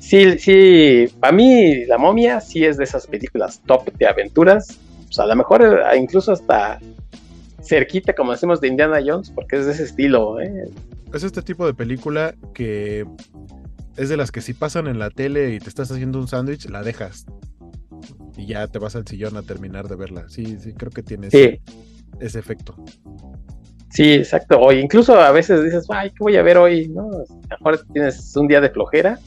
Sí, 0.00 0.38
sí, 0.38 1.06
para 1.20 1.32
mí 1.32 1.84
la 1.86 1.98
momia 1.98 2.40
sí 2.40 2.64
es 2.64 2.76
de 2.76 2.84
esas 2.84 3.06
películas 3.06 3.62
top 3.64 3.92
de 3.96 4.06
aventuras 4.06 4.80
pues 5.10 5.18
a 5.18 5.26
lo 5.26 5.34
mejor 5.34 5.62
eh, 5.62 5.98
incluso 5.98 6.30
hasta 6.30 6.78
cerquita, 7.62 8.14
como 8.14 8.30
decimos, 8.30 8.60
de 8.60 8.68
Indiana 8.68 9.00
Jones, 9.04 9.30
porque 9.30 9.56
es 9.56 9.66
de 9.66 9.72
ese 9.72 9.82
estilo. 9.82 10.40
¿eh? 10.40 10.70
Es 11.12 11.24
este 11.24 11.42
tipo 11.42 11.66
de 11.66 11.74
película 11.74 12.36
que 12.54 13.04
es 13.96 14.08
de 14.08 14.16
las 14.16 14.30
que 14.30 14.40
si 14.40 14.54
pasan 14.54 14.86
en 14.86 15.00
la 15.00 15.10
tele 15.10 15.54
y 15.54 15.58
te 15.58 15.68
estás 15.68 15.90
haciendo 15.90 16.20
un 16.20 16.28
sándwich, 16.28 16.66
la 16.66 16.84
dejas. 16.84 17.26
Y 18.36 18.46
ya 18.46 18.68
te 18.68 18.78
vas 18.78 18.94
al 18.94 19.04
sillón 19.04 19.36
a 19.36 19.42
terminar 19.42 19.88
de 19.88 19.96
verla. 19.96 20.28
Sí, 20.28 20.58
sí, 20.60 20.74
creo 20.74 20.92
que 20.92 21.02
tiene 21.02 21.26
ese, 21.26 21.60
efecto. 22.20 22.76
Sí, 23.88 24.12
exacto. 24.12 24.60
O 24.60 24.72
incluso 24.72 25.18
a 25.18 25.32
veces 25.32 25.64
dices, 25.64 25.86
ay, 25.88 26.10
¿qué 26.10 26.18
voy 26.20 26.36
a 26.36 26.42
ver 26.42 26.56
hoy? 26.56 26.88
¿No? 26.88 27.02
A 27.02 27.08
lo 27.08 27.58
mejor 27.58 27.84
tienes 27.92 28.36
un 28.36 28.46
día 28.46 28.60
de 28.60 28.70
flojera 28.70 29.18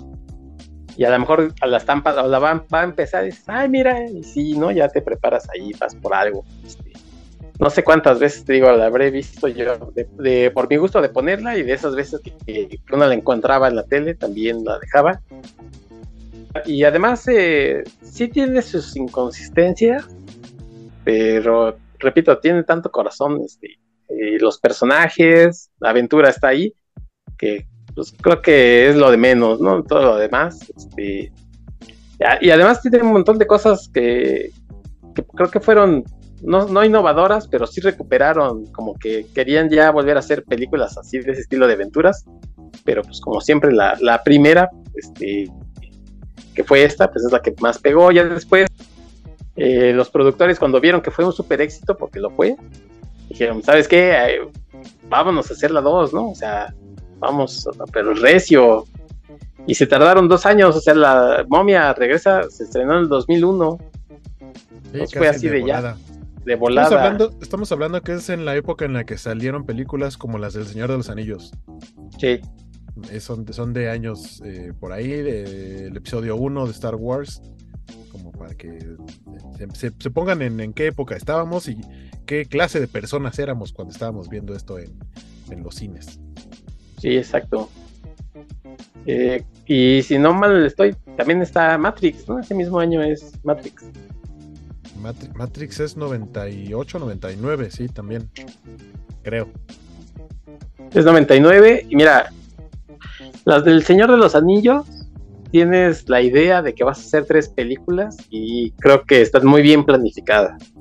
y 0.97 1.05
a 1.05 1.09
lo 1.09 1.19
mejor 1.19 1.53
a 1.61 1.67
la 1.67 1.77
estampa 1.77 2.21
o 2.21 2.27
la 2.27 2.39
va, 2.39 2.65
a 2.71 2.83
empezar 2.83 3.23
y 3.23 3.27
dices, 3.27 3.45
ay, 3.47 3.69
mira, 3.69 4.07
y 4.09 4.23
sí, 4.23 4.57
¿no? 4.57 4.71
Ya 4.71 4.87
te 4.87 5.01
preparas 5.01 5.47
ahí, 5.49 5.71
vas 5.79 5.95
por 5.95 6.13
algo. 6.13 6.45
Este, 6.65 6.93
no 7.59 7.69
sé 7.69 7.83
cuántas 7.83 8.19
veces 8.19 8.45
digo, 8.45 8.71
la 8.71 8.85
habré 8.85 9.11
visto 9.11 9.47
yo 9.47 9.91
de, 9.93 10.51
por 10.51 10.69
mi 10.69 10.77
gusto 10.77 11.01
de 11.01 11.09
ponerla 11.09 11.57
y 11.57 11.63
de 11.63 11.73
esas 11.73 11.95
veces 11.95 12.21
que, 12.21 12.79
uno 12.91 13.07
la 13.07 13.13
encontraba 13.13 13.67
en 13.67 13.75
la 13.75 13.83
tele 13.83 14.15
también 14.15 14.63
la 14.63 14.79
dejaba. 14.79 15.21
Y 16.65 16.83
además 16.83 17.27
eh, 17.27 17.83
sí 18.03 18.27
tiene 18.27 18.61
sus 18.61 18.95
inconsistencias, 18.95 20.07
pero 21.03 21.77
repito, 21.97 22.37
tiene 22.37 22.63
tanto 22.63 22.91
corazón, 22.91 23.41
este, 23.43 23.79
eh, 24.09 24.37
los 24.39 24.59
personajes, 24.59 25.71
la 25.79 25.89
aventura 25.89 26.29
está 26.29 26.49
ahí, 26.49 26.75
que 27.37 27.65
pues 27.95 28.13
creo 28.19 28.41
que 28.41 28.89
es 28.89 28.95
lo 28.95 29.11
de 29.11 29.17
menos, 29.17 29.59
¿no? 29.59 29.83
Todo 29.83 30.01
lo 30.01 30.17
demás. 30.17 30.59
Este, 30.75 31.31
y 32.41 32.49
además 32.49 32.81
tiene 32.81 33.01
un 33.01 33.13
montón 33.13 33.37
de 33.37 33.47
cosas 33.47 33.89
que, 33.93 34.51
creo 35.35 35.49
que 35.49 35.59
fueron 35.59 36.03
no, 36.41 36.83
innovadoras, 36.83 37.47
pero 37.47 37.67
sí 37.67 37.81
recuperaron, 37.81 38.65
como 38.67 38.95
que 38.95 39.25
querían 39.33 39.69
ya 39.69 39.91
volver 39.91 40.17
a 40.17 40.19
hacer 40.19 40.43
películas 40.43 40.97
así 40.97 41.19
de 41.19 41.31
ese 41.31 41.41
estilo 41.41 41.67
de 41.67 41.73
aventuras, 41.73 42.25
pero 42.83 43.01
pues 43.01 43.21
como 43.21 43.41
siempre 43.41 43.71
la, 43.71 44.21
primera, 44.23 44.69
este, 44.95 45.49
que 46.53 46.63
fue 46.63 46.83
esta, 46.83 47.11
pues 47.11 47.25
es 47.25 47.31
la 47.31 47.41
que 47.41 47.53
más 47.59 47.79
pegó, 47.79 48.11
ya 48.11 48.25
después 48.25 48.67
eh, 49.55 49.93
los 49.93 50.09
productores 50.09 50.59
cuando 50.59 50.81
vieron 50.81 51.01
que 51.01 51.11
fue 51.11 51.25
un 51.25 51.33
super 51.33 51.61
éxito, 51.61 51.95
porque 51.95 52.19
lo 52.19 52.29
fue, 52.31 52.55
dijeron, 53.29 53.63
¿sabes 53.63 53.87
qué? 53.87 54.39
vámonos 55.09 55.49
a 55.49 55.53
hacer 55.53 55.71
la 55.71 55.81
2, 55.81 56.13
¿no? 56.13 56.29
O 56.29 56.35
sea, 56.35 56.73
vamos, 57.19 57.67
pero 57.91 58.13
recio. 58.13 58.85
Y 59.65 59.75
se 59.75 59.87
tardaron 59.87 60.27
dos 60.27 60.45
años, 60.45 60.75
o 60.75 60.81
sea, 60.81 60.93
la 60.93 61.45
momia 61.47 61.93
regresa, 61.93 62.49
se 62.49 62.63
estrenó 62.63 62.93
en 62.93 62.99
el 63.03 63.09
2001. 63.09 63.77
fue 65.13 65.27
así 65.27 65.47
de, 65.47 65.65
ya. 65.65 65.95
De 66.43 66.55
volada. 66.55 66.87
Estamos 66.87 67.03
hablando, 67.03 67.37
estamos 67.41 67.71
hablando 67.71 68.01
que 68.01 68.13
es 68.13 68.29
en 68.29 68.43
la 68.43 68.55
época 68.55 68.83
en 68.83 68.93
la 68.93 69.05
que 69.05 69.17
salieron 69.17 69.65
películas 69.65 70.17
como 70.17 70.37
las 70.37 70.53
del 70.53 70.65
Señor 70.65 70.91
de 70.91 70.97
los 70.97 71.09
Anillos. 71.09 71.53
Sí. 72.19 72.41
son, 73.19 73.51
son 73.53 73.73
de 73.73 73.89
años 73.89 74.41
eh, 74.45 74.73
por 74.77 74.91
ahí, 74.91 75.07
del 75.07 75.95
episodio 75.95 76.35
1 76.35 76.65
de 76.65 76.71
Star 76.71 76.95
Wars, 76.95 77.41
como 78.11 78.33
para 78.33 78.53
que 78.55 78.77
se, 79.73 79.91
pongan 80.11 80.41
en, 80.41 80.59
en, 80.59 80.73
qué 80.73 80.87
época 80.87 81.15
estábamos 81.15 81.69
y 81.69 81.77
qué 82.25 82.45
clase 82.45 82.81
de 82.81 82.87
personas 82.89 83.39
éramos 83.39 83.71
cuando 83.71 83.93
estábamos 83.93 84.27
viendo 84.27 84.53
esto 84.53 84.77
en, 84.77 84.93
en 85.49 85.63
los 85.63 85.75
cines. 85.75 86.19
Sí, 87.03 87.17
exacto. 87.17 87.69
Eh, 89.05 89.43
y 89.65 90.01
si 90.03 90.17
no 90.17 90.33
mal 90.33 90.65
estoy, 90.65 90.95
también 91.17 91.41
está 91.41 91.77
Matrix, 91.77 92.29
¿no? 92.29 92.39
Ese 92.39 92.55
mismo 92.55 92.79
año 92.79 93.03
es 93.03 93.33
Matrix. 93.43 93.83
Matrix 95.35 95.81
es 95.81 95.97
98, 95.97 96.99
99, 96.99 97.71
sí, 97.71 97.89
también. 97.89 98.29
Creo. 99.21 99.49
Es 100.93 101.03
99. 101.03 101.87
Y 101.89 101.95
mira, 101.97 102.31
las 103.43 103.65
del 103.65 103.83
Señor 103.83 104.09
de 104.09 104.15
los 104.15 104.33
Anillos, 104.33 104.85
tienes 105.51 106.07
la 106.07 106.21
idea 106.21 106.61
de 106.61 106.73
que 106.73 106.85
vas 106.85 106.99
a 106.99 107.01
hacer 107.01 107.25
tres 107.25 107.49
películas 107.49 108.15
y 108.29 108.71
creo 108.79 109.03
que 109.03 109.21
están 109.21 109.45
muy 109.45 109.61
bien 109.61 109.83
planificadas. 109.83 110.71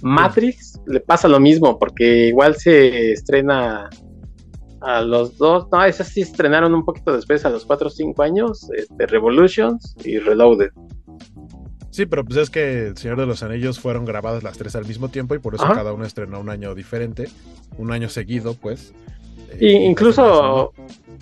Matrix 0.00 0.80
le 0.86 1.00
pasa 1.00 1.26
lo 1.26 1.40
mismo, 1.40 1.76
porque 1.76 2.28
igual 2.28 2.54
se 2.54 3.10
estrena 3.10 3.90
a 4.80 5.02
los 5.02 5.36
dos, 5.36 5.66
no, 5.70 5.84
esas 5.84 6.08
sí 6.08 6.22
estrenaron 6.22 6.74
un 6.74 6.84
poquito 6.84 7.14
después, 7.14 7.44
a 7.44 7.50
los 7.50 7.64
4 7.64 7.86
o 7.88 7.90
5 7.90 8.22
años, 8.22 8.68
este, 8.76 9.06
Revolutions 9.06 9.94
y 10.04 10.18
Reloaded. 10.18 10.70
Sí, 11.90 12.06
pero 12.06 12.24
pues 12.24 12.38
es 12.38 12.50
que 12.50 12.88
El 12.88 12.96
Señor 12.96 13.18
de 13.18 13.26
los 13.26 13.42
Anillos 13.42 13.80
fueron 13.80 14.04
grabadas 14.04 14.42
las 14.42 14.56
tres 14.56 14.76
al 14.76 14.86
mismo 14.86 15.08
tiempo 15.08 15.34
y 15.34 15.38
por 15.38 15.54
eso 15.54 15.64
cada 15.64 15.92
uno 15.92 16.04
estrenó 16.04 16.40
un 16.40 16.48
año 16.48 16.74
diferente, 16.74 17.28
un 17.78 17.92
año 17.92 18.08
seguido, 18.08 18.54
pues. 18.54 18.94
y 19.58 19.66
eh, 19.66 19.84
incluso 19.86 20.72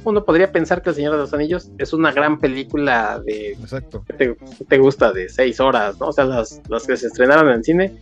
uno 0.05 0.25
podría 0.25 0.53
pensar 0.53 0.83
que 0.83 0.91
El 0.91 0.97
Señor 0.97 1.13
de 1.13 1.19
los 1.19 1.33
Anillos 1.33 1.71
es 1.79 1.93
una 1.93 2.13
gran 2.13 2.39
película 2.39 3.21
de... 3.25 3.53
Exacto. 3.53 4.05
Que 4.07 4.37
te, 4.69 4.79
gusta 4.79 5.13
de 5.13 5.29
seis 5.29 5.59
horas, 5.59 5.99
¿no? 5.99 6.09
O 6.09 6.13
sea, 6.13 6.25
las, 6.25 6.61
las 6.69 6.87
que 6.87 6.97
se 6.97 7.09
estrenaron 7.09 7.51
en 7.51 7.65
cine, 7.65 7.95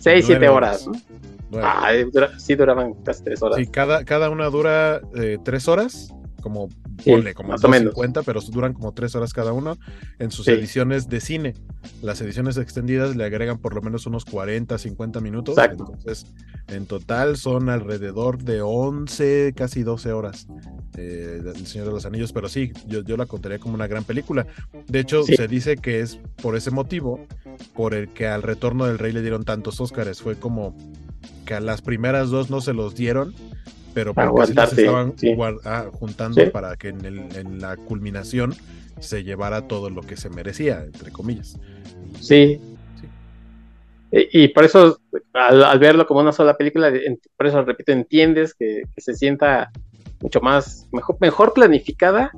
seis, 0.00 0.26
siete 0.26 0.48
horas, 0.48 0.86
¿no? 0.86 0.94
Ah, 1.62 1.90
sí 2.38 2.54
duraban 2.54 2.94
casi 3.04 3.22
tres 3.24 3.42
horas. 3.42 3.58
Sí, 3.58 3.66
cada, 3.66 4.04
cada 4.04 4.30
una 4.30 4.46
dura 4.50 5.00
eh, 5.14 5.38
tres 5.44 5.68
horas, 5.68 6.14
como 6.42 6.68
como 7.02 7.48
más 7.48 7.64
o 7.64 7.68
menos. 7.68 7.94
pero 8.24 8.40
duran 8.40 8.72
como 8.72 8.92
tres 8.92 9.14
horas 9.14 9.32
cada 9.32 9.52
uno 9.52 9.76
en 10.18 10.30
sus 10.30 10.46
ediciones 10.48 11.08
de 11.08 11.20
cine. 11.20 11.54
Las 12.02 12.20
ediciones 12.20 12.56
extendidas 12.56 13.16
le 13.16 13.24
agregan 13.24 13.58
por 13.58 13.74
lo 13.74 13.82
menos 13.82 14.06
unos 14.06 14.24
40, 14.24 14.78
50 14.78 15.20
minutos. 15.20 15.56
Entonces, 15.58 16.26
en 16.68 16.86
total 16.86 17.36
son 17.36 17.68
alrededor 17.68 18.42
de 18.42 18.62
11, 18.62 19.52
casi 19.56 19.82
12 19.82 20.12
horas 20.12 20.46
eh, 20.96 21.40
El 21.44 21.66
Señor 21.66 21.88
de 21.88 21.92
los 21.92 22.06
Anillos, 22.06 22.32
pero 22.32 22.48
sí, 22.48 22.72
yo, 22.86 23.02
yo 23.02 23.16
la 23.16 23.26
contaría 23.26 23.58
como 23.58 23.74
una 23.74 23.86
gran 23.86 24.04
película. 24.04 24.46
De 24.86 25.00
hecho, 25.00 25.24
se 25.24 25.48
dice 25.48 25.76
que 25.76 26.00
es 26.00 26.18
por 26.40 26.56
ese 26.56 26.70
motivo 26.70 27.26
por 27.74 27.94
el 27.94 28.12
que 28.12 28.26
al 28.26 28.42
retorno 28.42 28.86
del 28.86 28.98
rey 28.98 29.12
le 29.12 29.20
dieron 29.20 29.44
tantos 29.44 29.80
Óscares. 29.80 30.22
Fue 30.22 30.36
como 30.36 30.76
que 31.44 31.54
a 31.54 31.60
las 31.60 31.82
primeras 31.82 32.30
dos 32.30 32.50
no 32.50 32.60
se 32.60 32.72
los 32.72 32.94
dieron 32.94 33.34
pero 33.94 34.12
porque 34.12 34.46
se 34.46 34.82
estaban 34.82 35.14
ah, 35.64 35.86
juntando 35.92 36.50
para 36.50 36.76
que 36.76 36.88
en, 36.88 37.04
el, 37.04 37.18
en, 37.36 37.60
la 37.60 37.76
culminación 37.76 38.54
se 38.98 39.22
llevara 39.22 39.68
todo 39.68 39.88
lo 39.88 40.02
que 40.02 40.16
se 40.16 40.28
merecía, 40.28 40.82
entre 40.82 41.12
comillas. 41.12 41.58
Sí. 42.20 42.60
Y, 44.10 44.48
por 44.48 44.64
eso, 44.64 45.00
al, 45.32 45.78
verlo 45.80 46.06
como 46.06 46.20
una 46.20 46.32
sola 46.32 46.56
película, 46.56 46.92
por 47.36 47.46
eso 47.46 47.64
repito, 47.64 47.90
entiendes 47.90 48.54
que, 48.54 48.82
se 48.96 49.14
sienta 49.14 49.72
mucho 50.20 50.40
más, 50.40 50.86
mejor, 50.92 51.16
mejor 51.20 51.52
planificada 51.52 52.30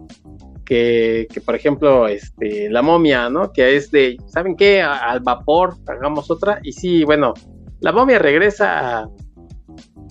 que, 0.64 1.28
que, 1.30 1.40
por 1.42 1.54
ejemplo, 1.54 2.08
este, 2.08 2.70
la 2.70 2.80
momia, 2.80 3.28
¿no? 3.28 3.52
Que 3.52 3.76
es 3.76 3.90
de, 3.90 4.16
¿saben 4.26 4.56
qué? 4.56 4.80
Al 4.80 5.20
vapor, 5.20 5.76
hagamos 5.86 6.30
otra. 6.30 6.60
Y 6.62 6.72
sí, 6.72 7.04
bueno, 7.04 7.34
la 7.80 7.92
momia 7.92 8.18
regresa 8.18 9.08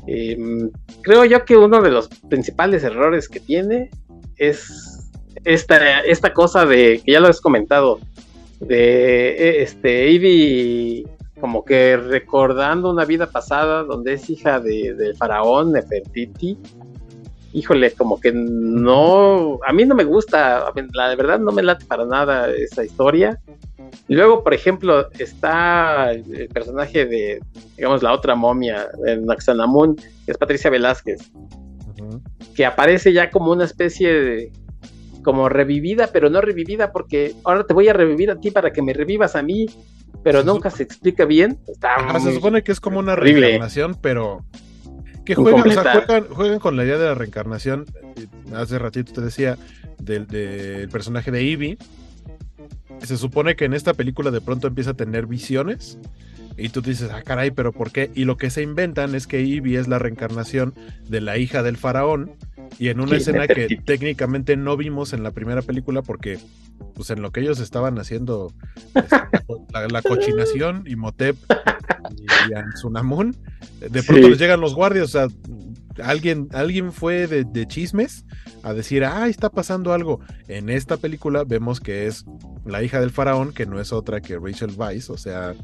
Em, 0.08 0.70
creo 1.02 1.26
yo 1.26 1.46
que 1.46 1.58
uno 1.58 1.82
de 1.82 1.90
los 1.90 2.08
principales 2.30 2.84
errores 2.84 3.28
que 3.28 3.40
tiene 3.40 3.90
es 4.38 5.12
esta, 5.44 6.02
esta 6.02 6.34
cosa 6.34 6.66
de, 6.66 7.02
que 7.04 7.14
ya 7.14 7.20
lo 7.20 7.28
has 7.28 7.42
comentado, 7.42 8.00
de 8.60 9.30
e, 9.32 9.64
este 9.64 10.10
Ivy 10.12 11.08
como 11.40 11.66
que 11.66 11.98
recordando 11.98 12.90
una 12.90 13.06
vida 13.06 13.30
pasada 13.30 13.84
donde 13.84 14.14
es 14.14 14.30
hija 14.30 14.60
de, 14.60 15.14
faraón 15.18 15.74
Nefertiti. 15.74 16.58
Híjole, 17.54 17.92
como 17.92 18.20
que 18.20 18.32
no, 18.34 19.60
a 19.66 19.72
mí 19.74 19.86
no 19.86 19.96
me 19.96 20.04
gusta, 20.04 20.74
la 20.94 21.16
verdad 21.16 21.40
no 21.40 21.52
me 21.52 21.64
late 21.64 21.86
para 21.86 22.06
nada 22.06 22.50
esa 22.52 22.84
historia. 22.84 23.40
Y 24.08 24.16
luego, 24.16 24.44
por 24.44 24.54
ejemplo, 24.54 25.10
está 25.18 26.12
el 26.12 26.48
personaje 26.54 27.06
de, 27.06 27.40
digamos, 27.76 28.04
la 28.04 28.14
otra 28.14 28.36
momia, 28.36 28.88
en 29.06 29.26
Naxanamun, 29.26 29.96
que 29.96 30.32
es 30.32 30.38
Patricia 30.38 30.70
Velázquez, 30.70 31.32
que 32.56 32.66
aparece 32.66 33.14
ya 33.14 33.32
como 33.32 33.52
una 33.52 33.66
especie 33.66 34.14
de, 34.14 34.52
como 35.24 35.50
revivida, 35.50 36.08
pero 36.14 36.30
no 36.30 36.40
revivida, 36.40 36.92
porque 36.92 37.34
ahora 37.44 37.66
te 37.66 37.74
voy 37.74 37.88
a 37.88 37.94
revivir 37.94 38.30
a 38.30 38.40
ti 38.40 38.52
para 38.52 38.72
que 38.72 38.82
me 38.82 38.94
revivas 38.94 39.36
a 39.36 39.42
mí, 39.42 39.66
pero 40.24 40.44
nunca 40.44 40.70
se 40.70 40.84
explica 40.84 41.26
bien. 41.26 41.58
Está 41.68 42.20
se 42.20 42.34
supone 42.34 42.64
que 42.64 42.72
es 42.72 42.80
como 42.80 43.00
una 43.00 43.16
reencarnación, 43.16 43.96
pero 44.00 44.46
que 45.26 45.34
juegan, 45.34 45.68
o 45.68 45.72
sea, 45.72 46.06
juegan, 46.30 46.60
con 46.60 46.78
la 46.78 46.86
idea 46.86 47.00
de 47.00 47.06
la 47.06 47.16
reencarnación. 47.16 47.86
Hace 48.54 48.78
ratito 48.78 49.14
te 49.14 49.22
decía 49.22 49.58
del, 49.98 50.28
del 50.28 50.90
personaje 50.90 51.32
de 51.32 51.42
Ivy 51.42 51.78
se 53.04 53.18
supone 53.18 53.56
que 53.56 53.66
en 53.66 53.74
esta 53.74 53.94
película 53.94 54.32
de 54.32 54.42
pronto 54.42 54.68
empieza 54.68 54.92
a 54.92 54.96
tener 54.96 55.26
visiones. 55.28 56.00
Y 56.58 56.70
tú 56.70 56.82
dices, 56.82 57.12
ah, 57.12 57.22
caray, 57.22 57.52
pero 57.52 57.74
¿por 57.74 57.92
qué? 57.92 58.12
Y 58.16 58.24
lo 58.24 58.38
que 58.38 58.50
se 58.50 58.62
inventan 58.62 59.14
es 59.14 59.28
que 59.28 59.42
Ivy 59.42 59.76
es 59.76 59.90
la 59.90 60.00
reencarnación 60.00 60.74
de 61.10 61.20
la 61.20 61.38
hija 61.38 61.64
del 61.64 61.76
faraón. 61.76 62.32
Y 62.80 62.88
en 62.88 63.02
una 63.02 63.18
escena 63.18 63.48
que 63.48 63.68
técnicamente 63.86 64.56
no 64.56 64.78
vimos 64.78 65.12
en 65.12 65.24
la 65.24 65.32
primera 65.32 65.62
película, 65.62 66.02
porque 66.02 66.40
pues 66.94 67.10
en 67.10 67.22
lo 67.22 67.32
que 67.32 67.42
ellos 67.42 67.60
estaban 67.60 68.00
haciendo 68.00 68.54
este, 68.96 69.18
la, 69.92 70.02
cochinación 70.02 70.84
y 70.88 70.96
Motep 70.96 71.36
y, 72.50 72.54
Ansunamun, 72.54 73.36
de 73.80 74.04
pronto 74.04 74.30
les 74.30 74.40
llegan 74.40 74.62
los 74.62 74.76
guardias, 74.76 75.06
o 75.06 75.08
sea, 75.08 75.28
alguien, 76.04 76.48
alguien 76.52 76.92
fue 76.92 77.28
de, 77.28 77.68
chismes 77.68 78.26
a 78.64 78.74
decir, 78.74 79.04
ah, 79.04 79.28
está 79.28 79.50
pasando 79.50 79.94
algo. 79.94 80.20
En 80.48 80.70
esta 80.70 80.98
película 80.98 81.44
vemos 81.44 81.80
que 81.80 82.08
es 82.08 82.26
la 82.66 82.84
hija 82.84 83.00
del 83.00 83.12
faraón, 83.12 83.54
que 83.54 83.66
no 83.66 83.80
es 83.80 83.94
otra 83.94 84.22
que 84.22 84.38
Rachel 84.38 84.74
Weisz, 84.76 85.10
o 85.10 85.18
sea, 85.18 85.56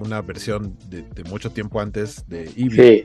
una 0.00 0.22
versión 0.22 0.76
de, 0.88 1.24
mucho 1.28 1.50
tiempo 1.50 1.80
antes 1.80 2.26
de 2.28 2.50
Ivy. 2.56 3.04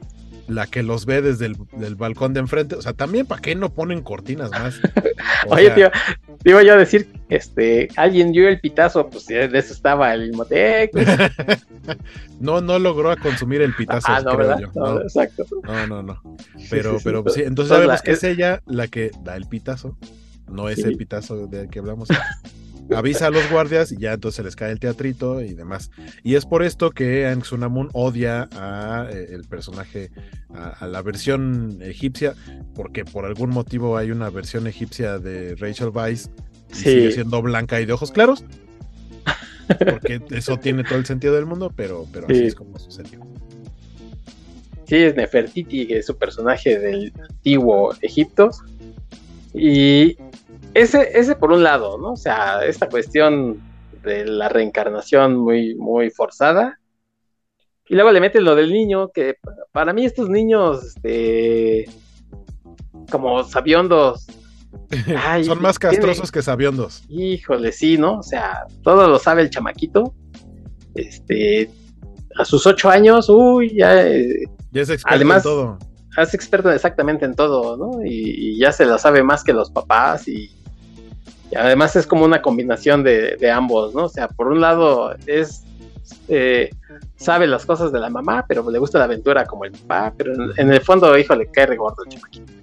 La 0.50 0.66
que 0.66 0.82
los 0.82 1.06
ve 1.06 1.22
desde 1.22 1.46
el 1.46 1.96
balcón 1.96 2.34
de 2.34 2.40
enfrente. 2.40 2.76
O 2.76 2.82
sea, 2.82 2.94
también, 2.94 3.28
¿para 3.28 3.42
qué 3.42 3.56
no 3.56 3.72
ponen 3.72 4.02
cortinas 4.02 4.50
más? 4.50 4.80
Oye, 5.48 5.70
tío, 5.72 5.92
te 6.44 6.50
iba 6.50 6.64
yo 6.64 6.74
a 6.74 6.78
decir, 6.78 7.08
este, 7.30 7.88
alguien 7.96 8.32
dio 8.32 8.48
el 8.48 8.60
pitazo, 8.60 9.10
pues 9.10 9.28
de 9.28 9.46
eso 9.46 9.74
estaba 9.74 10.14
el 10.14 10.34
Motec. 10.34 10.92
no, 12.40 12.62
no 12.62 12.80
logró 12.80 13.16
consumir 13.18 13.62
el 13.62 13.76
pitazo, 13.76 14.08
ah, 14.10 14.22
no, 14.22 14.36
creo 14.36 14.60
yo. 14.60 14.72
No, 14.74 15.02
exacto. 15.02 15.46
No, 15.64 15.88
no, 15.88 16.04
no. 16.04 16.22
Pero, 16.70 16.98
pero 17.04 17.24
sí, 17.30 17.44
entonces 17.44 17.76
sabemos 17.76 18.02
que 18.02 18.12
es... 18.12 18.24
ella 18.24 18.62
la 18.66 18.88
que 18.88 19.12
da 19.24 19.36
el 19.36 19.46
pitazo, 19.46 19.98
no 20.48 20.70
es 20.70 20.80
el 20.80 20.98
pitazo 20.98 21.48
del 21.48 21.70
que 21.70 21.80
hablamos. 21.80 22.10
Avisa 22.96 23.28
a 23.28 23.30
los 23.30 23.50
guardias 23.50 23.92
y 23.92 23.98
ya 23.98 24.14
entonces 24.14 24.44
les 24.44 24.56
cae 24.56 24.72
el 24.72 24.80
teatrito 24.80 25.42
y 25.42 25.54
demás. 25.54 25.92
Y 26.24 26.36
es 26.36 26.46
por 26.46 26.64
esto 26.64 26.92
que 26.92 27.28
Aang 27.28 27.44
Sunamun 27.44 27.90
odia 27.94 28.50
a 28.54 29.08
eh, 29.12 29.28
el 29.32 29.44
personaje, 29.46 30.12
a, 30.54 30.88
la 30.88 31.02
versión 31.02 31.80
egipcia, 31.82 32.36
porque 32.76 33.06
por 33.06 33.26
algún 33.26 33.50
motivo 33.50 33.98
hay 33.98 34.12
una 34.12 34.30
versión 34.30 34.68
egipcia 34.68 35.20
de 35.20 35.56
Rachel 35.56 35.90
Weisz 35.90 36.30
y 36.72 36.76
sigue 36.76 37.12
siendo 37.12 37.42
blanca 37.42 37.80
y 37.82 37.86
de 37.86 37.94
ojos 37.94 38.12
claros. 38.12 38.44
Porque 39.78 40.22
eso 40.32 40.58
tiene 40.58 40.84
todo 40.84 40.98
el 40.98 41.06
sentido 41.06 41.36
del 41.36 41.46
mundo, 41.46 41.72
pero, 41.76 42.08
pero 42.12 42.28
así 42.28 42.46
es 42.46 42.56
como 42.56 42.78
sucedió. 42.80 43.20
Sí, 44.86 44.96
es 44.96 45.16
Nefertiti, 45.16 45.86
que 45.86 46.00
es 46.00 46.08
su 46.08 46.18
personaje 46.18 46.80
del 46.80 47.14
antiguo 47.30 47.94
Egipto. 48.02 48.50
Y 49.54 50.18
ese, 50.82 51.18
ese 51.18 51.36
por 51.36 51.52
un 51.52 51.64
lado, 51.64 51.98
¿no? 51.98 52.14
O 52.14 52.18
sea, 52.18 52.66
esta 52.66 52.90
cuestión 52.90 53.62
de 54.04 54.26
la 54.26 54.50
reencarnación 54.50 55.36
muy, 55.38 55.76
muy 55.76 56.10
forzada. 56.10 56.80
Y 57.88 57.96
luego 57.96 58.12
le 58.12 58.22
meten 58.22 58.46
lo 58.46 58.56
del 58.56 58.72
niño, 58.72 59.10
que 59.10 59.36
para 59.72 59.94
mí 59.94 60.06
estos 60.06 60.30
niños, 60.30 60.84
este, 60.84 61.86
como 63.10 63.44
sabiondos, 63.44 64.28
Son 65.46 65.62
más 65.62 65.80
castrosos 65.80 66.32
que 66.32 66.42
sabiondos. 66.42 67.04
Híjole, 67.10 67.72
sí, 67.72 67.98
¿no? 67.98 68.20
O 68.20 68.24
sea, 68.24 68.66
todo 68.84 69.08
lo 69.08 69.20
sabe 69.20 69.42
el 69.42 69.50
chamaquito. 69.50 70.14
Este, 70.96 71.70
a 72.38 72.46
sus 72.46 72.66
ocho 72.66 72.90
años, 72.90 73.30
uy, 73.30 73.76
ya. 73.76 74.08
Eh, 74.08 74.46
ya 74.72 74.82
es 74.82 74.90
experto 74.90 75.16
además, 75.16 75.38
en 75.38 75.44
todo. 75.44 75.80
Es 76.18 76.34
experto 76.34 76.72
exactamente 76.72 77.26
en 77.26 77.36
todo, 77.36 77.78
¿no? 77.78 78.04
Y, 78.04 78.58
ya 78.58 78.72
se 78.72 78.86
lo 78.86 78.98
sabe 78.98 79.24
más 79.24 79.44
que 79.44 79.54
los 79.54 79.72
papás 79.72 80.28
y, 80.28 80.52
además 81.56 81.96
es 81.96 82.06
como 82.06 82.26
una 82.26 82.42
combinación 82.42 83.04
de, 83.04 83.52
ambos, 83.52 83.94
¿no? 83.94 84.06
O 84.06 84.10
sea, 84.10 84.28
por 84.28 84.48
un 84.48 84.62
lado 84.62 85.16
es 85.26 85.64
eh, 86.28 86.70
sabe 87.16 87.48
las 87.48 87.66
cosas 87.66 87.92
de 87.92 88.00
la 88.00 88.10
mamá, 88.10 88.46
pero 88.48 88.70
le 88.70 88.80
gusta 88.80 88.98
la 89.00 89.06
aventura 89.06 89.46
como 89.46 89.66
el 89.66 89.72
papá, 89.72 90.14
pero 90.18 90.34
en, 90.34 90.52
en 90.58 90.74
el 90.74 90.82
fondo, 90.82 91.18
hijo, 91.18 91.36
le 91.36 91.48
cae 91.48 91.66
regordo 91.66 92.04
el 92.04 92.10
chamaquito. 92.10 92.54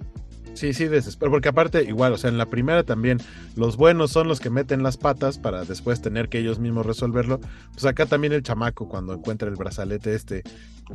Sí, 0.57 0.73
sí, 0.73 0.87
desespero, 0.87 1.29
porque 1.29 1.49
aparte, 1.49 1.83
igual, 1.83 2.13
o 2.13 2.17
sea, 2.17 2.31
en 2.31 2.39
la 2.39 2.47
primera 2.47 2.83
también, 2.83 3.19
los 3.55 3.77
buenos 3.77 4.09
son 4.09 4.27
los 4.27 4.39
que 4.39 4.49
meten 4.49 4.81
las 4.81 4.97
patas 4.97 5.37
para 5.37 5.63
después 5.65 6.01
tener 6.01 6.29
que 6.29 6.39
ellos 6.39 6.57
mismos 6.57 6.83
resolverlo. 6.83 7.39
Pues 7.73 7.85
acá 7.85 8.07
también 8.07 8.33
el 8.33 8.41
chamaco, 8.41 8.89
cuando 8.89 9.13
encuentra 9.13 9.49
el 9.49 9.55
brazalete 9.55 10.15
este, 10.15 10.41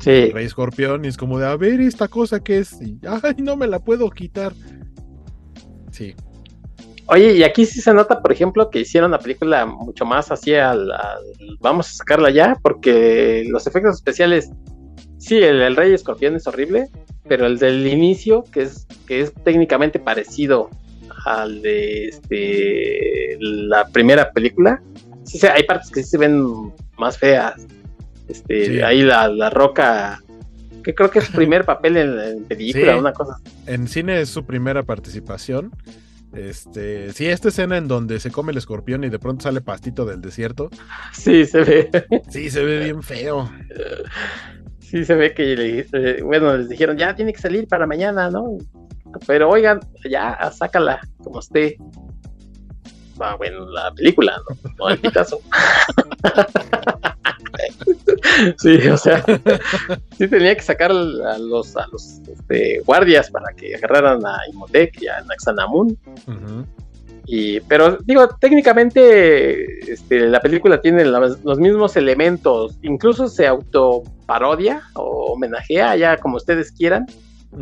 sí. 0.00 0.32
rey 0.32 0.46
escorpión, 0.46 1.04
y 1.04 1.08
es 1.08 1.16
como 1.16 1.38
de, 1.38 1.46
a 1.46 1.54
ver, 1.54 1.80
esta 1.80 2.08
cosa 2.08 2.40
que 2.40 2.58
es, 2.58 2.82
y, 2.82 2.98
ay, 3.06 3.36
no 3.38 3.56
me 3.56 3.68
la 3.68 3.78
puedo 3.78 4.10
quitar. 4.10 4.52
Sí. 5.92 6.16
Oye, 7.12 7.34
y 7.34 7.42
aquí 7.42 7.66
sí 7.66 7.82
se 7.82 7.92
nota, 7.92 8.22
por 8.22 8.32
ejemplo, 8.32 8.70
que 8.70 8.80
hicieron 8.80 9.10
la 9.10 9.18
película 9.18 9.66
mucho 9.66 10.06
más 10.06 10.30
así 10.30 10.54
al, 10.54 10.90
vamos 11.60 11.90
a 11.90 11.92
sacarla 11.92 12.30
ya, 12.30 12.56
porque 12.62 13.44
los 13.50 13.66
efectos 13.66 13.96
especiales, 13.96 14.50
sí, 15.18 15.36
el 15.36 15.76
rey 15.76 15.92
escorpión 15.92 16.36
es 16.36 16.46
horrible, 16.46 16.88
pero 17.28 17.44
el 17.44 17.58
del 17.58 17.86
inicio, 17.86 18.44
que 18.50 18.62
es, 18.62 18.86
que 19.06 19.20
es 19.20 19.34
técnicamente 19.44 19.98
parecido 19.98 20.70
al 21.26 21.60
de 21.60 22.08
este, 22.08 23.36
la 23.40 23.86
primera 23.88 24.32
película, 24.32 24.82
sí, 25.24 25.38
hay 25.46 25.64
partes 25.64 25.90
que 25.90 26.02
sí 26.02 26.08
se 26.08 26.18
ven 26.18 26.72
más 26.96 27.18
feas. 27.18 27.60
Este, 28.26 28.82
Ahí 28.82 29.02
la, 29.02 29.50
roca, 29.50 30.22
que 30.82 30.94
creo 30.94 31.10
que 31.10 31.18
es 31.18 31.26
su 31.26 31.32
primer 31.32 31.64
papel 31.66 31.98
en, 31.98 32.44
película, 32.44 32.96
una 32.96 33.12
cosa. 33.12 33.36
En 33.66 33.86
cine 33.86 34.22
es 34.22 34.30
su 34.30 34.46
primera 34.46 34.82
participación. 34.82 35.72
Este, 36.34 37.12
sí, 37.12 37.26
esta 37.26 37.48
escena 37.48 37.76
en 37.76 37.88
donde 37.88 38.18
se 38.18 38.30
come 38.30 38.52
el 38.52 38.58
escorpión 38.58 39.04
y 39.04 39.10
de 39.10 39.18
pronto 39.18 39.42
sale 39.42 39.60
pastito 39.60 40.04
del 40.04 40.20
desierto. 40.20 40.70
Sí, 41.12 41.44
se 41.44 41.62
ve. 41.62 41.90
Sí, 42.30 42.50
se 42.50 42.64
ve 42.64 42.84
bien 42.84 43.02
feo. 43.02 43.50
sí 44.80 45.04
se 45.04 45.14
ve 45.14 45.34
que, 45.34 45.86
eh, 45.92 46.22
bueno, 46.22 46.56
les 46.56 46.68
dijeron, 46.68 46.96
ya 46.96 47.14
tiene 47.14 47.32
que 47.32 47.40
salir 47.40 47.68
para 47.68 47.86
mañana, 47.86 48.30
¿no? 48.30 48.56
Pero 49.26 49.50
oigan, 49.50 49.80
ya, 50.08 50.50
sácala, 50.52 51.00
como 51.18 51.40
esté. 51.40 51.76
Va, 53.20 53.36
bueno, 53.36 53.68
la 53.70 53.92
película, 53.92 54.40
¿no? 54.48 54.70
No 54.78 54.88
el 54.88 54.98
Picasso. 54.98 55.40
sí, 58.58 58.76
o 58.88 58.96
sea, 58.96 59.24
sí 60.18 60.28
tenía 60.28 60.54
que 60.54 60.62
sacar 60.62 60.90
a 60.90 61.38
los, 61.38 61.76
a 61.76 61.86
los 61.88 62.20
este, 62.28 62.80
guardias 62.80 63.30
para 63.30 63.52
que 63.54 63.74
agarraran 63.74 64.24
a 64.24 64.38
Imhotep 64.52 64.94
y 65.00 65.08
a 65.08 65.20
Naxanamun. 65.22 65.98
Y, 67.26 67.60
pero 67.60 67.98
digo, 68.04 68.28
técnicamente 68.40 69.92
este, 69.92 70.20
la 70.28 70.40
película 70.40 70.80
tiene 70.80 71.04
los 71.04 71.58
mismos 71.58 71.96
elementos, 71.96 72.78
incluso 72.82 73.28
se 73.28 73.46
autoparodia 73.46 74.82
o 74.94 75.32
homenajea, 75.32 75.96
ya 75.96 76.16
como 76.16 76.36
ustedes 76.36 76.72
quieran, 76.72 77.06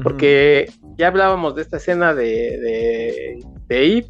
porque 0.02 0.72
ya 0.96 1.08
hablábamos 1.08 1.56
de 1.56 1.62
esta 1.62 1.76
escena 1.76 2.14
de, 2.14 3.42
de, 3.68 3.86
Eve, 3.86 4.06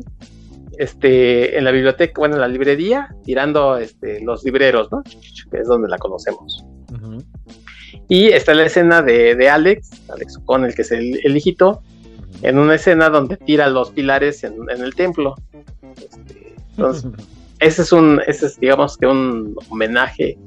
este, 0.78 1.58
en 1.58 1.64
la 1.64 1.70
biblioteca, 1.70 2.14
bueno, 2.16 2.36
en 2.36 2.40
la 2.40 2.48
librería, 2.48 3.14
tirando 3.24 3.76
este, 3.76 4.22
los 4.22 4.44
libreros, 4.44 4.90
¿no? 4.90 5.02
Que 5.50 5.58
es 5.58 5.68
donde 5.68 5.88
la 5.88 5.98
conocemos. 5.98 6.64
Y 8.08 8.28
está 8.28 8.54
la 8.54 8.64
escena 8.64 9.02
de, 9.02 9.34
de 9.34 9.48
Alex, 9.48 9.90
Alex 10.08 10.38
el 10.64 10.74
que 10.74 10.82
es 10.82 10.92
el, 10.92 11.20
el 11.24 11.36
hijito, 11.36 11.82
en 12.42 12.58
una 12.58 12.74
escena 12.74 13.08
donde 13.08 13.36
tira 13.36 13.68
los 13.68 13.90
pilares 13.90 14.44
en, 14.44 14.56
el 14.68 14.94
templo. 14.94 15.34
Este, 15.96 16.54
entonces, 16.70 17.10
ese 17.60 17.82
es 17.82 17.92
un, 17.92 18.20
ese 18.26 18.46
es 18.46 18.58
digamos 18.58 18.96
que 18.96 19.06
un 19.06 19.56
homenaje 19.68 20.38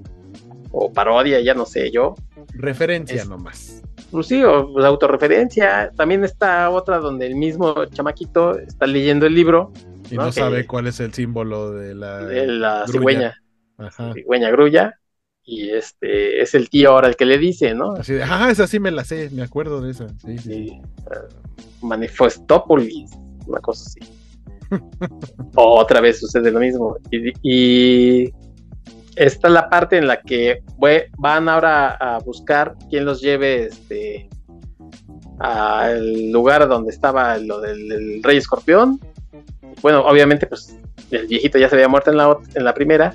o 0.72 0.92
parodia, 0.92 1.40
ya 1.42 1.54
no 1.54 1.66
sé 1.66 1.92
yo. 1.92 2.16
Referencia 2.54 3.26
nomás. 3.26 3.82
Pues 4.12 4.28
sí, 4.28 4.44
o 4.44 4.72
pues, 4.74 4.86
autorreferencia. 4.86 5.92
También 5.96 6.24
está 6.24 6.70
otra 6.70 7.00
donde 7.00 7.28
el 7.28 7.36
mismo 7.36 7.86
chamaquito 7.86 8.58
está 8.60 8.86
leyendo 8.86 9.26
el 9.26 9.34
libro. 9.34 9.72
Y 10.10 10.16
no, 10.16 10.32
sabe 10.32 10.66
cuál 10.66 10.88
es 10.88 11.00
el 11.00 11.14
símbolo 11.14 11.72
de 11.72 11.96
la, 11.96 12.20
de 12.26 12.48
la 12.48 12.86
cigüeña. 12.88 13.36
Cigüeña 14.14 14.50
grulla 14.52 15.00
y 15.46 15.72
este 15.72 16.42
es 16.42 16.56
el 16.56 16.70
tío 16.70 16.92
ahora 16.92 17.08
el 17.08 17.16
que 17.16 17.26
le 17.26 17.38
dice, 17.38 17.74
¿no? 17.74 17.94
Así 17.94 18.14
de, 18.14 18.24
ah, 18.24 18.50
esa 18.50 18.66
sí 18.68 18.80
me 18.80 18.92
la 18.92 19.04
sé, 19.04 19.30
me 19.32 19.44
acuerdo 19.44 19.82
de 19.82 19.92
esa. 19.92 20.08
Sí, 20.26 20.38
sí. 20.38 20.82
Uh, 21.06 21.86
Manifestópolis, 21.86 23.12
una 23.46 23.60
cosa 23.60 23.86
así. 23.88 24.00
Otra 25.56 26.00
vez 26.00 26.20
sucede 26.20 26.52
lo 26.52 26.60
mismo. 26.60 26.98
Y, 27.12 27.32
y, 27.42 28.34
esta 29.16 29.48
es 29.48 29.54
la 29.54 29.70
parte 29.70 29.98
en 29.98 30.08
la 30.08 30.22
que 30.22 30.64
van 31.18 31.48
ahora 31.48 31.92
a 31.92 32.20
buscar 32.20 32.76
quién 32.90 33.06
los 33.06 33.22
lleve 33.22 33.66
este 33.66 34.28
al 35.40 36.32
lugar 36.32 36.68
donde 36.68 36.92
estaba 36.92 37.38
lo 37.38 37.60
del, 37.60 38.24
rey 38.24 38.38
escorpión. 38.38 39.00
Bueno, 39.82 40.06
obviamente, 40.06 40.48
pues 40.48 40.78
el 41.12 41.28
viejito 41.28 41.58
ya 41.58 41.70
se 41.70 41.76
había 41.76 41.88
muerto 41.88 42.12
en 42.12 42.18
la, 42.18 42.38
en 42.56 42.64
la 42.64 42.74
primera 42.74 43.14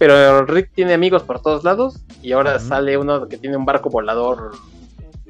pero 0.00 0.46
Rick 0.46 0.70
tiene 0.74 0.94
amigos 0.94 1.24
por 1.24 1.42
todos 1.42 1.62
lados 1.62 2.02
y 2.22 2.32
ahora 2.32 2.58
sale 2.58 2.96
uno 2.96 3.28
que 3.28 3.36
tiene 3.36 3.58
un 3.58 3.66
barco 3.66 3.90
volador 3.90 4.52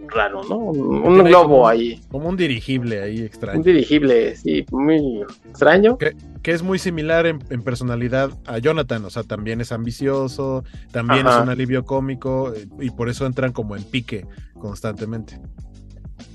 raro, 0.06 0.42
¿no? 0.48 0.58
Un, 0.58 1.24
globo 1.24 1.66
ahí. 1.66 2.00
Como 2.08 2.28
un 2.28 2.36
dirigible 2.36 3.02
ahí 3.02 3.18
extraño. 3.22 3.58
Un 3.58 3.64
dirigible, 3.64 4.36
sí, 4.36 4.64
muy 4.70 5.22
extraño. 5.48 5.98
Que, 5.98 6.14
es 6.44 6.62
muy 6.62 6.78
similar 6.78 7.26
en, 7.26 7.40
personalidad 7.64 8.30
a 8.46 8.58
Jonathan, 8.58 9.04
o 9.04 9.10
sea, 9.10 9.24
también 9.24 9.60
es 9.60 9.72
ambicioso, 9.72 10.62
también 10.92 11.26
es 11.26 11.34
un 11.34 11.48
alivio 11.48 11.84
cómico 11.84 12.54
eh, 12.54 12.68
y 12.78 12.90
por 12.90 13.08
eso 13.08 13.26
entran 13.26 13.50
como 13.50 13.74
en 13.74 13.82
pique 13.82 14.24
constantemente. 14.60 15.40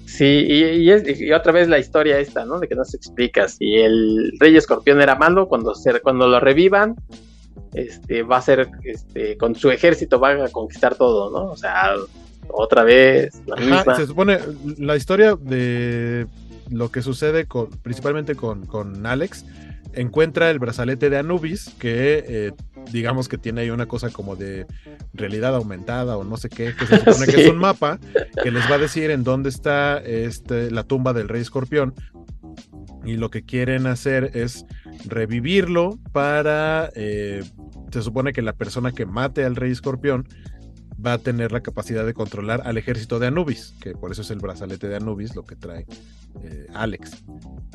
Sí, 0.06 0.46
y, 0.48 0.90
y, 0.90 1.32
otra 1.34 1.52
vez 1.52 1.68
la 1.68 1.80
historia 1.80 2.20
esta, 2.20 2.46
¿no? 2.46 2.60
De 2.60 2.68
que 2.68 2.76
no 2.76 2.86
se 2.86 2.96
explica 2.96 3.48
si 3.50 3.76
el 3.76 4.34
rey 4.40 4.56
escorpión 4.56 5.02
era 5.02 5.16
malo, 5.16 5.48
cuando, 5.48 5.76
se, 5.76 6.00
cuando 6.00 6.28
lo 6.28 6.40
revivan, 6.40 6.96
este, 7.74 8.24
va 8.24 8.38
a 8.38 8.42
ser, 8.42 8.70
este, 8.84 9.38
con 9.38 9.56
su 9.56 9.70
ejército 9.72 10.20
va 10.20 10.46
a 10.46 10.50
conquistar 10.50 10.96
todo, 10.96 11.32
¿no? 11.32 11.52
O 11.52 11.58
sea, 11.58 11.96
otra 12.48 12.84
vez, 12.84 13.42
la 13.46 13.56
misma. 13.58 13.96
Se 13.96 14.08
supone, 14.08 14.40
la 14.78 14.96
historia 14.96 15.36
de 15.36 16.28
lo 16.70 16.90
que 16.90 17.02
sucede 17.02 17.46
con, 17.46 17.70
principalmente 17.70 18.36
con, 18.36 18.66
con 18.66 19.06
Alex, 19.06 19.46
encuentra 19.94 20.50
el 20.50 20.60
brazalete 20.60 21.10
de 21.10 21.18
Anubis, 21.18 21.70
que 21.80 22.24
eh, 22.28 22.52
digamos 22.92 23.28
que 23.28 23.38
tiene 23.38 23.62
ahí 23.62 23.70
una 23.70 23.88
cosa 23.88 24.10
como 24.10 24.36
de 24.36 24.66
realidad 25.14 25.56
aumentada 25.56 26.18
o 26.18 26.24
no 26.24 26.38
sé 26.38 26.50
qué, 26.50 26.74
que 26.76 26.86
se 26.86 27.00
supone 27.00 27.26
que 27.28 27.44
es 27.44 27.50
un 27.50 27.58
mapa 27.60 28.00
que 28.44 28.52
les 28.52 28.70
va 28.70 28.76
a 28.76 28.80
decir 28.80 29.12
en 29.12 29.24
dónde 29.24 29.50
está 29.50 29.98
este, 30.00 30.72
la 30.72 30.84
tumba 30.84 31.14
del 31.14 31.30
rey 31.30 31.42
escorpión. 31.42 31.94
Y 33.04 33.18
lo 33.18 33.30
que 33.30 33.44
quieren 33.44 33.86
hacer 33.86 34.32
es 34.34 34.66
revivirlo 35.06 36.00
para, 36.12 36.90
eh, 36.96 37.44
se 37.92 38.02
supone 38.02 38.34
que 38.34 38.42
la 38.42 38.54
persona 38.54 38.92
que 38.92 39.06
mate 39.06 39.46
al 39.46 39.56
rey 39.56 39.72
escorpión 39.72 40.28
va 41.06 41.14
a 41.14 41.18
tener 41.18 41.52
la 41.52 41.62
capacidad 41.62 42.06
de 42.06 42.14
controlar 42.14 42.62
al 42.66 42.78
ejército 42.78 43.20
de 43.20 43.28
Anubis, 43.28 43.74
que 43.82 43.94
por 43.94 44.12
eso 44.12 44.22
es 44.22 44.32
el 44.32 44.40
brazalete 44.40 44.88
de 44.88 44.96
Anubis 44.96 45.36
lo 45.36 45.44
que 45.44 45.56
trae 45.56 45.86
eh, 46.44 46.68
Alex. 46.74 47.24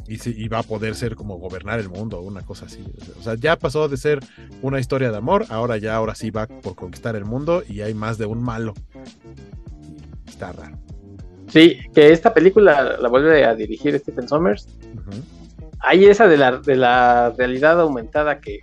Y, 0.07 0.48
va 0.48 0.59
a 0.59 0.62
poder 0.65 0.97
ser 0.97 1.15
como 1.15 1.36
gobernar 1.36 1.78
el 1.78 1.89
mundo 1.89 2.19
o 2.19 2.23
una 2.23 2.43
cosa 2.43 2.66
así. 2.66 2.82
O 3.19 3.23
sea, 3.23 3.36
ya 3.36 3.57
pasó 3.57 3.89
de 3.89 3.97
ser 3.97 4.19
una 4.61 4.81
historia 4.81 5.12
de 5.12 5.16
amor, 5.16 5.47
ahora 5.51 5.77
ya, 5.77 5.94
ahora 5.94 6.16
sí 6.16 6.31
va 6.31 6.48
por 6.48 6.74
conquistar 6.74 7.15
el 7.15 7.24
mundo 7.24 7.62
y 7.69 7.82
hay 7.82 7.94
más 7.94 8.19
de 8.19 8.27
un 8.27 8.43
malo. 8.43 8.74
Está 10.27 10.51
raro. 10.51 10.77
Sí, 11.47 11.78
que 11.94 12.12
esta 12.12 12.35
película 12.35 12.97
la 13.01 13.09
vuelve 13.09 13.44
a 13.44 13.55
dirigir 13.55 13.97
Stephen 14.01 14.28
Sommers. 14.28 14.66
Hay 15.78 16.07
esa 16.07 16.27
de 16.27 16.36
la, 16.36 16.59
de 16.59 16.77
la 16.77 17.32
realidad 17.39 17.81
aumentada 17.81 18.40
que 18.40 18.61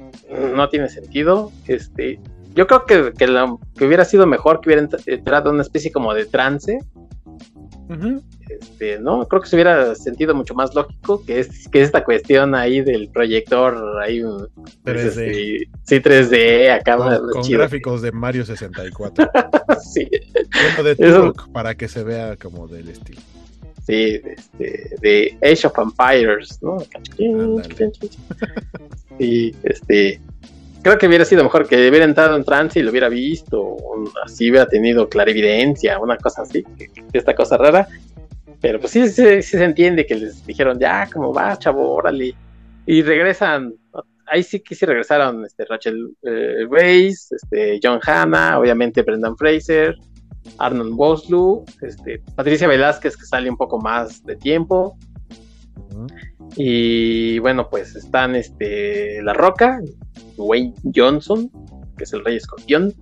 no 0.54 0.68
tiene 0.68 0.90
sentido. 0.90 1.52
Este, 1.66 2.20
yo 2.58 2.66
creo 2.66 2.86
que, 2.86 3.14
que, 3.14 3.86
hubiera 3.86 4.04
sido 4.04 4.26
mejor 4.26 4.60
que 4.60 4.70
hubiera 4.70 4.90
entrado 5.06 5.52
una 5.52 5.62
especie 5.62 5.92
como 5.92 6.16
de 6.16 6.26
trance. 6.26 6.80
este, 8.50 9.00
¿no? 9.00 9.28
Creo 9.28 9.44
que 9.44 9.48
se 9.48 9.56
hubiera 9.56 9.94
sentido 9.94 10.34
mucho 10.34 10.56
más 10.56 10.74
lógico 10.74 11.24
que, 11.24 11.40
es, 11.40 11.70
que 11.70 11.84
esta 11.84 12.04
cuestión 12.04 12.56
ahí 12.56 12.82
del 12.82 13.10
proyector, 13.10 14.02
ahí, 14.02 14.22
3D. 14.22 14.50
Este, 14.86 15.70
sí, 15.84 15.96
3D, 15.98 16.72
acá. 16.72 16.98
Con, 16.98 17.48
gráficos 17.48 18.02
de 18.02 18.12
Mario 18.12 18.44
64. 18.44 19.30
sí. 19.94 20.10
de 20.84 20.96
Turok, 20.96 21.50
para 21.50 21.76
que 21.76 21.88
se 21.88 22.04
vea 22.04 22.38
como 22.38 22.68
del 22.68 22.90
estilo. 22.90 23.22
Sí, 23.86 24.20
este, 24.26 24.96
de 25.00 25.38
Age 25.44 25.68
of 25.68 25.78
Empires, 25.78 26.58
¿no? 26.64 26.78
Sí, 29.20 29.56
este 29.64 30.22
creo 30.82 30.98
que 30.98 31.08
hubiera 31.08 31.26
sido 31.26 31.44
mejor 31.44 31.68
que 31.68 31.90
hubiera 31.90 32.06
entrado 32.06 32.36
en 32.36 32.44
trance 32.44 32.80
y 32.80 32.84
lo 32.84 32.92
hubiera 32.92 33.10
visto, 33.10 33.76
así 34.24 34.50
hubiera 34.50 34.68
tenido 34.68 35.08
clarividencia, 35.10 36.00
una 36.00 36.18
cosa 36.18 36.44
así, 36.44 36.64
esta 37.14 37.36
cosa 37.36 37.58
rara. 37.58 37.88
Pero 38.60 38.80
pues 38.80 38.92
sí, 38.92 39.08
sí, 39.10 39.42
se 39.42 39.64
entiende 39.64 40.06
que 40.06 40.16
les 40.16 40.46
dijeron, 40.46 40.80
ya, 40.80 41.08
como 41.12 41.34
va, 41.34 41.58
chavo, 41.58 41.92
órale. 41.94 42.34
Y 42.86 43.02
regresan, 43.04 43.74
ahí 44.28 44.44
sí 44.44 44.60
que 44.62 44.76
sí 44.76 44.86
regresaron 44.86 45.46
este, 45.46 45.66
Rachel 45.66 46.16
eh, 46.24 46.68
este, 47.12 47.80
John 47.82 48.00
Hanna, 48.04 48.58
obviamente 48.58 49.04
Brendan 49.04 49.38
Fraser, 49.38 49.96
Arnold 50.58 50.94
Boslu, 50.94 51.66
este, 51.82 52.22
Patricia 52.36 52.68
Velázquez, 52.68 53.16
que 53.16 53.26
sale 53.26 53.50
un 53.50 53.58
poco 53.58 53.80
más 53.80 54.24
de 54.24 54.36
tiempo. 54.36 54.98
Y 56.56 57.40
bueno, 57.40 57.70
pues 57.70 57.96
están 57.96 58.36
este, 58.36 59.22
La 59.24 59.34
Roca, 59.34 59.80
Wayne 60.38 60.74
Johnson, 60.96 61.50
que 61.98 62.04
es 62.04 62.14
el 62.14 62.24
Rey 62.24 62.38
Escorpión. 62.38 62.94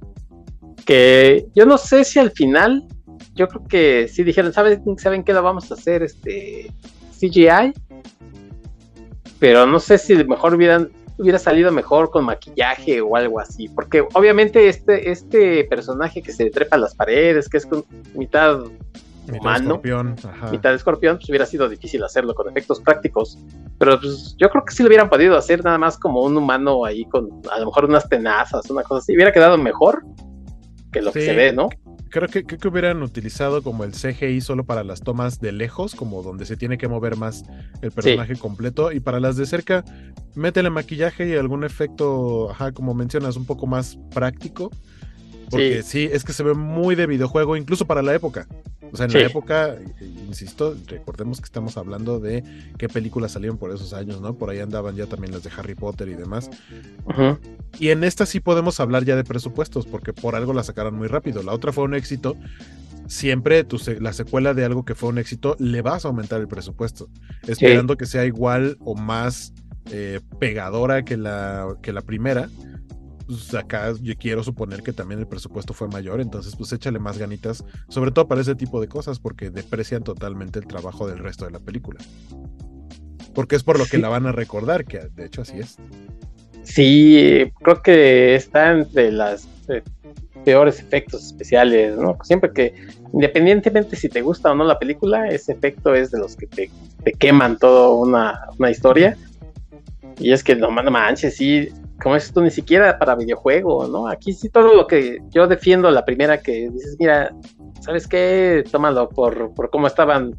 Que 0.86 1.48
yo 1.56 1.66
no 1.66 1.78
sé 1.78 2.04
si 2.04 2.20
al 2.20 2.32
final, 2.32 2.86
yo 3.34 3.48
creo 3.48 3.64
que 3.68 4.08
sí 4.08 4.24
dijeron, 4.24 4.54
¿saben, 4.54 4.82
¿saben 4.98 5.24
qué 5.24 5.34
lo 5.34 5.42
vamos 5.42 5.72
a 5.72 5.76
hacer? 5.76 6.04
Este 6.04 6.72
CGI. 7.20 7.74
Pero 9.40 9.66
no 9.66 9.80
sé 9.80 9.98
si 9.98 10.16
mejor 10.24 10.54
hubieran, 10.56 10.92
hubiera 11.18 11.40
salido 11.40 11.72
mejor 11.72 12.10
con 12.10 12.26
maquillaje 12.26 13.02
o 13.02 13.16
algo 13.16 13.40
así. 13.40 13.68
Porque 13.70 14.06
obviamente 14.14 14.68
este, 14.68 15.12
este 15.12 15.64
personaje 15.66 16.22
que 16.22 16.32
se 16.32 16.50
trepa 16.50 16.76
a 16.76 16.80
las 16.80 16.96
paredes, 16.96 17.50
que 17.50 17.58
es 17.58 17.66
con 17.66 17.86
mitad 18.14 18.60
mitad 19.32 19.56
escorpión, 19.56 20.16
mitad 20.52 20.74
escorpión, 20.74 21.18
pues 21.18 21.30
hubiera 21.30 21.46
sido 21.46 21.68
difícil 21.70 22.04
hacerlo 22.04 22.34
con 22.36 22.50
efectos 22.50 22.80
prácticos. 22.82 23.38
Pero 23.78 24.00
pues 24.00 24.36
yo 24.38 24.50
creo 24.50 24.64
que 24.64 24.74
sí 24.74 24.84
lo 24.84 24.88
hubieran 24.88 25.10
podido 25.10 25.38
hacer 25.38 25.64
nada 25.64 25.78
más 25.78 25.98
como 25.98 26.22
un 26.22 26.38
humano 26.38 26.86
ahí 26.86 27.06
con 27.06 27.30
a 27.52 27.60
lo 27.60 27.66
mejor 27.68 27.86
unas 27.86 28.08
tenazas, 28.08 28.70
una 28.70 28.84
cosa 28.84 29.00
así. 29.00 29.16
Hubiera 29.16 29.32
quedado 29.32 29.58
mejor 29.58 30.04
que 30.92 31.02
lo 31.02 31.12
que 31.12 31.26
se 31.26 31.34
ve, 31.34 31.54
¿no? 31.54 31.70
Creo 32.10 32.30
que, 32.30 32.46
que 32.46 32.68
hubieran 32.68 33.04
utilizado 33.04 33.62
como 33.62 33.84
el 33.84 33.92
CGI 33.92 34.40
solo 34.40 34.64
para 34.64 34.86
las 34.86 35.02
tomas 35.02 35.42
de 35.42 35.52
lejos, 35.52 35.96
como 35.96 36.24
donde 36.24 36.46
se 36.46 36.56
tiene 36.56 36.78
que 36.78 36.88
mover 36.88 37.18
más 37.18 37.44
el 37.82 37.92
personaje 37.92 38.38
completo. 38.38 38.94
Y 38.94 39.02
para 39.02 39.20
las 39.20 39.36
de 39.36 39.46
cerca, 39.46 39.84
métele 40.34 40.70
maquillaje 40.70 41.28
y 41.28 41.36
algún 41.36 41.66
efecto, 41.66 42.52
ajá, 42.52 42.72
como 42.72 42.94
mencionas, 42.94 43.36
un 43.36 43.46
poco 43.46 43.68
más 43.68 43.98
práctico. 44.14 44.72
Porque 45.50 45.84
sí. 45.84 46.10
es 46.12 46.24
que 46.24 46.34
se 46.34 46.44
ve 46.44 46.54
muy 46.54 46.96
de 46.96 47.08
videojuego, 47.08 47.56
incluso 47.56 47.86
para 47.86 48.02
la 48.02 48.14
época. 48.14 48.48
O 48.92 48.98
sea, 48.98 49.08
en 49.08 49.14
la 49.14 49.22
época, 49.22 49.76
insisto, 50.28 50.76
recordemos 50.88 51.40
que 51.40 51.46
estamos 51.46 51.76
hablando 51.78 52.20
de 52.20 52.44
qué 52.78 52.88
películas 52.88 53.34
salieron 53.34 53.58
por 53.58 53.72
esos 53.72 53.94
años, 53.94 54.22
¿no? 54.22 54.38
Por 54.38 54.50
ahí 54.50 54.60
andaban 54.60 54.96
ya 54.96 55.06
también 55.08 55.34
las 55.34 55.44
de 55.44 55.50
Harry 55.58 55.76
Potter 55.76 56.08
y 56.08 56.16
demás. 56.16 56.50
Y 57.80 57.90
en 57.90 58.04
esta 58.04 58.26
sí 58.26 58.40
podemos 58.40 58.80
hablar 58.80 59.04
ya 59.04 59.16
de 59.16 59.24
presupuestos, 59.24 59.86
porque 59.86 60.14
por 60.14 60.36
algo 60.36 60.54
la 60.54 60.64
sacaron 60.64 60.96
muy 60.96 61.08
rápido. 61.08 61.44
La 61.44 61.54
otra 61.54 61.74
fue 61.74 61.84
un 61.84 61.94
éxito. 61.94 62.38
Siempre 63.08 63.64
tu 63.64 63.80
la 64.00 64.14
secuela 64.14 64.54
de 64.54 64.66
algo 64.66 64.86
que 64.86 64.96
fue 64.96 65.10
un 65.10 65.18
éxito, 65.18 65.56
le 65.60 65.82
vas 65.82 66.06
a 66.06 66.08
aumentar 66.08 66.42
el 66.42 66.48
presupuesto, 66.48 67.08
esperando 67.46 67.98
que 67.98 68.08
sea 68.08 68.26
igual 68.26 68.78
o 68.80 68.96
más 68.96 69.54
eh, 69.92 70.22
pegadora 70.40 71.06
que 71.06 71.16
la, 71.16 71.76
que 71.84 71.94
la 71.94 72.02
primera 72.02 72.50
pues 73.26 73.54
acá 73.54 73.94
yo 74.02 74.14
quiero 74.18 74.44
suponer 74.44 74.82
que 74.84 74.94
también 74.94 75.20
el 75.20 75.28
presupuesto 75.28 75.74
fue 75.74 75.88
mayor, 75.88 76.22
entonces 76.22 76.56
pues 76.56 76.72
échale 76.74 77.00
más 77.00 77.18
ganitas, 77.18 77.64
sobre 77.90 78.12
todo 78.12 78.28
para 78.28 78.42
ese 78.42 78.56
tipo 78.56 78.80
de 78.82 78.88
cosas, 78.88 79.20
porque 79.20 79.50
deprecian 79.50 80.04
totalmente 80.04 80.60
el 80.60 80.68
trabajo 80.68 81.08
del 81.08 81.20
resto 81.20 81.46
de 81.46 81.52
la 81.52 81.60
película. 81.60 82.00
Porque 83.34 83.56
es 83.56 83.64
por 83.64 83.78
lo 83.78 83.86
que 83.86 83.98
la 83.98 84.10
van 84.10 84.28
a 84.28 84.32
recordar, 84.32 84.86
que 84.86 85.00
de 85.14 85.26
hecho 85.26 85.42
así 85.42 85.60
es. 85.60 85.78
Sí, 86.64 87.52
creo 87.62 87.82
que 87.82 88.36
está 88.36 88.72
entre 88.72 89.12
las 89.12 89.48
eh, 89.68 89.84
peores 90.44 90.80
efectos 90.80 91.26
especiales, 91.26 91.98
¿no? 91.98 92.18
Siempre 92.24 92.52
que, 92.54 92.74
independientemente 93.14 93.96
si 93.96 94.08
te 94.08 94.22
gusta 94.22 94.52
o 94.52 94.56
no 94.56 94.64
la 94.64 94.80
película, 94.80 95.28
ese 95.28 95.52
efecto 95.52 95.94
es 95.94 96.12
de 96.12 96.20
los 96.20 96.36
que 96.36 96.48
te, 96.48 96.72
queman 97.20 97.58
toda 97.58 97.90
una, 97.90 98.42
una 98.58 98.72
historia. 98.72 99.18
Y 100.18 100.32
es 100.32 100.44
que 100.44 100.56
no, 100.56 100.72
no 100.72 100.92
manches, 100.92 101.36
sí, 101.36 101.70
como 102.02 102.16
esto 102.16 102.42
ni 102.42 102.52
siquiera 102.52 102.98
para 103.00 103.16
videojuego, 103.16 103.88
¿no? 103.88 104.08
Aquí 104.08 104.34
sí 104.34 104.50
todo 104.50 104.74
lo 104.76 104.88
que 104.88 105.20
yo 105.30 105.48
defiendo, 105.48 105.90
la 105.92 106.06
primera 106.06 106.42
que 106.42 106.70
dices, 106.70 106.98
mira, 107.00 107.34
¿sabes 107.82 108.08
qué? 108.08 108.64
Tómalo 108.72 109.10
por, 109.10 109.54
por 109.54 109.70
cómo 109.70 109.88
estaban 109.88 110.36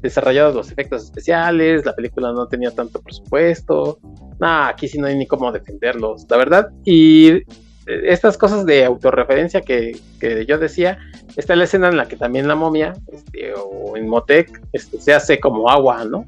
desarrollados 0.00 0.54
los 0.54 0.70
efectos 0.70 1.04
especiales, 1.04 1.84
la 1.84 1.94
película 1.94 2.32
no 2.32 2.46
tenía 2.46 2.70
tanto 2.70 3.02
presupuesto, 3.02 3.98
no, 4.38 4.64
aquí 4.64 4.88
sí 4.88 4.98
no 4.98 5.06
hay 5.06 5.16
ni 5.16 5.26
cómo 5.26 5.52
defenderlos, 5.52 6.26
la 6.30 6.36
verdad. 6.36 6.68
Y 6.84 7.42
estas 7.86 8.38
cosas 8.38 8.64
de 8.66 8.84
autorreferencia 8.84 9.60
que, 9.60 9.98
que 10.20 10.46
yo 10.46 10.58
decía, 10.58 10.98
está 11.36 11.56
la 11.56 11.64
escena 11.64 11.88
en 11.88 11.96
la 11.96 12.06
que 12.06 12.16
también 12.16 12.48
la 12.48 12.54
momia, 12.54 12.94
este, 13.12 13.52
o 13.54 13.96
en 13.96 14.08
Motec, 14.08 14.62
este, 14.72 15.00
se 15.00 15.12
hace 15.12 15.40
como 15.40 15.68
agua, 15.68 16.04
¿no? 16.04 16.24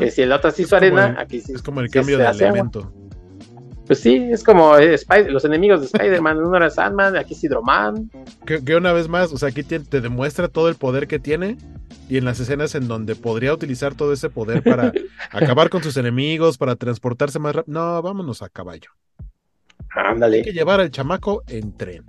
Que 0.00 0.10
si 0.10 0.22
el 0.22 0.32
otro 0.32 0.50
se 0.50 0.62
hizo 0.62 0.74
arena, 0.74 1.14
aquí 1.18 1.40
sí. 1.40 1.52
Es 1.52 1.62
como 1.62 1.80
el 1.80 1.88
cambio 1.88 2.18
de 2.18 2.26
elemento. 2.26 2.92
Pues 3.88 4.00
sí, 4.00 4.16
es 4.30 4.44
como 4.44 4.76
eh, 4.76 4.98
los 5.30 5.46
enemigos 5.46 5.80
de 5.80 5.86
Spider-Man. 5.86 6.36
Uno 6.44 6.58
era 6.58 6.68
Sandman, 6.68 7.16
aquí 7.16 7.32
es 7.32 7.42
Hydroman. 7.42 8.10
Que, 8.44 8.76
una 8.76 8.92
vez 8.92 9.08
más, 9.08 9.32
o 9.32 9.38
sea, 9.38 9.48
aquí 9.48 9.62
te, 9.62 9.78
demuestra 9.78 10.48
todo 10.48 10.68
el 10.68 10.74
poder 10.74 11.08
que 11.08 11.18
tiene. 11.18 11.56
Y 12.06 12.18
en 12.18 12.26
las 12.26 12.38
escenas 12.38 12.74
en 12.74 12.86
donde 12.86 13.16
podría 13.16 13.52
utilizar 13.52 13.94
todo 13.94 14.12
ese 14.12 14.28
poder 14.28 14.62
para 14.62 14.92
acabar 15.30 15.70
con 15.70 15.82
sus 15.82 15.96
enemigos, 15.96 16.58
para 16.58 16.76
transportarse 16.76 17.38
más 17.38 17.56
rápido. 17.56 17.80
No, 17.80 18.02
vámonos 18.02 18.42
a 18.42 18.50
caballo. 18.50 18.90
Ándale. 19.90 20.38
Hay 20.38 20.42
que 20.42 20.52
llevar 20.52 20.80
al 20.80 20.90
chamaco 20.90 21.42
en 21.48 21.74
tren. 21.74 22.04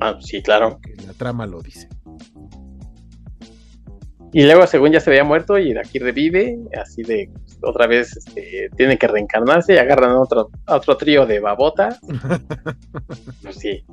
Ah, 0.00 0.18
sí, 0.20 0.40
claro. 0.40 0.78
la 1.04 1.14
trama 1.14 1.46
lo 1.46 1.60
dice. 1.60 1.88
Y 4.32 4.44
luego, 4.44 4.66
según 4.66 4.92
ya 4.92 5.00
se 5.00 5.10
había 5.10 5.24
muerto, 5.24 5.58
y 5.58 5.74
de 5.74 5.80
aquí 5.80 5.98
revive, 5.98 6.58
así 6.80 7.02
de 7.02 7.30
otra 7.62 7.86
vez 7.86 8.16
este, 8.16 8.70
tiene 8.76 8.96
que 8.96 9.06
reencarnarse 9.06 9.74
y 9.74 9.78
agarran 9.78 10.12
otro, 10.12 10.50
otro 10.66 10.96
trío 10.96 11.26
de 11.26 11.40
babota. 11.40 11.98
pues 13.42 13.56
sí. 13.56 13.84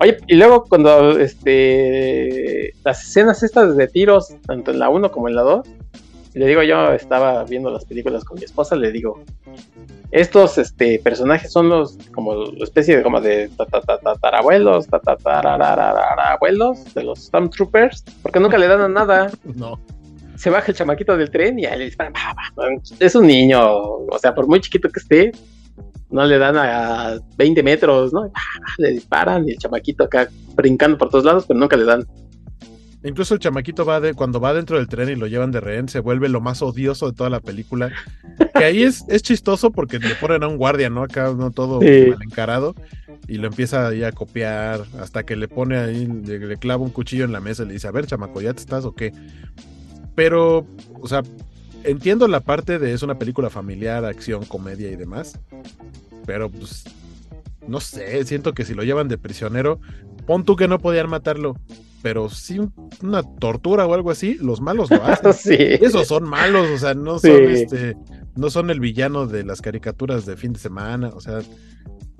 Oye, 0.00 0.18
y 0.26 0.36
luego 0.36 0.64
cuando 0.64 1.18
este 1.18 2.74
las 2.84 3.02
escenas 3.02 3.42
estas 3.42 3.76
de 3.76 3.88
tiros, 3.88 4.36
tanto 4.46 4.70
en 4.70 4.78
la 4.78 4.90
1 4.90 5.10
como 5.10 5.28
en 5.28 5.34
la 5.34 5.42
2, 5.42 5.66
le 6.34 6.46
digo 6.46 6.62
yo, 6.62 6.92
estaba 6.92 7.44
viendo 7.44 7.70
las 7.70 7.84
películas 7.84 8.24
con 8.24 8.38
mi 8.38 8.44
esposa, 8.44 8.76
le 8.76 8.92
digo, 8.92 9.22
estos 10.10 10.56
este, 10.58 10.98
personajes 11.00 11.52
son 11.52 11.68
los, 11.68 11.98
como 12.12 12.44
especie 12.62 12.96
de, 12.96 13.02
como 13.02 13.20
de 13.20 13.50
tatarabuelos, 14.02 14.86
abuelos 16.32 16.94
de 16.94 17.04
los 17.04 17.26
Stormtroopers, 17.26 18.04
porque 18.22 18.40
nunca 18.40 18.56
le 18.58 18.68
dan 18.68 18.80
a 18.80 18.88
nada. 18.88 19.30
No. 19.54 19.80
Se 20.36 20.50
baja 20.50 20.70
el 20.70 20.76
chamaquito 20.76 21.16
del 21.16 21.30
tren 21.30 21.58
y 21.58 21.66
ahí 21.66 21.80
le 21.80 21.86
disparan. 21.86 22.12
Es 23.00 23.16
un 23.16 23.26
niño, 23.26 23.60
o 23.60 24.18
sea, 24.20 24.32
por 24.36 24.46
muy 24.46 24.60
chiquito 24.60 24.88
que 24.88 25.00
esté, 25.00 25.32
no 26.10 26.24
le 26.24 26.38
dan 26.38 26.56
a 26.56 27.18
20 27.36 27.62
metros, 27.64 28.12
¿no? 28.12 28.30
Le 28.78 28.90
disparan 28.90 29.48
y 29.48 29.52
el 29.52 29.58
chamaquito 29.58 30.04
acá 30.04 30.28
brincando 30.54 30.96
por 30.96 31.10
todos 31.10 31.24
lados, 31.24 31.44
pero 31.46 31.58
nunca 31.58 31.76
le 31.76 31.84
dan. 31.84 32.06
Incluso 33.04 33.34
el 33.34 33.40
chamaquito 33.40 33.84
va 33.84 34.00
de, 34.00 34.14
cuando 34.14 34.40
va 34.40 34.52
dentro 34.52 34.76
del 34.76 34.88
tren 34.88 35.08
y 35.08 35.14
lo 35.14 35.28
llevan 35.28 35.52
de 35.52 35.60
rehén, 35.60 35.88
se 35.88 36.00
vuelve 36.00 36.28
lo 36.28 36.40
más 36.40 36.62
odioso 36.62 37.08
de 37.08 37.16
toda 37.16 37.30
la 37.30 37.40
película. 37.40 37.92
Que 38.56 38.64
ahí 38.64 38.82
es, 38.82 39.04
es 39.08 39.22
chistoso 39.22 39.70
porque 39.70 40.00
le 40.00 40.16
ponen 40.16 40.42
a 40.42 40.48
un 40.48 40.56
guardia, 40.56 40.90
¿no? 40.90 41.04
Acá 41.04 41.32
no 41.36 41.52
todo 41.52 41.80
mal 41.80 42.22
encarado. 42.22 42.74
Y 43.28 43.36
lo 43.36 43.46
empieza 43.46 43.86
ahí 43.86 44.02
a 44.02 44.10
copiar 44.10 44.84
hasta 45.00 45.22
que 45.22 45.36
le 45.36 45.46
pone 45.46 45.76
ahí, 45.76 46.06
le, 46.06 46.56
clava 46.56 46.82
un 46.82 46.90
cuchillo 46.90 47.24
en 47.24 47.32
la 47.32 47.40
mesa 47.40 47.62
y 47.62 47.66
le 47.66 47.74
dice, 47.74 47.86
a 47.86 47.92
ver, 47.92 48.06
chamaco, 48.06 48.40
¿ya 48.40 48.52
te 48.52 48.60
estás 48.60 48.84
o 48.84 48.94
qué? 48.94 49.12
Pero, 50.16 50.66
o 51.00 51.06
sea, 51.06 51.22
entiendo 51.84 52.26
la 52.26 52.40
parte 52.40 52.80
de 52.80 52.92
es 52.92 53.02
una 53.04 53.18
película 53.18 53.48
familiar, 53.48 54.04
acción, 54.04 54.44
comedia 54.44 54.90
y 54.90 54.96
demás. 54.96 55.38
Pero, 56.26 56.50
pues, 56.50 56.84
no 57.68 57.78
sé, 57.78 58.24
siento 58.24 58.54
que 58.54 58.64
si 58.64 58.74
lo 58.74 58.82
llevan 58.82 59.06
de 59.06 59.18
prisionero, 59.18 59.78
pon 60.26 60.44
tú 60.44 60.56
que 60.56 60.66
no 60.66 60.80
podían 60.80 61.08
matarlo 61.08 61.54
pero 62.02 62.28
sí 62.28 62.60
una 63.02 63.22
tortura 63.22 63.86
o 63.86 63.94
algo 63.94 64.10
así, 64.10 64.34
los 64.40 64.60
malos 64.60 64.90
lo 64.90 65.02
hacen. 65.04 65.32
sí. 65.34 65.56
Esos 65.58 66.06
son 66.08 66.24
malos, 66.28 66.68
o 66.70 66.78
sea, 66.78 66.94
no 66.94 67.18
son 67.18 67.30
este, 67.50 67.96
no 68.36 68.50
son 68.50 68.70
el 68.70 68.80
villano 68.80 69.26
de 69.26 69.44
las 69.44 69.60
caricaturas 69.60 70.26
de 70.26 70.36
fin 70.36 70.52
de 70.52 70.58
semana, 70.60 71.08
o 71.08 71.20
sea, 71.20 71.40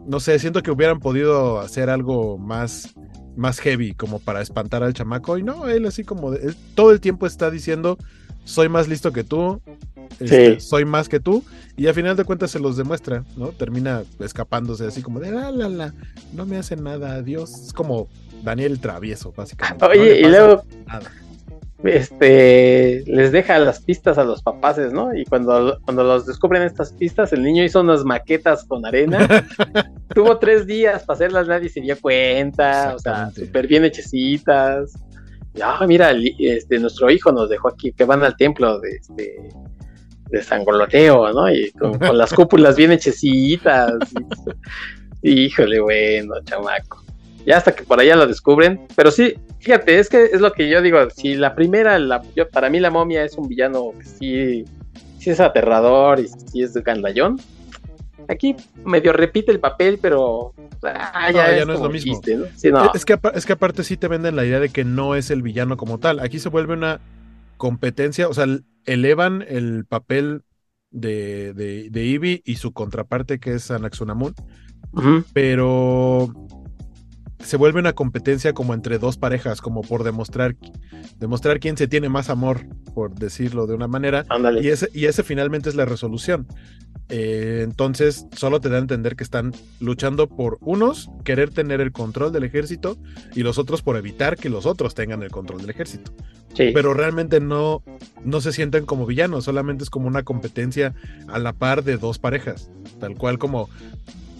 no 0.06 0.20
sé, 0.20 0.38
siento 0.38 0.62
que 0.62 0.70
hubieran 0.70 1.00
podido 1.00 1.60
hacer 1.60 1.90
algo 1.90 2.38
más 2.38 2.94
más 3.36 3.60
heavy, 3.60 3.92
como 3.94 4.18
para 4.18 4.40
espantar 4.40 4.82
al 4.82 4.94
chamaco. 4.94 5.38
Y 5.38 5.44
no, 5.44 5.68
él 5.68 5.86
así 5.86 6.02
como 6.02 6.32
de- 6.32 6.48
él 6.48 6.56
todo 6.74 6.90
el 6.90 7.00
tiempo 7.00 7.24
está 7.24 7.52
diciendo, 7.52 7.96
soy 8.44 8.68
más 8.68 8.88
listo 8.88 9.12
que 9.12 9.24
tú, 9.24 9.60
este, 10.20 10.54
Sí. 10.54 10.60
soy 10.60 10.84
más 10.84 11.08
que 11.08 11.20
tú. 11.20 11.44
Y 11.76 11.86
a 11.86 11.94
final 11.94 12.16
de 12.16 12.24
cuentas 12.24 12.50
se 12.50 12.58
los 12.58 12.76
demuestra, 12.76 13.24
¿no? 13.36 13.48
Termina 13.48 14.02
escapándose 14.20 14.86
así 14.86 15.02
como 15.02 15.20
de, 15.20 15.30
la, 15.30 15.50
la, 15.50 15.68
la, 15.68 15.94
no 16.34 16.44
me 16.46 16.56
hace 16.56 16.76
nada, 16.76 17.14
adiós. 17.14 17.52
Es 17.66 17.72
como 17.72 18.08
Daniel 18.42 18.80
Travieso, 18.80 19.32
básicamente. 19.36 19.84
Oye, 19.86 20.20
y 20.20 20.24
luego 20.24 20.64
nada. 20.86 21.10
este 21.84 23.04
les 23.06 23.30
deja 23.32 23.58
las 23.58 23.80
pistas 23.80 24.18
a 24.18 24.24
los 24.24 24.42
papaces, 24.42 24.92
¿no? 24.92 25.14
Y 25.14 25.24
cuando, 25.24 25.78
cuando 25.84 26.02
los 26.02 26.26
descubren 26.26 26.62
estas 26.62 26.92
pistas, 26.92 27.32
el 27.32 27.42
niño 27.44 27.62
hizo 27.64 27.80
unas 27.80 28.04
maquetas 28.04 28.64
con 28.64 28.84
arena. 28.84 29.46
Tuvo 30.14 30.38
tres 30.38 30.66
días 30.66 31.04
para 31.04 31.14
hacerlas, 31.16 31.46
nadie 31.46 31.68
se 31.68 31.80
dio 31.80 31.96
cuenta, 32.00 32.94
o 32.96 32.98
sea, 32.98 33.30
súper 33.30 33.66
bien 33.68 33.84
hechecitas. 33.84 34.92
Ah, 35.62 35.84
mira, 35.86 36.12
este, 36.38 36.78
nuestro 36.78 37.10
hijo 37.10 37.32
nos 37.32 37.48
dejó 37.48 37.68
aquí, 37.68 37.92
que 37.92 38.04
van 38.04 38.22
al 38.22 38.36
templo 38.36 38.80
de 38.80 38.90
este 38.90 39.50
de 40.30 40.42
San 40.42 40.64
Goloteo, 40.64 41.32
¿no? 41.32 41.50
Y 41.50 41.70
con, 41.72 41.98
las 42.16 42.32
cúpulas 42.32 42.76
bien 42.76 42.92
hechecitas. 42.92 43.94
Híjole, 45.22 45.80
bueno, 45.80 46.34
chamaco. 46.44 47.02
Ya 47.46 47.56
hasta 47.56 47.74
que 47.74 47.82
por 47.82 47.98
allá 47.98 48.14
lo 48.16 48.26
descubren. 48.26 48.86
Pero 48.94 49.10
sí, 49.10 49.34
fíjate, 49.58 49.98
es 49.98 50.08
que 50.08 50.24
es 50.24 50.40
lo 50.40 50.52
que 50.52 50.68
yo 50.68 50.82
digo. 50.82 50.98
Si 51.10 51.34
la 51.34 51.54
primera, 51.54 51.98
la, 51.98 52.22
para 52.52 52.68
mí 52.68 52.78
la 52.78 52.90
momia 52.90 53.24
es 53.24 53.36
un 53.36 53.48
villano 53.48 53.92
que 53.98 54.04
sí, 54.04 54.64
sí 55.18 55.30
es 55.30 55.40
aterrador 55.40 56.20
y 56.20 56.28
sí 56.28 56.62
es 56.62 56.74
gandallón. 56.74 57.40
Aquí 58.28 58.54
medio 58.84 59.12
repite 59.12 59.50
el 59.50 59.58
papel, 59.60 59.98
pero 60.00 60.52
ah, 60.82 61.30
ya, 61.32 61.32
No, 61.32 61.38
ya 61.38 61.56
es 61.58 61.66
no 61.66 61.72
es 61.72 61.80
lo 61.80 61.88
mismo. 61.90 62.12
chiste, 62.12 62.36
¿no? 62.36 62.44
Sí, 62.56 62.70
no. 62.70 62.92
Es, 62.94 63.04
que, 63.04 63.18
es 63.34 63.46
que 63.46 63.52
aparte 63.54 63.82
sí 63.84 63.96
te 63.96 64.06
venden 64.08 64.36
la 64.36 64.44
idea 64.44 64.60
de 64.60 64.68
que 64.68 64.84
no 64.84 65.14
es 65.14 65.30
el 65.30 65.42
villano 65.42 65.76
como 65.76 65.98
tal. 65.98 66.20
Aquí 66.20 66.38
se 66.38 66.48
vuelve 66.50 66.74
una 66.74 67.00
competencia, 67.56 68.28
o 68.28 68.34
sea, 68.34 68.46
elevan 68.84 69.44
el 69.48 69.84
papel 69.86 70.42
de, 70.90 71.52
de, 71.54 71.90
de 71.90 72.02
Eevee 72.12 72.42
y 72.44 72.56
su 72.56 72.72
contraparte 72.72 73.38
que 73.40 73.54
es 73.54 73.70
Anaxunamun, 73.70 74.34
pero 75.32 76.28
se 77.42 77.56
vuelve 77.56 77.80
una 77.80 77.92
competencia 77.92 78.52
como 78.52 78.74
entre 78.74 78.98
dos 78.98 79.16
parejas, 79.16 79.60
como 79.60 79.82
por 79.82 80.04
demostrar, 80.04 80.56
demostrar 81.18 81.60
quién 81.60 81.76
se 81.76 81.88
tiene 81.88 82.08
más 82.08 82.30
amor, 82.30 82.66
por 82.94 83.14
decirlo 83.14 83.66
de 83.66 83.74
una 83.74 83.88
manera, 83.88 84.24
Ándale. 84.28 84.62
y 84.62 84.68
ese, 84.68 84.88
y 84.92 85.06
ese 85.06 85.22
finalmente 85.22 85.68
es 85.68 85.74
la 85.74 85.84
resolución. 85.84 86.46
Eh, 87.10 87.62
entonces, 87.64 88.26
solo 88.36 88.60
te 88.60 88.68
da 88.68 88.76
a 88.76 88.80
entender 88.80 89.16
que 89.16 89.24
están 89.24 89.52
luchando 89.80 90.28
por 90.28 90.58
unos 90.60 91.08
querer 91.24 91.50
tener 91.50 91.80
el 91.80 91.90
control 91.90 92.32
del 92.32 92.44
ejército 92.44 92.98
y 93.34 93.42
los 93.42 93.56
otros 93.56 93.80
por 93.80 93.96
evitar 93.96 94.36
que 94.36 94.50
los 94.50 94.66
otros 94.66 94.94
tengan 94.94 95.22
el 95.22 95.30
control 95.30 95.62
del 95.62 95.70
ejército. 95.70 96.12
Sí. 96.54 96.70
Pero 96.74 96.92
realmente 96.92 97.40
no, 97.40 97.82
no 98.24 98.40
se 98.40 98.52
sienten 98.52 98.84
como 98.84 99.06
villanos, 99.06 99.44
solamente 99.44 99.84
es 99.84 99.90
como 99.90 100.06
una 100.06 100.22
competencia 100.22 100.94
a 101.28 101.38
la 101.38 101.52
par 101.52 101.82
de 101.84 101.96
dos 101.96 102.18
parejas. 102.18 102.70
Tal 103.00 103.14
cual 103.14 103.38
como 103.38 103.70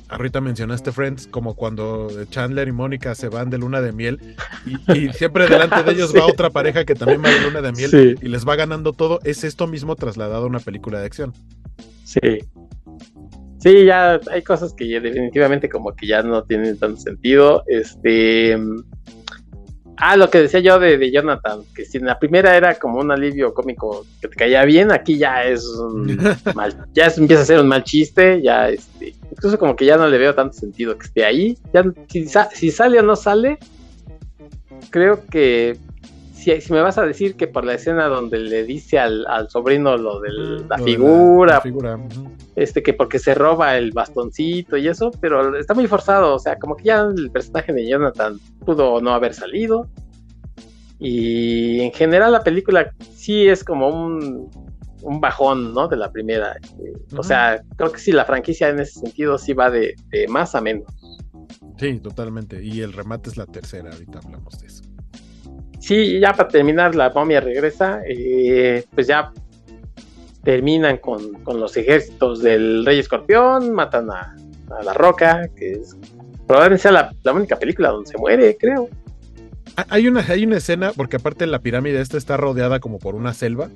ahorita 0.09 0.41
mencionaste 0.41 0.93
Friends, 0.93 1.27
como 1.27 1.55
cuando 1.55 2.09
Chandler 2.31 2.69
y 2.69 2.73
Mónica 2.73 3.15
se 3.15 3.29
van 3.29 3.51
de 3.51 3.59
luna 3.59 3.81
de 3.81 3.93
miel 3.93 4.19
y, 4.67 4.93
y 4.99 5.13
siempre 5.13 5.47
delante 5.49 5.83
de 5.83 5.93
ellos 5.93 6.11
Sí. 6.11 6.19
va 6.19 6.27
otra 6.27 6.51
pareja 6.51 6.85
que 6.85 6.95
también 6.95 7.23
va 7.25 7.31
de 7.31 7.41
luna 7.43 7.61
de 7.61 7.73
miel 7.73 7.91
Sí. 7.91 8.15
y 8.21 8.29
les 8.29 8.47
va 8.47 8.57
ganando 8.57 8.93
todo. 8.93 9.21
Es 9.25 9.45
esto 9.45 9.67
mismo 9.67 9.97
trasladado 9.97 10.45
a 10.45 10.47
una 10.47 10.61
película 10.61 10.99
de 11.01 11.07
acción. 11.07 11.33
Sí. 12.05 12.21
Sí, 13.61 13.85
ya 13.87 14.21
hay 14.31 14.43
cosas 14.43 14.73
que 14.73 14.89
ya 14.89 15.01
definitivamente 15.01 15.69
como 15.69 15.95
que 15.95 16.07
ya 16.07 16.23
no 16.23 16.45
tienen 16.45 16.79
tanto 16.79 17.01
sentido. 17.01 17.65
Este. 17.67 18.57
Ah, 20.01 20.17
lo 20.17 20.31
que 20.31 20.43
decía 20.43 20.61
yo 20.61 20.79
de, 20.79 20.97
de 20.97 21.11
Jonathan, 21.11 21.61
que 21.75 21.85
si 21.85 21.99
en 21.99 22.07
la 22.07 22.19
primera 22.19 22.57
era 22.57 22.77
como 22.79 23.01
un 23.01 23.11
alivio 23.11 23.53
cómico 23.53 24.07
que 24.21 24.29
te 24.29 24.37
caía 24.37 24.65
bien, 24.65 24.93
aquí 24.93 25.19
ya 25.19 25.45
es 25.45 25.65
un 25.67 26.17
mal, 26.55 26.87
ya 26.95 27.07
es- 27.07 27.19
empieza 27.19 27.43
a 27.43 27.47
ser 27.47 27.59
un 27.61 27.67
mal 27.69 27.83
chiste, 27.85 28.41
ya 28.43 28.69
este, 28.69 29.15
incluso 29.31 29.59
como 29.59 29.75
que 29.75 29.87
ya 29.87 29.97
no 29.97 30.07
le 30.07 30.19
veo 30.19 30.35
tanto 30.35 30.55
sentido 30.57 30.97
que 30.97 31.07
esté 31.07 31.25
ahí. 31.25 31.59
Ya, 31.73 31.83
si, 32.09 32.27
si 32.55 32.71
sale 32.71 33.01
o 33.01 33.03
no 33.03 33.17
sale, 33.17 33.59
creo 34.91 35.25
que 35.27 35.77
si, 36.39 36.61
si 36.61 36.73
me 36.73 36.81
vas 36.81 36.99
a 36.99 37.03
decir 37.05 37.35
que 37.37 37.49
por 37.49 37.65
la 37.65 37.75
escena 37.75 38.07
donde 38.07 38.39
le 38.39 38.65
dice 38.65 38.99
al, 38.99 39.27
al 39.27 39.51
sobrino 39.51 39.97
lo 39.97 40.21
de 40.21 40.33
la 40.33 40.77
Lo 40.77 40.77
de 40.77 40.83
figura, 40.85 41.55
la 41.55 41.61
figura, 41.61 41.97
ujú. 41.97 42.31
este 42.55 42.83
que 42.83 42.93
porque 42.95 43.19
se 43.19 43.35
roba 43.35 43.77
el 43.77 43.91
bastoncito 43.93 44.77
y 44.77 44.87
eso, 44.89 45.11
pero 45.21 45.57
está 45.57 45.75
muy 45.75 45.87
forzado, 45.87 46.35
o 46.35 46.39
sea, 46.39 46.59
como 46.59 46.77
que 46.77 46.85
ya 46.85 47.01
el 47.01 47.31
personaje 47.31 47.73
de 47.73 47.89
Jonathan 47.89 48.39
pudo 48.65 49.01
no 49.01 49.13
haber 49.13 49.35
salido. 49.35 49.89
Y 51.01 51.81
en 51.81 51.93
general 51.93 52.33
la 52.33 52.43
película 52.43 52.93
sí 53.15 53.47
es 53.47 53.63
como 53.63 53.89
un, 53.89 54.51
un 55.03 55.21
bajón, 55.21 55.73
¿no? 55.73 55.87
De 55.87 55.97
la 55.97 56.11
primera. 56.11 56.57
este, 56.61 56.93
O 57.17 57.23
sea, 57.23 57.63
creo 57.77 57.93
que 57.93 58.01
sí, 58.01 58.11
la 58.11 58.25
franquicia 58.25 58.69
en 58.69 58.81
ese 58.81 59.01
sentido 59.01 59.39
sí 59.39 59.53
va 59.53 59.71
de, 59.71 59.95
de 60.11 60.27
más 60.27 60.55
a 60.57 60.61
menos. 60.61 60.87
Sí, 61.79 62.01
totalmente. 62.01 62.65
Y 62.65 62.81
el 62.81 62.93
remate 62.93 63.31
es 63.31 63.37
la 63.37 63.47
tercera, 63.47 63.91
ahorita 63.93 64.19
hablamos 64.25 64.59
de 64.61 64.67
eso. 64.67 64.83
Sí, 65.79 66.19
ya 66.21 66.33
para 66.33 66.49
terminar, 66.49 66.95
la 66.95 67.11
momia 67.11 67.41
regresa, 67.41 68.01
eh, 68.07 68.85
pues 68.95 69.07
ya 69.07 69.33
terminan 70.43 70.99
con, 70.99 71.35
con 71.45 71.61
los 71.61 71.77
ejércitos 71.77 72.43
del 72.43 72.85
Rey 72.85 72.99
Escorpión, 72.99 73.73
matan 73.73 74.11
a, 74.11 74.35
a 74.79 74.83
la 74.83 74.95
Roca, 74.95 75.49
que 75.57 75.73
es 75.73 75.97
probablemente 76.47 76.83
sea 76.83 76.93
la, 76.93 77.15
la 77.23 77.33
única 77.33 77.57
película 77.59 77.91
donde 77.91 78.11
se 78.11 78.19
muere, 78.19 78.57
creo. 78.59 78.89
Ah, 79.77 79.87
Hay 79.91 80.09
una, 80.09 80.21
hay 80.27 80.45
una 80.45 80.57
escena, 80.57 80.93
porque 80.97 81.17
aparte 81.17 81.47
la 81.47 81.61
pirámide 81.61 82.01
esta 82.01 82.17
está 82.17 82.37
rodeada 82.37 82.81
como 82.81 82.99
por 82.99 83.15
una 83.15 83.35
selva, 83.35 83.69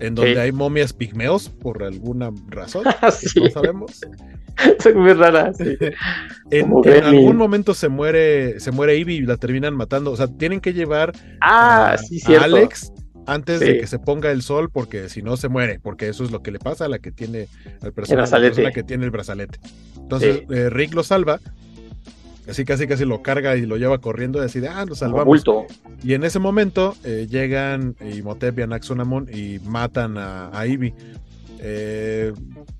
en 0.00 0.14
donde 0.14 0.40
hay 0.40 0.52
momias 0.52 0.92
pigmeos 0.92 1.48
por 1.48 1.82
alguna 1.82 2.30
razón. 2.48 2.84
sí, 3.12 3.40
No 3.40 3.50
sabemos. 3.50 4.00
son 4.80 4.98
muy 4.98 5.12
raras. 5.12 5.56
sí. 5.56 5.76
En, 6.50 6.72
algún 7.04 7.36
momento 7.36 7.74
se 7.74 7.88
muere, 7.88 8.58
se 8.58 8.72
muere 8.72 8.96
Ivy 8.96 9.14
y 9.16 9.20
la 9.22 9.36
terminan 9.36 9.74
matando. 9.76 10.10
O 10.10 10.16
sea, 10.16 10.26
tienen 10.26 10.60
que 10.60 10.72
llevar 10.72 11.12
Ah, 11.40 11.92
a, 11.92 11.98
sí, 11.98 12.18
a 12.24 12.26
cierto. 12.26 12.44
Alex 12.44 12.92
antes 13.26 13.60
Sí. 13.60 13.66
de 13.66 13.78
que 13.78 13.86
se 13.86 13.98
ponga 14.00 14.32
el 14.32 14.42
sol, 14.42 14.70
porque 14.72 15.08
si 15.08 15.22
no 15.22 15.36
se 15.36 15.48
muere, 15.48 15.78
porque 15.80 16.08
eso 16.08 16.24
es 16.24 16.32
lo 16.32 16.42
que 16.42 16.50
le 16.50 16.58
pasa 16.58 16.86
a 16.86 16.88
la 16.88 16.98
que 16.98 17.12
tiene 17.12 17.46
al 17.82 17.92
persona, 17.92 18.22
la 18.26 18.30
persona 18.40 18.72
que 18.72 18.82
tiene 18.82 19.04
el 19.04 19.10
brazalete. 19.12 19.60
Entonces 19.96 20.42
eh, 20.50 20.70
Rick 20.70 20.94
lo 20.94 21.04
salva, 21.04 21.38
así 22.48 22.64
casi 22.64 22.86
casi 22.86 23.04
lo 23.04 23.22
carga 23.22 23.56
y 23.56 23.66
lo 23.66 23.76
lleva 23.76 23.98
corriendo 23.98 24.42
y 24.42 24.46
así 24.46 24.60
de 24.60 24.68
ah, 24.68 24.84
lo 24.84 24.94
salvamos. 24.94 25.26
bulto. 25.26 25.66
Y 26.02 26.14
en 26.14 26.24
ese 26.24 26.38
momento 26.38 26.94
eh, 27.04 27.26
llegan 27.30 27.96
Imhotep 28.00 28.58
y 28.58 28.62
Anaxunamun 28.62 29.28
y 29.32 29.58
matan 29.60 30.18
a, 30.18 30.56
a 30.58 30.66
Ivy. 30.66 30.94
Eh, 31.62 32.32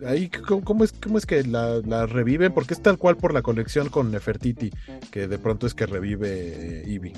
ahí, 0.06 0.30
¿cómo, 0.30 0.64
cómo 0.64 0.84
es, 0.84 0.92
¿cómo 0.92 1.18
es 1.18 1.26
que 1.26 1.42
la, 1.44 1.80
la 1.86 2.06
reviven? 2.06 2.52
Porque 2.52 2.72
es 2.72 2.80
tal 2.80 2.96
cual 2.96 3.16
por 3.16 3.34
la 3.34 3.42
conexión 3.42 3.90
con 3.90 4.10
Nefertiti, 4.10 4.70
que 5.10 5.28
de 5.28 5.38
pronto 5.38 5.66
es 5.66 5.74
que 5.74 5.84
revive 5.84 6.28
eh, 6.30 6.84
Ivy. 6.86 7.12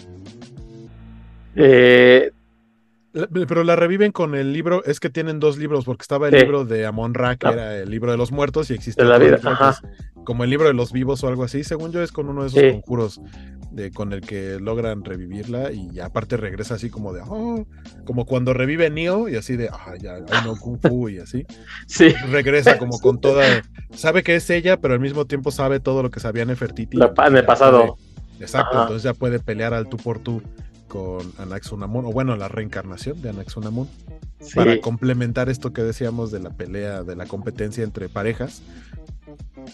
Eh, 1.55 2.33
Pero 3.13 3.63
la 3.63 3.77
reviven 3.77 4.11
con 4.13 4.35
el 4.35 4.53
libro, 4.53 4.83
es 4.85 4.99
que 4.99 5.11
tienen 5.11 5.39
dos 5.39 5.59
libros, 5.59 5.85
porque 5.85 6.03
estaba 6.03 6.29
el 6.29 6.35
Sí. 6.35 6.41
libro 6.41 6.65
de 6.65 6.87
Amon 6.87 7.13
Ra, 7.15 7.37
que 7.37 7.47
Ah. 7.47 7.53
era 7.53 7.77
el 7.79 7.91
libro 7.91 8.11
de 8.11 8.17
los 8.17 8.33
muertos, 8.33 8.71
y 8.71 8.75
existe 8.75 9.03
De 9.03 9.09
la 9.09 9.19
vida, 9.19 9.39
ajá. 9.45 9.77
como 10.25 10.45
el 10.45 10.51
libro 10.51 10.67
de 10.69 10.73
los 10.75 10.93
vivos 10.93 11.23
o 11.23 11.29
algo 11.29 11.45
así. 11.45 11.63
Según 11.63 11.93
yo, 11.93 12.03
es 12.03 12.11
con 12.11 12.29
uno 12.29 12.43
de 12.43 12.49
esos 12.49 12.61
Sí. 12.61 12.71
conjuros 12.73 13.21
de, 13.71 13.91
con 13.91 14.13
el 14.13 14.21
que 14.23 14.59
logran 14.61 15.05
revivirla, 15.05 15.73
y 15.73 15.99
aparte 16.01 16.37
regresa 16.39 16.75
así 16.75 16.89
como 16.91 17.13
de, 17.13 17.23
oh, 17.27 17.67
como 18.05 18.25
cuando 18.27 18.53
revive 18.55 18.89
Neo, 18.91 19.29
y 19.29 19.37
así 19.37 19.57
de, 19.57 19.69
ah, 19.71 19.95
ya, 20.01 20.15
ay 20.17 20.41
no, 20.47 20.57
Kung 20.57 20.79
Fu, 20.81 21.09
y 21.11 21.19
así. 21.19 21.45
sí, 21.87 22.15
Regresa 22.31 22.79
como 22.79 22.99
con 22.99 23.21
toda, 23.21 23.45
sabe 23.95 24.23
que 24.23 24.37
es 24.37 24.49
ella, 24.51 24.79
pero 24.79 24.95
al 24.95 25.01
mismo 25.01 25.27
tiempo 25.27 25.51
sabe 25.51 25.81
todo 25.81 26.03
lo 26.03 26.11
que 26.11 26.21
sabía 26.21 26.45
Nefertiti. 26.47 26.97
lo 26.97 27.13
pa- 27.15 27.27
en 27.29 27.37
el 27.37 27.45
pasado. 27.45 27.97
puede- 27.97 28.45
exacto, 28.45 28.73
Ajá. 28.75 28.83
entonces 28.83 29.03
ya 29.05 29.15
puede 29.15 29.39
pelear 29.39 29.73
al 29.75 29.89
tú 29.89 29.97
por 29.99 30.19
tú 30.19 30.43
con 30.93 31.33
Anaxunamun, 31.39 32.05
o 32.05 32.13
bueno, 32.13 32.37
la 32.37 32.49
reencarnación 32.49 33.23
de 33.23 33.31
Anaxunamun 33.31 33.89
Sí. 34.41 34.57
para 34.57 34.79
complementar 34.81 35.49
esto 35.49 35.73
que 35.73 35.83
decíamos 35.83 36.31
de 36.31 36.41
la 36.41 36.51
pelea, 36.51 37.03
de 37.03 37.17
la 37.17 37.25
competencia 37.25 37.83
entre 37.83 38.11
parejas. 38.11 38.61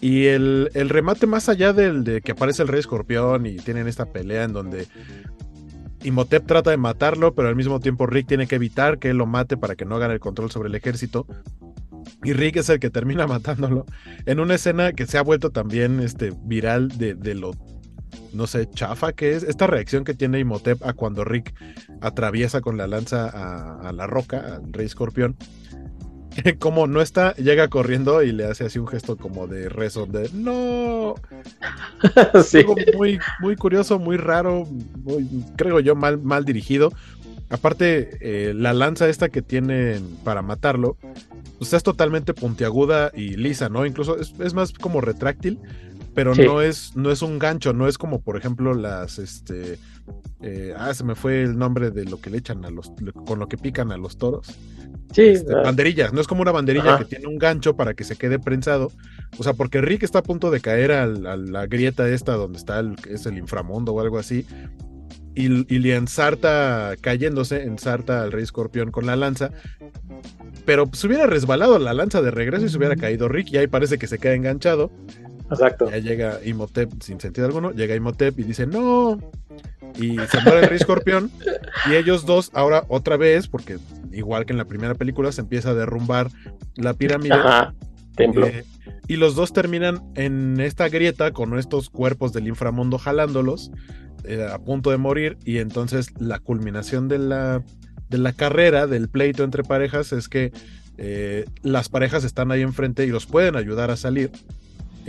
Y 0.01 0.27
el, 0.27 0.71
el 0.75 0.91
remate 0.91 1.27
más 1.27 1.49
allá 1.49 1.73
del 1.73 2.05
de 2.05 2.21
que 2.21 2.33
aparece 2.33 2.63
el 2.63 2.69
rey 2.69 2.79
escorpión 2.79 3.47
y 3.47 3.57
tienen 3.57 3.89
esta 3.89 4.13
pelea 4.13 4.45
en 4.45 4.53
donde 4.53 4.87
Imhotep 6.05 6.47
trata 6.47 6.71
de 6.71 6.77
matarlo, 6.77 7.35
pero 7.35 7.49
al 7.49 7.57
mismo 7.57 7.81
tiempo 7.81 8.07
Rick 8.07 8.29
tiene 8.29 8.47
que 8.47 8.55
evitar 8.55 8.99
que 8.99 9.11
él 9.11 9.17
lo 9.17 9.27
mate 9.27 9.57
para 9.57 9.75
que 9.75 9.85
no 9.87 9.99
gane 9.99 10.15
el 10.15 10.21
control 10.21 10.53
sobre 10.53 10.69
el 10.69 10.75
ejército. 10.77 11.27
Y 12.23 12.33
Rick 12.33 12.57
es 12.57 12.69
el 12.69 12.79
que 12.79 12.91
termina 12.91 13.27
matándolo 13.35 13.87
en 14.27 14.39
una 14.39 14.55
escena 14.55 14.93
que 14.93 15.07
se 15.07 15.19
ha 15.19 15.23
vuelto 15.23 15.51
también 15.51 15.99
este, 15.99 16.33
viral 16.45 16.89
de, 16.99 17.15
de 17.15 17.35
lo, 17.35 17.53
no 18.39 18.47
sé, 18.47 18.71
chafa 18.71 19.13
que 19.13 19.35
es. 19.35 19.43
Esta 19.43 19.67
reacción 19.67 20.05
que 20.05 20.15
tiene 20.15 20.39
Imhotep 20.39 20.83
a 20.85 20.93
cuando 20.93 21.25
Rick 21.25 21.53
atraviesa 22.01 22.61
con 22.61 22.77
la 22.77 22.87
lanza 22.87 23.29
a, 23.29 23.89
a 23.89 23.93
la 23.93 24.07
roca, 24.07 24.55
al 24.55 24.73
rey 24.73 24.87
escorpión. 24.87 25.37
como 26.59 26.87
no 26.87 27.01
está, 27.01 27.35
llega 27.35 27.69
corriendo 27.69 28.23
y 28.23 28.33
le 28.33 28.47
hace 28.47 28.65
así 28.65 28.79
un 28.79 28.87
gesto 28.87 29.17
como 29.17 29.47
de 29.47 29.69
rezo 29.69 30.07
de 30.07 30.31
no. 30.33 31.15
sí. 32.45 32.59
Algo 32.59 32.77
muy, 32.97 33.19
muy 33.41 33.57
curioso, 33.57 33.99
muy 33.99 34.17
raro, 34.17 34.67
creo 35.57 35.81
yo, 35.81 35.95
mal, 35.95 36.19
mal 36.19 36.45
dirigido. 36.45 36.93
Aparte, 37.51 38.19
eh, 38.21 38.53
la 38.55 38.75
lanza 38.75 39.09
esta 39.09 39.31
que 39.31 39.41
tienen 39.41 40.17
para 40.23 40.43
matarlo, 40.43 40.97
pues 41.59 41.73
es 41.73 41.83
totalmente 41.83 42.35
puntiaguda 42.35 43.11
y 43.15 43.37
lisa, 43.37 43.71
¿no? 43.71 43.87
Incluso 43.87 44.19
es, 44.19 44.55
más 44.55 44.73
como 44.73 45.01
retráctil, 45.01 45.59
pero 46.19 46.35
no, 46.35 46.61
es, 46.61 46.97
no 46.97 47.13
es 47.13 47.23
un 47.23 47.39
gancho, 47.39 47.73
no 47.73 47.87
es 47.87 47.97
como, 47.97 48.21
por 48.21 48.37
ejemplo, 48.37 48.75
las, 48.75 49.21
este, 49.21 49.79
eh, 50.43 50.75
ah, 50.77 50.93
se 50.93 51.05
me 51.05 51.15
fue 51.15 51.43
el 51.43 51.57
nombre 51.57 51.93
de 51.93 52.07
lo 52.07 52.21
que 52.21 52.29
le 52.29 52.39
echan 52.39 52.65
a 52.65 52.71
los, 52.71 52.91
con 53.25 53.39
lo 53.39 53.47
que 53.47 53.57
pican 53.57 53.93
a 53.93 53.97
los 53.97 54.19
toros. 54.19 54.49
Sí. 55.13 55.23
Este, 55.23 55.55
banderillas, 55.55 56.13
no 56.13 56.21
es 56.21 56.27
como 56.27 56.43
una 56.43 56.51
banderilla 56.51 56.99
que 56.99 57.05
tiene 57.05 57.29
un 57.29 57.39
gancho 57.39 57.77
para 57.77 57.95
que 57.95 58.03
se 58.03 58.17
quede 58.17 58.41
prensado. 58.41 58.91
O 59.39 59.45
sea, 59.45 59.53
porque 59.53 59.81
Rick 59.81 60.03
está 60.03 60.19
a 60.19 60.23
punto 60.25 60.51
de 60.51 60.61
caer 60.61 60.91
a 60.91 61.07
la 61.07 61.67
grieta 61.69 62.09
esta 62.09 62.33
donde 62.33 62.59
está 62.59 62.81
el, 62.81 62.97
es 63.09 63.25
el 63.27 63.39
inframundo 63.39 63.93
o 63.95 64.01
algo 64.01 64.19
así 64.19 64.45
y, 65.39 65.79
le 65.79 65.95
ensarta 65.95 66.95
cayéndose, 67.01 67.63
ensarta 67.63 68.23
al 68.23 68.33
rey 68.33 68.43
escorpión 68.43 68.91
con 68.91 69.07
la 69.07 69.15
lanza. 69.15 69.53
Pero 70.65 70.91
se 70.93 71.07
hubiera 71.07 71.27
resbalado 71.27 71.79
la 71.79 71.95
lanza 71.95 72.21
de 72.21 72.33
regreso 72.33 72.67
y 72.67 72.69
se 72.69 72.77
hubiera 72.77 72.97
caído 72.97 73.29
Rick, 73.29 73.53
y 73.53 73.59
ahí 73.59 73.69
parece 73.69 73.99
que 73.99 74.09
se 74.09 74.19
queda 74.19 74.35
enganchado. 74.35 74.91
Exacto. 75.51 75.91
Ya 75.91 75.99
llega 75.99 76.41
Imhotep 76.45 77.01
sin 77.01 77.21
sentido 77.21 77.47
alguno, 77.47 77.73
llega 77.73 77.95
Imhotep 77.95 78.39
y 78.39 78.43
dice, 78.43 78.67
no. 78.67 79.19
Y 79.97 80.17
se 80.17 80.41
muere 80.43 80.61
el 80.61 80.69
rey 80.69 80.77
escorpión. 80.77 81.31
y 81.91 81.95
ellos 81.95 82.27
dos, 82.27 82.51
ahora 82.55 82.85
otra 82.89 83.17
vez, 83.17 83.49
porque 83.49 83.79
igual 84.13 84.47
que 84.47 84.53
en 84.53 84.59
la 84.59 84.67
primera 84.67 84.95
película, 84.95 85.33
se 85.33 85.41
empieza 85.41 85.71
a 85.71 85.75
derrumbar 85.75 86.31
la 86.77 86.95
pirámide. 86.95 87.35
Ajá, 87.35 87.75
templo. 88.15 88.47
Eh, 88.47 88.65
y 89.07 89.17
los 89.17 89.35
dos 89.35 89.53
terminan 89.53 90.03
en 90.15 90.61
esta 90.61 90.89
grieta 90.89 91.33
con 91.33 91.59
estos 91.59 91.89
cuerpos 91.89 92.33
del 92.33 92.49
inframundo 92.49 92.99
jalándolos. 92.99 93.71
Eh, 94.25 94.47
a 94.47 94.59
punto 94.59 94.91
de 94.91 94.99
morir 94.99 95.39
y 95.45 95.59
entonces 95.59 96.09
la 96.21 96.39
culminación 96.39 97.09
de 97.09 97.19
la, 97.19 97.63
de 98.11 98.19
la 98.19 98.33
carrera, 98.33 98.87
del 98.87 99.09
pleito 99.09 99.45
entre 99.45 99.63
parejas, 99.63 100.13
es 100.13 100.29
que 100.29 100.53
eh, 100.99 101.45
las 101.63 101.89
parejas 101.89 102.25
están 102.25 102.51
ahí 102.51 102.63
enfrente 102.63 103.07
y 103.07 103.11
los 103.11 103.27
pueden 103.27 103.57
ayudar 103.57 103.91
a 103.91 103.97
salir. 103.97 104.31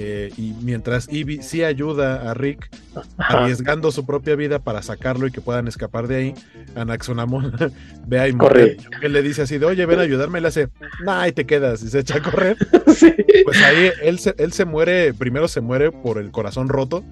Eh, 0.02 0.32
y 0.38 0.54
mientras 0.62 1.12
Ivy 1.12 1.42
sí 1.42 1.62
ayuda 1.62 2.32
a 2.32 2.34
Rick 2.34 2.70
arriesgando 3.18 3.92
su 3.92 4.06
propia 4.06 4.38
vida 4.38 4.60
para 4.60 4.82
sacarlo 4.82 5.28
y 5.28 5.32
que 5.32 5.42
puedan 5.42 5.68
escapar 5.68 6.08
de 6.08 6.16
ahí, 6.16 6.34
Anaxonamon 6.76 7.52
ve 8.08 8.20
a 8.22 8.30
Imhotep 8.30 8.80
que 9.02 9.10
le 9.10 9.22
dice 9.22 9.42
así 9.42 9.58
de 9.58 9.66
oye 9.66 9.86
ven 9.86 10.00
a 10.00 10.04
ayudarme 10.04 10.40
y 10.40 10.42
le 10.42 10.48
hace 10.48 10.70
nah 11.04 11.28
y 11.28 11.34
te 11.34 11.46
quedas 11.46 11.84
y 11.84 11.90
se 11.90 12.00
echa 12.00 12.16
a 12.16 12.22
correr. 12.22 12.56
Pues 13.44 13.62
ahí 13.62 13.92
él 14.02 14.20
se, 14.20 14.36
él 14.38 14.54
se 14.54 14.64
muere 14.64 15.14
primero 15.14 15.50
se 15.50 15.60
muere 15.60 15.92
por 15.92 16.18
el 16.18 16.32
corazón 16.32 16.70
roto. 16.70 17.04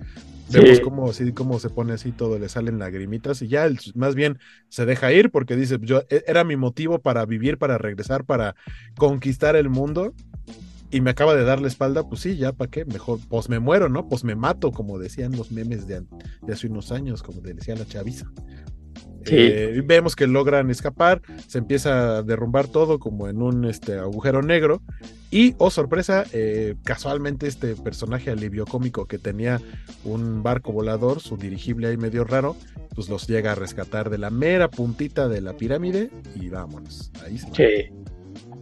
Vemos 0.50 0.80
cómo, 0.80 1.10
así, 1.10 1.34
cómo 1.34 1.60
se 1.60 1.70
pone 1.70 1.92
así 1.92 2.14
todo, 2.14 2.40
le 2.40 2.48
salen 2.48 2.80
lagrimitas 2.80 3.42
y 3.42 3.50
ya 3.50 3.68
más 3.96 4.16
bien 4.16 4.40
se 4.70 4.86
deja 4.86 5.12
ir 5.12 5.30
porque 5.30 5.58
dice, 5.58 5.78
yo 5.82 6.04
e, 6.10 6.24
era 6.26 6.46
mi 6.46 6.56
motivo 6.56 7.00
para 7.00 7.26
vivir, 7.26 7.58
para 7.58 7.78
regresar, 7.78 8.24
para 8.24 8.56
conquistar 8.96 9.58
el 9.58 9.68
mundo 9.70 10.14
y 10.90 11.02
me 11.02 11.12
acaba 11.12 11.36
de 11.36 11.44
dar 11.44 11.62
la 11.62 11.68
espalda, 11.68 12.08
pues 12.08 12.22
sí, 12.22 12.38
ya 12.38 12.54
para 12.54 12.72
qué, 12.72 12.86
mejor, 12.86 13.20
pues 13.30 13.50
me 13.50 13.60
muero, 13.60 13.90
¿no? 13.90 14.08
Pues 14.08 14.24
me 14.24 14.36
mato, 14.36 14.72
como 14.72 15.00
decían 15.00 15.36
los 15.36 15.52
memes 15.52 15.88
de, 15.88 16.04
de 16.42 16.54
hace 16.54 16.68
unos 16.68 16.92
años, 16.92 17.24
como 17.24 17.42
decía 17.42 17.76
la 17.76 17.86
chaviza. 17.86 18.28
Eh, 19.30 19.82
vemos 19.86 20.16
que 20.16 20.28
logran 20.28 20.70
escapar, 20.70 21.22
se 21.48 21.58
empieza 21.58 22.18
a 22.18 22.24
derrumbar 22.24 22.68
todo 22.68 23.00
como 23.00 23.28
en 23.28 23.42
un 23.42 23.66
este, 23.66 23.98
agujero 23.98 24.42
negro. 24.42 24.82
Y, 25.30 25.56
oh 25.58 25.70
sorpresa, 25.70 26.24
eh, 26.32 26.76
casualmente 26.84 27.48
este 27.48 27.76
personaje 27.76 28.32
alivio 28.32 28.66
cómico 28.66 29.06
que 29.06 29.18
tenía 29.18 29.60
un 30.06 30.42
barco 30.42 30.72
volador, 30.72 31.20
su 31.20 31.36
dirigible 31.36 31.90
ahí 31.90 31.98
medio 31.98 32.24
raro, 32.24 32.56
pues 32.96 33.10
los 33.10 33.28
llega 33.28 33.52
a 33.52 33.56
rescatar 33.56 34.10
de 34.10 34.18
la 34.18 34.30
mera 34.30 34.70
puntita 34.70 35.28
de 35.28 35.42
la 35.42 35.54
pirámide 35.58 36.10
y 36.36 36.48
vámonos. 36.48 37.12
Ahí 37.26 37.38
se 37.38 37.48
sí. 37.54 37.94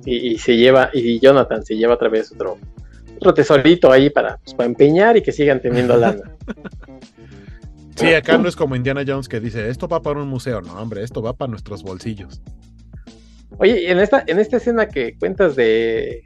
Y, 0.06 0.38
se 0.38 0.56
lleva, 0.56 0.92
y 0.94 1.20
Jonathan 1.20 1.66
se 1.66 1.76
lleva 1.76 1.96
otra 1.96 2.10
vez 2.10 2.32
otro, 2.32 2.58
otro 3.18 3.34
tesorito 3.34 3.92
ahí 3.92 4.10
para, 4.10 4.38
pues, 4.38 4.54
para 4.54 4.68
empeñar 4.68 5.18
y 5.18 5.24
que 5.24 5.32
sigan 5.32 5.62
teniendo 5.62 5.98
lana. 5.98 6.36
Sí, 7.96 8.14
acá 8.14 8.38
no 8.38 8.48
es 8.48 8.56
como 8.56 8.76
Indiana 8.76 9.04
Jones 9.08 9.30
que 9.30 9.40
dice, 9.40 9.70
esto 9.70 9.88
va 9.88 10.02
para 10.02 10.20
un 10.20 10.28
museo. 10.28 10.62
No, 10.62 10.74
hombre, 10.80 11.04
esto 11.04 11.22
va 11.22 11.34
para 11.34 11.50
nuestros 11.50 11.82
bolsillos. 11.82 12.42
Oye, 13.58 13.90
en 13.90 14.00
esta, 14.00 14.24
en 14.28 14.40
esta 14.40 14.58
escena 14.58 14.88
que 14.88 15.18
cuentas 15.18 15.56
de, 15.56 16.24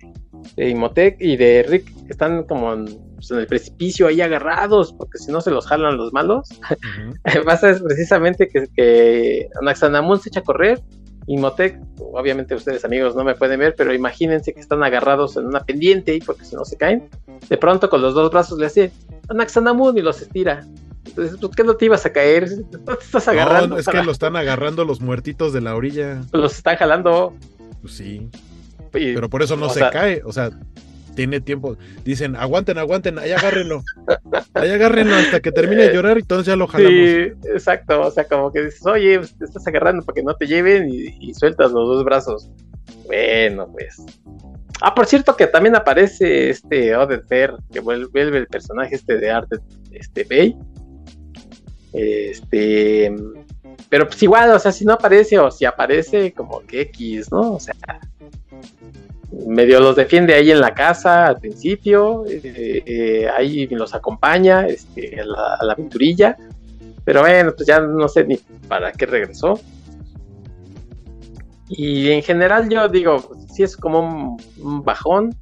de 0.55 0.69
Imhotep 0.69 1.21
y 1.21 1.37
de 1.37 1.63
Rick, 1.67 1.91
están 2.09 2.43
como 2.43 2.85
pues, 3.15 3.31
en, 3.31 3.39
el 3.39 3.47
precipicio 3.47 4.07
ahí 4.07 4.21
agarrados, 4.21 4.93
porque 4.93 5.19
si 5.19 5.31
no 5.31 5.41
se 5.41 5.51
los 5.51 5.67
jalan 5.67 5.97
los 5.97 6.11
malos, 6.11 6.49
pasa 7.45 7.69
es 7.69 7.81
precisamente 7.81 8.47
que, 8.47 8.67
que 8.75 9.47
Anaxanamun 9.61 10.19
se 10.19 10.29
echa 10.29 10.39
a 10.39 10.43
correr, 10.43 10.81
Imhotep, 11.29 11.79
obviamente 11.99 12.55
ustedes 12.55 12.83
amigos 12.83 13.15
no 13.15 13.23
me 13.23 13.35
pueden 13.35 13.59
ver, 13.59 13.75
pero 13.77 13.93
imagínense 13.93 14.51
que 14.51 14.59
están 14.59 14.83
agarrados 14.83 15.37
en 15.37 15.45
una 15.45 15.63
pendiente 15.63 16.15
y 16.15 16.19
porque 16.21 16.43
si 16.43 16.55
no 16.55 16.65
se 16.65 16.75
caen, 16.75 17.07
de 17.47 17.57
pronto 17.57 17.87
con 17.87 18.01
los 18.01 18.15
dos 18.15 18.31
brazos 18.31 18.57
le 18.57 18.65
hace 18.65 18.91
Anaxanamun 19.29 19.95
y 19.95 20.01
los 20.01 20.23
estira. 20.23 20.65
Entonces, 21.05 21.37
¿por 21.37 21.51
qué 21.51 21.63
no 21.63 21.75
te 21.75 21.85
ibas 21.85 22.03
a 22.07 22.11
caer? 22.11 22.49
No 22.85 22.95
te 22.95 23.03
estás 23.03 23.27
agarrando. 23.27 23.77
es 23.77 23.87
que 23.87 24.01
lo 24.01 24.11
están 24.11 24.35
agarrando 24.35 24.85
los 24.85 25.01
muertitos 25.01 25.53
de 25.53 25.61
la 25.61 25.75
orilla. 25.75 26.19
Los 26.31 26.55
están 26.55 26.77
jalando. 26.77 27.35
Pues 27.81 27.93
sí. 27.93 28.27
Pero 28.91 29.29
por 29.29 29.43
eso 29.43 29.55
no 29.55 29.69
se 29.69 29.81
cae. 29.91 30.23
O 30.25 30.31
sea, 30.31 30.49
tiene 31.15 31.41
tiempo. 31.41 31.77
Dicen, 32.03 32.35
aguanten, 32.35 32.77
aguanten, 32.77 33.19
ahí 33.19 33.31
agárrenlo. 33.31 33.83
ahí 34.53 34.69
agárrenlo 34.69 35.15
hasta 35.15 35.39
que 35.39 35.51
termine 35.51 35.83
de 35.83 35.93
llorar 35.93 36.17
y 36.17 36.21
entonces 36.21 36.47
ya 36.47 36.55
lo 36.55 36.67
jalamos. 36.67 36.93
Sí, 36.93 37.49
exacto. 37.53 38.01
O 38.01 38.11
sea, 38.11 38.25
como 38.25 38.51
que 38.51 38.65
dices, 38.65 38.85
oye, 38.85 39.17
pues, 39.19 39.37
te 39.37 39.45
estás 39.45 39.67
agarrando 39.67 40.03
para 40.03 40.15
que 40.15 40.23
no 40.23 40.35
te 40.35 40.47
lleven 40.47 40.89
y, 40.89 41.33
sueltas 41.33 41.71
los 41.71 41.87
dos 41.87 42.03
brazos. 42.03 42.49
Bueno, 43.05 43.67
pues. 43.71 43.97
Ah, 44.81 44.95
por 44.95 45.05
cierto 45.05 45.35
que 45.35 45.47
también 45.47 45.75
aparece 45.75 46.49
este 46.49 46.95
Oded 46.95 47.23
Fair, 47.27 47.53
que 47.71 47.81
vuelve 47.81 48.21
el 48.21 48.47
personaje 48.47 48.95
este 48.95 49.17
de 49.17 49.29
arte, 49.29 49.57
este 49.91 50.23
Bay, 50.23 50.57
este, 51.93 53.13
pero 53.89 54.07
pues 54.07 54.21
igual, 54.21 54.51
o 54.51 54.59
sea, 54.59 54.71
si 54.71 54.85
no 54.85 54.93
aparece 54.93 55.39
o 55.39 55.49
si 55.49 55.65
aparece, 55.65 56.31
como 56.33 56.61
que 56.61 56.81
X, 56.81 57.31
¿no? 57.31 57.53
O 57.53 57.59
sea, 57.59 57.75
medio 59.31 59.79
los 59.79 59.95
defiende 59.95 60.33
ahí 60.33 60.51
en 60.51 60.59
la 60.59 60.73
casa 60.73 61.27
al 61.27 61.39
principio, 61.39 62.25
eh, 62.27 62.83
eh, 62.85 63.27
ahí 63.29 63.67
los 63.67 63.93
acompaña 63.93 64.65
este, 64.65 65.19
a, 65.21 65.63
la, 65.63 65.73
aventurilla, 65.73 66.37
pero 67.03 67.21
bueno, 67.21 67.53
pues 67.55 67.67
ya 67.67 67.79
no 67.79 68.07
sé 68.07 68.25
ni 68.25 68.37
para 68.67 68.91
qué 68.91 69.05
regresó. 69.05 69.59
Y 71.67 72.09
en 72.09 72.23
general 72.23 72.67
yo 72.69 72.87
digo, 72.89 73.21
pues, 73.21 73.45
sí 73.53 73.63
es 73.63 73.77
como 73.77 74.37
un, 74.57 74.83
bajón. 74.83 75.35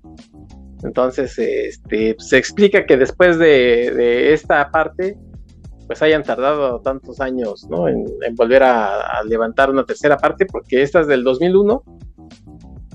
Entonces, 0.84 1.40
este, 1.40 2.16
se 2.20 2.38
explica 2.38 2.86
que 2.86 2.98
después 2.98 3.40
de, 3.40 4.34
esta 4.34 4.70
parte, 4.70 5.18
pues 5.88 6.02
hayan 6.02 6.24
tardado 6.24 6.82
tantos 6.82 7.22
años 7.22 7.66
¿no? 7.70 7.88
en, 7.88 8.06
volver 8.36 8.64
a, 8.64 9.24
levantar 9.24 9.70
una 9.70 9.86
tercera 9.86 10.18
parte, 10.18 10.46
porque 10.46 10.82
esta 10.82 11.00
es 11.00 11.08
del 11.08 11.24
2001 11.24 11.82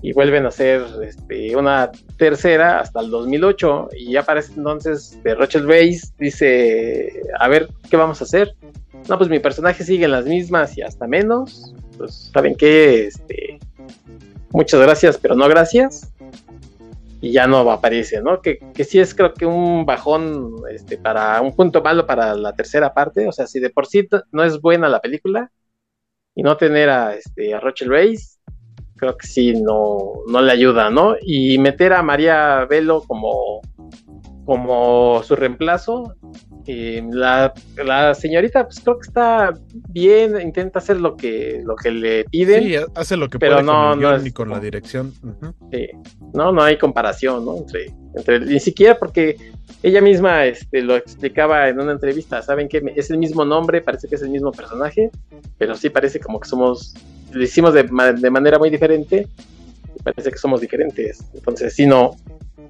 y 0.02 0.12
vuelven 0.12 0.44
a 0.44 0.48
hacer 0.48 0.84
este, 1.04 1.56
una 1.56 1.90
tercera 2.18 2.80
hasta 2.80 3.00
el 3.00 3.10
2008 3.10 3.90
y 3.96 4.12
ya 4.12 4.24
parece 4.24 4.52
entonces 4.56 5.22
de 5.22 5.34
Rochelle 5.36 5.66
Base 5.66 6.12
dice, 6.18 7.22
a 7.38 7.48
ver, 7.48 7.68
¿qué 7.88 7.96
vamos 7.96 8.20
a 8.20 8.24
hacer? 8.24 8.54
No, 9.08 9.16
pues 9.16 9.30
mi 9.30 9.38
personaje 9.38 9.84
sigue 9.84 10.04
en 10.04 10.10
las 10.10 10.26
mismas 10.26 10.76
y 10.76 10.82
hasta 10.82 11.06
menos. 11.06 11.72
Pues, 11.96 12.30
¿saben 12.32 12.56
qué? 12.56 13.06
Este, 13.06 13.60
muchas 14.50 14.80
gracias, 14.80 15.18
pero 15.18 15.36
no 15.36 15.48
gracias 15.48 16.12
y 17.22 17.30
ya 17.30 17.46
no 17.46 17.58
aparece, 17.70 18.20
¿no? 18.20 18.42
Que, 18.42 18.58
que 18.74 18.82
sí 18.82 18.98
es 18.98 19.14
creo 19.14 19.32
que 19.32 19.46
un 19.46 19.86
bajón 19.86 20.56
este, 20.72 20.98
para 20.98 21.40
un 21.40 21.54
punto 21.54 21.80
malo 21.80 22.04
para 22.04 22.34
la 22.34 22.52
tercera 22.52 22.92
parte, 22.92 23.28
o 23.28 23.32
sea, 23.32 23.46
si 23.46 23.60
de 23.60 23.70
por 23.70 23.86
sí 23.86 24.08
no 24.32 24.42
es 24.42 24.60
buena 24.60 24.88
la 24.88 25.00
película 25.00 25.52
y 26.34 26.42
no 26.42 26.56
tener 26.56 26.90
a, 26.90 27.14
este, 27.14 27.54
a 27.54 27.60
Rachel 27.60 27.90
Race, 27.90 28.31
creo 29.02 29.16
que 29.16 29.26
sí 29.26 29.52
no, 29.60 30.12
no 30.28 30.40
le 30.40 30.52
ayuda, 30.52 30.88
¿no? 30.88 31.16
Y 31.20 31.58
meter 31.58 31.92
a 31.92 32.04
María 32.04 32.64
Velo 32.66 33.02
como, 33.02 33.60
como 34.44 35.20
su 35.24 35.34
reemplazo, 35.34 36.14
la, 36.68 37.52
la, 37.84 38.14
señorita, 38.14 38.64
pues 38.64 38.78
creo 38.78 39.00
que 39.00 39.08
está 39.08 39.54
bien, 39.88 40.40
intenta 40.40 40.78
hacer 40.78 41.00
lo 41.00 41.16
que, 41.16 41.62
lo 41.64 41.74
que 41.74 41.90
le 41.90 42.24
piden. 42.26 42.62
Sí, 42.62 42.76
hace 42.94 43.16
lo 43.16 43.28
que 43.28 43.40
pero 43.40 43.56
puede 43.56 43.66
no, 43.66 43.90
con 44.00 44.14
el 44.14 44.22
ni 44.22 44.30
con 44.30 44.50
la 44.50 44.60
dirección. 44.60 45.12
sí, 45.72 45.88
no, 46.32 46.52
no 46.52 46.62
hay 46.62 46.78
comparación, 46.78 47.44
¿no? 47.44 47.56
Entre, 47.56 47.92
entre, 48.14 48.40
ni 48.40 48.60
siquiera 48.60 48.98
porque 48.98 49.36
ella 49.82 50.00
misma 50.00 50.44
este, 50.44 50.82
lo 50.82 50.96
explicaba 50.96 51.68
en 51.68 51.80
una 51.80 51.92
entrevista, 51.92 52.42
saben 52.42 52.68
que 52.68 52.82
es 52.96 53.10
el 53.10 53.18
mismo 53.18 53.44
nombre, 53.44 53.80
parece 53.80 54.08
que 54.08 54.14
es 54.14 54.22
el 54.22 54.30
mismo 54.30 54.52
personaje, 54.52 55.10
pero 55.58 55.74
sí 55.74 55.90
parece 55.90 56.20
como 56.20 56.38
que 56.40 56.48
somos, 56.48 56.94
lo 57.32 57.42
hicimos 57.42 57.74
de, 57.74 57.82
de 57.82 58.30
manera 58.30 58.58
muy 58.58 58.70
diferente 58.70 59.28
parece 60.02 60.30
que 60.30 60.38
somos 60.38 60.60
diferentes. 60.60 61.24
Entonces, 61.34 61.74
sí, 61.74 61.86
no, 61.86 62.16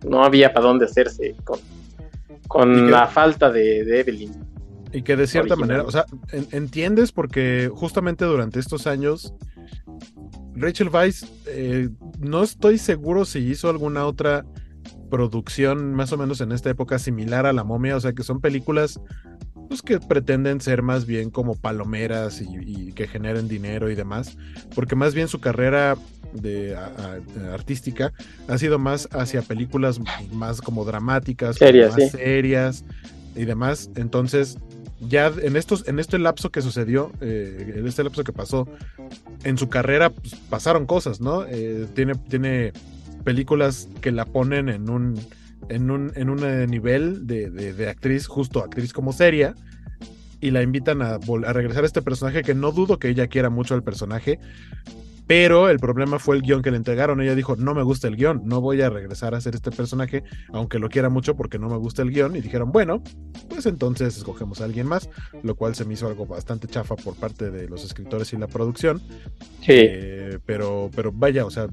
no 0.07 0.25
había 0.25 0.53
para 0.53 0.67
dónde 0.67 0.87
hacerse 0.87 1.35
con, 1.45 1.59
con 2.49 2.91
la 2.91 3.07
falta 3.07 3.51
de, 3.51 4.01
Evelyn. 4.01 4.33
Y 4.93 5.03
que 5.03 5.17
de 5.17 5.27
cierta 5.27 5.57
manera, 5.57 5.85
o 5.85 5.91
sea, 5.91 6.05
entiendes 6.51 7.13
porque 7.13 7.71
justamente 7.73 8.27
durante 8.27 8.61
estos 8.61 8.87
años, 8.87 9.35
Rachel 10.55 10.91
Weisz, 10.91 11.25
eh, 11.47 11.89
no 12.19 12.43
estoy 12.43 12.77
seguro 12.77 13.25
si 13.25 13.39
hizo 13.39 13.71
alguna 13.71 14.05
otra 14.05 14.45
producción 15.13 15.93
más 15.93 16.11
o 16.13 16.17
menos 16.17 16.41
en 16.41 16.53
esta 16.53 16.71
época 16.71 16.99
similar 16.99 17.45
a 17.45 17.53
La 17.53 17.65
momia, 17.65 17.97
o 17.97 18.01
sea 18.01 18.15
que 18.15 18.23
son 18.23 18.41
películas 18.41 18.99
pues, 19.69 19.83
que 19.83 20.01
pretenden 20.01 20.63
ser 20.63 20.81
más 20.81 21.05
bien 21.05 21.29
como 21.29 21.55
palomeras 21.55 22.41
y, 22.41 22.93
que 22.95 23.07
generen 23.07 23.47
dinero 23.47 23.91
y 23.91 23.95
demás, 23.95 24.39
porque 24.75 24.97
más 24.97 25.15
bien 25.15 25.29
su 25.29 25.39
carrera 25.39 25.99
de 26.33 26.75
artística 27.53 28.15
ha 28.49 28.57
sido 28.57 28.79
más 28.79 29.07
hacia 29.13 29.43
películas 29.43 30.01
más 30.33 30.63
como 30.63 30.83
dramáticas, 30.87 31.61
más 31.61 32.11
serias 32.11 32.83
y 33.37 33.45
demás. 33.45 33.91
Entonces, 33.97 34.57
ya 34.99 35.31
en 35.43 35.57
estos, 35.57 35.87
en 35.89 35.99
este 35.99 36.19
lapso 36.19 36.51
que 36.51 36.63
sucedió, 36.63 37.13
eh, 37.21 37.75
en 37.77 37.87
este 37.87 38.03
lapso 38.03 38.25
que 38.25 38.33
pasó 38.33 38.67
en 39.45 39.59
su 39.59 39.69
carrera, 39.69 40.09
pues, 40.09 40.37
pasaron 40.49 40.87
cosas, 40.87 41.21
¿no? 41.21 41.45
Eh, 41.45 41.87
tiene, 41.95 42.15
tiene 42.15 42.73
películas 43.23 43.89
que 44.01 44.13
la 44.13 44.25
ponen 44.25 44.69
en 44.69 44.91
un 44.91 45.21
en 45.69 45.91
un, 45.91 46.13
en 46.17 46.29
un 46.29 46.45
eh, 46.45 46.67
nivel 46.67 47.27
de, 47.27 47.51
de, 47.51 47.89
actriz, 47.89 48.27
justo 48.27 48.63
actriz 48.65 48.93
como 48.93 49.13
seria, 49.13 49.55
y 50.41 50.51
la 50.51 50.63
invitan 50.63 51.03
a, 51.03 51.15
a, 51.15 51.53
regresar 51.53 51.85
a 51.85 51.87
este 51.87 52.03
personaje 52.03 52.43
que 52.43 52.55
no 52.55 52.73
dudo 52.73 52.99
que 52.99 53.09
ella 53.09 53.29
quiera 53.29 53.49
mucho 53.49 53.75
al 53.75 53.85
personaje, 53.85 54.39
pero 55.27 55.71
el 55.71 55.79
problema 55.79 56.19
fue 56.19 56.37
el 56.37 56.43
guion 56.43 56.63
que 56.63 56.71
le 56.71 56.77
entregaron. 56.77 57.21
Ella 57.21 57.35
dijo, 57.35 57.57
no 57.57 57.75
me 57.75 57.83
gusta 57.83 58.09
el 58.09 58.17
guion, 58.17 58.43
no 58.45 58.61
voy 58.61 58.83
a 58.83 58.91
regresar 58.91 59.35
a 59.35 59.39
hacer 59.39 59.55
este 59.55 59.71
personaje, 59.71 60.25
aunque 60.53 60.79
lo 60.79 60.89
quiera 60.89 61.09
mucho 61.09 61.37
porque 61.37 61.59
no 61.59 61.69
me 61.69 61.77
gusta 61.77 62.03
el 62.03 62.11
guion. 62.11 62.35
Y 62.37 62.41
dijeron, 62.41 62.73
bueno, 62.73 63.03
pues 63.49 63.67
entonces 63.67 64.17
escogemos 64.17 64.61
a 64.61 64.65
alguien 64.65 64.87
más, 64.89 65.09
lo 65.43 65.55
cual 65.55 65.75
se 65.75 65.85
me 65.85 65.95
hizo 65.95 66.09
algo 66.09 66.27
bastante 66.27 66.67
chafa 66.67 66.97
por 66.97 67.15
parte 67.15 67.51
de 67.51 67.69
los 67.69 67.85
escritores 67.85 68.33
y 68.33 68.37
la 68.37 68.49
producción. 68.49 69.01
Sí. 69.61 69.73
Eh, 69.75 70.39
pero, 70.45 70.91
pero 70.95 71.13
vaya, 71.13 71.47
o 71.47 71.51
sea, 71.51 71.69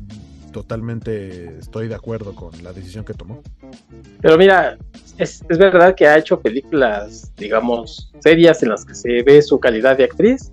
totalmente 0.52 1.58
estoy 1.60 1.88
de 1.88 1.96
acuerdo 1.96 2.36
con 2.36 2.52
la 2.64 2.74
decisión 2.74 3.06
que 3.06 3.14
tomó. 3.14 3.42
Pero 4.22 4.38
mira, 4.38 4.78
es, 5.18 5.44
es, 5.50 5.58
verdad 5.58 5.96
que 5.96 6.08
ha 6.08 6.18
hecho 6.18 6.40
películas, 6.40 7.32
digamos, 7.38 8.12
serias 8.20 8.64
en 8.64 8.70
las 8.70 8.86
que 8.86 8.96
se 8.96 9.24
ve 9.24 9.42
su 9.42 9.60
calidad 9.60 9.98
de 9.98 10.06
actriz. 10.06 10.52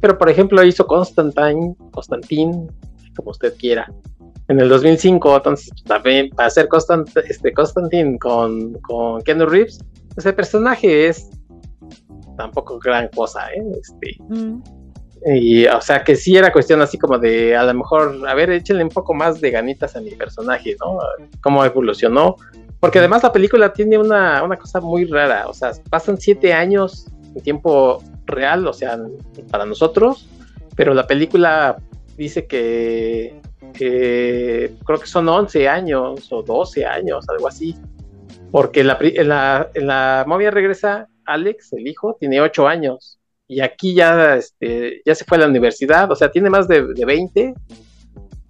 Pero 0.00 0.16
por 0.16 0.28
ejemplo 0.28 0.62
hizo 0.64 0.86
Constantine, 0.86 1.74
Constantine, 1.90 2.68
como 3.16 3.30
usted 3.30 3.54
quiera, 3.56 3.92
en 4.48 4.60
el 4.60 4.68
2005. 4.68 5.36
Entonces 5.36 5.70
también 5.84 6.30
para 6.30 6.48
hacer 6.48 6.68
Constant, 6.68 7.08
este, 7.28 7.52
Constantine 7.52 8.18
con, 8.18 8.74
con 8.80 9.22
Keanu 9.22 9.46
Reeves, 9.46 9.80
ese 10.16 10.32
personaje 10.32 11.08
es 11.08 11.30
tampoco 12.36 12.78
gran 12.78 13.08
cosa, 13.08 13.48
¿eh? 13.52 13.62
Este, 13.80 14.16
mm. 14.28 14.77
Y, 15.26 15.66
o 15.66 15.80
sea, 15.80 16.04
que 16.04 16.16
sí 16.16 16.36
era 16.36 16.52
cuestión 16.52 16.80
así 16.80 16.98
como 16.98 17.18
de, 17.18 17.56
a 17.56 17.64
lo 17.64 17.74
mejor, 17.74 18.28
a 18.28 18.34
ver, 18.34 18.50
échenle 18.50 18.84
un 18.84 18.90
poco 18.90 19.14
más 19.14 19.40
de 19.40 19.50
ganitas 19.50 19.96
a 19.96 20.00
mi 20.00 20.10
personaje, 20.12 20.76
¿no? 20.80 20.98
Cómo 21.40 21.64
evolucionó. 21.64 22.36
Porque 22.80 23.00
además 23.00 23.24
la 23.24 23.32
película 23.32 23.72
tiene 23.72 23.98
una, 23.98 24.42
una 24.42 24.56
cosa 24.56 24.80
muy 24.80 25.04
rara, 25.04 25.48
o 25.48 25.52
sea, 25.52 25.72
pasan 25.90 26.18
siete 26.18 26.52
años 26.52 27.06
en 27.34 27.42
tiempo 27.42 28.02
real, 28.26 28.66
o 28.68 28.72
sea, 28.72 28.98
para 29.50 29.66
nosotros, 29.66 30.28
pero 30.76 30.94
la 30.94 31.06
película 31.06 31.76
dice 32.16 32.46
que, 32.46 33.40
creo 33.72 35.00
que 35.00 35.06
son 35.06 35.28
11 35.28 35.68
años 35.68 36.32
o 36.32 36.42
12 36.42 36.86
años, 36.86 37.28
algo 37.28 37.48
así. 37.48 37.76
Porque 38.52 38.82
la, 38.84 38.96
en, 39.00 39.28
la, 39.28 39.70
en 39.74 39.86
la 39.88 40.24
movia 40.26 40.50
regresa 40.50 41.08
Alex, 41.26 41.72
el 41.72 41.86
hijo, 41.86 42.16
tiene 42.18 42.40
8 42.40 42.66
años 42.66 43.17
y 43.48 43.60
aquí 43.60 43.94
ya, 43.94 44.36
este, 44.36 45.00
ya 45.06 45.14
se 45.14 45.24
fue 45.24 45.38
a 45.38 45.40
la 45.40 45.48
universidad, 45.48 46.10
o 46.12 46.14
sea, 46.14 46.30
tiene 46.30 46.50
más 46.50 46.68
de, 46.68 46.82
20, 46.82 47.54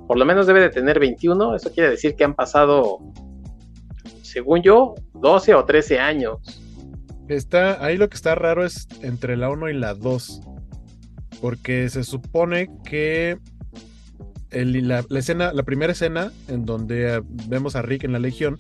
por 0.09 0.19
lo 0.19 0.25
menos 0.25 0.49
debe 0.49 0.61
de 0.61 0.71
tener 0.71 0.99
21, 0.99 1.55
eso 1.55 1.73
quiere 1.73 1.91
decir 1.91 2.17
que 2.17 2.25
han 2.25 2.35
pasado, 2.35 2.99
según 4.23 4.61
yo, 4.61 4.97
12 5.15 5.55
o 5.55 5.65
13 5.65 6.01
años. 6.01 6.39
Está, 7.29 7.85
ahí 7.85 7.97
lo 7.97 8.09
que 8.09 8.17
está 8.17 8.35
raro 8.35 8.65
es 8.65 8.89
entre 9.03 9.37
la 9.37 9.51
1 9.51 9.71
y 9.71 9.75
la 9.75 9.95
2, 9.95 10.41
porque 11.41 11.89
se 11.91 12.03
supone 12.03 12.69
que 12.85 13.39
la, 14.51 15.05
escena, 15.17 15.53
la 15.53 15.63
primera 15.63 15.93
escena 15.93 16.33
en 16.49 16.65
donde 16.65 17.23
vemos 17.47 17.77
a 17.77 17.83
Rick 17.83 18.03
en 18.03 18.13
la 18.13 18.19
Legión 18.19 18.57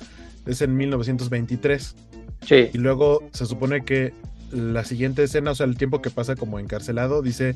es 0.46 0.62
en 0.62 0.76
1923. 0.76 1.96
Sí. 2.42 2.70
Y 2.72 2.78
luego 2.78 3.24
se 3.32 3.46
supone 3.46 3.84
que 3.84 4.14
la 4.52 4.84
siguiente 4.84 5.22
escena, 5.22 5.52
o 5.52 5.54
sea, 5.54 5.66
el 5.66 5.76
tiempo 5.76 6.02
que 6.02 6.10
pasa 6.10 6.36
como 6.36 6.58
encarcelado, 6.58 7.22
dice, 7.22 7.54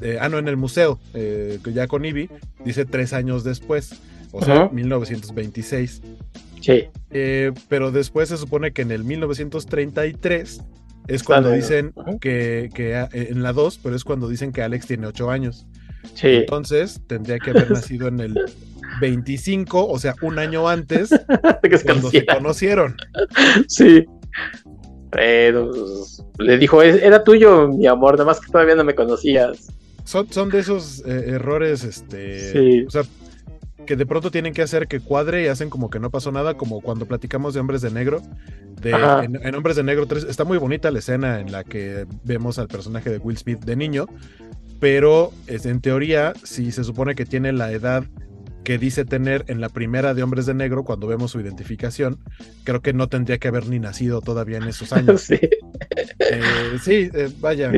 eh, 0.00 0.18
ah, 0.20 0.28
no, 0.28 0.38
en 0.38 0.48
el 0.48 0.56
museo, 0.56 0.98
eh, 1.14 1.58
ya 1.72 1.86
con 1.86 2.04
Ivy, 2.04 2.28
dice 2.64 2.84
tres 2.84 3.12
años 3.12 3.44
después, 3.44 3.94
o 4.32 4.44
sea, 4.44 4.68
1926. 4.68 6.02
Sí. 6.60 6.84
Eh, 7.10 7.52
pero 7.68 7.90
después 7.90 8.28
se 8.28 8.36
supone 8.36 8.72
que 8.72 8.82
en 8.82 8.90
el 8.90 9.04
1933 9.04 10.60
es 11.08 11.22
cuando 11.22 11.50
dicen 11.50 11.94
que, 12.20 12.68
que, 12.74 13.06
en 13.12 13.42
la 13.42 13.52
2, 13.52 13.80
pero 13.82 13.96
es 13.96 14.04
cuando 14.04 14.28
dicen 14.28 14.52
que 14.52 14.62
Alex 14.62 14.86
tiene 14.86 15.06
ocho 15.06 15.30
años. 15.30 15.66
Sí. 16.14 16.28
Entonces 16.28 17.00
tendría 17.06 17.38
que 17.38 17.50
haber 17.50 17.70
nacido 17.70 18.08
en 18.08 18.20
el 18.20 18.38
25, 19.00 19.88
o 19.88 19.98
sea, 19.98 20.14
un 20.22 20.38
año 20.38 20.68
antes, 20.68 21.10
cuando 21.84 22.10
se 22.10 22.26
conocieron. 22.26 22.96
Sí. 23.68 24.06
Pero 25.10 25.70
le 26.38 26.58
dijo, 26.58 26.82
era 26.82 27.24
tuyo, 27.24 27.68
mi 27.68 27.86
amor, 27.86 28.14
nada 28.14 28.26
más 28.26 28.40
que 28.40 28.50
todavía 28.50 28.74
no 28.74 28.84
me 28.84 28.94
conocías. 28.94 29.72
Son, 30.04 30.30
son 30.32 30.48
de 30.50 30.60
esos 30.60 31.00
eh, 31.06 31.30
errores, 31.30 31.84
este, 31.84 32.86
o 32.86 32.90
sea, 32.90 33.02
que 33.86 33.96
de 33.96 34.06
pronto 34.06 34.30
tienen 34.30 34.52
que 34.52 34.60
hacer 34.60 34.86
que 34.86 35.00
cuadre 35.00 35.44
y 35.44 35.46
hacen 35.46 35.70
como 35.70 35.88
que 35.88 35.98
no 35.98 36.10
pasó 36.10 36.30
nada, 36.30 36.54
como 36.54 36.82
cuando 36.82 37.06
platicamos 37.06 37.54
de 37.54 37.60
Hombres 37.60 37.80
de 37.80 37.90
Negro. 37.90 38.20
De, 38.82 38.90
en, 38.90 39.54
Hombres 39.54 39.76
de 39.76 39.82
Negro 39.82 40.06
3 40.06 40.24
está 40.24 40.44
muy 40.44 40.58
bonita 40.58 40.90
la 40.90 40.98
escena 40.98 41.40
en 41.40 41.50
la 41.50 41.64
que 41.64 42.06
vemos 42.22 42.58
al 42.58 42.68
personaje 42.68 43.08
de 43.10 43.16
Will 43.18 43.38
Smith 43.38 43.60
de 43.64 43.76
niño, 43.76 44.06
pero 44.78 45.32
es, 45.46 45.64
en 45.64 45.80
teoría, 45.80 46.34
si 46.44 46.70
se 46.70 46.84
supone 46.84 47.14
que 47.14 47.24
tiene 47.24 47.52
la 47.52 47.72
edad 47.72 48.04
que 48.68 48.76
dice 48.76 49.06
tener 49.06 49.46
en 49.48 49.62
la 49.62 49.70
primera 49.70 50.12
de 50.12 50.22
Hombres 50.22 50.44
de 50.44 50.52
Negro, 50.52 50.84
cuando 50.84 51.06
vemos 51.06 51.30
su 51.30 51.40
identificación, 51.40 52.18
creo 52.64 52.82
que 52.82 52.92
no 52.92 53.08
tendría 53.08 53.38
que 53.38 53.48
haber 53.48 53.66
ni 53.66 53.78
nacido 53.78 54.20
todavía 54.20 54.58
en 54.58 54.64
esos 54.64 54.92
años. 54.92 55.22
sí, 55.22 55.38
eh, 55.40 56.42
sí 56.82 57.10
eh, 57.14 57.30
vaya. 57.40 57.72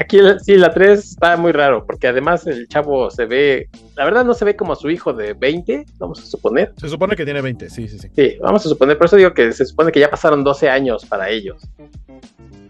aquí 0.00 0.20
sí, 0.42 0.56
la 0.56 0.72
3 0.72 0.98
está 0.98 1.36
muy 1.36 1.52
raro, 1.52 1.84
porque 1.84 2.08
además 2.08 2.46
el 2.46 2.66
chavo 2.66 3.10
se 3.10 3.26
ve, 3.26 3.68
la 3.94 4.06
verdad 4.06 4.24
no 4.24 4.32
se 4.32 4.46
ve 4.46 4.56
como 4.56 4.74
su 4.74 4.88
hijo 4.88 5.12
de 5.12 5.34
20, 5.34 5.84
vamos 5.98 6.22
a 6.22 6.24
suponer. 6.24 6.72
Se 6.78 6.88
supone 6.88 7.14
que 7.14 7.26
tiene 7.26 7.42
20, 7.42 7.68
sí, 7.68 7.86
sí, 7.86 7.98
sí. 7.98 8.08
Sí, 8.16 8.38
vamos 8.40 8.64
a 8.64 8.70
suponer, 8.70 8.96
por 8.96 9.08
eso 9.08 9.16
digo 9.16 9.34
que 9.34 9.52
se 9.52 9.66
supone 9.66 9.92
que 9.92 10.00
ya 10.00 10.08
pasaron 10.08 10.42
12 10.42 10.66
años 10.70 11.04
para 11.04 11.28
ellos. 11.28 11.68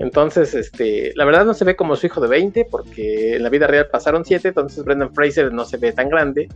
Entonces, 0.00 0.52
este, 0.54 1.12
la 1.14 1.24
verdad 1.24 1.44
no 1.44 1.54
se 1.54 1.64
ve 1.64 1.76
como 1.76 1.94
su 1.94 2.06
hijo 2.06 2.20
de 2.20 2.26
20, 2.26 2.66
porque 2.68 3.36
en 3.36 3.42
la 3.44 3.50
vida 3.50 3.68
real 3.68 3.86
pasaron 3.86 4.24
7, 4.24 4.48
entonces 4.48 4.84
Brendan 4.84 5.14
Fraser 5.14 5.52
no 5.52 5.64
se 5.64 5.76
ve 5.76 5.92
tan 5.92 6.08
grande. 6.08 6.48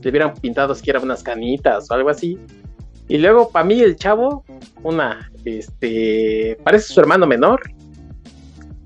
Le 0.00 0.10
hubieran 0.10 0.34
pintado 0.34 0.74
siquiera 0.74 1.00
unas 1.00 1.22
canitas 1.22 1.90
o 1.90 1.94
algo 1.94 2.10
así. 2.10 2.38
Y 3.08 3.18
luego, 3.18 3.50
para 3.50 3.64
mí, 3.64 3.80
el 3.80 3.96
chavo, 3.96 4.44
una, 4.82 5.30
este, 5.44 6.58
parece 6.62 6.92
su 6.92 7.00
hermano 7.00 7.26
menor. 7.26 7.60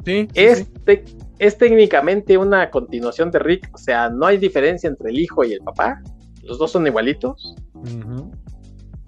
Sí. 0.04 0.28
Este 0.34 1.04
es 1.38 1.58
técnicamente 1.58 2.38
una 2.38 2.70
continuación 2.70 3.30
de 3.32 3.40
Rick, 3.40 3.68
o 3.74 3.78
sea, 3.78 4.08
no 4.08 4.26
hay 4.26 4.36
diferencia 4.38 4.88
entre 4.88 5.10
el 5.10 5.18
hijo 5.18 5.44
y 5.44 5.54
el 5.54 5.60
papá. 5.60 6.00
Los 6.44 6.58
dos 6.58 6.70
son 6.70 6.86
igualitos. 6.86 7.56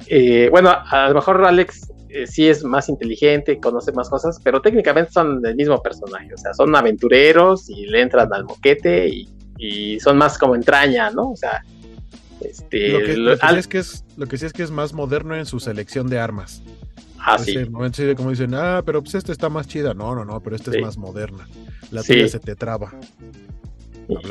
Eh, 0.09 0.49
bueno, 0.51 0.71
a 0.71 1.09
lo 1.09 1.15
mejor 1.15 1.45
Alex 1.45 1.93
eh, 2.09 2.27
sí 2.27 2.49
es 2.49 2.65
más 2.65 2.89
inteligente, 2.89 3.59
conoce 3.59 3.93
más 3.93 4.09
cosas, 4.11 4.41
pero 4.43 4.61
técnicamente 4.61 5.13
son 5.13 5.45
el 5.45 5.55
mismo 5.55 5.81
personaje, 5.83 6.33
o 6.35 6.37
sea, 6.37 6.53
son 6.55 6.75
aventureros 6.75 7.69
y 7.71 7.87
le 7.87 8.03
entran 8.03 8.33
al 8.33 8.45
moquete 8.45 9.09
y, 9.09 9.29
son 10.01 10.19
más 10.19 10.37
como 10.37 10.55
entraña, 10.55 11.11
¿no? 11.11 11.31
O 11.31 11.37
sea, 11.37 11.63
este, 12.45 12.89
lo 12.89 12.99
que, 13.01 13.15
sí 13.15 13.57
es 13.57 13.69
que 13.69 13.79
es, 13.79 14.05
lo 14.16 14.27
que 14.27 14.39
sí 14.39 14.47
es 14.47 14.53
que 14.53 14.62
es 14.62 14.71
más 14.71 14.93
moderno 14.93 15.35
en 15.35 15.47
su 15.47 15.61
selección 15.61 16.09
de 16.09 16.19
armas. 16.19 16.62
Ah, 17.19 17.39
sí. 17.39 17.59
momento 17.71 17.97
sí 17.97 18.05
de 18.05 18.15
como 18.15 18.31
dicen, 18.31 18.55
ah, 18.55 18.83
pero 18.85 19.03
pues 19.03 19.15
esta 19.15 19.33
está 19.33 19.49
más 19.49 19.66
chida. 19.66 19.95
No, 19.95 20.15
no, 20.15 20.25
no, 20.25 20.43
pero 20.43 20.57
esta 20.57 20.71
es 20.71 20.83
más 20.83 20.99
moderna. 20.99 21.49
La 21.91 22.03
tuya 22.03 22.29
se 22.29 22.39
te 22.39 22.55
traba. 22.55 22.93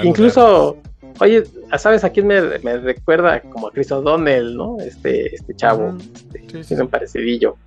Incluso, 0.03 0.77
oye, 1.19 1.43
¿sabes 1.77 2.03
a 2.03 2.11
quién 2.11 2.27
me, 2.27 2.39
recuerda? 2.41 3.41
Como 3.41 3.67
a 3.67 3.71
Chris 3.71 3.91
O'Donnell, 3.91 4.55
¿no? 4.55 4.77
Este, 4.79 5.35
este 5.35 5.55
chavo. 5.55 5.97
este, 6.33 6.63
Tiene 6.63 6.83
un 6.83 6.89
parecidillo. 6.89 7.57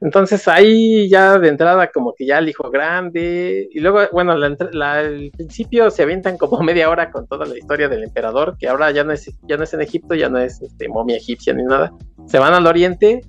Entonces 0.00 0.46
ahí 0.46 1.08
ya 1.08 1.38
de 1.38 1.48
entrada 1.48 1.90
como 1.90 2.14
que 2.14 2.26
ya 2.26 2.38
el 2.38 2.48
hijo 2.48 2.70
grande 2.70 3.68
y 3.72 3.80
luego, 3.80 4.00
bueno, 4.12 4.36
la, 4.36 5.00
el 5.00 5.30
principio 5.30 5.90
se 5.90 6.02
avientan 6.02 6.36
como 6.38 6.60
media 6.60 6.90
hora 6.90 7.10
con 7.10 7.26
toda 7.26 7.46
la 7.46 7.56
historia 7.56 7.88
del 7.88 8.04
emperador, 8.04 8.56
que 8.58 8.68
ahora 8.68 8.90
ya 8.90 9.04
no 9.04 9.12
es, 9.12 9.30
ya 9.42 9.56
no 9.56 9.64
es 9.64 9.72
en 9.72 9.80
Egipto, 9.80 10.14
ya 10.14 10.28
no 10.28 10.38
es 10.38 10.60
este, 10.60 10.88
momia 10.88 11.16
egipcia 11.16 11.54
ni 11.54 11.64
nada. 11.64 11.92
Se 12.26 12.38
van 12.38 12.54
al 12.54 12.66
oriente 12.66 13.22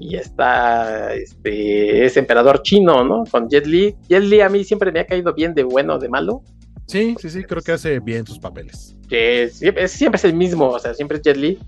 y 0.00 0.16
está 0.16 1.12
este 1.14 2.04
ese 2.04 2.20
emperador 2.20 2.62
chino, 2.62 3.04
¿no? 3.04 3.24
Con 3.30 3.48
Jet 3.48 3.66
Li. 3.66 3.94
Jet 4.08 4.22
Li 4.22 4.40
a 4.40 4.48
mí 4.48 4.64
siempre 4.64 4.92
me 4.92 5.00
ha 5.00 5.06
caído 5.06 5.34
bien 5.34 5.54
de 5.54 5.64
bueno 5.64 5.94
o 5.94 5.98
de 5.98 6.08
malo. 6.08 6.42
Sí, 6.86 7.14
sí, 7.18 7.28
sí, 7.28 7.44
creo 7.44 7.62
que 7.62 7.72
hace 7.72 8.00
bien 8.00 8.26
sus 8.26 8.38
papeles. 8.38 8.96
Que 9.10 9.50
siempre, 9.52 9.88
siempre 9.88 10.16
es 10.16 10.24
el 10.24 10.32
mismo, 10.32 10.68
o 10.70 10.78
sea, 10.78 10.94
siempre 10.94 11.18
es 11.18 11.22
Jet 11.22 11.36
Li. 11.36 11.58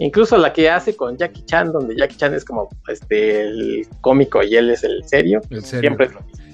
Incluso 0.00 0.38
la 0.38 0.52
que 0.52 0.70
hace 0.70 0.96
con 0.96 1.18
Jackie 1.18 1.44
Chan, 1.44 1.72
donde 1.72 1.94
Jackie 1.94 2.16
Chan 2.16 2.32
es 2.32 2.42
como 2.42 2.70
este 2.88 3.42
el 3.42 3.86
cómico 4.00 4.42
y 4.42 4.56
él 4.56 4.70
es 4.70 4.82
el 4.82 5.06
serio. 5.06 5.42
El 5.50 5.62
serio. 5.62 5.90
Siempre 5.90 6.08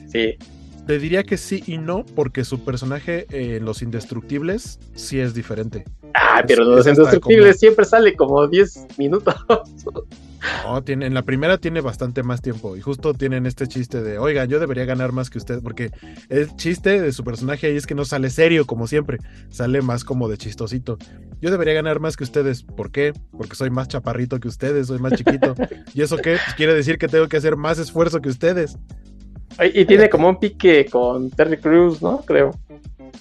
Sí. 0.09 0.37
Te 0.85 0.99
diría 0.99 1.23
que 1.23 1.37
sí 1.37 1.63
y 1.67 1.79
no, 1.79 2.05
porque 2.05 2.45
su 2.45 2.65
personaje 2.65 3.27
en 3.31 3.65
Los 3.65 3.83
Indestructibles 3.83 4.81
sí 4.95 5.21
es 5.21 5.33
diferente. 5.33 5.85
Ah, 6.15 6.43
pero 6.47 6.65
Los 6.65 6.89
Indestructibles 6.89 7.61
siempre 7.61 7.85
sale 7.85 8.17
como 8.17 8.49
10 8.49 8.99
minutos. 8.99 9.35
No, 10.65 10.83
tiene, 10.83 11.07
en 11.07 11.15
la 11.15 11.23
primera 11.23 11.59
tiene 11.59 11.81
bastante 11.81 12.23
más 12.23 12.43
tiempo 12.43 12.77
y 12.77 12.81
justo 12.81 13.15
tienen 13.15 13.47
este 13.47 13.67
chiste 13.67 14.03
de, 14.03 14.19
oiga, 14.19 14.45
yo 14.45 14.61
debería 14.61 14.85
ganar 14.85 15.13
más 15.13 15.31
que 15.31 15.39
usted, 15.39 15.63
porque 15.63 15.91
el 16.29 16.55
chiste 16.57 17.01
de 17.01 17.13
su 17.13 17.25
personaje 17.25 17.69
ahí 17.69 17.77
es 17.77 17.87
que 17.87 17.95
no 17.95 18.05
sale 18.05 18.31
serio 18.31 18.67
como 18.67 18.87
siempre, 18.87 19.19
sale 19.49 19.83
más 19.83 20.05
como 20.05 20.29
de 20.29 20.37
chistosito. 20.37 20.99
Yo 21.41 21.51
debería 21.51 21.75
ganar 21.75 22.01
más 22.01 22.17
que 22.17 22.25
ustedes, 22.25 22.63
¿por 22.63 22.91
qué? 22.91 23.13
Porque 23.37 23.57
soy 23.57 23.71
más 23.71 23.89
chaparrito 23.89 24.41
que 24.41 24.49
ustedes, 24.49 24.89
soy 24.89 24.99
más 24.99 25.13
chiquito. 25.13 25.55
¿Y 25.95 26.03
eso 26.03 26.17
qué? 26.17 26.39
Pues 26.45 26.55
quiere 26.57 26.75
decir 26.75 26.99
que 26.99 27.09
tengo 27.09 27.29
que 27.29 27.37
hacer 27.37 27.57
más 27.57 27.79
esfuerzo 27.79 28.21
que 28.21 28.29
ustedes. 28.29 28.79
Y 29.73 29.85
tiene 29.87 30.11
como 30.11 30.29
un 30.29 30.39
pique 30.39 30.87
con 30.87 31.31
Terry 31.31 31.59
Cruz, 31.59 32.03
¿no? 32.03 32.19
Creo. 32.27 32.53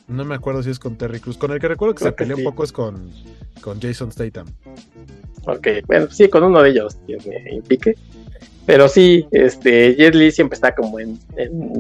No 0.08 0.26
me 0.26 0.36
acuerdo 0.36 0.62
si 0.64 0.70
es 0.70 0.80
con 0.80 0.98
Terry 0.98 1.20
Cruz. 1.20 1.38
Con 1.38 1.52
el 1.52 1.60
que 1.60 1.68
recuerdo 1.68 1.96
que 1.96 2.04
se 2.04 2.12
peleó 2.12 2.38
un 2.38 2.44
poco 2.44 2.64
es 2.64 2.72
con, 2.72 3.10
con 3.62 3.82
Jason 3.82 4.12
Statham. 4.12 4.48
Ok, 5.48 5.68
bueno, 5.88 6.08
sí, 6.10 6.28
con 6.30 6.44
uno 6.44 6.62
de 6.62 6.70
ellos 6.70 6.98
tiene 7.06 7.62
pique. 7.68 7.96
Pero 8.66 8.90
sí, 8.90 9.28
este, 9.32 9.96
Jet 9.96 10.16
Li 10.16 10.32
siempre 10.32 10.56
está 10.56 10.74
como 10.74 11.00
en, 11.00 11.20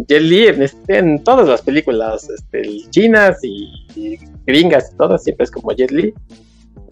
Jet 0.07 0.21
Li 0.21 0.47
en, 0.87 1.23
todas 1.23 1.47
las 1.47 1.63
películas 1.63 2.29
este, 2.29 2.61
chinas 2.91 3.39
y, 3.43 4.19
gringas 4.45 4.91
y 4.93 4.97
todas, 4.97 5.23
siempre 5.23 5.45
es 5.45 5.51
como 5.51 5.71
Jet 5.71 5.91
Li. 5.91 6.13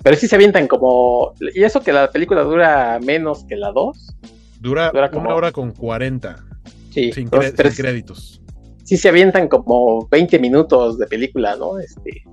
Pero 0.02 0.18
sí 0.18 0.28
se 0.28 0.36
avientan 0.36 0.68
como. 0.68 1.34
Y 1.54 1.64
eso 1.64 1.82
que 1.82 1.94
la 1.94 2.12
película 2.12 2.42
dura 2.42 3.00
menos 3.04 3.46
que 3.46 3.56
la 3.56 3.72
2. 3.72 4.16
Dura, 4.60 4.92
como, 5.12 5.28
una 5.28 5.36
hora 5.36 5.52
con 5.52 5.72
40. 5.72 6.44
Sí, 6.90 7.12
sin, 7.12 7.30
créditos. 7.30 8.43
Sí 8.84 8.98
se 8.98 9.10
avientan 9.10 9.48
como 9.48 10.08
20 10.10 10.40
minutos 10.40 10.98
de 10.98 11.08
película, 11.08 11.56
¿no? 11.56 11.80
Este, 11.80 12.24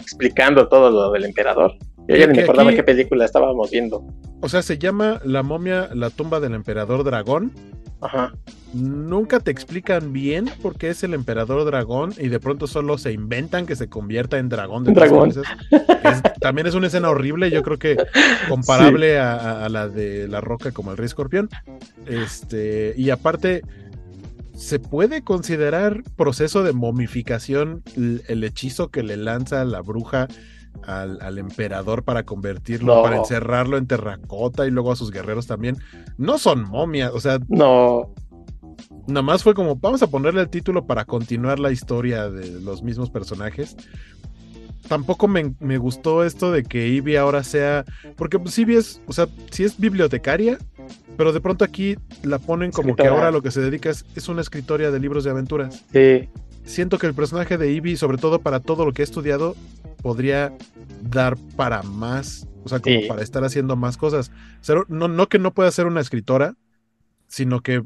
explicando 0.00 0.68
todo 0.68 0.90
lo 0.90 1.12
del 1.12 1.24
emperador. 1.24 1.76
Yo 2.08 2.16
ya 2.16 2.26
ni 2.26 2.38
me 2.38 2.42
acordaba 2.42 2.72
qué 2.72 2.82
película 2.82 3.24
estábamos 3.24 3.70
viendo. 3.70 4.04
O 4.40 4.48
sea, 4.48 4.62
se 4.62 4.78
llama 4.78 5.20
La 5.24 5.42
momia, 5.42 5.90
la 5.94 6.10
tumba 6.10 6.40
del 6.40 6.54
emperador 6.54 7.04
dragón. 7.04 7.52
Ajá. 8.00 8.32
Nunca 8.72 9.40
te 9.40 9.50
explican 9.50 10.12
bien 10.12 10.48
por 10.62 10.78
qué 10.78 10.90
es 10.90 11.02
el 11.02 11.12
emperador 11.12 11.64
dragón 11.64 12.14
y 12.16 12.28
de 12.28 12.40
pronto 12.40 12.66
solo 12.66 12.98
se 12.98 13.12
inventan 13.12 13.66
que 13.66 13.76
se 13.76 13.88
convierta 13.88 14.38
en 14.38 14.48
dragón. 14.48 14.84
De 14.84 14.92
dragón. 14.92 15.32
también 16.40 16.66
es 16.66 16.74
una 16.74 16.86
escena 16.86 17.10
horrible, 17.10 17.50
yo 17.50 17.62
creo 17.62 17.78
que 17.78 17.96
comparable 18.48 19.18
a, 19.18 19.68
la 19.68 19.88
de 19.88 20.28
la 20.28 20.40
roca 20.40 20.72
como 20.72 20.92
el 20.92 20.96
rey 20.96 21.06
escorpión. 21.06 21.48
Este, 22.06 22.94
y 22.96 23.10
aparte, 23.10 23.62
¿se 24.60 24.78
puede 24.78 25.24
considerar 25.24 26.02
proceso 26.16 26.62
de 26.62 26.74
momificación 26.74 27.82
el 27.96 28.44
hechizo 28.44 28.90
que 28.90 29.02
le 29.02 29.16
lanza 29.16 29.64
la 29.64 29.80
bruja 29.80 30.28
al, 30.82 31.38
emperador 31.38 32.04
para 32.04 32.24
convertirlo, 32.24 33.02
para 33.02 33.16
encerrarlo 33.16 33.78
en 33.78 33.86
terracota 33.86 34.66
y 34.66 34.70
luego 34.70 34.92
a 34.92 34.96
sus 34.96 35.10
guerreros 35.10 35.46
también. 35.46 35.78
No 36.18 36.38
son 36.38 36.68
momias, 36.68 37.10
o 37.14 37.20
sea. 37.20 37.38
No. 37.48 38.12
Nada 39.06 39.22
más 39.22 39.42
fue 39.42 39.54
como, 39.54 39.76
vamos 39.76 40.02
a 40.02 40.08
ponerle 40.08 40.42
el 40.42 40.50
título 40.50 40.86
para 40.86 41.06
continuar 41.06 41.58
la 41.58 41.72
historia 41.72 42.28
de 42.28 42.60
los 42.60 42.82
mismos 42.82 43.10
personajes. 43.10 43.76
Tampoco 44.88 45.26
me, 45.26 45.78
gustó 45.78 46.22
esto 46.22 46.52
de 46.52 46.64
que 46.64 46.88
Ivy 46.88 47.16
ahora 47.16 47.44
sea. 47.44 47.84
Porque 48.16 48.38
pues, 48.38 48.58
Ivy 48.58 48.76
es, 48.76 49.00
o 49.06 49.12
sea, 49.12 49.26
sí 49.50 49.64
es 49.64 49.78
bibliotecaria, 49.78 50.58
pero 51.16 51.32
de 51.32 51.40
pronto 51.40 51.64
aquí 51.64 51.96
la 52.22 52.38
ponen 52.38 52.70
como 52.70 52.96
que 52.96 53.06
ahora 53.06 53.30
lo 53.30 53.42
que 53.42 53.50
se 53.50 53.60
dedica 53.60 53.90
es, 53.90 54.04
es 54.14 54.28
una 54.28 54.40
escritoria 54.40 54.90
de 54.90 55.00
libros 55.00 55.24
de 55.24 55.30
aventuras. 55.30 55.84
Sí 55.92 56.28
siento 56.64 56.98
que 56.98 57.06
el 57.06 57.14
personaje 57.14 57.58
de 57.58 57.72
Ivy, 57.72 57.96
sobre 57.96 58.18
todo 58.18 58.40
para 58.40 58.60
todo 58.60 58.84
lo 58.84 58.92
que 58.92 59.02
he 59.02 59.04
estudiado, 59.04 59.56
podría 60.02 60.56
dar 61.02 61.36
para 61.56 61.82
más, 61.82 62.46
o 62.64 62.68
sea, 62.68 62.80
como 62.80 63.06
para 63.08 63.22
estar 63.22 63.44
haciendo 63.44 63.76
más 63.76 63.96
cosas. 63.96 64.30
no, 64.88 65.08
no 65.08 65.28
que 65.28 65.38
no 65.38 65.52
pueda 65.52 65.70
ser 65.70 65.86
una 65.86 66.00
escritora, 66.00 66.54
sino 67.28 67.60
que 67.60 67.84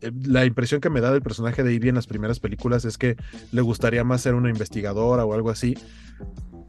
eh, 0.00 0.12
la 0.24 0.44
impresión 0.44 0.80
que 0.80 0.90
me 0.90 1.00
da 1.00 1.12
del 1.12 1.22
personaje 1.22 1.62
de 1.62 1.72
Ivy 1.74 1.90
en 1.90 1.94
las 1.96 2.06
primeras 2.06 2.40
películas 2.40 2.84
es 2.84 2.98
que 2.98 3.16
le 3.52 3.62
gustaría 3.62 4.04
más 4.04 4.22
ser 4.22 4.34
una 4.34 4.50
investigadora 4.50 5.24
o 5.24 5.34
algo 5.34 5.50
así. 5.50 5.76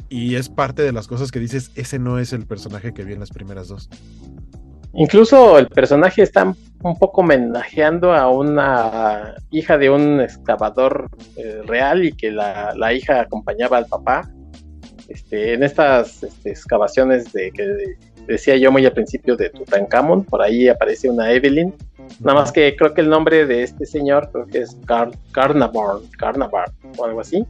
Y 0.10 0.36
es 0.36 0.50
parte 0.50 0.82
de 0.82 0.92
las 0.92 1.08
cosas 1.08 1.32
que 1.32 1.40
dices, 1.40 1.72
ese 1.76 1.98
no 1.98 2.20
es 2.20 2.34
el 2.34 2.46
personaje 2.46 2.94
que 2.94 3.06
vi 3.06 3.14
en 3.14 3.22
las 3.22 3.30
primeras 3.30 3.70
dos. 3.70 3.90
Incluso 4.94 5.58
el 5.58 5.68
personaje 5.68 6.22
está 6.22 6.54
un 6.84 7.00
poco 7.00 7.22
homenajeando 7.22 8.14
a 8.14 8.30
una 8.30 9.36
hija 9.52 9.78
de 9.78 9.90
un 9.90 10.20
excavador 10.20 11.10
eh, 11.38 11.62
real 11.66 12.04
y 12.04 12.12
que 12.12 12.32
la, 12.32 12.94
hija 12.94 13.22
acompañaba 13.22 13.78
al 13.78 13.86
papá 13.86 14.30
este, 15.08 15.54
en 15.54 15.64
estas 15.64 16.24
este, 16.24 16.50
excavaciones 16.50 17.32
de 17.32 17.52
que 17.52 17.96
decía 18.28 18.58
yo 18.58 18.72
muy 18.72 18.86
al 18.86 18.94
principio 18.94 19.36
de 19.36 19.50
Tutankamón, 19.50 20.24
por 20.26 20.42
ahí 20.42 20.68
aparece 20.68 21.10
una 21.10 21.32
Evelyn, 21.32 21.74
nada 22.20 22.40
más 22.42 22.52
que 22.52 22.76
creo 22.76 22.94
que 22.94 23.02
el 23.02 23.10
nombre 23.10 23.46
de 23.46 23.64
este 23.64 23.86
señor 23.86 24.30
creo 24.32 24.48
que 24.48 24.60
es 24.60 24.78
Car 24.86 25.12
Carnavar, 25.32 26.72
o 26.98 27.06
algo 27.06 27.22
así. 27.22 27.46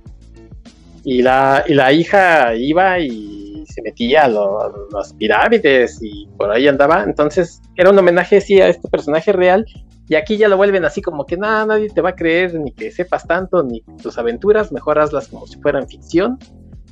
Y 1.03 1.23
la, 1.23 1.63
y 1.67 1.73
la 1.73 1.91
hija 1.91 2.53
iba 2.55 2.99
y 2.99 3.40
se 3.71 3.81
metía 3.81 4.25
a, 4.25 4.29
las 4.29 5.13
pirámides 5.13 5.99
y 6.01 6.27
por 6.37 6.51
ahí 6.51 6.67
andaba. 6.67 7.03
Entonces 7.03 7.61
era 7.75 7.89
un 7.89 7.97
homenaje, 7.97 8.41
sí, 8.41 8.61
a 8.61 8.67
este 8.67 8.87
personaje 8.87 9.31
real. 9.31 9.65
Y 10.07 10.15
aquí 10.15 10.37
ya 10.37 10.49
lo 10.49 10.57
vuelven 10.57 10.83
así 10.83 11.01
como 11.01 11.25
que 11.25 11.37
nada, 11.37 11.65
nadie 11.65 11.89
te 11.89 12.01
va 12.01 12.09
a 12.09 12.15
creer 12.15 12.53
ni 12.55 12.73
que 12.73 12.91
sepas 12.91 13.25
tanto, 13.25 13.63
ni 13.63 13.81
tus 14.01 14.17
aventuras, 14.17 14.71
mejor 14.71 14.99
hazlas 14.99 15.29
como 15.29 15.47
si 15.47 15.59
fueran 15.61 15.87
ficción. 15.87 16.37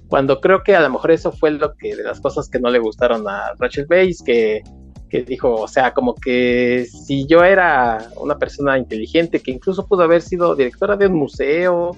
Cuando 0.08 0.40
creo 0.40 0.64
que 0.64 0.76
a 0.76 0.80
lo 0.80 0.90
mejor 0.90 1.12
eso 1.12 1.32
fue 1.32 1.52
lo 1.52 1.76
que 1.76 1.96
de 1.96 2.04
las 2.04 2.20
cosas 2.22 2.50
que 2.50 2.60
no 2.60 2.70
le 2.70 2.80
gustaron 2.80 3.28
a 3.28 3.54
Rachel 3.60 3.86
Weisz, 3.90 4.24
que, 4.24 4.64
que 5.10 5.24
dijo, 5.24 5.54
o 5.54 5.68
sea, 5.68 5.94
como 5.94 6.16
que 6.16 6.86
si 6.86 7.26
yo 7.28 7.44
era 7.44 8.10
una 8.16 8.38
persona 8.38 8.78
inteligente, 8.78 9.42
que 9.42 9.52
incluso 9.52 9.86
pudo 9.86 10.04
haber 10.04 10.22
sido 10.22 10.56
directora 10.56 10.96
de 10.96 11.08
un 11.08 11.16
museo, 11.16 11.92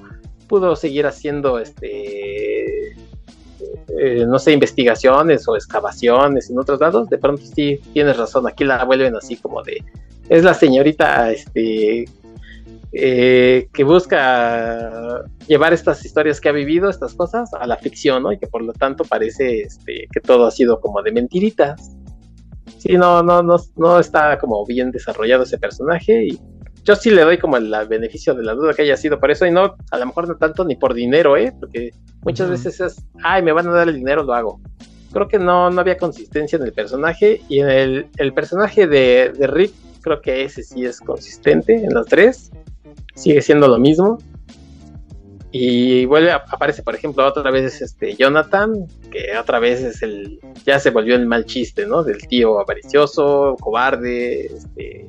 pudo 0.47 0.75
seguir 0.75 1.05
haciendo 1.05 1.59
este 1.59 2.95
eh, 3.99 4.25
no 4.27 4.39
sé, 4.39 4.51
investigaciones 4.51 5.47
o 5.47 5.55
excavaciones 5.55 6.49
en 6.49 6.59
otros 6.59 6.79
lados, 6.79 7.09
de 7.09 7.17
pronto 7.17 7.41
sí 7.43 7.79
tienes 7.93 8.17
razón, 8.17 8.47
aquí 8.47 8.63
la 8.63 8.83
vuelven 8.83 9.15
así 9.15 9.35
como 9.35 9.63
de, 9.63 9.83
es 10.29 10.43
la 10.43 10.53
señorita 10.53 11.31
este, 11.31 12.05
eh, 12.93 13.69
que 13.71 13.83
busca 13.85 15.23
llevar 15.47 15.73
estas 15.73 16.03
historias 16.05 16.41
que 16.41 16.49
ha 16.49 16.51
vivido, 16.51 16.89
estas 16.89 17.13
cosas, 17.13 17.53
a 17.53 17.65
la 17.65 17.77
ficción, 17.77 18.23
¿no? 18.23 18.31
Y 18.31 18.37
que 18.37 18.47
por 18.47 18.63
lo 18.63 18.73
tanto 18.73 19.05
parece 19.05 19.61
este, 19.61 20.07
que 20.11 20.19
todo 20.19 20.45
ha 20.45 20.51
sido 20.51 20.79
como 20.81 21.01
de 21.01 21.11
mentiritas. 21.11 21.91
Sí, 22.77 22.93
no, 22.93 23.23
no, 23.23 23.43
no, 23.43 23.57
no 23.77 23.99
está 23.99 24.37
como 24.39 24.65
bien 24.65 24.91
desarrollado 24.91 25.43
ese 25.43 25.57
personaje 25.57 26.25
y 26.25 26.39
yo 26.83 26.95
sí 26.95 27.11
le 27.11 27.21
doy 27.21 27.37
como 27.37 27.57
el, 27.57 27.73
beneficio 27.87 28.33
de 28.33 28.43
la 28.43 28.53
duda 28.53 28.73
que 28.73 28.81
haya 28.81 28.97
sido 28.97 29.19
por 29.19 29.31
eso 29.31 29.45
y 29.45 29.51
no, 29.51 29.75
a 29.91 29.97
lo 29.97 30.05
mejor 30.05 30.27
no 30.27 30.35
tanto 30.35 30.65
ni 30.65 30.75
por 30.75 30.93
dinero, 30.93 31.37
¿eh? 31.37 31.53
Porque 31.59 31.91
muchas 32.23 32.49
veces 32.49 32.79
es, 32.79 33.05
ay, 33.23 33.43
me 33.43 33.51
van 33.51 33.67
a 33.67 33.71
dar 33.71 33.87
el 33.87 33.95
dinero, 33.95 34.23
lo 34.23 34.33
hago. 34.33 34.59
Creo 35.11 35.27
que 35.27 35.37
no, 35.37 35.69
no 35.69 35.81
había 35.81 35.97
consistencia 35.97 36.57
en 36.57 36.63
el 36.63 36.73
personaje 36.73 37.41
y 37.49 37.59
en 37.59 37.69
el, 37.69 38.07
el 38.17 38.33
personaje 38.33 38.87
de, 38.87 39.33
de, 39.37 39.47
Rick, 39.47 39.73
creo 40.01 40.21
que 40.21 40.43
ese 40.43 40.63
sí 40.63 40.85
es 40.85 40.99
consistente 40.99 41.75
en 41.75 41.93
los 41.93 42.07
tres, 42.07 42.51
sigue 43.15 43.41
siendo 43.41 43.67
lo 43.67 43.77
mismo. 43.77 44.17
Y 45.53 46.05
vuelve, 46.05 46.31
aparece 46.31 46.81
por 46.81 46.95
ejemplo 46.95 47.27
otra 47.27 47.51
vez 47.51 47.81
este 47.81 48.15
Jonathan, 48.15 48.87
que 49.11 49.37
otra 49.37 49.59
vez 49.59 49.81
es 49.81 50.01
el, 50.01 50.39
ya 50.65 50.79
se 50.79 50.91
volvió 50.91 51.15
el 51.15 51.25
mal 51.25 51.45
chiste, 51.45 51.85
¿no? 51.85 52.03
Del 52.03 52.25
tío 52.25 52.57
avaricioso, 52.61 53.57
cobarde, 53.59 54.45
este, 54.45 55.07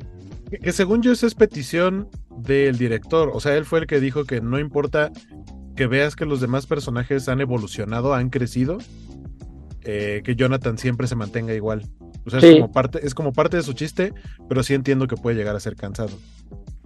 que 0.60 0.72
según 0.72 1.02
yo 1.02 1.12
esa 1.12 1.26
es 1.26 1.34
petición 1.34 2.08
del 2.30 2.78
director, 2.78 3.30
o 3.32 3.40
sea, 3.40 3.56
él 3.56 3.64
fue 3.64 3.80
el 3.80 3.86
que 3.86 4.00
dijo 4.00 4.24
que 4.24 4.40
no 4.40 4.58
importa 4.58 5.10
que 5.76 5.86
veas 5.86 6.16
que 6.16 6.26
los 6.26 6.40
demás 6.40 6.66
personajes 6.66 7.28
han 7.28 7.40
evolucionado, 7.40 8.14
han 8.14 8.30
crecido, 8.30 8.78
eh, 9.84 10.22
que 10.24 10.36
Jonathan 10.36 10.78
siempre 10.78 11.06
se 11.06 11.16
mantenga 11.16 11.54
igual. 11.54 11.82
O 12.24 12.30
sea, 12.30 12.38
es, 12.38 12.54
como 12.54 12.72
parte, 12.72 13.00
es 13.02 13.14
como 13.14 13.32
parte 13.32 13.56
de 13.56 13.62
su 13.62 13.72
chiste, 13.72 14.12
pero 14.48 14.62
sí 14.62 14.74
entiendo 14.74 15.06
que 15.08 15.16
puede 15.16 15.36
llegar 15.36 15.56
a 15.56 15.60
ser 15.60 15.74
cansado. 15.74 16.12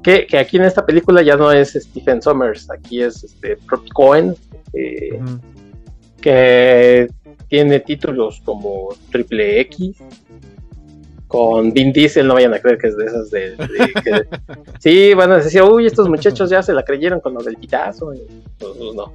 Que, 0.03 0.27
aquí 0.39 0.57
en 0.57 0.65
esta 0.65 0.87
película 0.87 1.23
ya 1.23 1.37
no 1.37 1.51
es 1.51 1.73
Stephen 1.73 2.23
Sommers, 2.23 2.71
aquí 2.71 3.03
es 3.03 3.25
este 3.25 3.59
Cohen, 3.93 4.35
eh, 4.73 5.21
que 6.21 7.09
tiene 7.49 7.81
títulos 7.81 8.41
como 8.45 8.95
Triple 9.11 9.61
X, 9.63 9.97
con 11.37 11.71
Vin 11.71 11.93
Diesel, 11.93 12.27
no 12.27 12.33
vayan 12.33 12.55
a 12.55 12.59
creer 12.61 12.79
que 12.79 12.87
es 12.87 12.97
de 12.97 13.05
esas 13.05 13.31
de... 13.31 13.57
sí, 14.81 15.13
van 15.13 15.33
a 15.33 15.37
decir, 15.37 15.61
uy, 15.61 15.85
estos 15.85 16.09
muchachos 16.09 16.49
ya 16.49 16.63
se 16.63 16.73
la 16.73 16.83
creyeron 16.83 17.21
con 17.21 17.35
lo 17.35 17.43
del 17.43 17.57
pitazo. 17.57 18.11
Pues, 18.59 18.95
no. 18.95 19.13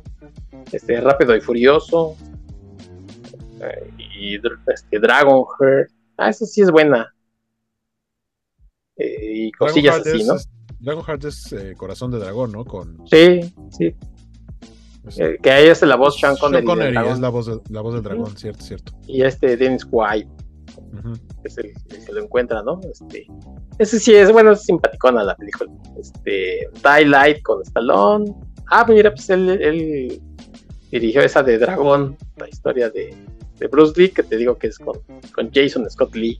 Este, 0.71 1.01
Rápido 1.01 1.35
y 1.35 1.41
Furioso. 1.41 2.15
Eh, 3.59 3.89
y 4.19 4.35
este, 4.35 4.99
Dragonheart. 4.99 5.89
Ah, 6.15 6.29
esa 6.29 6.45
sí 6.45 6.61
es 6.61 6.69
buena. 6.69 7.11
Eh, 8.97 9.47
y 9.47 9.51
cosillas 9.53 10.05
así, 10.05 10.23
¿no? 10.23 10.35
Dragonheart 10.79 11.25
es 11.25 11.51
eh, 11.53 11.73
Corazón 11.75 12.11
de 12.11 12.19
Dragón, 12.19 12.51
¿no? 12.51 12.65
Con... 12.65 13.01
Sí, 13.09 13.51
sí. 13.71 13.95
que 15.41 15.51
ahí 15.51 15.69
es 15.69 15.81
la 15.81 15.95
voz 15.95 16.19
Sean 16.19 16.37
Connery. 16.37 16.67
Sean 16.67 16.77
Connery 16.77 16.89
es 17.13 17.19
la 17.19 17.29
voz, 17.29 17.47
la 17.71 17.81
voz 17.81 17.95
del 17.95 18.03
dragón, 18.03 18.37
cierto, 18.37 18.63
cierto. 18.63 18.93
Y 19.07 19.23
este 19.23 19.57
Dennis 19.57 19.87
White 19.89 20.40
es 21.43 21.57
el, 21.57 21.73
que 22.05 22.11
lo 22.11 22.23
encuentra, 22.23 22.61
¿no? 22.63 22.79
Este, 22.91 23.27
ese 23.77 23.99
sí 23.99 24.13
es, 24.13 24.31
bueno, 24.31 24.51
es 24.51 24.63
simpaticona 24.63 25.23
la 25.23 25.35
película. 25.35 25.71
Este, 25.99 26.69
Die 26.83 27.41
con 27.43 27.61
Stallone. 27.63 28.33
Ah, 28.69 28.85
mira, 28.87 29.11
pues 29.11 29.29
él, 29.29 30.21
dirigió 30.91 31.21
esa 31.21 31.43
de 31.43 31.57
Dragón, 31.57 32.17
la 32.37 32.47
historia 32.47 32.89
de, 32.89 33.15
Bruce 33.69 33.93
Lee, 33.95 34.09
que 34.09 34.23
te 34.23 34.37
digo 34.37 34.57
que 34.57 34.67
es 34.67 34.79
con, 34.79 35.51
Jason 35.53 35.89
Scott 35.89 36.15
Lee. 36.15 36.39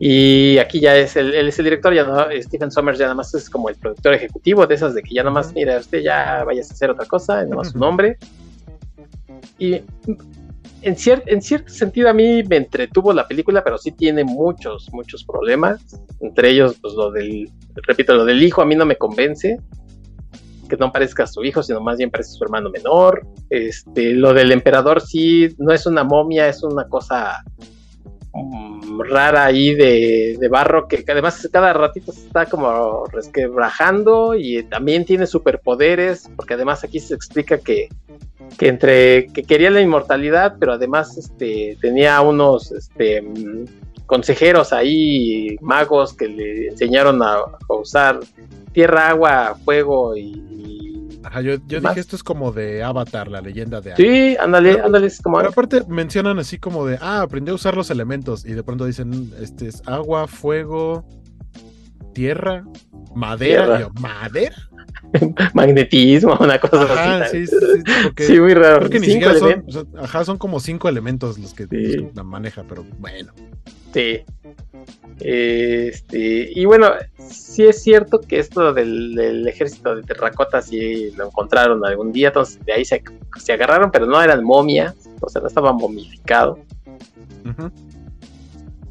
Y 0.00 0.58
aquí 0.58 0.80
ya 0.80 0.96
es 0.96 1.16
el, 1.16 1.34
él 1.34 1.48
es 1.48 1.58
el 1.58 1.64
director, 1.64 1.92
ya 1.92 2.04
no, 2.04 2.26
Stephen 2.40 2.70
Sommers 2.70 2.98
ya 2.98 3.06
nada 3.06 3.16
más 3.16 3.34
es 3.34 3.50
como 3.50 3.68
el 3.68 3.74
productor 3.74 4.14
ejecutivo 4.14 4.66
de 4.66 4.76
esas 4.76 4.94
de 4.94 5.02
que 5.02 5.12
ya 5.12 5.22
nada 5.22 5.34
más, 5.34 5.52
mira, 5.52 5.76
usted 5.78 6.00
ya 6.00 6.44
vayas 6.44 6.70
a 6.70 6.74
hacer 6.74 6.90
otra 6.90 7.04
cosa, 7.04 7.42
nada 7.42 7.56
más 7.56 7.70
su 7.70 7.78
nombre. 7.78 8.16
Y 9.58 9.82
en, 10.82 10.96
en 11.26 11.42
cierto 11.42 11.72
sentido 11.72 12.08
a 12.08 12.12
mí 12.12 12.42
me 12.44 12.56
entretuvo 12.56 13.12
la 13.12 13.26
película, 13.26 13.62
pero 13.64 13.78
sí 13.78 13.92
tiene 13.92 14.24
muchos, 14.24 14.88
muchos 14.92 15.24
problemas. 15.24 15.80
Entre 16.20 16.50
ellos, 16.50 16.76
pues 16.80 16.94
lo 16.94 17.10
del, 17.10 17.50
repito, 17.86 18.14
lo 18.14 18.24
del 18.24 18.42
hijo 18.42 18.62
a 18.62 18.66
mí 18.66 18.74
no 18.74 18.86
me 18.86 18.96
convence. 18.96 19.60
Que 20.68 20.76
no 20.76 20.92
parezca 20.92 21.26
su 21.26 21.42
hijo, 21.44 21.62
sino 21.62 21.80
más 21.80 21.96
bien 21.96 22.10
parece 22.10 22.32
su 22.32 22.44
hermano 22.44 22.70
menor. 22.70 23.26
Este, 23.48 24.12
lo 24.12 24.34
del 24.34 24.52
emperador 24.52 25.00
sí, 25.00 25.48
no 25.58 25.72
es 25.72 25.86
una 25.86 26.04
momia, 26.04 26.48
es 26.48 26.62
una 26.62 26.86
cosa 26.88 27.42
rara 29.08 29.44
ahí 29.44 29.74
de, 29.74 30.36
de, 30.38 30.48
barro 30.48 30.88
que 30.88 31.04
además 31.08 31.48
cada 31.52 31.72
ratito 31.72 32.12
se 32.12 32.26
está 32.26 32.46
como 32.46 33.04
resquebrajando 33.06 34.34
y 34.34 34.62
también 34.64 35.04
tiene 35.04 35.26
superpoderes, 35.26 36.30
porque 36.36 36.54
además 36.54 36.84
aquí 36.84 37.00
se 37.00 37.14
explica 37.14 37.58
que 37.58 37.88
que 38.56 38.68
entre 38.68 39.26
que 39.28 39.42
quería 39.42 39.70
la 39.70 39.80
inmortalidad, 39.80 40.56
pero 40.58 40.72
además 40.72 41.16
este, 41.16 41.76
tenía 41.80 42.20
unos 42.20 42.72
este, 42.72 43.22
consejeros 44.06 44.72
ahí, 44.72 45.56
magos, 45.60 46.14
que 46.14 46.28
le 46.28 46.68
enseñaron 46.68 47.22
a, 47.22 47.42
usar 47.68 48.20
tierra, 48.72 49.10
agua, 49.10 49.56
fuego 49.64 50.16
y... 50.16 50.57
Ajá, 51.24 51.40
yo, 51.40 51.58
dije 51.58 52.00
esto 52.00 52.16
es 52.16 52.22
como 52.22 52.52
de 52.52 52.82
Avatar, 52.82 53.28
la 53.28 53.40
leyenda 53.40 53.80
de 53.80 53.96
Sí, 53.96 54.36
ándale, 54.38 54.80
ándale, 54.80 55.08
es 55.08 55.20
como... 55.20 55.36
Pero 55.38 55.48
aparte 55.50 55.84
mencionan 55.88 56.38
así 56.38 56.58
como 56.58 56.86
de, 56.86 56.98
ah, 57.00 57.22
aprendí 57.22 57.50
a 57.50 57.54
usar 57.54 57.76
los 57.76 57.90
elementos 57.90 58.44
y 58.44 58.52
de 58.52 58.62
pronto 58.62 58.84
dicen, 58.84 59.32
este 59.40 59.68
es 59.68 59.82
agua, 59.86 60.28
fuego, 60.28 61.04
tierra, 62.14 62.64
madera, 63.14 63.90
¿madera? 64.00 64.67
magnetismo, 65.54 66.36
una 66.40 66.58
cosa 66.58 67.22
así. 67.22 67.46
Sí, 67.46 67.56
sí, 68.16 68.26
sí, 68.26 68.40
muy 68.40 68.54
raro. 68.54 68.78
Creo 68.78 68.90
que 68.90 69.00
ni 69.00 69.06
siquiera 69.06 69.38
son, 69.38 69.64
ajá, 69.96 70.24
son 70.24 70.38
como 70.38 70.60
cinco 70.60 70.88
elementos 70.88 71.38
los 71.38 71.54
que, 71.54 71.66
la 72.14 72.22
maneja, 72.22 72.64
pero 72.68 72.84
bueno. 72.98 73.32
Sí. 73.92 74.24
Este, 75.20 76.50
y 76.54 76.64
bueno, 76.64 76.90
sí 77.18 77.64
es 77.64 77.82
cierto 77.82 78.20
que 78.20 78.38
esto 78.38 78.72
del, 78.72 79.46
ejército 79.48 79.96
de 79.96 80.02
terracota 80.02 80.62
sí 80.62 81.10
lo 81.16 81.26
encontraron 81.26 81.84
algún 81.84 82.12
día, 82.12 82.28
entonces 82.28 82.64
de 82.64 82.72
ahí 82.74 82.84
se, 82.84 83.02
se 83.38 83.52
agarraron, 83.52 83.90
pero 83.90 84.06
no 84.06 84.22
eran 84.22 84.44
momias, 84.44 84.94
o 85.20 85.28
sea, 85.28 85.42
no 85.42 85.48
estaban 85.48 85.76
momificados. 85.76 86.58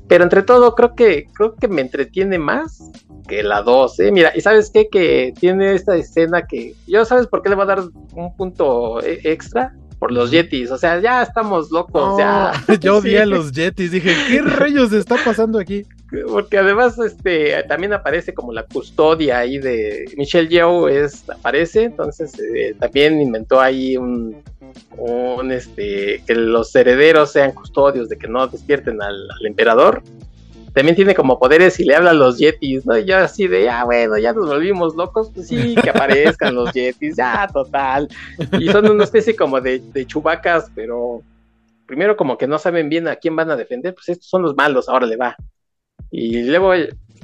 Pero 0.07 0.23
entre 0.23 0.41
todo, 0.41 0.73
creo 0.73 0.95
que, 0.95 1.27
creo 1.33 1.55
que 1.55 1.67
me 1.67 1.81
entretiene 1.81 2.39
más 2.39 2.91
que 3.27 3.43
la 3.43 3.61
2, 3.61 3.99
¿eh? 3.99 4.11
Mira, 4.11 4.31
y 4.35 4.41
sabes 4.41 4.71
qué, 4.71 4.87
que 4.89 5.33
tiene 5.39 5.75
esta 5.75 5.95
escena 5.95 6.47
que, 6.47 6.73
yo 6.87 7.05
sabes 7.05 7.27
por 7.27 7.41
qué 7.41 7.49
le 7.49 7.55
va 7.55 7.63
a 7.63 7.67
dar 7.67 7.83
un 8.13 8.35
punto 8.35 9.01
e, 9.01 9.19
extra, 9.23 9.75
por 9.99 10.11
los 10.11 10.29
Yetis, 10.29 10.69
o 10.71 10.77
sea, 10.77 10.99
ya 10.99 11.23
estamos 11.23 11.71
locos, 11.71 12.19
ya. 12.19 12.53
Yo 12.79 12.97
odié 12.97 13.21
a 13.21 13.25
los 13.25 13.51
Yetis, 13.51 13.91
dije, 13.91 14.13
¿qué 14.27 14.41
rayos 14.41 14.93
está 14.93 15.15
pasando 15.23 15.57
aquí? 15.59 15.85
Porque 16.29 16.59
además, 16.59 16.99
este, 16.99 17.63
también 17.63 17.93
aparece 17.93 18.33
como 18.33 18.53
la 18.53 18.63
custodia 18.63 19.39
ahí 19.39 19.57
de 19.57 20.05
Michelle 20.15 20.49
Yeoh 20.49 20.87
es, 20.87 21.27
aparece, 21.29 21.85
entonces 21.85 22.31
eh, 22.39 22.75
también 22.79 23.19
inventó 23.19 23.59
ahí 23.59 23.97
un, 23.97 24.43
un, 24.97 25.51
este, 25.51 26.21
que 26.25 26.35
los 26.35 26.73
herederos 26.75 27.31
sean 27.31 27.51
custodios 27.51 28.07
de 28.07 28.17
que 28.17 28.27
no 28.27 28.47
despierten 28.47 29.01
al 29.01 29.27
emperador 29.45 30.03
también 30.77 30.95
tiene 30.95 31.15
como 31.15 31.39
poderes 31.39 31.79
y 31.79 31.85
le 31.85 31.95
habla 31.95 32.11
a 32.11 32.13
los 32.13 32.37
yetis, 32.37 32.85
¿no? 32.85 32.95
Y 32.95 33.05
yo 33.05 33.17
así 33.17 33.47
de, 33.47 33.67
ah, 33.67 33.83
bueno, 33.83 34.15
ya 34.19 34.31
nos 34.31 34.45
volvimos 34.45 34.95
locos, 34.95 35.31
pues 35.33 35.47
sí, 35.47 35.73
que 35.73 35.89
aparezcan 35.89 36.53
los 36.53 36.71
yetis, 36.71 37.15
ya, 37.17 37.49
total. 37.51 38.07
Y 38.59 38.69
son 38.69 38.87
una 38.87 39.03
especie 39.03 39.35
como 39.35 39.59
de, 39.59 39.79
de 39.79 40.05
chubacas, 40.05 40.71
pero 40.75 41.23
primero 41.87 42.15
como 42.15 42.37
que 42.37 42.45
no 42.45 42.59
saben 42.59 42.89
bien 42.89 43.07
a 43.07 43.15
quién 43.15 43.35
van 43.35 43.49
a 43.49 43.55
defender, 43.55 43.95
pues 43.95 44.09
estos 44.09 44.29
son 44.29 44.43
los 44.43 44.55
malos, 44.55 44.87
ahora 44.87 45.07
le 45.07 45.15
va. 45.15 45.35
Y 46.11 46.43
luego 46.43 46.73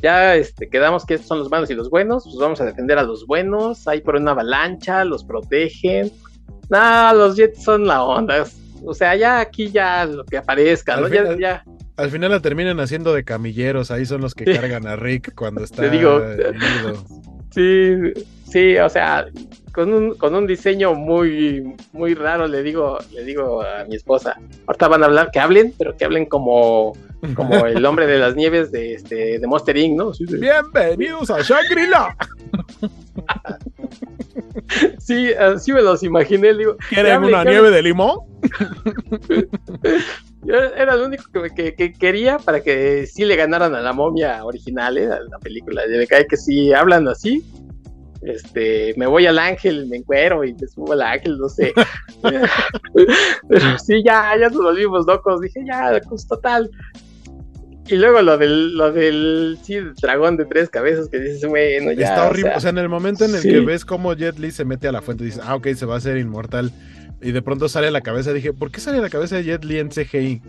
ya 0.01 0.35
este, 0.35 0.67
quedamos 0.67 1.05
que 1.05 1.13
estos 1.13 1.27
son 1.27 1.38
los 1.38 1.51
malos 1.51 1.69
y 1.69 1.75
los 1.75 1.91
buenos, 1.91 2.23
pues 2.23 2.38
vamos 2.38 2.59
a 2.59 2.65
defender 2.65 2.97
a 2.97 3.03
los 3.03 3.27
buenos, 3.27 3.88
hay 3.88 4.01
por 4.01 4.15
una 4.15 4.31
avalancha, 4.31 5.05
los 5.05 5.23
protegen. 5.23 6.11
No, 6.71 7.13
los 7.13 7.35
Yetis 7.35 7.63
son 7.63 7.85
la 7.85 8.03
onda. 8.03 8.47
O 8.84 8.95
sea, 8.95 9.15
ya 9.15 9.41
aquí 9.41 9.69
ya 9.69 10.05
lo 10.05 10.25
que 10.25 10.38
aparezca, 10.38 10.97
¿no? 10.97 11.07
ya, 11.07 11.38
ya 11.38 11.63
al 11.95 12.09
final 12.09 12.31
la 12.31 12.39
terminan 12.39 12.79
haciendo 12.79 13.13
de 13.13 13.23
camilleros, 13.23 13.91
ahí 13.91 14.05
son 14.05 14.21
los 14.21 14.33
que 14.33 14.45
cargan 14.45 14.87
a 14.87 14.95
Rick 14.95 15.33
cuando 15.35 15.63
está. 15.63 15.83
Te 15.83 15.89
digo, 15.89 16.21
sí, 17.51 18.13
sí, 18.49 18.77
o 18.77 18.89
sea, 18.89 19.27
con 19.73 19.93
un, 19.93 20.15
con 20.15 20.33
un 20.35 20.47
diseño 20.47 20.95
muy, 20.95 21.75
muy 21.91 22.15
raro, 22.15 22.47
le 22.47 22.63
digo, 22.63 22.97
le 23.11 23.23
digo 23.23 23.61
a 23.61 23.85
mi 23.85 23.95
esposa, 23.95 24.39
ahorita 24.67 24.87
van 24.87 25.03
a 25.03 25.05
hablar, 25.05 25.29
que 25.31 25.39
hablen, 25.39 25.73
pero 25.77 25.95
que 25.95 26.05
hablen 26.05 26.25
como, 26.25 26.93
como 27.35 27.53
el 27.65 27.85
hombre 27.85 28.07
de 28.07 28.17
las 28.17 28.35
nieves 28.35 28.71
de 28.71 28.95
este, 28.95 29.39
de 29.39 29.47
Monster 29.47 29.77
Inc., 29.77 29.97
¿no? 29.97 30.11
Bienvenidos 30.19 31.29
a 31.29 31.41
Shangri-La. 31.41 32.15
sí, 34.99 35.31
así 35.33 35.71
me 35.73 35.81
los 35.81 36.01
imaginé, 36.01 36.55
digo. 36.55 36.75
¿Quieren 36.89 37.23
una 37.23 37.43
nieve 37.43 37.69
de 37.69 37.81
limón? 37.83 38.19
Yo 40.45 40.55
era 40.55 40.95
lo 40.95 41.05
único 41.05 41.23
que, 41.55 41.93
quería 41.93 42.37
para 42.37 42.61
que 42.61 43.05
sí 43.07 43.23
le 43.23 43.35
ganaran 43.35 43.73
a 43.75 43.81
la 43.81 43.93
momia 43.93 44.43
original, 44.43 44.97
¿eh? 44.97 45.05
a 45.05 45.19
la 45.19 45.39
película. 45.39 45.87
De 45.87 45.97
me 45.97 46.07
cae 46.07 46.27
que 46.27 46.37
si 46.37 46.73
hablan 46.73 47.07
así, 47.07 47.43
este, 48.21 48.93
me 48.97 49.05
voy 49.05 49.25
al 49.25 49.39
ángel, 49.39 49.87
me 49.87 49.97
encuero 49.97 50.43
y 50.43 50.53
me 50.53 50.67
subo 50.67 50.93
al 50.93 51.01
ángel, 51.01 51.37
no 51.37 51.49
sé. 51.49 51.73
Pero 53.49 53.79
sí, 53.79 54.03
ya, 54.03 54.33
ya 54.39 54.49
nos 54.49 54.61
volvimos 54.61 55.05
locos. 55.05 55.41
Dije, 55.41 55.61
ya, 55.65 55.99
pues 56.09 56.27
total. 56.27 56.69
Y 57.87 57.95
luego 57.95 58.21
lo 58.21 58.37
del, 58.37 58.77
lo 58.77 58.93
del 58.93 59.57
sí, 59.61 59.77
dragón 60.01 60.37
de 60.37 60.45
tres 60.45 60.69
cabezas 60.69 61.09
que 61.09 61.19
dices, 61.19 61.45
bueno, 61.45 61.91
ya. 61.91 62.07
Está 62.07 62.27
horrible. 62.27 62.53
O 62.55 62.59
sea, 62.59 62.69
en 62.69 62.77
el 62.77 62.89
momento 62.89 63.25
en 63.25 63.35
el 63.35 63.41
que 63.41 63.59
ves 63.59 63.83
cómo 63.83 64.13
Jet 64.13 64.39
Li 64.39 64.51
se 64.51 64.63
mete 64.63 64.87
a 64.87 64.91
la 64.93 65.01
fuente 65.01 65.23
y 65.23 65.27
dices, 65.27 65.41
ah, 65.43 65.55
ok, 65.55 65.67
se 65.73 65.85
va 65.85 65.95
a 65.95 65.97
hacer 65.97 66.17
inmortal 66.17 66.71
y 67.23 67.31
de 67.31 67.41
pronto 67.41 67.69
sale 67.69 67.87
a 67.87 67.91
la 67.91 68.01
cabeza, 68.01 68.33
dije, 68.33 68.53
¿por 68.53 68.71
qué 68.71 68.79
sale 68.79 68.99
a 68.99 69.01
la 69.01 69.09
cabeza 69.09 69.37
de 69.37 69.43
Jet 69.43 69.63
Li 69.63 69.79
en 69.79 69.89
CGI? 69.89 70.41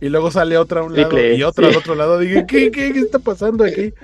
Y 0.00 0.08
luego 0.10 0.30
sale 0.30 0.58
otra 0.58 0.80
a 0.80 0.84
un 0.84 0.94
lado 0.94 1.18
y 1.18 1.42
otra 1.42 1.68
al 1.68 1.76
otro 1.76 1.94
lado. 1.94 2.18
Dije, 2.18 2.44
¿qué, 2.46 2.70
qué, 2.70 2.92
qué 2.92 2.98
está 2.98 3.18
pasando 3.18 3.64
aquí? 3.64 3.94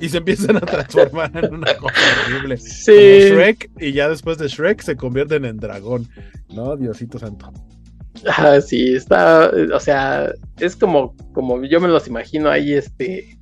Y 0.00 0.08
se 0.10 0.18
empiezan 0.18 0.56
a 0.56 0.60
transformar 0.60 1.30
en 1.34 1.54
una 1.54 1.74
cosa 1.76 1.94
horrible. 2.26 2.58
Sí. 2.58 2.92
Como 2.92 3.36
Shrek, 3.36 3.70
y 3.80 3.92
ya 3.92 4.08
después 4.08 4.36
de 4.38 4.48
Shrek 4.48 4.82
se 4.82 4.96
convierten 4.96 5.44
en 5.46 5.56
dragón. 5.56 6.06
¿No? 6.50 6.76
Diosito 6.76 7.18
santo. 7.18 7.52
Ah, 8.26 8.60
sí, 8.60 8.94
está, 8.94 9.50
o 9.72 9.80
sea, 9.80 10.32
es 10.58 10.76
como, 10.76 11.14
como 11.32 11.62
yo 11.64 11.80
me 11.80 11.88
los 11.88 12.08
imagino 12.08 12.50
ahí, 12.50 12.74
este, 12.74 13.38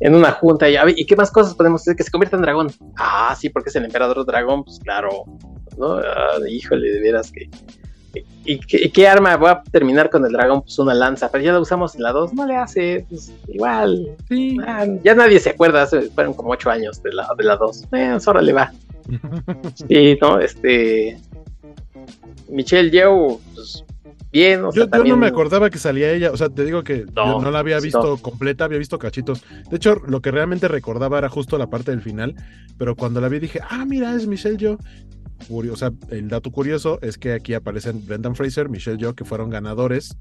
en 0.00 0.14
una 0.14 0.32
junta 0.32 0.68
y, 0.68 0.76
¿y 0.96 1.06
qué 1.06 1.16
más 1.16 1.30
cosas 1.30 1.54
podemos 1.54 1.82
hacer 1.82 1.96
que 1.96 2.04
se 2.04 2.10
convierta 2.10 2.36
en 2.36 2.42
dragón? 2.42 2.68
Ah, 2.96 3.36
sí, 3.38 3.48
porque 3.48 3.70
es 3.70 3.76
el 3.76 3.84
emperador 3.84 4.24
dragón, 4.24 4.64
pues 4.64 4.78
claro, 4.78 5.24
¿no? 5.78 5.96
Ah, 5.96 6.38
híjole, 6.48 6.90
de 6.90 7.00
veras 7.00 7.30
que 7.30 7.48
¿y, 8.44 8.90
qué, 8.90 9.08
arma? 9.08 9.36
Voy 9.36 9.50
a 9.50 9.62
terminar 9.62 10.10
con 10.10 10.24
el 10.26 10.32
dragón, 10.32 10.62
pues 10.62 10.78
una 10.78 10.94
lanza, 10.94 11.30
pero 11.30 11.44
ya 11.44 11.52
la 11.52 11.60
usamos 11.60 11.94
en 11.94 12.02
la 12.02 12.12
2, 12.12 12.34
no 12.34 12.46
le 12.46 12.56
hace, 12.56 13.06
pues, 13.08 13.32
igual. 13.48 14.08
Sí. 14.28 14.58
Ah, 14.66 14.86
ya 15.02 15.14
nadie 15.14 15.40
se 15.40 15.50
acuerda, 15.50 15.86
fueron 15.86 16.34
como 16.34 16.50
8 16.50 16.70
años 16.70 17.02
de 17.02 17.12
la, 17.12 17.28
de 17.36 17.44
la 17.44 17.56
2. 17.56 17.88
Eh, 17.92 18.18
ahora 18.26 18.42
le 18.42 18.52
va. 18.52 18.72
sí, 19.88 20.18
no, 20.20 20.38
este. 20.38 21.18
Michelle 22.48 22.90
Yeoh, 22.90 23.40
pues 23.54 23.84
bien. 24.30 24.62
yo, 24.74 24.86
no 24.86 25.16
me 25.16 25.26
acordaba 25.26 25.70
que 25.70 25.78
salía 25.78 26.12
ella, 26.12 26.32
o 26.32 26.36
sea, 26.36 26.50
te 26.50 26.64
digo 26.64 26.82
que 26.84 27.06
no, 27.14 27.40
no 27.40 27.50
la 27.50 27.60
había 27.60 27.80
visto 27.80 28.18
completa, 28.18 28.64
había 28.64 28.78
visto 28.78 28.98
cachitos. 28.98 29.42
De 29.70 29.76
hecho, 29.76 29.96
lo 30.06 30.20
que 30.20 30.30
realmente 30.30 30.68
recordaba 30.68 31.18
era 31.18 31.30
justo 31.30 31.56
la 31.56 31.68
parte 31.68 31.92
del 31.92 32.02
final, 32.02 32.34
pero 32.78 32.94
cuando 32.94 33.20
la 33.20 33.28
vi 33.28 33.38
dije, 33.38 33.60
ah, 33.68 33.84
mira, 33.86 34.14
es 34.14 34.26
Michelle 34.26 34.58
Yeoh. 34.58 34.78
O 35.50 35.76
sea, 35.76 35.92
el 36.10 36.28
dato 36.28 36.50
curioso 36.50 36.98
es 37.02 37.18
que 37.18 37.32
aquí 37.32 37.54
aparecen 37.54 38.04
Brendan 38.06 38.34
Fraser, 38.34 38.68
Michelle 38.68 38.98
Yeoh, 38.98 39.14
que 39.14 39.24
fueron 39.24 39.50
ganadores 39.50 40.16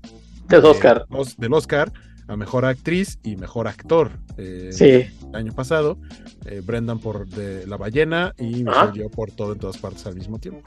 del 0.48 0.66
Oscar. 0.66 1.06
del 1.38 1.54
Oscar 1.54 1.92
a 2.28 2.36
mejor 2.38 2.66
actriz 2.66 3.20
y 3.24 3.36
mejor 3.36 3.68
actor 3.68 4.12
eh, 4.38 4.70
sí. 4.72 4.86
el 5.30 5.36
año 5.36 5.54
pasado. 5.54 5.98
Eh, 6.46 6.62
Brendan 6.64 7.00
por 7.00 7.28
de 7.28 7.68
La 7.68 7.78
Ballena 7.78 8.34
y 8.38 8.64
Michelle 8.64 8.94
Yeoh 8.94 9.10
por 9.10 9.32
todo 9.32 9.54
en 9.54 9.60
todas 9.60 9.78
partes 9.78 10.06
al 10.06 10.16
mismo 10.16 10.40
tiempo. 10.40 10.62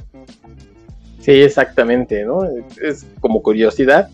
Sí, 1.20 1.32
exactamente, 1.32 2.24
¿no? 2.24 2.40
Es 2.82 3.06
como 3.20 3.42
curiosidad. 3.42 4.10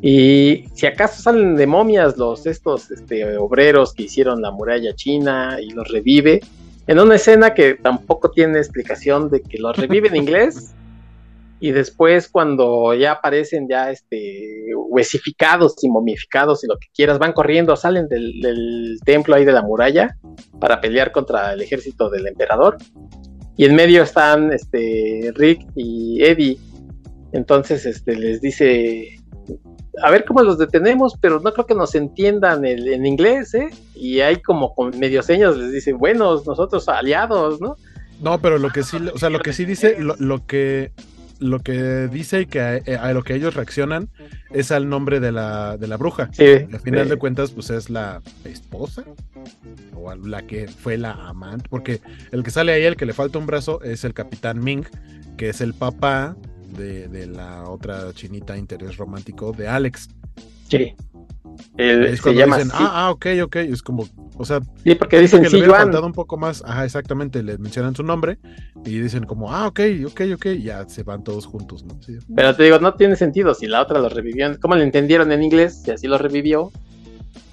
Y 0.00 0.68
si 0.74 0.86
acaso 0.86 1.22
salen 1.22 1.56
de 1.56 1.66
momias 1.66 2.16
los 2.16 2.46
estos 2.46 2.90
este, 2.90 3.36
obreros 3.36 3.92
que 3.94 4.04
hicieron 4.04 4.42
la 4.42 4.50
muralla 4.50 4.94
china 4.94 5.58
y 5.60 5.70
los 5.70 5.88
revive, 5.88 6.40
en 6.86 6.98
una 7.00 7.16
escena 7.16 7.54
que 7.54 7.74
tampoco 7.74 8.30
tiene 8.30 8.58
explicación 8.58 9.30
de 9.30 9.42
que 9.42 9.58
los 9.58 9.76
revive 9.76 10.08
en 10.08 10.16
inglés 10.16 10.74
y 11.60 11.72
después 11.72 12.28
cuando 12.28 12.92
ya 12.94 13.12
aparecen 13.12 13.66
ya 13.68 13.90
este 13.90 14.72
huesificados 14.76 15.82
y 15.82 15.88
momificados 15.88 16.62
y 16.64 16.66
lo 16.66 16.76
que 16.78 16.88
quieras 16.94 17.18
van 17.18 17.32
corriendo 17.32 17.76
salen 17.76 18.08
del, 18.08 18.40
del 18.40 18.98
templo 19.04 19.34
ahí 19.34 19.44
de 19.44 19.52
la 19.52 19.62
muralla 19.62 20.16
para 20.60 20.80
pelear 20.80 21.12
contra 21.12 21.54
el 21.54 21.62
ejército 21.62 22.10
del 22.10 22.26
emperador 22.26 22.76
y 23.56 23.64
en 23.64 23.74
medio 23.74 24.02
están 24.02 24.52
este, 24.52 25.32
Rick 25.34 25.66
y 25.74 26.22
Eddie. 26.22 26.58
Entonces 27.32 27.86
este, 27.86 28.14
les 28.14 28.40
dice, 28.40 29.15
a 30.02 30.10
ver 30.10 30.24
cómo 30.24 30.42
los 30.42 30.58
detenemos, 30.58 31.16
pero 31.20 31.40
no 31.40 31.52
creo 31.52 31.66
que 31.66 31.74
nos 31.74 31.94
entiendan 31.94 32.64
el, 32.64 32.88
en 32.88 33.06
inglés, 33.06 33.54
¿eh? 33.54 33.70
Y 33.94 34.20
hay 34.20 34.36
como 34.42 34.74
con 34.74 34.98
medio 34.98 35.22
señas 35.22 35.56
les 35.56 35.72
dicen, 35.72 35.98
buenos, 35.98 36.46
nosotros 36.46 36.88
aliados, 36.88 37.60
¿no? 37.60 37.76
No, 38.20 38.40
pero 38.40 38.58
lo 38.58 38.70
que 38.70 38.82
sí, 38.82 38.96
o 39.12 39.18
sea, 39.18 39.30
lo 39.30 39.40
que 39.40 39.52
sí 39.52 39.64
dice, 39.64 39.96
lo 39.98 40.46
que 40.46 40.92
lo 41.38 41.60
que 41.60 42.08
dice 42.08 42.42
y 42.42 42.46
que 42.46 42.82
eh, 42.86 42.96
a, 42.96 43.12
lo 43.12 43.22
que 43.22 43.34
ellos 43.34 43.54
reaccionan 43.54 44.08
es 44.52 44.72
al 44.72 44.88
nombre 44.88 45.20
de 45.20 45.32
la, 45.32 45.76
de 45.76 45.86
la 45.86 45.98
bruja. 45.98 46.30
al 46.38 46.80
final 46.80 47.08
de 47.10 47.16
cuentas, 47.16 47.50
pues 47.50 47.68
es 47.68 47.90
la 47.90 48.22
esposa 48.44 49.04
o 49.94 50.14
la 50.14 50.46
que 50.46 50.66
fue 50.68 50.96
la 50.96 51.12
amante, 51.12 51.66
porque 51.68 52.00
el 52.32 52.42
que 52.42 52.50
sale 52.50 52.72
ahí, 52.72 52.84
el 52.84 52.96
que 52.96 53.06
le 53.06 53.12
falta 53.12 53.38
un 53.38 53.46
brazo, 53.46 53.82
es 53.82 54.04
el 54.04 54.14
capitán 54.14 54.62
Ming, 54.62 54.86
que 55.36 55.50
es 55.50 55.60
el 55.60 55.74
papá 55.74 56.36
de, 56.76 57.08
de 57.08 57.26
la 57.26 57.64
otra 57.64 58.12
chinita 58.12 58.56
interés 58.56 58.96
romántico 58.96 59.52
de 59.52 59.68
Alex. 59.68 60.08
Sí 60.68 60.94
es 61.76 62.20
cuando 62.20 62.44
dicen, 62.44 62.70
ah, 62.72 62.92
ah, 62.92 63.10
ok, 63.10 63.26
ok, 63.44 63.56
es 63.56 63.82
como, 63.82 64.06
o 64.36 64.44
sea, 64.44 64.60
sí, 64.82 64.94
porque 64.94 65.20
dicen 65.20 65.42
que 65.42 65.50
le 65.50 65.66
faltado 65.66 66.06
un 66.06 66.12
poco 66.12 66.36
más, 66.36 66.62
ajá, 66.64 66.84
exactamente, 66.84 67.42
le 67.42 67.58
mencionan 67.58 67.94
su 67.94 68.02
nombre 68.02 68.38
y 68.84 68.98
dicen 68.98 69.24
como, 69.24 69.52
ah, 69.52 69.66
ok, 69.66 69.80
ok, 70.06 70.20
ok, 70.34 70.46
ya 70.60 70.88
se 70.88 71.02
van 71.02 71.24
todos 71.24 71.46
juntos, 71.46 71.84
¿no? 71.84 71.98
Pero 72.34 72.56
te 72.56 72.64
digo, 72.64 72.78
no 72.78 72.94
tiene 72.94 73.16
sentido, 73.16 73.54
si 73.54 73.66
la 73.66 73.82
otra 73.82 74.00
lo 74.00 74.08
revivió, 74.08 74.58
¿cómo 74.60 74.74
le 74.74 74.84
entendieron 74.84 75.32
en 75.32 75.42
inglés? 75.42 75.82
Si 75.84 75.90
así 75.90 76.06
lo 76.06 76.18
revivió. 76.18 76.72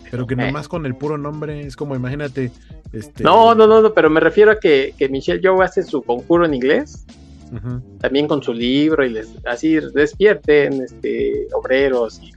Pero 0.09 0.27
que 0.27 0.35
nomás 0.35 0.67
con 0.67 0.85
el 0.85 0.95
puro 0.95 1.17
nombre, 1.17 1.61
es 1.61 1.75
como, 1.75 1.95
imagínate, 1.95 2.51
este... 2.91 3.23
No, 3.23 3.55
no, 3.55 3.65
no, 3.65 3.81
no, 3.81 3.93
pero 3.93 4.09
me 4.09 4.19
refiero 4.19 4.51
a 4.51 4.59
que, 4.59 4.93
que 4.97 5.09
Michelle 5.09 5.41
Joe 5.43 5.63
hace 5.63 5.81
su 5.83 6.03
conjuro 6.03 6.45
en 6.45 6.53
inglés 6.53 7.05
también 7.99 8.27
con 8.27 8.41
su 8.41 8.53
libro 8.53 9.05
y 9.05 9.09
les 9.09 9.29
así 9.45 9.79
despierten 9.93 10.81
este 10.81 11.47
obreros 11.53 12.19
y 12.21 12.31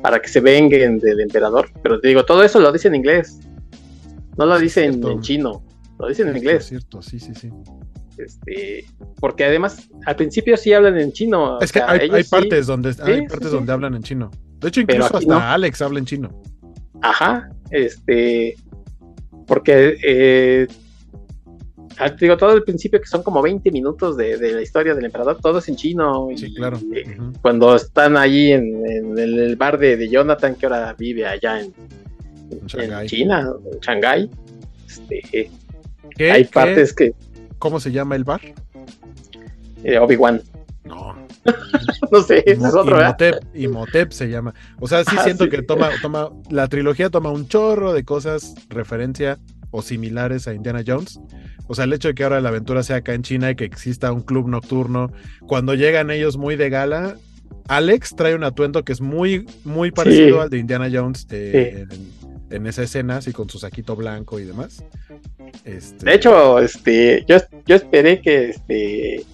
para 0.00 0.20
que 0.20 0.28
se 0.28 0.40
venguen 0.40 0.98
del 0.98 1.20
emperador. 1.20 1.70
Pero 1.82 2.00
te 2.00 2.08
digo, 2.08 2.24
todo 2.24 2.42
eso 2.42 2.60
lo 2.60 2.70
dice 2.72 2.88
en 2.88 2.94
inglés. 2.94 3.40
No 4.36 4.46
lo 4.46 4.58
dice 4.58 4.84
en, 4.84 5.20
chino, 5.20 5.64
lo 5.98 6.08
dicen 6.08 6.28
en 6.28 6.36
inglés. 6.36 6.64
Es 6.64 6.66
cierto, 6.66 7.00
sí, 7.02 7.18
sí, 7.18 7.34
sí. 7.34 7.50
Este, 8.18 8.86
porque 9.20 9.44
además 9.44 9.88
al 10.06 10.16
principio 10.16 10.56
sí 10.56 10.72
hablan 10.72 10.98
en 10.98 11.12
chino. 11.12 11.58
Es 11.60 11.72
que 11.72 11.80
hay, 11.80 12.08
partes 12.24 12.66
donde 12.66 12.94
hay 13.02 13.26
partes 13.26 13.50
donde 13.50 13.72
hablan 13.72 13.94
en 13.94 14.02
chino. 14.02 14.30
De 14.58 14.68
hecho, 14.68 14.80
incluso 14.80 15.16
hasta 15.16 15.52
Alex 15.52 15.82
habla 15.82 15.98
en 15.98 16.06
chino. 16.06 16.42
Ajá, 17.02 17.50
este, 17.70 18.56
porque 19.46 19.98
eh, 20.02 20.66
Ah, 21.98 22.10
digo, 22.10 22.36
todo 22.36 22.52
el 22.52 22.62
principio 22.62 23.00
que 23.00 23.06
son 23.06 23.22
como 23.22 23.40
20 23.40 23.70
minutos 23.70 24.16
de, 24.16 24.36
la 24.36 24.60
historia 24.60 24.94
del 24.94 25.06
emperador, 25.06 25.38
todo 25.40 25.58
es 25.58 25.68
en 25.68 25.76
chino. 25.76 26.28
Sí, 26.36 26.54
claro. 26.54 26.78
Cuando 27.40 27.74
están 27.74 28.16
allí 28.16 28.52
en, 28.52 29.18
el 29.18 29.56
bar 29.56 29.78
de, 29.78 30.08
Jonathan, 30.08 30.54
que 30.54 30.66
ahora 30.66 30.94
vive 30.98 31.26
allá 31.26 31.60
en, 31.60 31.72
China, 33.06 33.50
en 33.72 33.80
Shanghái, 33.80 34.30
este, 34.86 35.50
hay 36.18 36.44
partes 36.44 36.92
que... 36.92 37.14
¿Cómo 37.58 37.80
se 37.80 37.90
llama 37.90 38.16
el 38.16 38.24
bar? 38.24 38.42
Eh, 39.82 39.98
Obi-Wan. 39.98 40.42
No. 40.84 41.16
no 42.12 42.22
sé, 42.22 42.42
es 42.46 42.62
otro, 42.62 42.98
Imhotep, 43.54 44.10
se 44.12 44.28
llama. 44.28 44.54
O 44.80 44.86
sea, 44.86 45.04
sí 45.04 45.16
ah, 45.18 45.24
siento 45.24 45.48
que 45.48 45.62
toma, 45.62 45.90
toma, 46.02 46.30
la 46.50 46.68
trilogía 46.68 47.08
toma 47.08 47.30
un 47.30 47.48
chorro 47.48 47.92
de 47.92 48.04
cosas, 48.04 48.54
referencia 48.68 49.38
o 49.76 49.82
similares 49.82 50.48
a 50.48 50.54
Indiana 50.54 50.82
Jones. 50.86 51.20
O 51.68 51.74
sea, 51.74 51.84
el 51.84 51.92
hecho 51.92 52.08
de 52.08 52.14
que 52.14 52.24
ahora 52.24 52.40
la 52.40 52.48
aventura 52.48 52.82
sea 52.82 52.96
acá 52.96 53.12
en 53.12 53.22
China 53.22 53.50
y 53.50 53.56
que 53.56 53.64
exista 53.64 54.10
un 54.10 54.22
club 54.22 54.48
nocturno, 54.48 55.12
cuando 55.46 55.74
llegan 55.74 56.10
ellos 56.10 56.38
muy 56.38 56.56
de 56.56 56.70
gala, 56.70 57.16
Alex 57.68 58.14
trae 58.16 58.34
un 58.34 58.44
atuendo 58.44 58.84
que 58.84 58.92
es 58.92 59.00
muy, 59.00 59.46
muy 59.64 59.90
parecido 59.90 60.40
al 60.40 60.48
de 60.48 60.58
Indiana 60.58 60.88
Jones 60.90 61.26
eh, 61.30 61.86
en, 62.50 62.66
esa 62.66 62.84
escena, 62.84 63.18
así 63.18 63.32
con 63.32 63.50
su 63.50 63.58
saquito 63.58 63.96
blanco 63.96 64.40
y 64.40 64.44
demás. 64.44 64.82
Este... 65.64 66.06
De 66.06 66.14
hecho, 66.14 66.58
este, 66.58 67.24
yo, 67.28 67.36
yo 67.66 67.76
esperé 67.76 68.22
que 68.22 68.50
este 68.50 69.24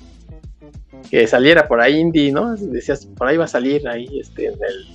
que 1.10 1.26
saliera 1.26 1.68
por 1.68 1.80
ahí 1.80 1.98
Indy, 1.98 2.32
¿no? 2.32 2.56
Decías, 2.56 3.06
por 3.06 3.28
ahí 3.28 3.36
va 3.36 3.44
a 3.44 3.48
salir 3.48 3.86
ahí 3.86 4.08
este, 4.18 4.46
en 4.46 4.54
el, 4.54 4.86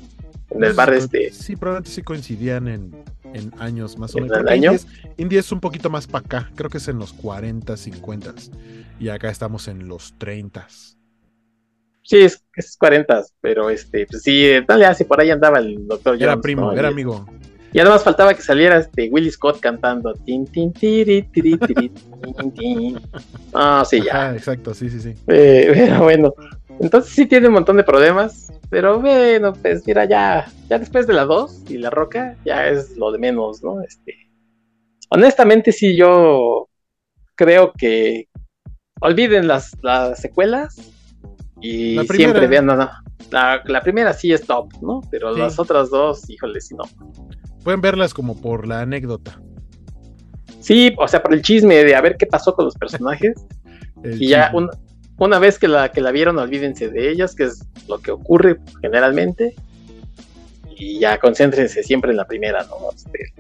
en 0.50 0.64
el 0.64 0.74
bar 0.74 0.92
este. 0.94 1.32
Sí, 1.32 1.56
probablemente 1.56 1.92
sí 1.92 2.02
coincidían 2.02 2.68
en, 2.68 2.92
en 3.38 3.52
años 3.60 3.98
más 3.98 4.16
o 4.16 4.20
menos. 4.20 4.38
¿En 4.38 4.50
año? 4.50 4.72
India 5.18 5.40
es 5.40 5.52
un 5.52 5.60
poquito 5.60 5.90
más 5.90 6.08
para 6.08 6.26
acá, 6.26 6.52
creo 6.56 6.70
que 6.70 6.78
es 6.78 6.88
en 6.88 7.00
los 7.00 7.14
40, 7.14 7.76
50 7.78 8.34
y 9.00 9.10
acá 9.10 9.30
estamos 9.30 9.68
en 9.68 9.88
los 9.88 10.14
30. 10.18 10.68
Sí, 12.04 12.20
es, 12.20 12.42
es 12.56 12.78
40, 12.78 13.24
pero 13.42 13.70
este, 13.70 14.08
pues 14.08 14.24
sí, 14.24 14.50
dale 14.66 14.86
así 14.86 15.04
por 15.04 15.20
ahí 15.20 15.30
andaba 15.30 15.60
el 15.60 15.88
doctor 15.88 16.14
Jones. 16.14 16.24
Era 16.24 16.42
primo, 16.42 16.72
era 16.72 16.88
amigo. 16.88 17.26
Y 17.74 17.80
además 17.80 18.04
faltaba 18.04 18.34
que 18.34 18.42
saliera 18.42 18.78
este 18.78 19.10
Willy 19.12 19.30
Scott 19.30 19.60
cantando 19.60 20.14
tin 20.26 20.48
tin 20.48 20.72
tiri 20.72 21.24
tiri 21.24 21.58
tiri 21.58 21.92
tin 22.56 23.00
Ah, 23.54 23.84
sí, 23.88 24.02
ya. 24.02 24.34
exacto, 24.34 24.74
sí, 24.74 24.90
sí, 24.90 25.02
sí. 25.02 25.14
Eh, 25.28 25.70
pero 25.74 26.04
bueno, 26.04 26.34
entonces 26.80 27.14
sí 27.14 27.26
tiene 27.26 27.48
un 27.48 27.54
montón 27.54 27.78
de 27.78 27.84
problemas. 27.84 28.52
Pero 28.70 29.00
bueno, 29.00 29.54
pues 29.54 29.88
mira, 29.88 30.06
ya, 30.06 30.46
ya 30.70 30.78
después 30.80 31.08
de 31.08 31.14
la 31.14 31.24
2 31.24 31.70
y 31.70 31.78
la 31.78 31.90
roca, 31.90 32.36
ya 32.44 32.68
es 32.68 32.98
lo 32.98 33.12
de 33.12 33.18
menos, 33.18 33.64
¿no? 33.64 33.82
Este, 33.82 34.30
honestamente, 35.10 35.72
sí, 35.72 35.96
yo 35.96 36.68
creo 37.36 37.72
que 37.78 38.28
olviden 39.00 39.48
las, 39.48 39.72
las 39.82 40.20
secuelas 40.20 40.76
y 41.62 41.98
siempre 42.08 42.48
vean 42.48 42.66
nada. 42.66 43.02
La, 43.32 43.62
la, 43.66 43.82
primera 43.82 44.14
sí 44.14 44.34
es 44.34 44.46
top, 44.46 44.72
¿no? 44.82 45.02
Pero 45.10 45.36
las 45.36 45.60
otras 45.60 45.90
dos, 45.90 46.30
híjole, 46.30 46.60
si 46.60 46.76
no. 46.76 46.84
Pueden 47.64 47.82
verlas 47.82 48.14
como 48.14 48.40
por 48.40 48.68
la 48.68 48.82
anécdota. 48.82 49.42
Sí, 50.60 50.94
o 50.98 51.08
sea, 51.08 51.24
por 51.24 51.34
el 51.34 51.42
chisme 51.42 51.84
de 51.84 51.96
a 51.96 52.02
ver 52.02 52.18
qué 52.18 52.26
pasó 52.26 52.54
con 52.54 52.66
los 52.66 52.76
personajes. 52.76 53.46
y 54.04 54.28
ya 54.28 54.52
un, 54.54 54.70
una 55.20 55.40
vez 55.40 55.58
que 55.58 55.68
la, 55.68 55.92
que 55.92 56.02
la 56.02 56.12
vieron, 56.12 56.38
olvídense 56.38 56.90
de 56.90 57.10
ellas, 57.10 57.36
que 57.36 57.46
es 57.46 57.66
lo 57.88 58.00
que 58.00 58.12
ocurre 58.12 58.58
generalmente. 58.82 59.56
Y 60.80 61.00
ya 61.00 61.18
concéntrense 61.18 61.82
siempre 61.82 62.12
en 62.12 62.18
la 62.18 62.26
primera, 62.26 62.64
¿no? 62.66 62.92
Este, 62.96 63.34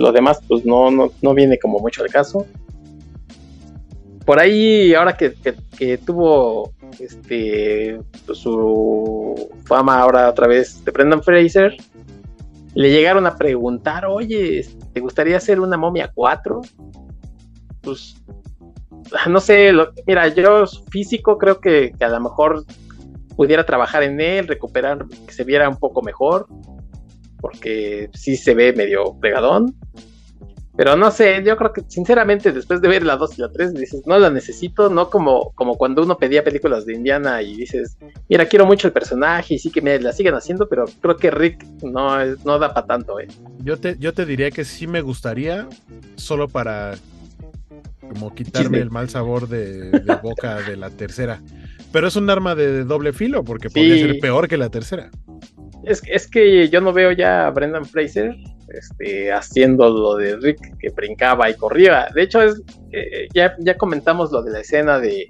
lo 0.00 0.12
demás, 0.12 0.40
pues 0.46 0.64
no, 0.64 0.90
no, 0.90 1.34
viene 1.34 1.58
como 1.58 1.80
mucho 1.80 2.04
al 2.04 2.10
caso. 2.10 2.46
Por 4.24 4.38
ahí, 4.38 4.94
ahora 4.94 5.16
que, 5.16 5.34
tuvo 5.98 6.72
este 7.00 7.98
pues, 8.24 8.38
su 8.38 9.50
fama 9.64 9.98
ahora 9.98 10.30
otra 10.30 10.46
vez 10.46 10.84
de 10.84 10.92
Brendan 10.92 11.22
Fraser, 11.22 11.76
le 12.74 12.90
llegaron 12.90 13.26
a 13.26 13.36
preguntar, 13.36 14.06
oye, 14.06 14.64
¿te 14.92 15.00
gustaría 15.00 15.36
hacer 15.36 15.58
una 15.58 15.76
momia 15.76 16.12
4? 16.14 16.60
Pues 17.80 18.14
no 19.28 19.40
sé, 19.40 19.72
mira, 20.06 20.28
yo 20.28 20.64
físico 20.90 21.38
creo 21.38 21.60
que, 21.60 21.92
a 22.00 22.08
lo 22.08 22.20
mejor 22.20 22.64
pudiera 23.36 23.64
trabajar 23.64 24.02
en 24.02 24.20
él, 24.20 24.46
recuperar, 24.46 25.06
que 25.26 25.32
se 25.32 25.44
viera 25.44 25.68
un 25.68 25.78
poco 25.78 26.02
mejor, 26.02 26.46
porque 27.40 28.10
sí 28.14 28.36
se 28.36 28.54
ve 28.54 28.72
medio 28.72 29.18
pegadón. 29.20 29.74
Pero 30.74 30.96
no 30.96 31.10
sé, 31.10 31.42
yo 31.44 31.54
creo 31.58 31.72
que 31.72 31.82
sinceramente 31.86 32.50
después 32.50 32.80
de 32.80 32.88
ver 32.88 33.02
la 33.02 33.16
2 33.16 33.38
y 33.38 33.42
la 33.42 33.52
3 33.52 33.74
dices, 33.74 34.06
no 34.06 34.18
la 34.18 34.30
necesito, 34.30 34.88
no 34.88 35.10
como, 35.10 35.52
como 35.54 35.76
cuando 35.76 36.02
uno 36.02 36.16
pedía 36.16 36.42
películas 36.42 36.86
de 36.86 36.94
Indiana 36.94 37.42
y 37.42 37.56
dices, 37.56 37.98
mira, 38.30 38.46
quiero 38.46 38.64
mucho 38.64 38.86
el 38.86 38.94
personaje 38.94 39.54
y 39.54 39.58
sí 39.58 39.70
que 39.70 39.82
me 39.82 40.00
la 40.00 40.12
siguen 40.12 40.34
haciendo, 40.34 40.68
pero 40.68 40.86
creo 41.02 41.16
que 41.16 41.30
Rick 41.30 41.62
no, 41.82 42.24
no 42.24 42.58
da 42.58 42.72
para 42.72 42.86
tanto. 42.86 43.20
¿eh? 43.20 43.28
Yo, 43.62 43.78
te, 43.78 43.98
yo 43.98 44.14
te 44.14 44.24
diría 44.24 44.50
que 44.50 44.64
sí 44.64 44.86
me 44.86 45.02
gustaría, 45.02 45.68
solo 46.16 46.48
para 46.48 46.94
como 48.08 48.34
quitarme 48.34 48.78
el 48.78 48.90
mal 48.90 49.08
sabor 49.08 49.48
de, 49.48 49.90
boca 50.22 50.60
de 50.60 50.76
la 50.76 50.90
tercera. 50.90 51.40
Pero 51.92 52.08
es 52.08 52.16
un 52.16 52.28
arma 52.30 52.54
de 52.54 52.84
doble 52.84 53.12
filo 53.12 53.44
porque 53.44 53.68
podría 53.68 53.96
ser 53.96 54.18
peor 54.20 54.48
que 54.48 54.56
la 54.56 54.70
tercera. 54.70 55.10
Es, 55.84 56.02
es 56.06 56.28
que 56.28 56.68
yo 56.68 56.80
no 56.80 56.92
veo 56.92 57.12
ya 57.12 57.46
a 57.46 57.50
Brendan 57.50 57.84
Fraser 57.84 58.36
este, 58.68 59.32
haciendo 59.32 59.88
lo 59.90 60.16
de 60.16 60.36
Rick 60.36 60.78
que 60.78 60.90
brincaba 60.90 61.50
y 61.50 61.54
corría. 61.54 62.08
De 62.14 62.22
hecho, 62.22 62.42
es, 62.42 62.62
eh, 62.92 63.28
ya, 63.34 63.54
ya 63.58 63.76
comentamos 63.76 64.32
lo 64.32 64.42
de 64.42 64.52
la 64.52 64.60
escena 64.60 64.98
de, 64.98 65.26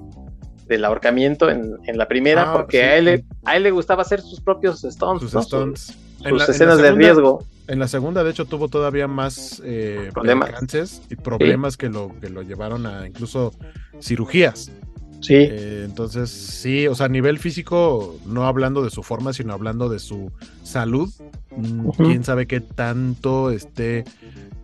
del 0.66 0.84
ahorcamiento 0.84 1.50
en, 1.50 1.78
la 1.86 2.06
primera, 2.06 2.50
ah, 2.50 2.52
porque 2.52 2.82
a, 2.82 2.96
él, 2.96 3.24
a 3.44 3.56
él 3.56 3.62
le 3.64 3.70
gustaba 3.70 4.02
hacer 4.02 4.20
sus 4.20 4.40
propios 4.40 4.82
stunts. 4.82 5.30
Sus, 5.30 6.48
escenas 6.48 6.78
de 6.78 6.92
riesgo. 6.92 7.44
En 7.68 7.78
la 7.78 7.88
segunda, 7.88 8.24
de 8.24 8.30
hecho, 8.30 8.44
tuvo 8.44 8.68
todavía 8.68 9.06
más 9.06 9.62
eh, 9.64 10.10
problemas 10.12 11.02
y 11.08 11.16
problemas 11.16 11.76
que, 11.76 11.88
lo, 11.88 12.14
que 12.20 12.28
lo 12.28 12.42
llevaron 12.42 12.86
a 12.86 13.06
incluso 13.06 13.52
cirugías. 14.00 14.72
Sí. 15.20 15.34
Eh, 15.34 15.82
entonces, 15.84 16.30
sí, 16.30 16.88
o 16.88 16.96
sea, 16.96 17.06
a 17.06 17.08
nivel 17.08 17.38
físico, 17.38 18.18
no 18.26 18.46
hablando 18.46 18.82
de 18.82 18.90
su 18.90 19.04
forma, 19.04 19.32
sino 19.32 19.52
hablando 19.52 19.88
de 19.88 20.00
su 20.00 20.32
salud, 20.64 21.08
mm, 21.56 21.90
quién 21.90 22.24
sabe 22.24 22.48
qué 22.48 22.60
tanto 22.60 23.52
esté 23.52 24.04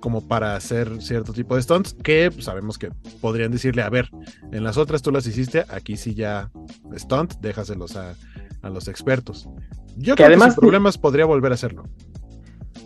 como 0.01 0.27
para 0.27 0.57
hacer 0.57 1.01
cierto 1.01 1.33
tipo 1.33 1.55
de 1.55 1.62
stunts, 1.62 1.95
que 1.95 2.31
sabemos 2.41 2.79
que 2.79 2.91
podrían 3.20 3.53
decirle, 3.53 3.83
a 3.83 3.91
ver, 3.91 4.11
en 4.53 4.65
las 4.65 4.77
otras 4.77 5.03
tú 5.03 5.12
las 5.12 5.27
hiciste, 5.27 5.65
aquí 5.69 5.97
sí 5.97 6.15
ya 6.15 6.51
stunt, 6.97 7.35
déjaselos 7.41 7.97
a, 7.97 8.15
a 8.62 8.70
los 8.70 8.89
expertos. 8.89 9.49
Yo 9.97 10.15
creo 10.15 10.29
que 10.29 10.45
sin 10.45 10.55
problemas 10.55 10.99
podría 10.99 11.25
volver 11.25 11.53
a 11.53 11.55
hacerlo. 11.55 11.85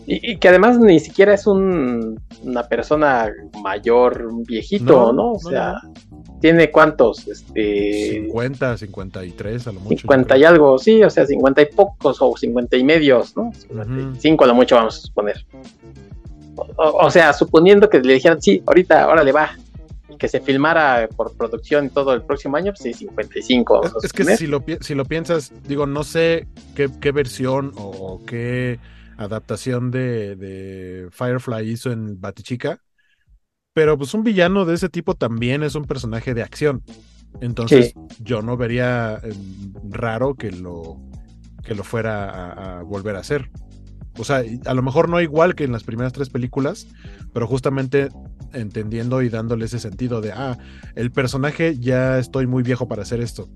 Y, 0.07 0.37
que 0.39 0.49
además 0.49 0.79
ni 0.79 0.99
siquiera 0.99 1.35
es 1.35 1.47
un, 1.47 2.21
una 2.43 2.65
persona 2.65 3.31
mayor, 3.63 4.29
viejito, 4.47 5.13
¿no? 5.13 5.33
O 5.33 5.39
sea, 5.39 5.81
¿tiene 6.41 6.71
cuántos? 6.71 7.29
Este... 7.29 8.25
50, 8.25 8.79
53 8.79 9.67
a 9.67 9.73
lo 9.73 9.81
mucho. 9.81 10.01
50 10.03 10.39
y 10.39 10.45
algo, 10.45 10.79
sí, 10.79 11.03
o 11.03 11.09
sea, 11.09 11.25
50 11.25 11.63
y 11.63 11.67
pocos 11.67 12.19
o 12.21 12.37
50 12.37 12.77
y 12.77 12.85
medios, 12.85 13.37
¿no? 13.37 13.53
55 13.55 14.45
a 14.45 14.47
lo 14.49 14.55
mucho 14.55 14.75
vamos 14.75 14.99
a 14.99 15.01
suponer. 15.01 15.47
O, 16.77 17.11
sea, 17.11 17.33
suponiendo 17.33 17.89
que 17.89 18.01
le 18.01 18.15
dijeran, 18.15 18.43
sí, 18.43 18.63
ahorita, 18.67 19.05
ahora 19.05 19.23
le 19.23 19.33
va, 19.33 19.53
y 20.11 20.17
que 20.17 20.29
se 20.29 20.41
filmara 20.41 21.09
por 21.17 21.33
producción 21.35 21.91
todo 21.91 22.13
el 22.13 22.23
próximo 22.23 22.57
año, 22.57 22.73
pues 22.73 22.83
sí, 22.83 22.93
55. 22.93 24.01
Es, 24.03 24.13
que 24.13 24.37
si 24.37 24.47
lo, 24.47 24.63
si 24.81 24.95
lo 24.95 25.05
piensas, 25.05 25.53
digo, 25.67 25.87
no 25.87 26.03
sé 26.03 26.49
qué, 26.75 26.91
qué 27.01 27.13
versión 27.13 27.73
o 27.77 28.21
qué 28.27 28.79
adaptación 29.25 29.91
de, 29.91 31.09
Firefly 31.11 31.71
hizo 31.71 31.91
en 31.91 32.21
Batichica. 32.21 32.81
Pero 33.75 33.97
pues 33.97 34.13
un 34.13 34.23
villano 34.23 34.65
de 34.65 34.75
ese 34.75 34.89
tipo 34.89 35.15
también 35.15 35.63
es 35.63 35.75
un 35.75 35.85
personaje 35.85 36.35
de 36.35 36.43
acción. 36.43 36.83
Entonces 37.41 37.95
yo 38.21 38.43
no 38.43 38.57
vería 38.59 39.19
em, 39.23 39.73
raro 39.91 40.35
que 40.35 40.51
lo, 40.51 41.01
que 41.65 41.75
lo 41.75 41.83
fuera 41.83 42.79
a, 42.79 42.83
volver 42.83 43.17
a 43.17 43.21
hacer. 43.21 43.51
O 44.19 44.25
sea, 44.25 44.45
a 44.67 44.75
lo 44.75 44.83
mejor 44.83 45.09
no 45.09 45.21
igual 45.23 45.55
que 45.55 45.65
en 45.65 45.73
las 45.73 45.85
primeras 45.85 46.13
tres 46.13 46.29
películas, 46.29 46.87
pero 47.33 47.47
justamente 47.47 48.11
entendiendo 48.53 49.23
y 49.23 49.31
dándole 49.31 49.65
ese 49.65 49.79
sentido 49.79 50.21
de, 50.21 50.33
ah, 50.33 50.59
el 50.95 51.11
personaje 51.11 51.79
ya 51.79 52.19
estoy 52.19 52.47
muy 52.47 52.63
viejo 52.63 52.87
para 52.89 53.03
hacer 53.03 53.21
esto. 53.21 53.49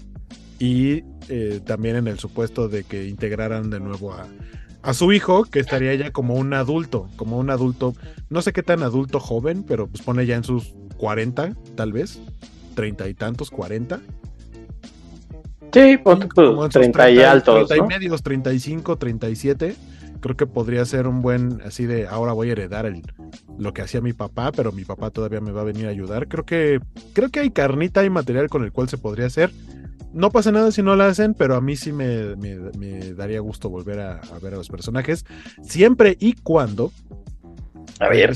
Y 0.58 1.04
eh, 1.28 1.60
también 1.64 1.96
en 1.96 2.08
el 2.08 2.18
supuesto 2.18 2.68
de 2.68 2.84
que 2.84 3.06
integraran 3.06 3.68
de 3.68 3.80
nuevo 3.80 4.14
a, 4.14 4.26
a 4.86 4.94
su 4.94 5.12
hijo, 5.12 5.44
que 5.44 5.58
estaría 5.58 5.92
ya 5.96 6.12
como 6.12 6.34
un 6.34 6.54
adulto, 6.54 7.08
como 7.16 7.38
un 7.38 7.50
adulto, 7.50 7.94
no 8.30 8.40
sé 8.40 8.52
qué 8.52 8.62
tan 8.62 8.84
adulto 8.84 9.18
joven, 9.18 9.64
pero 9.64 9.88
pues 9.88 10.00
pone 10.02 10.24
ya 10.26 10.36
en 10.36 10.44
sus 10.44 10.74
40, 10.96 11.56
tal 11.74 11.92
vez, 11.92 12.20
treinta 12.76 13.08
y 13.08 13.14
tantos, 13.14 13.50
40. 13.50 14.00
Sí, 15.72 15.96
pues, 15.98 16.18
30 16.70 17.10
y 17.10 17.18
altos. 17.18 17.66
30 17.68 17.84
y 17.84 17.88
medios, 17.88 18.22
35, 18.22 18.96
37. 18.96 19.74
Creo 20.20 20.36
que 20.36 20.46
podría 20.46 20.84
ser 20.84 21.08
un 21.08 21.20
buen, 21.20 21.60
así 21.62 21.84
de, 21.84 22.06
ahora 22.06 22.32
voy 22.32 22.50
a 22.50 22.52
heredar 22.52 22.86
el, 22.86 23.02
lo 23.58 23.74
que 23.74 23.82
hacía 23.82 24.00
mi 24.00 24.12
papá, 24.12 24.52
pero 24.52 24.70
mi 24.70 24.84
papá 24.84 25.10
todavía 25.10 25.40
me 25.40 25.50
va 25.50 25.62
a 25.62 25.64
venir 25.64 25.86
a 25.86 25.90
ayudar. 25.90 26.28
Creo 26.28 26.46
que, 26.46 26.78
creo 27.12 27.28
que 27.30 27.40
hay 27.40 27.50
carnita 27.50 28.04
y 28.04 28.10
material 28.10 28.48
con 28.48 28.62
el 28.62 28.70
cual 28.70 28.88
se 28.88 28.98
podría 28.98 29.26
hacer 29.26 29.50
no 30.16 30.30
pasa 30.30 30.50
nada 30.50 30.72
si 30.72 30.82
no 30.82 30.96
la 30.96 31.08
hacen, 31.08 31.34
pero 31.34 31.54
a 31.54 31.60
mí 31.60 31.76
sí 31.76 31.92
me, 31.92 32.34
daría 33.14 33.40
gusto 33.40 33.68
volver 33.68 34.00
a, 34.00 34.20
ver 34.42 34.54
a 34.54 34.56
los 34.56 34.68
personajes, 34.68 35.24
siempre 35.62 36.16
y 36.18 36.32
cuando 36.32 36.90
a 38.00 38.08
ver. 38.08 38.34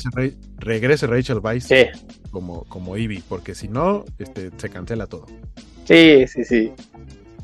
Regrese, 0.58 1.06
Rachel 1.06 1.38
Weisz 1.38 1.68
como, 2.30 2.64
como 2.64 2.96
Ivy, 2.96 3.22
porque 3.28 3.54
si 3.54 3.68
no, 3.68 4.04
este, 4.18 4.50
se 4.56 4.68
cancela 4.68 5.06
todo. 5.06 5.26
Sí, 5.84 6.26
sí, 6.26 6.44
sí. 6.44 6.72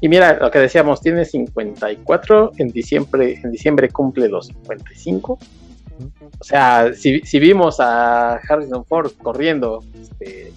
Y 0.01 0.09
mira, 0.09 0.39
lo 0.39 0.51
que 0.51 0.59
decíamos, 0.59 1.01
tiene 1.01 1.25
54, 1.25 2.53
en 2.59 2.69
diciembre, 2.69 3.41
en 3.43 3.51
diciembre 3.51 3.89
cumple 3.89 4.29
los 4.29 4.49
55. 4.49 5.39
O 6.39 6.45
sea, 6.45 6.93
si, 6.95 7.21
si 7.21 7.39
vimos 7.39 7.81
a 7.81 8.35
Harrison 8.35 8.85
Ford 8.85 9.13
corriendo 9.23 9.83
este, 10.01 10.53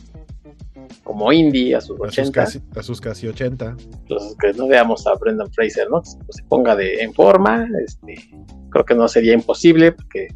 como 1.04 1.32
indie 1.32 1.76
a 1.76 1.82
sus 1.82 2.00
80. 2.00 2.44
a 2.76 2.84
sus 2.84 3.02
casi 3.02 3.28
80. 3.28 3.76
Entonces, 4.02 4.36
que 4.40 4.54
no 4.54 4.68
veamos 4.68 5.06
a 5.08 5.16
Brendan 5.16 5.52
Fraser, 5.52 5.90
¿no? 5.90 6.04
Se 6.04 6.44
ponga 6.48 6.76
de, 6.76 7.02
en 7.02 7.14
forma. 7.14 7.68
Este, 7.86 8.16
creo 8.70 8.86
que 8.86 8.96
no 8.96 9.08
sería 9.08 9.34
imposible 9.34 9.92
porque 9.92 10.28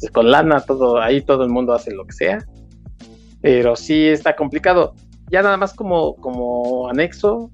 pues, 0.00 0.10
con 0.10 0.30
lana 0.30 0.60
todo, 0.60 1.00
ahí 1.00 1.22
todo 1.22 1.44
el 1.44 1.50
mundo 1.50 1.72
hace 1.72 1.92
lo 1.92 2.04
que 2.06 2.12
sea. 2.12 2.46
Pero 3.40 3.76
sí 3.76 4.06
está 4.06 4.34
complicado. 4.34 4.94
Ya 5.30 5.42
nada 5.42 5.56
más 5.56 5.74
como, 5.74 6.16
como 6.16 6.88
anexo, 6.88 7.50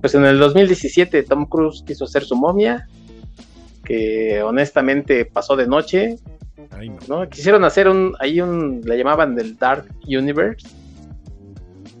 pues 0.00 0.14
en 0.14 0.24
el 0.24 0.38
2017 0.38 1.22
Tom 1.22 1.46
Cruise 1.46 1.82
quiso 1.86 2.04
hacer 2.04 2.24
su 2.24 2.36
momia, 2.36 2.88
que 3.84 4.42
honestamente 4.42 5.24
pasó 5.24 5.56
de 5.56 5.66
noche, 5.66 6.16
no. 7.08 7.28
Quisieron 7.28 7.64
hacer 7.64 7.88
un, 7.88 8.14
ahí 8.20 8.40
un, 8.40 8.80
le 8.84 8.96
llamaban 8.96 9.34
del 9.34 9.56
Dark 9.56 9.86
Universe, 10.06 10.66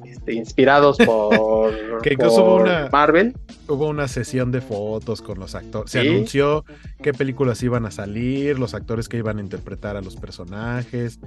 este, 0.04 0.34
inspirados 0.34 0.96
por, 0.98 1.72
Marvel. 2.92 3.34
Hubo 3.68 3.88
una 3.88 4.08
sesión 4.08 4.52
de 4.52 4.60
fotos 4.60 5.22
con 5.22 5.38
los 5.38 5.54
actores, 5.54 5.90
se 5.90 6.00
anunció 6.00 6.64
qué 7.02 7.12
películas 7.12 7.62
iban 7.62 7.86
a 7.86 7.90
salir, 7.90 8.58
los 8.58 8.74
actores 8.74 9.08
que 9.08 9.16
iban 9.16 9.38
a 9.38 9.40
interpretar 9.40 9.96
a 9.96 10.02
los 10.02 10.16
personajes, 10.16 11.18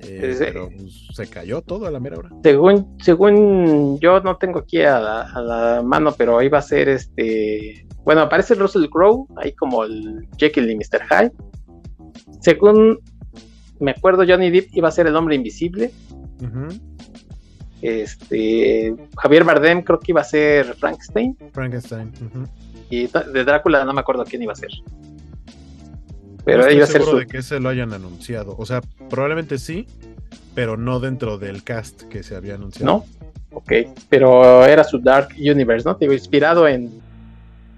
eh, 0.00 0.36
pero 0.38 0.70
pues, 0.70 1.08
se 1.12 1.26
cayó 1.28 1.60
todo 1.60 1.86
a 1.86 1.90
la 1.90 2.00
mera 2.00 2.18
hora. 2.18 2.30
Según, 2.42 2.96
según 3.00 3.98
yo 4.00 4.20
no 4.20 4.36
tengo 4.36 4.60
aquí 4.60 4.82
a 4.82 4.98
la, 5.00 5.82
mano, 5.84 6.14
pero 6.16 6.40
iba 6.42 6.58
a 6.58 6.62
ser 6.62 6.88
este, 6.88 7.86
bueno, 8.04 8.22
aparece 8.22 8.54
Russell 8.54 8.86
Crowe, 8.86 9.26
ahí 9.36 9.52
como 9.52 9.84
el 9.84 10.26
Jekyll 10.38 10.70
y 10.70 10.76
Mr. 10.76 11.02
Hyde 11.10 11.32
según 12.40 13.00
me 13.80 13.92
acuerdo, 13.92 14.24
Johnny 14.26 14.50
Depp 14.50 14.74
iba 14.76 14.88
a 14.88 14.92
ser 14.92 15.06
el 15.06 15.16
hombre 15.16 15.34
invisible. 15.34 15.92
Este 17.80 18.94
Javier 19.16 19.44
Bardem 19.44 19.82
creo 19.82 20.00
que 20.00 20.12
iba 20.12 20.20
a 20.20 20.24
ser 20.24 20.74
Frankenstein. 20.74 21.36
Frankenstein. 21.52 22.12
Y 22.90 23.06
de 23.06 23.44
Drácula 23.44 23.84
no 23.84 23.92
me 23.92 24.00
acuerdo 24.00 24.24
quién 24.24 24.42
iba 24.42 24.52
a 24.52 24.56
ser. 24.56 24.70
Pero 26.44 26.64
no 26.64 26.70
iba 26.70 26.84
a 26.84 26.86
ser 26.86 27.02
seguro 27.02 27.18
de 27.18 27.26
que 27.26 27.42
se 27.42 27.60
lo 27.60 27.68
hayan 27.68 27.92
anunciado. 27.92 28.56
O 28.58 28.66
sea, 28.66 28.80
probablemente 29.10 29.58
sí, 29.58 29.86
pero 30.54 30.76
no 30.76 30.98
dentro 30.98 31.38
del 31.38 31.62
cast 31.62 32.02
que 32.04 32.22
se 32.22 32.34
había 32.34 32.54
anunciado. 32.54 32.86
No. 32.86 33.04
Ok, 33.50 33.72
pero 34.08 34.64
era 34.64 34.84
su 34.84 34.98
Dark 34.98 35.28
Universe, 35.38 35.88
¿no? 35.88 35.94
Digo, 35.94 36.12
inspirado 36.12 36.66
en, 36.68 37.00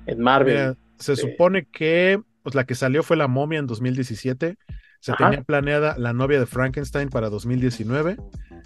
en 0.07 0.21
Marvel. 0.21 0.77
se 0.99 1.17
supone 1.17 1.67
que 1.71 2.21
pues 2.43 2.55
la 2.55 2.65
que 2.65 2.75
salió 2.75 3.03
fue 3.03 3.17
La 3.17 3.29
momia 3.29 3.59
en 3.59 3.67
2017. 3.67 4.57
Se 5.01 5.13
tenía 5.15 5.43
planeada 5.43 5.97
La 5.99 6.13
novia 6.13 6.39
de 6.39 6.47
Frankenstein 6.47 7.09
para 7.09 7.31
2019. 7.31 8.17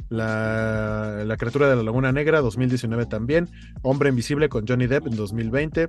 La, 0.08 1.22
la, 1.24 1.36
criatura 1.36 1.68
de 1.68 1.76
la 1.76 1.82
Laguna 1.82 2.12
Negra 2.12 2.40
2019 2.40 3.06
también. 3.06 3.48
Hombre 3.82 4.08
Invisible 4.08 4.48
con 4.48 4.66
Johnny 4.66 4.86
Depp 4.86 5.06
en 5.06 5.16
2020. 5.16 5.88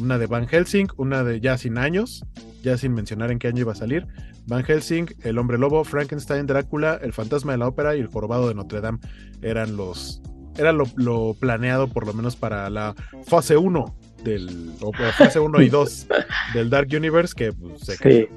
Una 0.00 0.18
de 0.18 0.26
Van 0.26 0.48
Helsing, 0.48 0.88
una 0.96 1.22
de 1.22 1.40
ya 1.40 1.56
sin 1.56 1.78
años, 1.78 2.24
ya 2.62 2.76
sin 2.76 2.92
mencionar 2.92 3.30
en 3.30 3.38
qué 3.38 3.48
año 3.48 3.60
iba 3.60 3.72
a 3.72 3.76
salir. 3.76 4.06
Van 4.46 4.64
Helsing, 4.64 5.06
El 5.22 5.38
Hombre 5.38 5.56
Lobo, 5.56 5.84
Frankenstein, 5.84 6.46
Drácula, 6.46 6.98
El 7.00 7.12
Fantasma 7.12 7.52
de 7.52 7.58
la 7.58 7.68
Ópera 7.68 7.96
y 7.96 8.00
El 8.00 8.08
Jorobado 8.08 8.48
de 8.48 8.54
Notre 8.54 8.80
Dame 8.80 8.98
eran 9.40 9.76
los, 9.76 10.20
era 10.56 10.72
lo, 10.72 10.84
lo 10.96 11.34
planeado 11.38 11.86
por 11.86 12.06
lo 12.06 12.12
menos 12.12 12.34
para 12.36 12.68
la 12.70 12.94
fase 13.24 13.56
1 13.56 13.96
del, 14.24 14.72
o 14.80 14.92
fase 14.92 15.38
1 15.38 15.62
y 15.62 15.68
2 15.68 16.06
del 16.54 16.70
Dark 16.70 16.88
Universe 16.92 17.34
que 17.36 17.52
pues, 17.52 17.80
se 17.80 17.96
sí. 17.96 18.28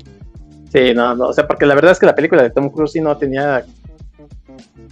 sí, 0.72 0.94
no, 0.94 1.16
no, 1.16 1.30
o 1.30 1.34
sea, 1.34 1.48
porque 1.48 1.66
la 1.66 1.76
verdad 1.76 1.94
es 1.94 2.00
que 2.00 2.06
la 2.06 2.16
película 2.16 2.44
de 2.44 2.50
Tom 2.50 2.70
Cruise 2.70 2.92
sí 2.92 3.02
no 3.02 3.18
tenía 3.18 3.66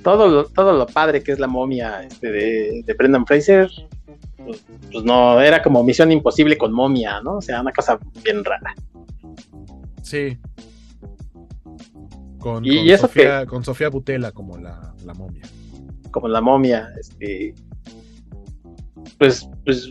todo 0.04 0.28
lo, 0.28 0.46
todo 0.46 0.74
lo 0.74 0.86
padre 0.86 1.24
que 1.24 1.32
es 1.32 1.40
la 1.40 1.48
momia 1.48 2.04
este, 2.04 2.32
de, 2.32 2.84
de 2.86 2.94
Brendan 2.94 3.26
Fraser, 3.26 3.70
pues, 4.38 4.64
pues, 4.92 5.04
no, 5.04 5.42
era 5.42 5.64
como 5.64 5.84
misión 5.84 6.12
imposible 6.12 6.58
con 6.58 6.72
momia, 6.72 7.22
¿no? 7.22 7.38
O 7.38 7.42
sea, 7.42 7.62
una 7.62 7.72
cosa 7.72 7.98
bien 8.24 8.44
rara. 8.44 8.76
Sí. 10.04 10.38
Con, 12.38 12.64
y 12.64 12.88
con 12.90 13.00
Sofía, 13.00 13.46
con 13.48 13.66
Sofía 13.66 13.90
Butela 13.90 14.32
como 14.32 14.58
la, 14.58 14.94
la 15.04 15.16
momia. 15.16 15.44
Como 16.12 16.28
la 16.28 16.42
momia, 16.42 16.90
este. 17.00 17.56
Pues, 19.18 19.50
pues 19.64 19.90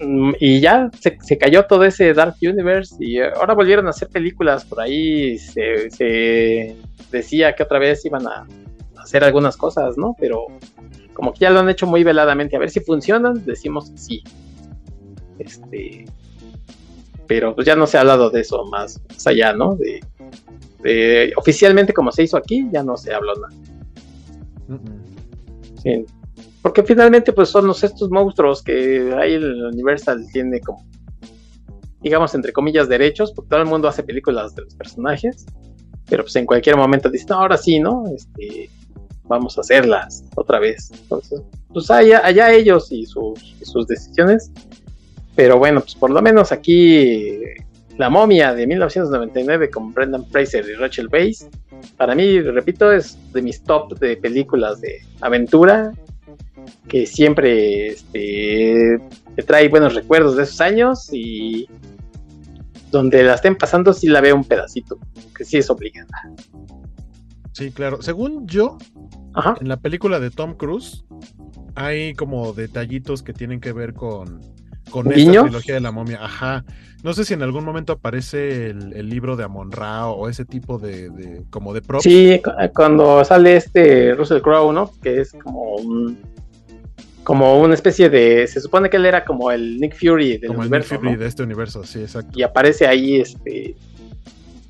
y 0.00 0.60
ya 0.60 0.90
se, 1.00 1.38
cayó 1.38 1.66
todo 1.66 1.84
ese 1.84 2.14
Dark 2.14 2.36
Universe 2.40 2.96
y 3.00 3.20
ahora 3.20 3.54
volvieron 3.54 3.86
a 3.88 3.90
hacer 3.90 4.08
películas 4.08 4.64
por 4.64 4.80
ahí. 4.80 5.38
Se, 5.38 6.76
decía 7.10 7.54
que 7.54 7.62
otra 7.62 7.78
vez 7.78 8.04
iban 8.04 8.26
a 8.26 8.46
hacer 8.96 9.24
algunas 9.24 9.56
cosas, 9.56 9.98
¿no? 9.98 10.14
Pero 10.18 10.46
como 11.14 11.32
que 11.32 11.40
ya 11.40 11.50
lo 11.50 11.60
han 11.60 11.68
hecho 11.68 11.86
muy 11.86 12.04
veladamente. 12.04 12.56
A 12.56 12.60
ver 12.60 12.70
si 12.70 12.80
funcionan, 12.80 13.44
decimos 13.44 13.90
que 13.90 13.98
sí. 13.98 14.22
Este, 15.38 16.04
pero 17.26 17.54
pues 17.54 17.66
ya 17.66 17.74
no 17.74 17.86
se 17.86 17.96
ha 17.96 18.00
hablado 18.00 18.30
de 18.30 18.40
eso 18.40 18.64
más, 18.66 19.00
allá, 19.26 19.52
¿no? 19.52 19.76
De, 19.76 20.00
oficialmente 21.36 21.92
como 21.92 22.12
se 22.12 22.22
hizo 22.22 22.36
aquí, 22.36 22.68
ya 22.72 22.84
no 22.84 22.96
se 22.96 23.12
habló 23.12 23.34
nada. 23.34 23.54
sí, 25.82 26.06
porque 26.62 26.82
finalmente 26.82 27.32
pues 27.32 27.48
son 27.50 27.70
estos 27.70 28.10
monstruos 28.10 28.62
que 28.62 29.14
ahí 29.16 29.34
el 29.34 29.64
Universal 29.66 30.26
tiene 30.32 30.60
como, 30.60 30.84
digamos, 32.00 32.34
entre 32.34 32.52
comillas, 32.52 32.88
derechos, 32.88 33.32
porque 33.32 33.50
todo 33.50 33.60
el 33.60 33.66
mundo 33.66 33.88
hace 33.88 34.02
películas 34.02 34.54
de 34.54 34.62
los 34.62 34.74
personajes, 34.74 35.46
pero 36.08 36.24
pues 36.24 36.34
en 36.36 36.46
cualquier 36.46 36.76
momento 36.76 37.10
dicen, 37.10 37.32
ahora 37.32 37.56
sí, 37.56 37.78
¿no? 37.78 38.04
Este, 38.14 38.70
vamos 39.24 39.56
a 39.58 39.60
hacerlas 39.60 40.24
otra 40.34 40.58
vez. 40.58 40.90
Entonces, 40.92 41.42
pues 41.72 41.90
allá, 41.90 42.22
allá 42.24 42.52
ellos 42.52 42.90
y 42.90 43.06
sus, 43.06 43.54
sus 43.62 43.86
decisiones. 43.86 44.50
Pero 45.36 45.58
bueno, 45.58 45.80
pues 45.80 45.94
por 45.94 46.10
lo 46.10 46.20
menos 46.20 46.50
aquí 46.50 47.38
La 47.96 48.10
momia 48.10 48.54
de 48.54 48.66
1999 48.66 49.70
con 49.70 49.92
Brendan 49.92 50.26
Fraser 50.26 50.64
y 50.68 50.74
Rachel 50.74 51.08
Weisz, 51.12 51.46
para 51.96 52.14
mí, 52.14 52.40
repito, 52.40 52.90
es 52.92 53.18
de 53.32 53.42
mis 53.42 53.62
top 53.62 53.98
de 53.98 54.16
películas 54.16 54.80
de 54.80 55.00
aventura 55.20 55.92
que 56.88 57.06
siempre 57.06 57.88
este, 57.88 58.98
te 59.36 59.42
trae 59.42 59.68
buenos 59.68 59.94
recuerdos 59.94 60.36
de 60.36 60.44
esos 60.44 60.60
años 60.60 61.08
y 61.12 61.68
donde 62.90 63.22
la 63.22 63.34
estén 63.34 63.56
pasando 63.56 63.92
sí 63.92 64.08
la 64.08 64.20
veo 64.20 64.34
un 64.34 64.44
pedacito, 64.44 64.98
que 65.36 65.44
sí 65.44 65.58
es 65.58 65.68
obligada. 65.70 66.08
Sí, 67.52 67.70
claro. 67.70 68.02
Según 68.02 68.46
yo, 68.46 68.78
en 69.60 69.68
la 69.68 69.78
película 69.78 70.20
de 70.20 70.30
Tom 70.30 70.54
Cruise 70.54 71.04
hay 71.74 72.14
como 72.14 72.52
detallitos 72.52 73.22
que 73.22 73.32
tienen 73.32 73.60
que 73.60 73.72
ver 73.72 73.94
con, 73.94 74.40
con 74.90 75.12
esta 75.12 75.42
trilogía 75.42 75.74
de 75.74 75.80
la 75.80 75.92
momia. 75.92 76.24
Ajá. 76.24 76.64
No 77.04 77.12
sé 77.12 77.24
si 77.24 77.34
en 77.34 77.42
algún 77.42 77.64
momento 77.64 77.92
aparece 77.92 78.70
el, 78.70 79.08
libro 79.08 79.36
de 79.36 79.44
Amon 79.44 79.70
Ra 79.70 80.08
o 80.08 80.28
ese 80.28 80.44
tipo 80.44 80.78
de, 80.78 81.44
como 81.50 81.72
de 81.72 81.80
props. 81.80 82.02
Sí, 82.02 82.40
cuando 82.74 83.24
sale 83.24 83.56
este 83.56 84.14
Russell 84.16 84.40
Crowe, 84.40 84.72
¿no? 84.72 84.90
Que 85.00 85.20
es 85.20 85.32
como 85.32 85.76
un 85.76 86.18
como 87.28 87.60
una 87.60 87.74
especie 87.74 88.08
de. 88.08 88.46
Se 88.46 88.58
supone 88.58 88.88
que 88.88 88.96
él 88.96 89.04
era 89.04 89.22
como 89.22 89.50
el 89.52 89.78
Nick 89.78 89.94
Fury 89.94 90.38
del 90.38 90.52
universo. 90.52 90.94
El 90.94 91.02
Nick 91.02 91.10
Fury 91.10 91.16
de 91.16 91.26
este 91.26 91.42
universo, 91.42 91.84
sí, 91.84 92.00
exacto. 92.00 92.38
Y 92.38 92.42
aparece 92.42 92.86
ahí 92.86 93.20
este. 93.20 93.76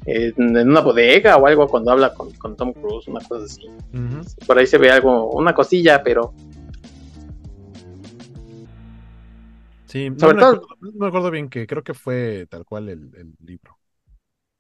En, 0.05 0.69
una 0.69 0.81
bodega 0.81 1.37
o 1.37 1.47
algo 1.47 1.69
cuando 1.69 1.93
habla 1.93 2.13
con, 2.13 2.57
Tom 2.57 2.73
Cruise, 2.73 3.07
una 3.07 3.21
cosa 3.21 3.45
así. 3.45 3.63
Por 4.45 4.59
ahí 4.59 4.67
se 4.67 4.77
ve 4.77 4.91
algo, 4.91 5.31
una 5.31 5.55
cosilla, 5.55 6.03
pero. 6.03 6.35
Sí, 9.85 10.11
no, 10.11 10.17
me 10.17 10.43
acuerdo, 10.43 10.67
no 10.81 10.91
me 10.99 11.07
acuerdo 11.07 11.31
bien 11.31 11.49
que 11.49 11.65
creo 11.65 11.85
que 11.85 11.95
fue 11.95 12.49
tal 12.51 12.65
cual 12.65 12.89
el, 12.89 13.09
el 13.17 13.35
libro. 13.47 13.79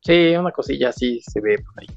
Sí, 0.04 0.36
una 0.36 0.52
cosilla 0.52 0.90
así 0.90 1.20
se 1.20 1.40
ve 1.40 1.58
por 1.58 1.80
ahí 1.80 1.88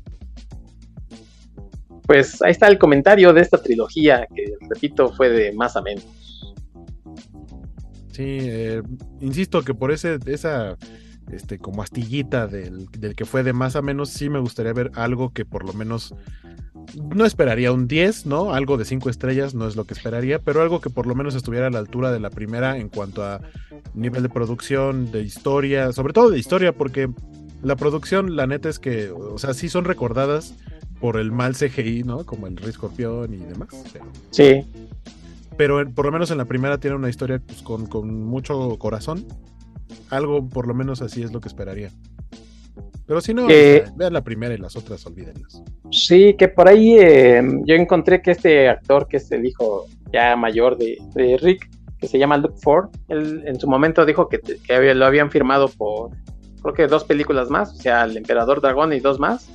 pues 2.11 2.41
ahí 2.41 2.51
está 2.51 2.67
el 2.67 2.77
comentario 2.77 3.31
de 3.31 3.39
esta 3.39 3.57
trilogía, 3.57 4.27
que 4.35 4.55
repito, 4.69 5.13
fue 5.13 5.29
de 5.29 5.53
más 5.53 5.77
a 5.77 5.81
menos. 5.81 6.03
Sí, 8.11 8.37
eh, 8.41 8.81
insisto 9.21 9.61
que 9.61 9.73
por 9.73 9.93
ese, 9.93 10.19
esa 10.25 10.77
este, 11.31 11.57
como 11.57 11.81
astillita 11.81 12.47
del, 12.47 12.89
que 13.15 13.23
fue 13.23 13.43
de 13.43 13.53
más 13.53 13.77
a 13.77 13.81
menos, 13.81 14.09
sí 14.09 14.27
me 14.27 14.39
gustaría 14.39 14.73
ver 14.73 14.91
algo 14.95 15.31
que 15.31 15.45
por 15.45 15.63
lo 15.63 15.71
menos 15.71 16.13
no 17.15 17.23
esperaría 17.25 17.71
un 17.71 17.87
10, 17.87 18.25
¿no? 18.25 18.53
Algo 18.53 18.75
de 18.75 18.83
5 18.83 19.09
estrellas 19.09 19.55
no 19.55 19.65
es 19.65 19.77
lo 19.77 19.85
que 19.85 19.93
esperaría, 19.93 20.39
pero 20.39 20.61
algo 20.61 20.81
que 20.81 20.89
por 20.89 21.07
lo 21.07 21.15
menos 21.15 21.33
estuviera 21.35 21.67
a 21.67 21.69
la 21.69 21.79
altura 21.79 22.11
de 22.11 22.19
la 22.19 22.29
primera 22.29 22.77
en 22.77 22.89
cuanto 22.89 23.23
a 23.23 23.39
nivel 23.93 24.21
de 24.21 24.27
producción, 24.27 25.13
de 25.13 25.21
historia, 25.21 25.93
sobre 25.93 26.11
todo 26.11 26.29
de 26.29 26.39
historia, 26.39 26.73
porque 26.73 27.09
la 27.63 27.77
producción, 27.77 28.35
la 28.35 28.47
neta 28.47 28.67
es 28.67 28.79
que, 28.79 29.11
o 29.11 29.37
sea, 29.37 29.53
sí 29.53 29.69
son 29.69 29.85
recordadas 29.85 30.55
por 31.01 31.17
el 31.17 31.31
mal 31.31 31.55
CGI, 31.55 32.03
¿no? 32.03 32.25
Como 32.25 32.47
el 32.47 32.55
Rey 32.55 32.69
Escorpión 32.69 33.33
y 33.33 33.37
demás. 33.37 33.69
sí. 34.29 34.63
Pero 35.57 35.87
por 35.93 36.05
lo 36.05 36.11
menos 36.11 36.31
en 36.31 36.37
la 36.37 36.45
primera 36.45 36.79
tiene 36.79 36.95
una 36.95 37.09
historia 37.09 37.41
pues, 37.45 37.61
con, 37.61 38.23
mucho 38.23 38.77
corazón. 38.79 39.25
Algo 40.09 40.47
por 40.47 40.67
lo 40.67 40.73
menos 40.73 41.01
así 41.01 41.23
es 41.23 41.33
lo 41.33 41.41
que 41.41 41.49
esperaría. 41.49 41.91
Pero 43.05 43.19
si 43.19 43.33
no, 43.33 43.47
vean 43.47 44.13
la 44.13 44.23
primera 44.23 44.53
y 44.53 44.57
las 44.57 44.77
otras 44.77 45.05
olvídenlas. 45.05 45.61
Sí, 45.91 46.35
que 46.37 46.47
por 46.47 46.69
ahí 46.69 46.95
eh, 46.97 47.43
yo 47.65 47.75
encontré 47.75 48.21
que 48.21 48.31
este 48.31 48.69
actor, 48.69 49.07
que 49.07 49.17
es 49.17 49.31
el 49.31 49.45
hijo 49.45 49.85
ya 50.13 50.35
mayor 50.37 50.77
de, 50.77 51.37
Rick, 51.41 51.69
que 51.99 52.07
se 52.07 52.17
llama 52.17 52.37
Luke 52.37 52.55
Ford, 52.61 52.89
él 53.09 53.43
en 53.45 53.59
su 53.59 53.67
momento 53.67 54.05
dijo 54.05 54.29
que, 54.29 54.39
que 54.39 54.93
lo 54.95 55.05
habían 55.05 55.29
firmado 55.29 55.67
por, 55.67 56.11
creo 56.61 56.73
que 56.73 56.87
dos 56.87 57.03
películas 57.03 57.49
más, 57.49 57.73
o 57.73 57.75
sea, 57.75 58.05
El 58.05 58.15
Emperador 58.15 58.61
Dragón 58.61 58.93
y 58.93 58.99
dos 59.01 59.19
más 59.19 59.49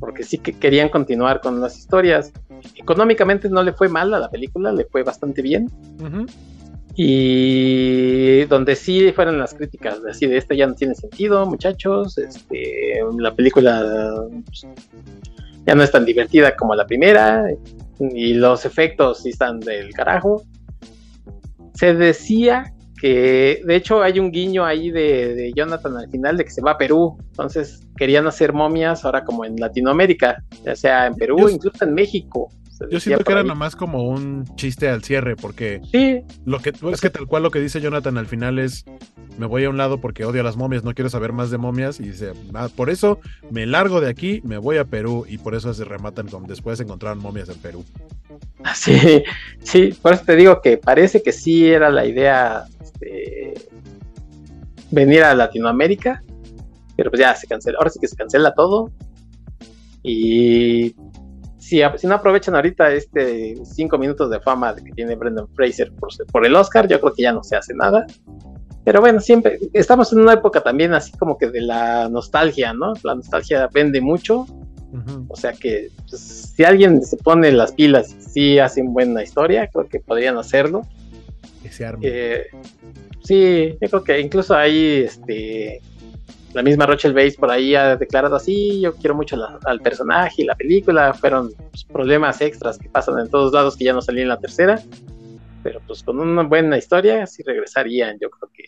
porque 0.00 0.24
sí 0.24 0.38
que 0.38 0.52
querían 0.52 0.88
continuar 0.88 1.40
con 1.40 1.60
las 1.60 1.78
historias. 1.78 2.32
Económicamente 2.76 3.48
no 3.48 3.62
le 3.62 3.72
fue 3.72 3.88
mal 3.88 4.12
a 4.14 4.18
la 4.18 4.28
película, 4.28 4.72
le 4.72 4.84
fue 4.84 5.02
bastante 5.02 5.42
bien. 5.42 5.70
Y 6.94 8.44
donde 8.44 8.76
sí 8.76 9.12
fueron 9.12 9.38
las 9.38 9.54
críticas, 9.54 9.98
así 10.08 10.26
de 10.26 10.36
este 10.36 10.56
ya 10.56 10.66
no 10.66 10.74
tiene 10.74 10.94
sentido, 10.94 11.46
muchachos. 11.46 12.18
Este, 12.18 13.00
la 13.18 13.34
película 13.34 14.26
pues, 14.44 14.66
ya 15.64 15.74
no 15.74 15.82
es 15.82 15.90
tan 15.90 16.04
divertida 16.04 16.56
como 16.56 16.74
la 16.74 16.86
primera. 16.86 17.46
Y 18.00 18.34
los 18.34 18.64
efectos 18.64 19.22
sí 19.22 19.30
están 19.30 19.60
del 19.60 19.92
carajo. 19.94 20.42
Se 21.74 21.94
decía 21.94 22.74
que 23.02 23.60
de 23.64 23.74
hecho 23.74 24.00
hay 24.00 24.20
un 24.20 24.30
guiño 24.30 24.64
ahí 24.64 24.92
de, 24.92 25.52
Jonathan 25.56 25.96
al 25.96 26.08
final 26.08 26.36
de 26.36 26.44
que 26.44 26.52
se 26.52 26.62
va 26.62 26.70
a 26.72 26.78
Perú, 26.78 27.18
entonces 27.30 27.84
querían 27.96 28.28
hacer 28.28 28.52
momias 28.52 29.04
ahora 29.04 29.24
como 29.24 29.44
en 29.44 29.56
Latinoamérica, 29.56 30.44
ya 30.64 30.76
sea 30.76 31.08
en 31.08 31.16
Perú, 31.16 31.48
incluso 31.48 31.84
en 31.84 31.94
México. 31.94 32.48
Yo 32.90 33.00
siento 33.00 33.24
que 33.24 33.32
era 33.32 33.42
nomás 33.42 33.74
como 33.74 34.04
un 34.04 34.44
chiste 34.54 34.88
al 34.88 35.02
cierre, 35.02 35.34
porque 35.34 35.80
sí. 35.90 36.22
lo 36.44 36.60
que 36.60 36.72
es 36.92 37.00
que 37.00 37.10
tal 37.10 37.26
cual 37.26 37.42
lo 37.42 37.50
que 37.50 37.58
dice 37.58 37.80
Jonathan 37.80 38.18
al 38.18 38.26
final 38.26 38.60
es 38.60 38.84
me 39.36 39.46
voy 39.46 39.64
a 39.64 39.70
un 39.70 39.78
lado 39.78 39.98
porque 39.98 40.24
odio 40.24 40.40
a 40.40 40.44
las 40.44 40.56
momias, 40.56 40.84
no 40.84 40.94
quiero 40.94 41.10
saber 41.10 41.32
más 41.32 41.50
de 41.50 41.58
momias, 41.58 41.98
y 41.98 42.04
dice, 42.04 42.32
ah, 42.54 42.68
por 42.74 42.88
eso 42.88 43.18
me 43.50 43.66
largo 43.66 44.00
de 44.00 44.10
aquí, 44.10 44.42
me 44.44 44.58
voy 44.58 44.78
a 44.78 44.84
Perú, 44.84 45.26
y 45.28 45.38
por 45.38 45.56
eso 45.56 45.74
se 45.74 45.84
rematan 45.84 46.28
con 46.28 46.44
después 46.44 46.78
encontraron 46.78 47.18
momias 47.18 47.48
en 47.48 47.58
Perú. 47.58 47.84
Sí, 48.76 49.24
sí, 49.64 49.92
por 50.00 50.12
eso 50.12 50.22
te 50.24 50.36
digo 50.36 50.60
que 50.62 50.78
parece 50.78 51.20
que 51.20 51.32
sí 51.32 51.68
era 51.68 51.90
la 51.90 52.06
idea 52.06 52.64
este, 53.02 53.54
venir 54.90 55.24
a 55.24 55.34
Latinoamérica, 55.34 56.22
pero 56.96 57.10
pues 57.10 57.20
ya 57.20 57.34
se 57.34 57.46
cancela, 57.46 57.78
ahora 57.78 57.90
sí 57.90 57.98
que 57.98 58.08
se 58.08 58.16
cancela 58.16 58.54
todo. 58.54 58.90
Y 60.02 60.94
si, 61.58 61.80
si 61.96 62.06
no 62.06 62.14
aprovechan 62.14 62.54
ahorita 62.54 62.92
este 62.92 63.56
cinco 63.64 63.98
minutos 63.98 64.30
de 64.30 64.40
fama 64.40 64.74
que 64.74 64.90
tiene 64.92 65.14
Brendan 65.14 65.48
Fraser 65.54 65.92
por, 65.92 66.10
por 66.30 66.44
el 66.44 66.54
Oscar, 66.54 66.88
yo 66.88 67.00
creo 67.00 67.14
que 67.14 67.22
ya 67.22 67.32
no 67.32 67.42
se 67.42 67.56
hace 67.56 67.74
nada. 67.74 68.06
Pero 68.84 69.00
bueno, 69.00 69.20
siempre 69.20 69.60
estamos 69.72 70.12
en 70.12 70.20
una 70.20 70.32
época 70.32 70.60
también 70.60 70.92
así 70.92 71.12
como 71.12 71.38
que 71.38 71.48
de 71.48 71.60
la 71.60 72.08
nostalgia, 72.08 72.72
¿no? 72.72 72.94
La 73.04 73.14
nostalgia 73.14 73.68
vende 73.72 74.00
mucho. 74.00 74.46
O 75.28 75.36
sea 75.36 75.54
que 75.54 75.88
pues, 76.10 76.52
si 76.54 76.64
alguien 76.64 77.02
se 77.02 77.16
pone 77.16 77.50
las 77.50 77.72
pilas 77.72 78.14
y 78.14 78.22
sí 78.22 78.58
hacen 78.58 78.92
buena 78.92 79.22
historia, 79.22 79.66
creo 79.68 79.88
que 79.88 80.00
podrían 80.00 80.36
hacerlo. 80.36 80.82
Que 81.62 81.70
se 81.70 81.84
arme. 81.84 82.06
Eh, 82.06 82.46
sí, 83.22 83.76
yo 83.80 83.88
creo 83.88 84.04
que 84.04 84.20
incluso 84.20 84.54
hay 84.54 85.04
este 85.04 85.80
la 86.54 86.62
misma 86.62 86.86
Rachel 86.86 87.14
Bates 87.14 87.36
por 87.36 87.50
ahí 87.50 87.74
ha 87.74 87.96
declarado 87.96 88.36
así, 88.36 88.80
yo 88.80 88.94
quiero 88.94 89.14
mucho 89.14 89.36
al 89.64 89.80
personaje 89.80 90.42
y 90.42 90.44
la 90.44 90.54
película, 90.54 91.14
fueron 91.14 91.50
pues, 91.70 91.84
problemas 91.84 92.40
extras 92.40 92.78
que 92.78 92.88
pasan 92.88 93.18
en 93.18 93.30
todos 93.30 93.52
lados 93.52 93.76
que 93.76 93.84
ya 93.84 93.92
no 93.92 94.02
salí 94.02 94.20
en 94.20 94.28
la 94.28 94.38
tercera, 94.38 94.80
pero 95.62 95.80
pues 95.86 96.02
con 96.02 96.20
una 96.20 96.42
buena 96.42 96.76
historia 96.76 97.26
sí 97.26 97.42
regresarían, 97.42 98.18
yo 98.20 98.28
creo 98.28 98.50
que, 98.52 98.64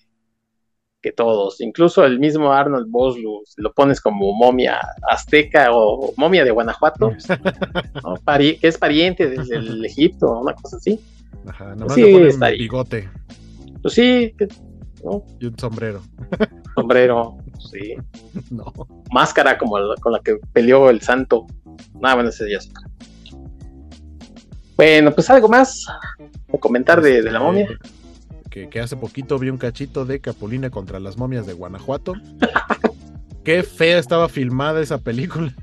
que 1.03 1.13
todos, 1.13 1.61
incluso 1.61 2.05
el 2.05 2.19
mismo 2.19 2.53
Arnold 2.53 2.91
Boslu, 2.91 3.43
si 3.45 3.61
lo 3.61 3.73
pones 3.73 4.01
como 4.01 4.33
momia 4.33 4.81
azteca 5.11 5.69
o 5.73 6.15
momia 6.17 6.45
de 6.45 6.53
Guanajuato, 6.53 7.13
que 8.39 8.59
es 8.63 8.79
pariente 8.79 9.29
del 9.29 9.85
Egipto, 9.85 10.41
una 10.41 10.55
cosa 10.55 10.79
así. 10.79 10.99
Ajá, 11.47 11.75
nomás 11.75 11.97
le 11.97 12.13
ponen 12.13 12.59
bigote. 12.59 13.09
Pues 13.83 13.95
sí, 13.95 14.35
y 15.41 15.47
un 15.47 15.59
sombrero. 15.59 16.01
Sombrero, 16.75 17.37
sí. 17.71 17.95
No. 18.51 18.73
Máscara 19.13 19.59
como 19.59 19.77
con 20.01 20.13
la 20.13 20.21
que 20.21 20.39
peleó 20.53 20.91
el 20.91 21.01
santo. 21.01 21.47
Nada, 22.01 22.17
bueno, 22.17 22.31
ese 22.31 22.47
día 22.47 22.59
Bueno, 24.77 25.13
pues 25.13 25.31
algo 25.31 25.49
más 25.49 25.87
a 25.89 26.59
comentar 26.59 27.01
de, 27.01 27.23
la 27.23 27.39
momia. 27.39 27.69
Que, 28.51 28.69
que, 28.69 28.81
hace 28.81 28.97
poquito 28.97 29.39
vi 29.39 29.51
un 29.51 29.59
cachito 29.59 30.05
de 30.05 30.21
Capulina 30.21 30.71
contra 30.71 30.99
las 30.99 31.17
momias 31.17 31.47
de 31.47 31.53
Guanajuato. 31.53 32.15
Qué 33.45 33.63
fea 33.63 33.99
estaba 33.99 34.29
filmada 34.29 34.81
esa 34.81 34.99
película. 34.99 35.55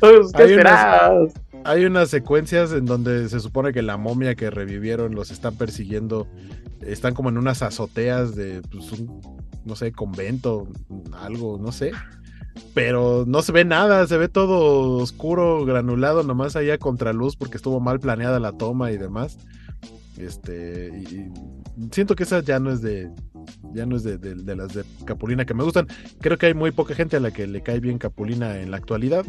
pues, 0.00 0.32
¿qué 0.36 0.42
hay, 0.42 1.28
hay 1.64 1.84
unas 1.84 2.10
secuencias 2.10 2.72
en 2.72 2.84
donde 2.84 3.28
se 3.28 3.40
supone 3.40 3.72
que 3.72 3.82
la 3.82 3.96
momia 3.96 4.34
que 4.34 4.50
revivieron 4.50 5.14
los 5.14 5.30
están 5.30 5.56
persiguiendo 5.56 6.26
están 6.86 7.14
como 7.14 7.30
en 7.30 7.38
unas 7.38 7.62
azoteas 7.62 8.36
de 8.36 8.60
pues, 8.70 8.92
un, 8.92 9.20
no 9.64 9.74
sé, 9.74 9.92
convento, 9.92 10.68
algo, 11.12 11.58
no 11.58 11.72
sé. 11.72 11.92
Pero 12.72 13.24
no 13.26 13.42
se 13.42 13.52
ve 13.52 13.64
nada, 13.64 14.06
se 14.06 14.16
ve 14.16 14.28
todo 14.28 14.98
oscuro, 14.98 15.64
granulado, 15.64 16.22
nomás 16.22 16.54
allá 16.54 16.78
contraluz 16.78 17.36
porque 17.36 17.56
estuvo 17.56 17.80
mal 17.80 17.98
planeada 17.98 18.38
la 18.38 18.52
toma 18.52 18.92
y 18.92 18.96
demás. 18.96 19.38
Este, 20.18 20.92
siento 21.90 22.14
que 22.14 22.22
esa 22.22 22.40
ya 22.40 22.60
no 22.60 22.70
es 22.70 22.80
de, 22.82 23.10
ya 23.72 23.86
no 23.86 23.96
es 23.96 24.04
de, 24.04 24.36
las 24.54 24.74
de 24.74 24.84
Capulina 25.04 25.44
que 25.44 25.54
me 25.54 25.64
gustan. 25.64 25.88
Creo 26.20 26.38
que 26.38 26.46
hay 26.46 26.54
muy 26.54 26.70
poca 26.70 26.94
gente 26.94 27.16
a 27.16 27.20
la 27.20 27.32
que 27.32 27.46
le 27.46 27.62
cae 27.62 27.80
bien 27.80 27.98
Capulina 27.98 28.60
en 28.60 28.70
la 28.70 28.76
actualidad. 28.76 29.24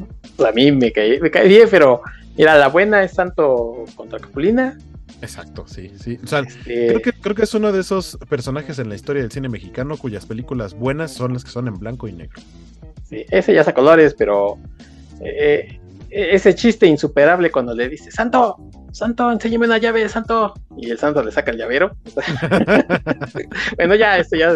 A 0.46 0.52
mí 0.52 0.72
me 0.72 0.92
cae, 0.92 1.20
me 1.20 1.32
cae 1.32 1.48
bien, 1.48 1.68
pero 1.72 2.02
mira, 2.38 2.58
la 2.58 2.68
buena 2.68 3.04
es 3.04 3.14
tanto 3.14 3.86
contra 3.96 4.20
Capulina 4.20 4.78
Exacto, 5.22 5.66
sí, 5.68 5.92
sí. 6.00 6.20
O 6.24 6.28
sea, 6.28 6.40
este 6.40 6.88
creo, 6.88 7.02
que, 7.02 7.14
creo 7.14 7.36
que 7.36 7.44
es 7.44 7.54
uno 7.54 7.72
de 7.72 7.82
esos 7.82 8.18
personajes 8.30 8.80
en 8.80 8.90
la 8.90 8.96
historia 8.96 9.22
del 9.22 9.32
cine 9.32 9.50
mexicano 9.50 9.98
cuyas 9.98 10.26
películas 10.26 10.74
buenas 10.74 11.14
son 11.14 11.34
las 11.34 11.44
que 11.44 11.52
son 11.52 11.68
en 11.68 11.80
blanco 11.80 12.08
y 12.08 12.14
negro. 12.14 12.42
Sí, 13.04 13.26
ese 13.30 13.54
ya 13.54 13.62
es 13.62 13.68
a 13.68 13.74
colores, 13.74 14.14
pero 14.14 14.58
eh, 15.22 15.80
ese 16.10 16.56
chiste 16.56 16.88
insuperable 16.88 17.52
cuando 17.52 17.74
le 17.74 17.90
dice, 17.90 18.12
Santo, 18.12 18.58
Santo, 18.92 19.32
enséñame 19.32 19.66
una 19.66 19.78
llave, 19.78 20.08
Santo. 20.10 20.54
Y 20.78 20.90
el 20.90 20.98
Santo 20.98 21.24
le 21.24 21.32
saca 21.32 21.52
el 21.52 21.58
llavero. 21.58 21.96
bueno, 23.78 23.96
ya, 23.96 24.18
esto 24.18 24.36
ya 24.36 24.56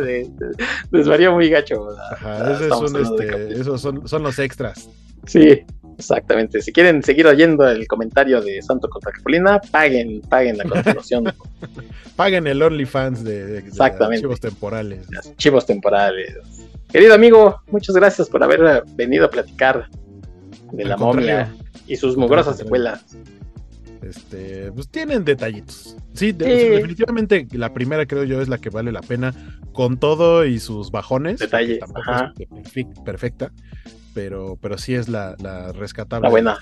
desvarió 0.92 1.34
muy 1.34 1.50
gacho. 1.50 1.90
Ajá, 2.12 2.54
este, 2.54 3.60
esos 3.60 3.82
son, 3.82 4.08
son 4.08 4.24
los 4.24 4.40
extras. 4.40 4.90
Sí, 5.26 5.66
Exactamente. 6.00 6.62
Si 6.62 6.72
quieren 6.72 7.04
seguir 7.04 7.28
oyendo 7.28 7.68
el 7.68 7.86
comentario 7.86 8.42
de 8.42 8.62
Santo 8.62 8.90
contra 8.90 9.12
Capulina, 9.12 9.60
paguen, 9.60 10.22
paguen 10.22 10.58
la 10.58 10.64
continuación. 10.64 11.26
paguen 12.16 12.48
el 12.48 12.62
OnlyFans 12.62 13.24
de, 13.26 13.46
de, 13.46 13.84
archivos 13.84 14.40
temporales. 14.40 15.06
Archivos 15.16 15.66
temporales. 15.66 16.38
Querido 16.90 17.14
amigo, 17.14 17.62
muchas 17.68 17.96
gracias 17.96 18.30
por 18.30 18.42
haber 18.42 18.84
venido 18.96 19.26
a 19.26 19.30
platicar 19.30 19.90
de 20.72 20.86
la 20.86 20.96
momia 20.96 21.54
y 21.86 21.98
sus 21.98 22.16
mugrosas 22.16 22.58
secuelas. 22.58 23.04
Este, 24.02 24.72
pues 24.72 24.88
tienen 24.88 25.26
detallitos. 25.26 25.98
Sí, 26.14 26.32
definitivamente 26.32 27.46
la 27.52 27.74
primera 27.74 28.06
creo 28.06 28.24
yo 28.24 28.42
es 28.42 28.48
la 28.48 28.58
que 28.58 28.70
vale 28.70 28.94
la 28.94 29.02
pena 29.02 29.34
con 29.74 29.98
todo 29.98 30.46
y 30.46 30.60
sus 30.60 30.92
bajones. 30.92 31.40
Detalles. 31.40 31.80
perfecta 33.04 33.52
pero, 34.14 34.58
pero 34.62 34.78
sí 34.78 34.96
es 34.96 35.10
la, 35.10 35.36
rescatable. 35.74 36.28
La 36.28 36.30
buena. 36.30 36.58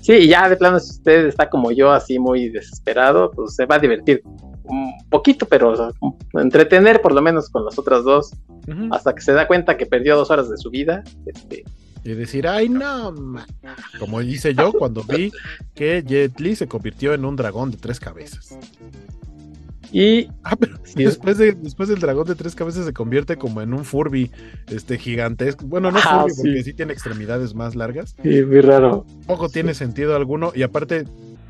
sí. 0.00 0.28
ya 0.28 0.48
de 0.48 0.56
plano, 0.56 0.80
si 0.80 0.90
usted 0.90 1.26
está 1.26 1.48
como 1.48 1.70
yo, 1.72 1.92
así 1.92 2.18
muy 2.18 2.48
desesperado, 2.48 3.30
pues 3.30 3.54
se 3.54 3.66
va 3.66 3.76
a 3.76 3.78
divertir 3.78 4.22
un 4.64 4.92
poquito, 5.08 5.46
pero 5.46 5.92
entretener 6.34 7.02
por 7.02 7.12
lo 7.12 7.22
menos 7.22 7.48
con 7.48 7.64
las 7.64 7.78
otras 7.78 8.04
dos, 8.04 8.32
hasta 8.90 9.14
que 9.14 9.20
se 9.20 9.32
da 9.32 9.46
cuenta 9.46 9.76
que 9.76 9.86
perdió 9.86 10.16
dos 10.16 10.30
horas 10.30 10.48
de 10.48 10.56
su 10.56 10.70
vida. 10.70 11.02
Este, 11.26 11.64
y 12.04 12.14
decir, 12.14 12.48
ay 12.48 12.68
no, 12.68 13.14
como 13.98 14.20
hice 14.22 14.54
yo 14.54 14.72
cuando 14.72 15.04
vi 15.04 15.30
que 15.74 16.02
Jet 16.02 16.38
Li 16.40 16.56
se 16.56 16.66
convirtió 16.66 17.14
en 17.14 17.24
un 17.24 17.36
dragón 17.36 17.70
de 17.70 17.76
tres 17.76 18.00
cabezas. 18.00 18.58
Y 19.92 20.28
ah, 20.42 20.56
después, 20.96 21.38
de, 21.38 21.52
después 21.52 21.88
del 21.88 22.00
dragón 22.00 22.26
de 22.26 22.34
tres 22.34 22.54
cabezas 22.54 22.86
se 22.86 22.92
convierte 22.92 23.36
como 23.36 23.60
en 23.60 23.74
un 23.74 23.84
Furby 23.84 24.32
este 24.68 24.98
gigantesco. 24.98 25.66
Bueno, 25.66 25.90
no 25.90 25.98
ah, 26.02 26.22
Furby 26.22 26.34
porque 26.34 26.64
sí 26.64 26.72
tiene 26.72 26.94
extremidades 26.94 27.54
más 27.54 27.76
largas. 27.76 28.16
Sí, 28.22 28.42
muy 28.42 28.62
raro. 28.62 29.06
Poco 29.26 29.48
tiene 29.50 29.74
sentido 29.74 30.16
alguno. 30.16 30.52
Y 30.54 30.62
aparte, 30.62 31.04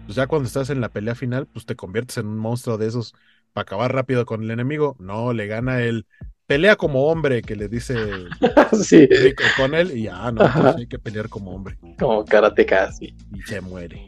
pues 0.06 0.16
ya 0.16 0.27
cuando 0.27 0.48
estás 0.48 0.70
en 0.70 0.81
la 0.81 0.89
pelea 0.89 1.14
final, 1.14 1.47
pues 1.47 1.64
te 1.64 1.77
conviertes 1.77 2.19
en 2.19 2.27
un 2.27 2.39
monstruo 2.39 2.78
de 2.78 2.89
esos 2.89 3.14
para 3.52 3.62
acabar 3.62 3.94
rápido 3.94 4.27
con 4.27 4.43
el 4.43 4.51
enemigo. 4.51 4.97
No, 4.98 5.32
le 5.32 5.47
gana 5.47 5.81
el 5.81 6.06
pelea 6.47 6.77
como 6.77 7.06
hombre 7.06 7.43
que 7.43 7.56
le 7.56 7.69
dice 7.69 7.97
sí. 8.82 9.09
con 9.56 9.74
él 9.74 9.97
y 9.97 10.02
ya, 10.02 10.32
no, 10.32 10.43
hay 10.77 10.86
que 10.86 10.98
pelear 10.98 11.28
como 11.28 11.55
hombre. 11.55 11.78
Como 11.98 12.24
karateka, 12.24 12.90
sí. 12.93 13.14
Y 13.32 13.40
se 13.43 13.60
muere. 13.60 14.06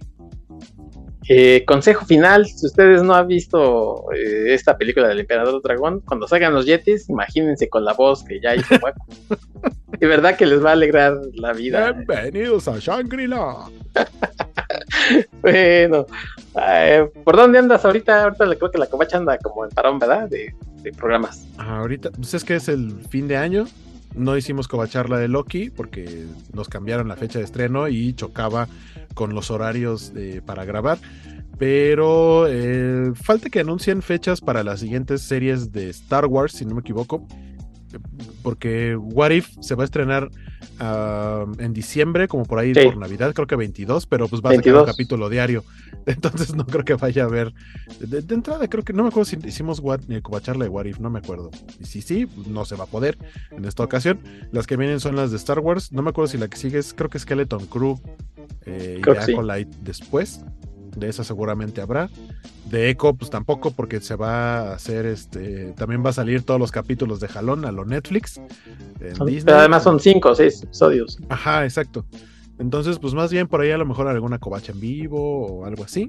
Eh, 1.29 1.65
consejo 1.67 2.05
final, 2.05 2.47
si 2.47 2.67
ustedes 2.67 3.03
no 3.03 3.15
han 3.15 3.27
visto 3.27 4.13
eh, 4.13 4.53
esta 4.53 4.77
película 4.77 5.09
del 5.09 5.21
Emperador 5.21 5.63
Dragón, 5.63 6.01
cuando 6.01 6.29
salgan 6.29 6.53
los 6.53 6.67
Yetis, 6.67 7.09
imagínense 7.09 7.69
con 7.69 7.85
la 7.85 7.95
voz 7.95 8.23
que 8.25 8.41
ya 8.41 8.55
hizo 8.55 8.75
hueco. 8.75 9.07
de 9.99 10.07
verdad 10.07 10.37
que 10.37 10.45
les 10.45 10.63
va 10.63 10.71
a 10.71 10.73
alegrar 10.75 11.19
la 11.35 11.53
vida. 11.53 11.93
Bienvenidos 11.93 12.69
a 12.69 12.79
Shangri-La. 12.79 13.71
bueno, 15.41 16.07
eh, 16.61 17.09
¿por 17.25 17.37
dónde 17.37 17.59
andas 17.59 17.85
ahorita? 17.85 18.25
Ahorita 18.25 18.45
creo 18.57 18.71
que 18.71 18.79
la 18.79 18.87
covacha 18.87 19.17
anda 19.17 19.39
como 19.39 19.65
en 19.65 19.71
parón, 19.71 19.99
¿verdad? 19.99 20.29
De, 20.29 20.55
programas. 20.99 21.47
ahorita, 21.57 22.11
pues 22.11 22.35
es 22.35 22.45
que 22.45 22.57
es 22.57 22.69
el 22.69 22.93
fin 23.09 23.27
de 23.27 23.39
año. 23.39 23.67
No 24.15 24.37
hicimos 24.37 24.69
covacharla 24.69 25.19
de 25.19 25.29
Loki 25.29 25.71
porque 25.71 26.27
nos 26.53 26.69
cambiaron 26.69 27.09
la 27.09 27.17
fecha 27.17 27.39
de 27.39 27.45
estreno 27.45 27.89
y 27.89 28.15
chocaba 28.15 28.69
con 29.15 29.35
los 29.35 29.51
horarios 29.51 30.13
para 30.47 30.65
grabar. 30.65 30.99
Pero 31.59 32.47
eh, 32.49 33.13
falta 33.15 33.49
que 33.49 33.61
anuncien 33.61 34.03
fechas 34.03 34.41
para 34.41 34.65
las 34.65 34.81
siguientes 34.81 35.23
series 35.23 35.73
de 35.73 35.91
Star 35.91 36.27
Wars, 36.27 36.53
si 36.53 36.65
no 36.65 36.75
me 36.75 36.81
equivoco. 36.81 37.27
Porque 38.43 38.97
What 38.97 39.31
If 39.31 39.51
se 39.61 39.75
va 39.75 39.83
a 39.83 39.87
estrenar 39.87 40.31
en 41.59 41.73
diciembre, 41.73 42.29
como 42.29 42.45
por 42.45 42.59
ahí 42.59 42.75
por 42.75 42.97
Navidad, 42.97 43.33
creo 43.35 43.47
que 43.47 43.57
22, 43.57 44.07
pero 44.07 44.29
pues 44.29 44.43
va 44.43 44.51
a 44.51 44.55
ser 44.55 44.75
un 44.75 44.85
capítulo 44.85 45.29
diario. 45.29 45.65
Entonces 46.07 46.55
no 46.55 46.67
creo 46.67 46.85
que 46.85 46.95
vaya 46.95 47.23
a 47.23 47.27
haber. 47.27 47.55
De, 48.01 48.35
entrada, 48.35 48.69
creo 48.69 48.85
que 48.85 48.93
no 48.93 49.03
me 49.03 49.09
acuerdo 49.09 49.25
si 49.25 49.39
hicimos 49.47 49.81
what, 49.81 50.01
eh, 50.09 50.23
charla 50.43 50.65
de 50.65 50.71
What 50.71 50.87
If, 50.87 50.99
no 50.99 51.11
me 51.11 51.19
acuerdo. 51.19 51.51
Y 51.81 51.85
si 51.85 52.03
sí, 52.03 52.29
no 52.47 52.65
se 52.65 52.77
va 52.77 52.85
a 52.85 52.89
poder 52.89 53.19
en 53.51 53.65
esta 53.65 53.83
ocasión. 53.83 54.21
Las 54.53 54.67
que 54.67 54.77
vienen 54.77 55.01
son 55.01 55.17
las 55.17 55.31
de 55.31 55.37
Star 55.37 55.61
Wars. 55.61 55.93
No 55.93 56.03
me 56.03 56.11
acuerdo 56.11 56.29
si 56.29 56.39
la 56.39 56.49
que 56.49 56.57
sigue 56.57 56.79
es, 56.79 56.95
creo 56.95 57.09
que 57.09 57.19
Skeleton 57.19 57.67
Crew 57.67 58.01
eh, 58.67 59.01
y 59.01 59.03
de 59.03 59.19
Acolyte 59.19 59.77
después. 59.83 60.45
De 60.97 61.09
esa 61.09 61.25
seguramente 61.25 61.81
habrá. 61.81 62.09
De 62.71 62.91
Echo, 62.91 63.15
pues 63.15 63.31
tampoco, 63.31 63.73
porque 63.73 64.01
se 64.01 64.17
va 64.17 64.71
a 64.71 64.75
hacer 64.75 65.07
este. 65.07 65.73
También 65.73 66.05
va 66.05 66.11
a 66.11 66.15
salir 66.15 66.43
todos 66.43 66.61
los 66.61 66.71
capítulos 66.71 67.21
de 67.21 67.29
Jalón 67.29 67.65
a 67.65 67.73
lo 67.73 67.85
Netflix. 67.85 68.41
Pero 68.99 69.59
además 69.59 69.83
son 69.83 70.01
cinco 70.01 70.31
o 70.31 70.35
seis 70.35 70.63
episodios. 70.63 71.19
Ajá, 71.29 71.65
exacto. 71.65 72.05
Entonces, 72.59 72.99
pues 72.99 73.15
más 73.15 73.33
bien 73.33 73.49
por 73.49 73.61
ahí 73.61 73.71
a 73.71 73.79
lo 73.79 73.87
mejor 73.87 74.07
alguna 74.09 74.39
covacha 74.39 74.73
en 74.73 74.81
vivo 74.81 75.47
o 75.47 75.67
algo 75.67 75.85
así. 75.85 76.07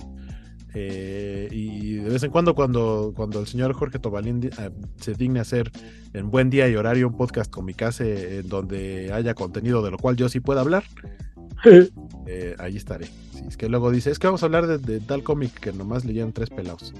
Eh, 0.77 1.47
y 1.51 1.93
de 1.93 2.09
vez 2.09 2.23
en 2.23 2.31
cuando, 2.31 2.53
cuando, 2.53 3.13
cuando 3.15 3.39
el 3.39 3.47
señor 3.47 3.73
Jorge 3.73 3.97
Tobalín 3.97 4.43
eh, 4.43 4.69
se 4.97 5.13
digne 5.13 5.39
hacer 5.39 5.71
en 6.13 6.29
buen 6.29 6.49
día 6.49 6.67
y 6.67 6.75
horario 6.75 7.07
un 7.07 7.15
podcast 7.15 7.49
con 7.49 7.63
mi 7.63 7.73
casa 7.73 8.03
en 8.03 8.49
donde 8.49 9.09
haya 9.13 9.33
contenido 9.33 9.81
de 9.81 9.91
lo 9.91 9.97
cual 9.97 10.17
yo 10.17 10.27
sí 10.27 10.41
pueda 10.41 10.59
hablar, 10.59 10.83
eh, 12.27 12.55
ahí 12.59 12.77
estaré. 12.77 13.07
Si 13.31 13.45
es 13.47 13.57
que 13.57 13.69
luego 13.69 13.91
dice, 13.91 14.11
es 14.11 14.19
que 14.19 14.27
vamos 14.27 14.43
a 14.43 14.47
hablar 14.47 14.67
de, 14.67 14.99
tal 14.99 15.23
cómic 15.23 15.53
que 15.59 15.71
nomás 15.71 16.05
leían 16.05 16.33
tres 16.33 16.49
pelados. 16.49 16.93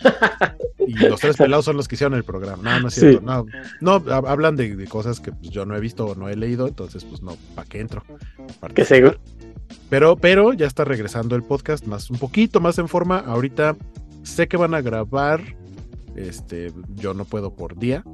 y 0.86 0.94
los 0.94 1.20
tres 1.20 1.36
pelados 1.36 1.64
son 1.64 1.76
los 1.76 1.88
que 1.88 1.94
hicieron 1.94 2.14
el 2.14 2.24
programa. 2.24 2.62
No, 2.62 2.80
no 2.80 2.88
es 2.88 2.94
cierto. 2.94 3.20
No, 3.20 3.46
no, 3.80 3.94
hablan 4.26 4.56
de, 4.56 4.86
cosas 4.86 5.20
que 5.20 5.32
pues, 5.32 5.50
yo 5.50 5.64
no 5.66 5.76
he 5.76 5.80
visto 5.80 6.06
o 6.06 6.14
no 6.14 6.28
he 6.28 6.36
leído, 6.36 6.68
entonces 6.68 7.04
pues 7.04 7.22
no, 7.22 7.36
¿para 7.54 7.68
qué 7.68 7.80
entro? 7.80 8.04
Que 8.74 8.84
seguro. 8.84 9.18
Pero, 9.88 10.16
pero 10.16 10.52
ya 10.52 10.66
está 10.66 10.84
regresando 10.84 11.36
el 11.36 11.42
podcast 11.42 11.86
más 11.86 12.10
un 12.10 12.18
poquito 12.18 12.60
más 12.60 12.78
en 12.78 12.88
forma. 12.88 13.18
Ahorita 13.18 13.76
sé 14.22 14.48
que 14.48 14.56
van 14.56 14.74
a 14.74 14.80
grabar. 14.80 15.40
Este, 16.16 16.72
yo 16.94 17.14
no 17.14 17.24
puedo 17.24 17.54
por 17.54 17.78
día. 17.78 18.04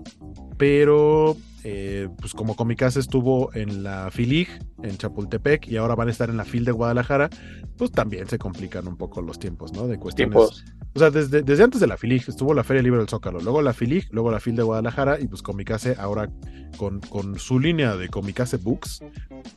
pero 0.59 1.37
eh, 1.65 2.09
pues 2.21 2.33
como 2.33 2.55
Comicase 2.55 3.01
estuvo 3.01 3.53
en 3.55 3.83
la 3.83 4.11
FILIG, 4.11 4.49
en 4.85 4.97
Chapultepec, 4.97 5.67
y 5.69 5.77
ahora 5.77 5.97
van 5.97 6.09
a 6.09 6.13
estar 6.13 6.31
en 6.31 6.37
la 6.37 6.45
FIL 6.45 6.65
de 6.65 6.73
Guadalajara, 6.73 7.29
pues 7.77 7.91
también 7.91 8.29
se 8.29 8.39
complican 8.39 8.87
un 8.87 8.97
poco 8.97 9.21
los 9.21 9.39
tiempos, 9.39 9.73
¿no? 9.73 9.89
De 9.89 9.99
cuestiones. 9.99 10.33
Tiempos. 10.33 10.65
O 10.95 10.99
sea, 10.99 11.11
desde, 11.11 11.43
desde 11.43 11.65
antes 11.65 11.81
de 11.81 11.87
la 11.87 11.97
FILIG 11.97 12.29
estuvo 12.29 12.55
la 12.55 12.65
Feria 12.65 12.83
Libre 12.83 13.01
del 13.01 13.09
Zócalo, 13.09 13.41
luego 13.41 13.61
la 13.63 13.75
FILIG, 13.75 14.07
luego 14.13 14.31
la 14.31 14.41
FIL 14.41 14.57
de 14.57 14.63
Guadalajara, 14.63 15.21
y 15.21 15.27
pues 15.27 15.43
Comicase 15.43 15.97
ahora 15.99 16.31
con, 16.79 17.01
con 17.01 17.39
su 17.39 17.59
línea 17.59 17.97
de 17.97 18.09
Comicase 18.09 18.57
Books, 18.59 19.03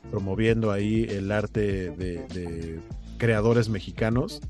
promoviendo 0.09 0.71
ahí 0.71 1.05
el 1.09 1.31
arte 1.31 1.91
de, 1.91 2.25
de 2.27 2.81
creadores 3.19 3.69
mexicanos, 3.69 4.41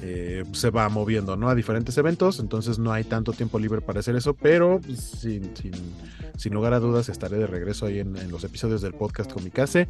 eh, 0.00 0.44
se 0.52 0.70
va 0.70 0.88
moviendo, 0.88 1.36
¿no? 1.36 1.50
A 1.50 1.54
diferentes 1.54 1.98
eventos, 1.98 2.40
entonces 2.40 2.78
no 2.78 2.90
hay 2.92 3.04
tanto 3.04 3.32
tiempo 3.32 3.58
libre 3.58 3.82
para 3.82 4.00
hacer 4.00 4.16
eso, 4.16 4.32
pero 4.32 4.80
sin, 4.96 5.54
sin, 5.54 5.72
sin 6.38 6.54
lugar 6.54 6.72
a 6.72 6.80
dudas 6.80 7.10
estaré 7.10 7.36
de 7.36 7.46
regreso 7.46 7.84
ahí 7.84 7.98
en, 7.98 8.16
en 8.16 8.30
los 8.30 8.42
episodios 8.44 8.80
del 8.80 8.94
podcast 8.94 9.30
Comicase. 9.30 9.88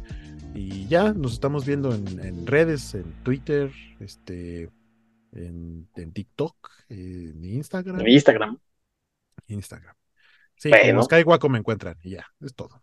Y 0.53 0.87
ya 0.87 1.13
nos 1.13 1.33
estamos 1.33 1.65
viendo 1.65 1.93
en, 1.93 2.19
en 2.19 2.45
redes, 2.45 2.95
en 2.95 3.11
Twitter, 3.23 3.71
este, 4.01 4.69
en, 5.33 5.87
en 5.95 6.11
TikTok, 6.11 6.55
en 6.89 7.43
Instagram. 7.45 8.01
En 8.01 8.07
Instagram. 8.09 8.57
Instagram. 9.47 9.95
Sí, 10.57 10.69
Bueno. 10.69 11.05
como 11.05 11.23
Guaco 11.23 11.49
me 11.49 11.59
encuentran 11.59 11.97
y 12.01 12.11
ya, 12.11 12.25
es 12.41 12.55
todo. 12.55 12.81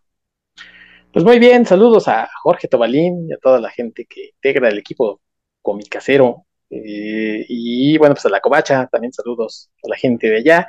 Pues 1.11 1.25
muy 1.25 1.37
bien, 1.37 1.65
saludos 1.65 2.07
a 2.07 2.27
Jorge 2.41 2.67
Tobalín 2.67 3.29
y 3.29 3.33
a 3.33 3.37
toda 3.37 3.59
la 3.59 3.69
gente 3.69 4.05
que 4.05 4.31
integra 4.33 4.69
el 4.69 4.79
equipo 4.79 5.21
comicasero. 5.63 6.45
Eh, 6.69 7.45
y 7.49 7.97
bueno, 7.97 8.13
pues 8.13 8.25
a 8.27 8.29
la 8.29 8.39
Covacha, 8.39 8.87
también 8.91 9.13
saludos 9.13 9.71
a 9.83 9.89
la 9.89 9.95
gente 9.95 10.29
de 10.29 10.37
allá. 10.37 10.67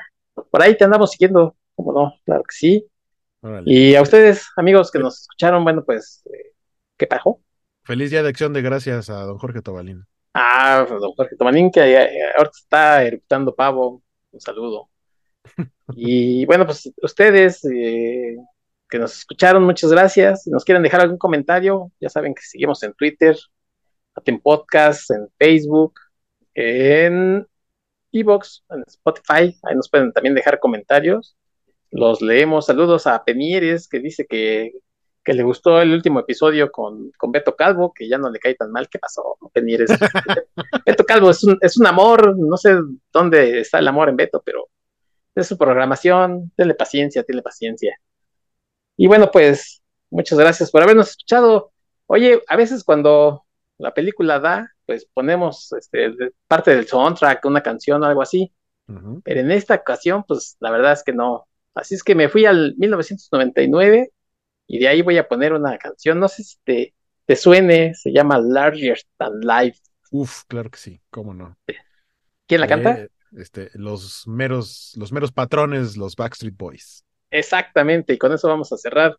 Por 0.51 0.63
ahí 0.63 0.77
te 0.77 0.85
andamos 0.85 1.11
siguiendo, 1.11 1.55
como 1.75 1.93
no, 1.93 2.15
claro 2.25 2.43
que 2.45 2.57
sí. 2.57 2.87
Y 3.67 3.95
a 3.95 4.01
ustedes, 4.01 4.47
amigos 4.57 4.91
que 4.91 4.99
nos 4.99 5.21
escucharon, 5.21 5.63
bueno, 5.65 5.85
pues, 5.85 6.23
eh, 6.33 6.55
¿qué 6.97 7.07
pasó? 7.07 7.41
Feliz 7.83 8.11
día 8.11 8.23
de 8.23 8.31
acción 8.31 8.55
de 8.55 8.63
gracias 8.63 9.11
a 9.11 9.25
don 9.25 9.37
Jorge 9.37 9.61
Tobalín. 9.61 10.07
Ah, 10.33 10.87
don 10.89 11.13
Jorge 11.13 11.37
Tobalín, 11.37 11.71
que 11.71 11.81
eh, 11.81 12.33
ahorita 12.35 12.57
está 12.57 13.05
eructando 13.05 13.55
pavo, 13.55 14.03
un 14.33 14.41
saludo. 14.41 14.89
Y 15.97 16.47
bueno, 16.47 16.65
pues 16.65 16.91
ustedes 17.03 17.63
eh, 17.67 18.37
que 18.89 18.99
nos 18.99 19.19
escucharon, 19.19 19.63
muchas 19.65 19.91
gracias. 19.91 20.45
Si 20.45 20.51
nos 20.51 20.65
quieren 20.65 20.83
dejar 20.83 21.03
algún 21.03 21.19
comentario, 21.19 21.93
ya 22.01 22.09
saben 22.09 22.35
que 22.35 22.41
seguimos 22.41 22.83
en 22.83 22.95
Twitter, 22.95 23.37
en 24.25 24.41
podcast, 24.41 25.11
en 25.11 25.29
Facebook, 25.39 25.95
en 26.55 27.47
Evox, 28.13 28.65
en 28.71 28.85
Spotify. 28.87 29.57
Ahí 29.63 29.75
nos 29.75 29.91
pueden 29.91 30.13
también 30.13 30.35
dejar 30.35 30.61
comentarios. 30.61 31.37
Los 31.91 32.23
leemos. 32.23 32.67
Saludos 32.67 33.07
a 33.07 33.25
Pemieres, 33.25 33.89
que 33.89 34.01
dice 34.01 34.27
que, 34.27 34.73
que 35.25 35.35
le 35.35 35.43
gustó 35.43 35.81
el 35.81 35.93
último 35.93 36.21
episodio 36.21 36.71
con, 36.71 37.11
con 37.19 37.33
Beto 37.33 37.57
Calvo, 37.57 37.93
que 37.93 38.09
ya 38.09 38.19
no 38.19 38.31
le 38.31 38.39
cae 38.39 38.55
tan 38.55 38.71
mal. 38.71 38.89
¿Qué 38.89 38.99
pasó, 38.99 39.37
Pemieres? 39.53 39.91
Beto 40.87 41.05
Calvo 41.05 41.31
es 41.31 41.43
un, 41.45 41.59
es 41.61 41.77
un 41.77 41.87
amor. 41.87 42.37
No 42.39 42.57
sé 42.57 42.77
dónde 43.13 43.61
está 43.61 43.79
el 43.79 43.89
amor 43.89 44.09
en 44.09 44.17
Beto, 44.17 44.43
pero 44.45 44.69
es 45.35 45.47
su 45.47 45.59
programación. 45.59 46.53
Denle 46.57 46.75
paciencia, 46.75 47.25
tenle 47.25 47.43
paciencia. 47.43 47.99
Y 48.97 49.07
bueno, 49.09 49.31
pues 49.31 49.83
muchas 50.11 50.39
gracias 50.39 50.71
por 50.71 50.83
habernos 50.83 51.11
escuchado. 51.11 51.73
Oye, 52.07 52.43
a 52.49 52.57
veces 52.57 52.85
cuando 52.85 53.44
la 53.79 53.93
película 53.93 54.39
da, 54.39 54.71
pues 54.87 55.07
ponemos 55.13 55.73
este, 55.73 56.15
parte 56.47 56.75
del 56.75 56.87
soundtrack, 56.87 57.45
una 57.45 57.63
canción 57.63 58.03
o 58.03 58.07
algo 58.07 58.23
así, 58.23 58.53
pero 59.25 59.41
en 59.41 59.51
esta 59.51 59.75
ocasión, 59.77 60.25
pues 60.27 60.57
la 60.61 60.71
verdad 60.71 60.93
es 60.93 61.03
que 61.03 61.13
no. 61.13 61.47
Así 61.75 61.95
es 61.95 62.05
que 62.05 62.15
me 62.15 62.29
fui 62.29 62.45
al 62.45 62.75
1999 62.77 64.13
y 64.67 64.79
de 64.79 64.89
ahí 64.89 65.03
voy 65.03 65.19
a 65.19 65.27
poner 65.27 65.53
una 65.53 65.77
canción, 65.79 66.21
no 66.21 66.29
sé 66.29 66.45
si 66.45 66.57
te, 66.65 66.95
te 67.27 67.37
suene, 67.37 67.95
se 67.95 68.13
llama 68.13 68.39
Larger 68.39 68.99
Than 69.17 69.41
Life. 69.41 69.81
Uf, 70.11 70.45
claro 70.47 70.71
que 70.71 70.79
sí, 70.79 71.01
cómo 71.11 71.35
no. 71.35 71.59
¿Quién 72.47 72.61
la 72.61 72.69
canta? 72.69 72.99
Eh, 72.99 73.09
este, 73.37 73.71
los 73.75 74.29
meros, 74.29 74.93
los 74.97 75.13
meros 75.13 75.33
patrones, 75.33 75.97
los 75.97 76.15
Backstreet 76.15 76.57
Boys. 76.57 77.05
Exactamente, 77.31 78.13
y 78.13 78.19
con 78.19 78.33
eso 78.33 78.49
vamos 78.49 78.73
a 78.73 78.77
cerrar 78.77 79.17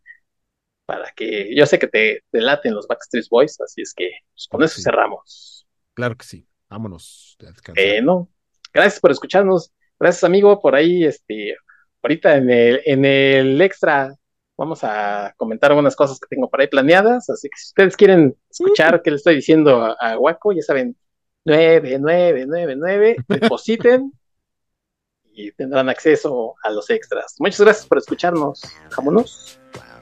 para 0.86 1.10
que 1.10 1.54
yo 1.54 1.66
sé 1.66 1.78
que 1.78 1.88
te, 1.88 2.22
te 2.30 2.40
laten 2.40 2.74
los 2.74 2.86
Backstreet 2.86 3.26
Boys, 3.28 3.60
así 3.60 3.82
es 3.82 3.92
que 3.92 4.08
pues, 4.32 4.46
con 4.48 4.58
Claro 4.58 4.66
eso 4.66 4.76
sí. 4.76 4.82
cerramos. 4.82 5.66
Claro 5.94 6.16
que 6.16 6.24
sí. 6.24 6.46
Vámonos 6.68 7.36
descansar. 7.38 7.84
Bueno, 7.84 8.28
gracias 8.72 9.00
por 9.00 9.10
escucharnos. 9.10 9.72
Gracias, 9.98 10.24
amigo. 10.24 10.60
Por 10.60 10.74
ahí, 10.74 11.04
este, 11.04 11.56
ahorita 12.02 12.36
en 12.36 12.50
el, 12.50 12.82
en 12.84 13.04
el 13.04 13.60
extra 13.60 14.14
vamos 14.56 14.82
a 14.82 15.34
comentar 15.36 15.70
algunas 15.70 15.94
cosas 15.94 16.18
que 16.18 16.28
tengo 16.28 16.48
por 16.48 16.60
ahí 16.60 16.68
planeadas. 16.68 17.28
Así 17.30 17.48
que 17.48 17.56
si 17.58 17.66
ustedes 17.68 17.96
quieren 17.96 18.36
escuchar 18.50 19.02
qué 19.02 19.10
le 19.10 19.16
estoy 19.16 19.36
diciendo 19.36 19.82
a, 19.84 19.96
a 20.00 20.18
Waco, 20.18 20.52
ya 20.52 20.62
saben, 20.62 20.96
9999, 21.44 23.16
depositen 23.28 24.12
y 25.24 25.52
tendrán 25.52 25.88
acceso 25.88 26.54
a 26.62 26.70
los 26.70 26.90
extras. 26.90 27.36
Muchas 27.38 27.60
gracias 27.60 27.86
por 27.86 27.98
escucharnos. 27.98 28.62
Vámonos. 28.96 29.60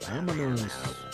Vámonos. 0.09 1.04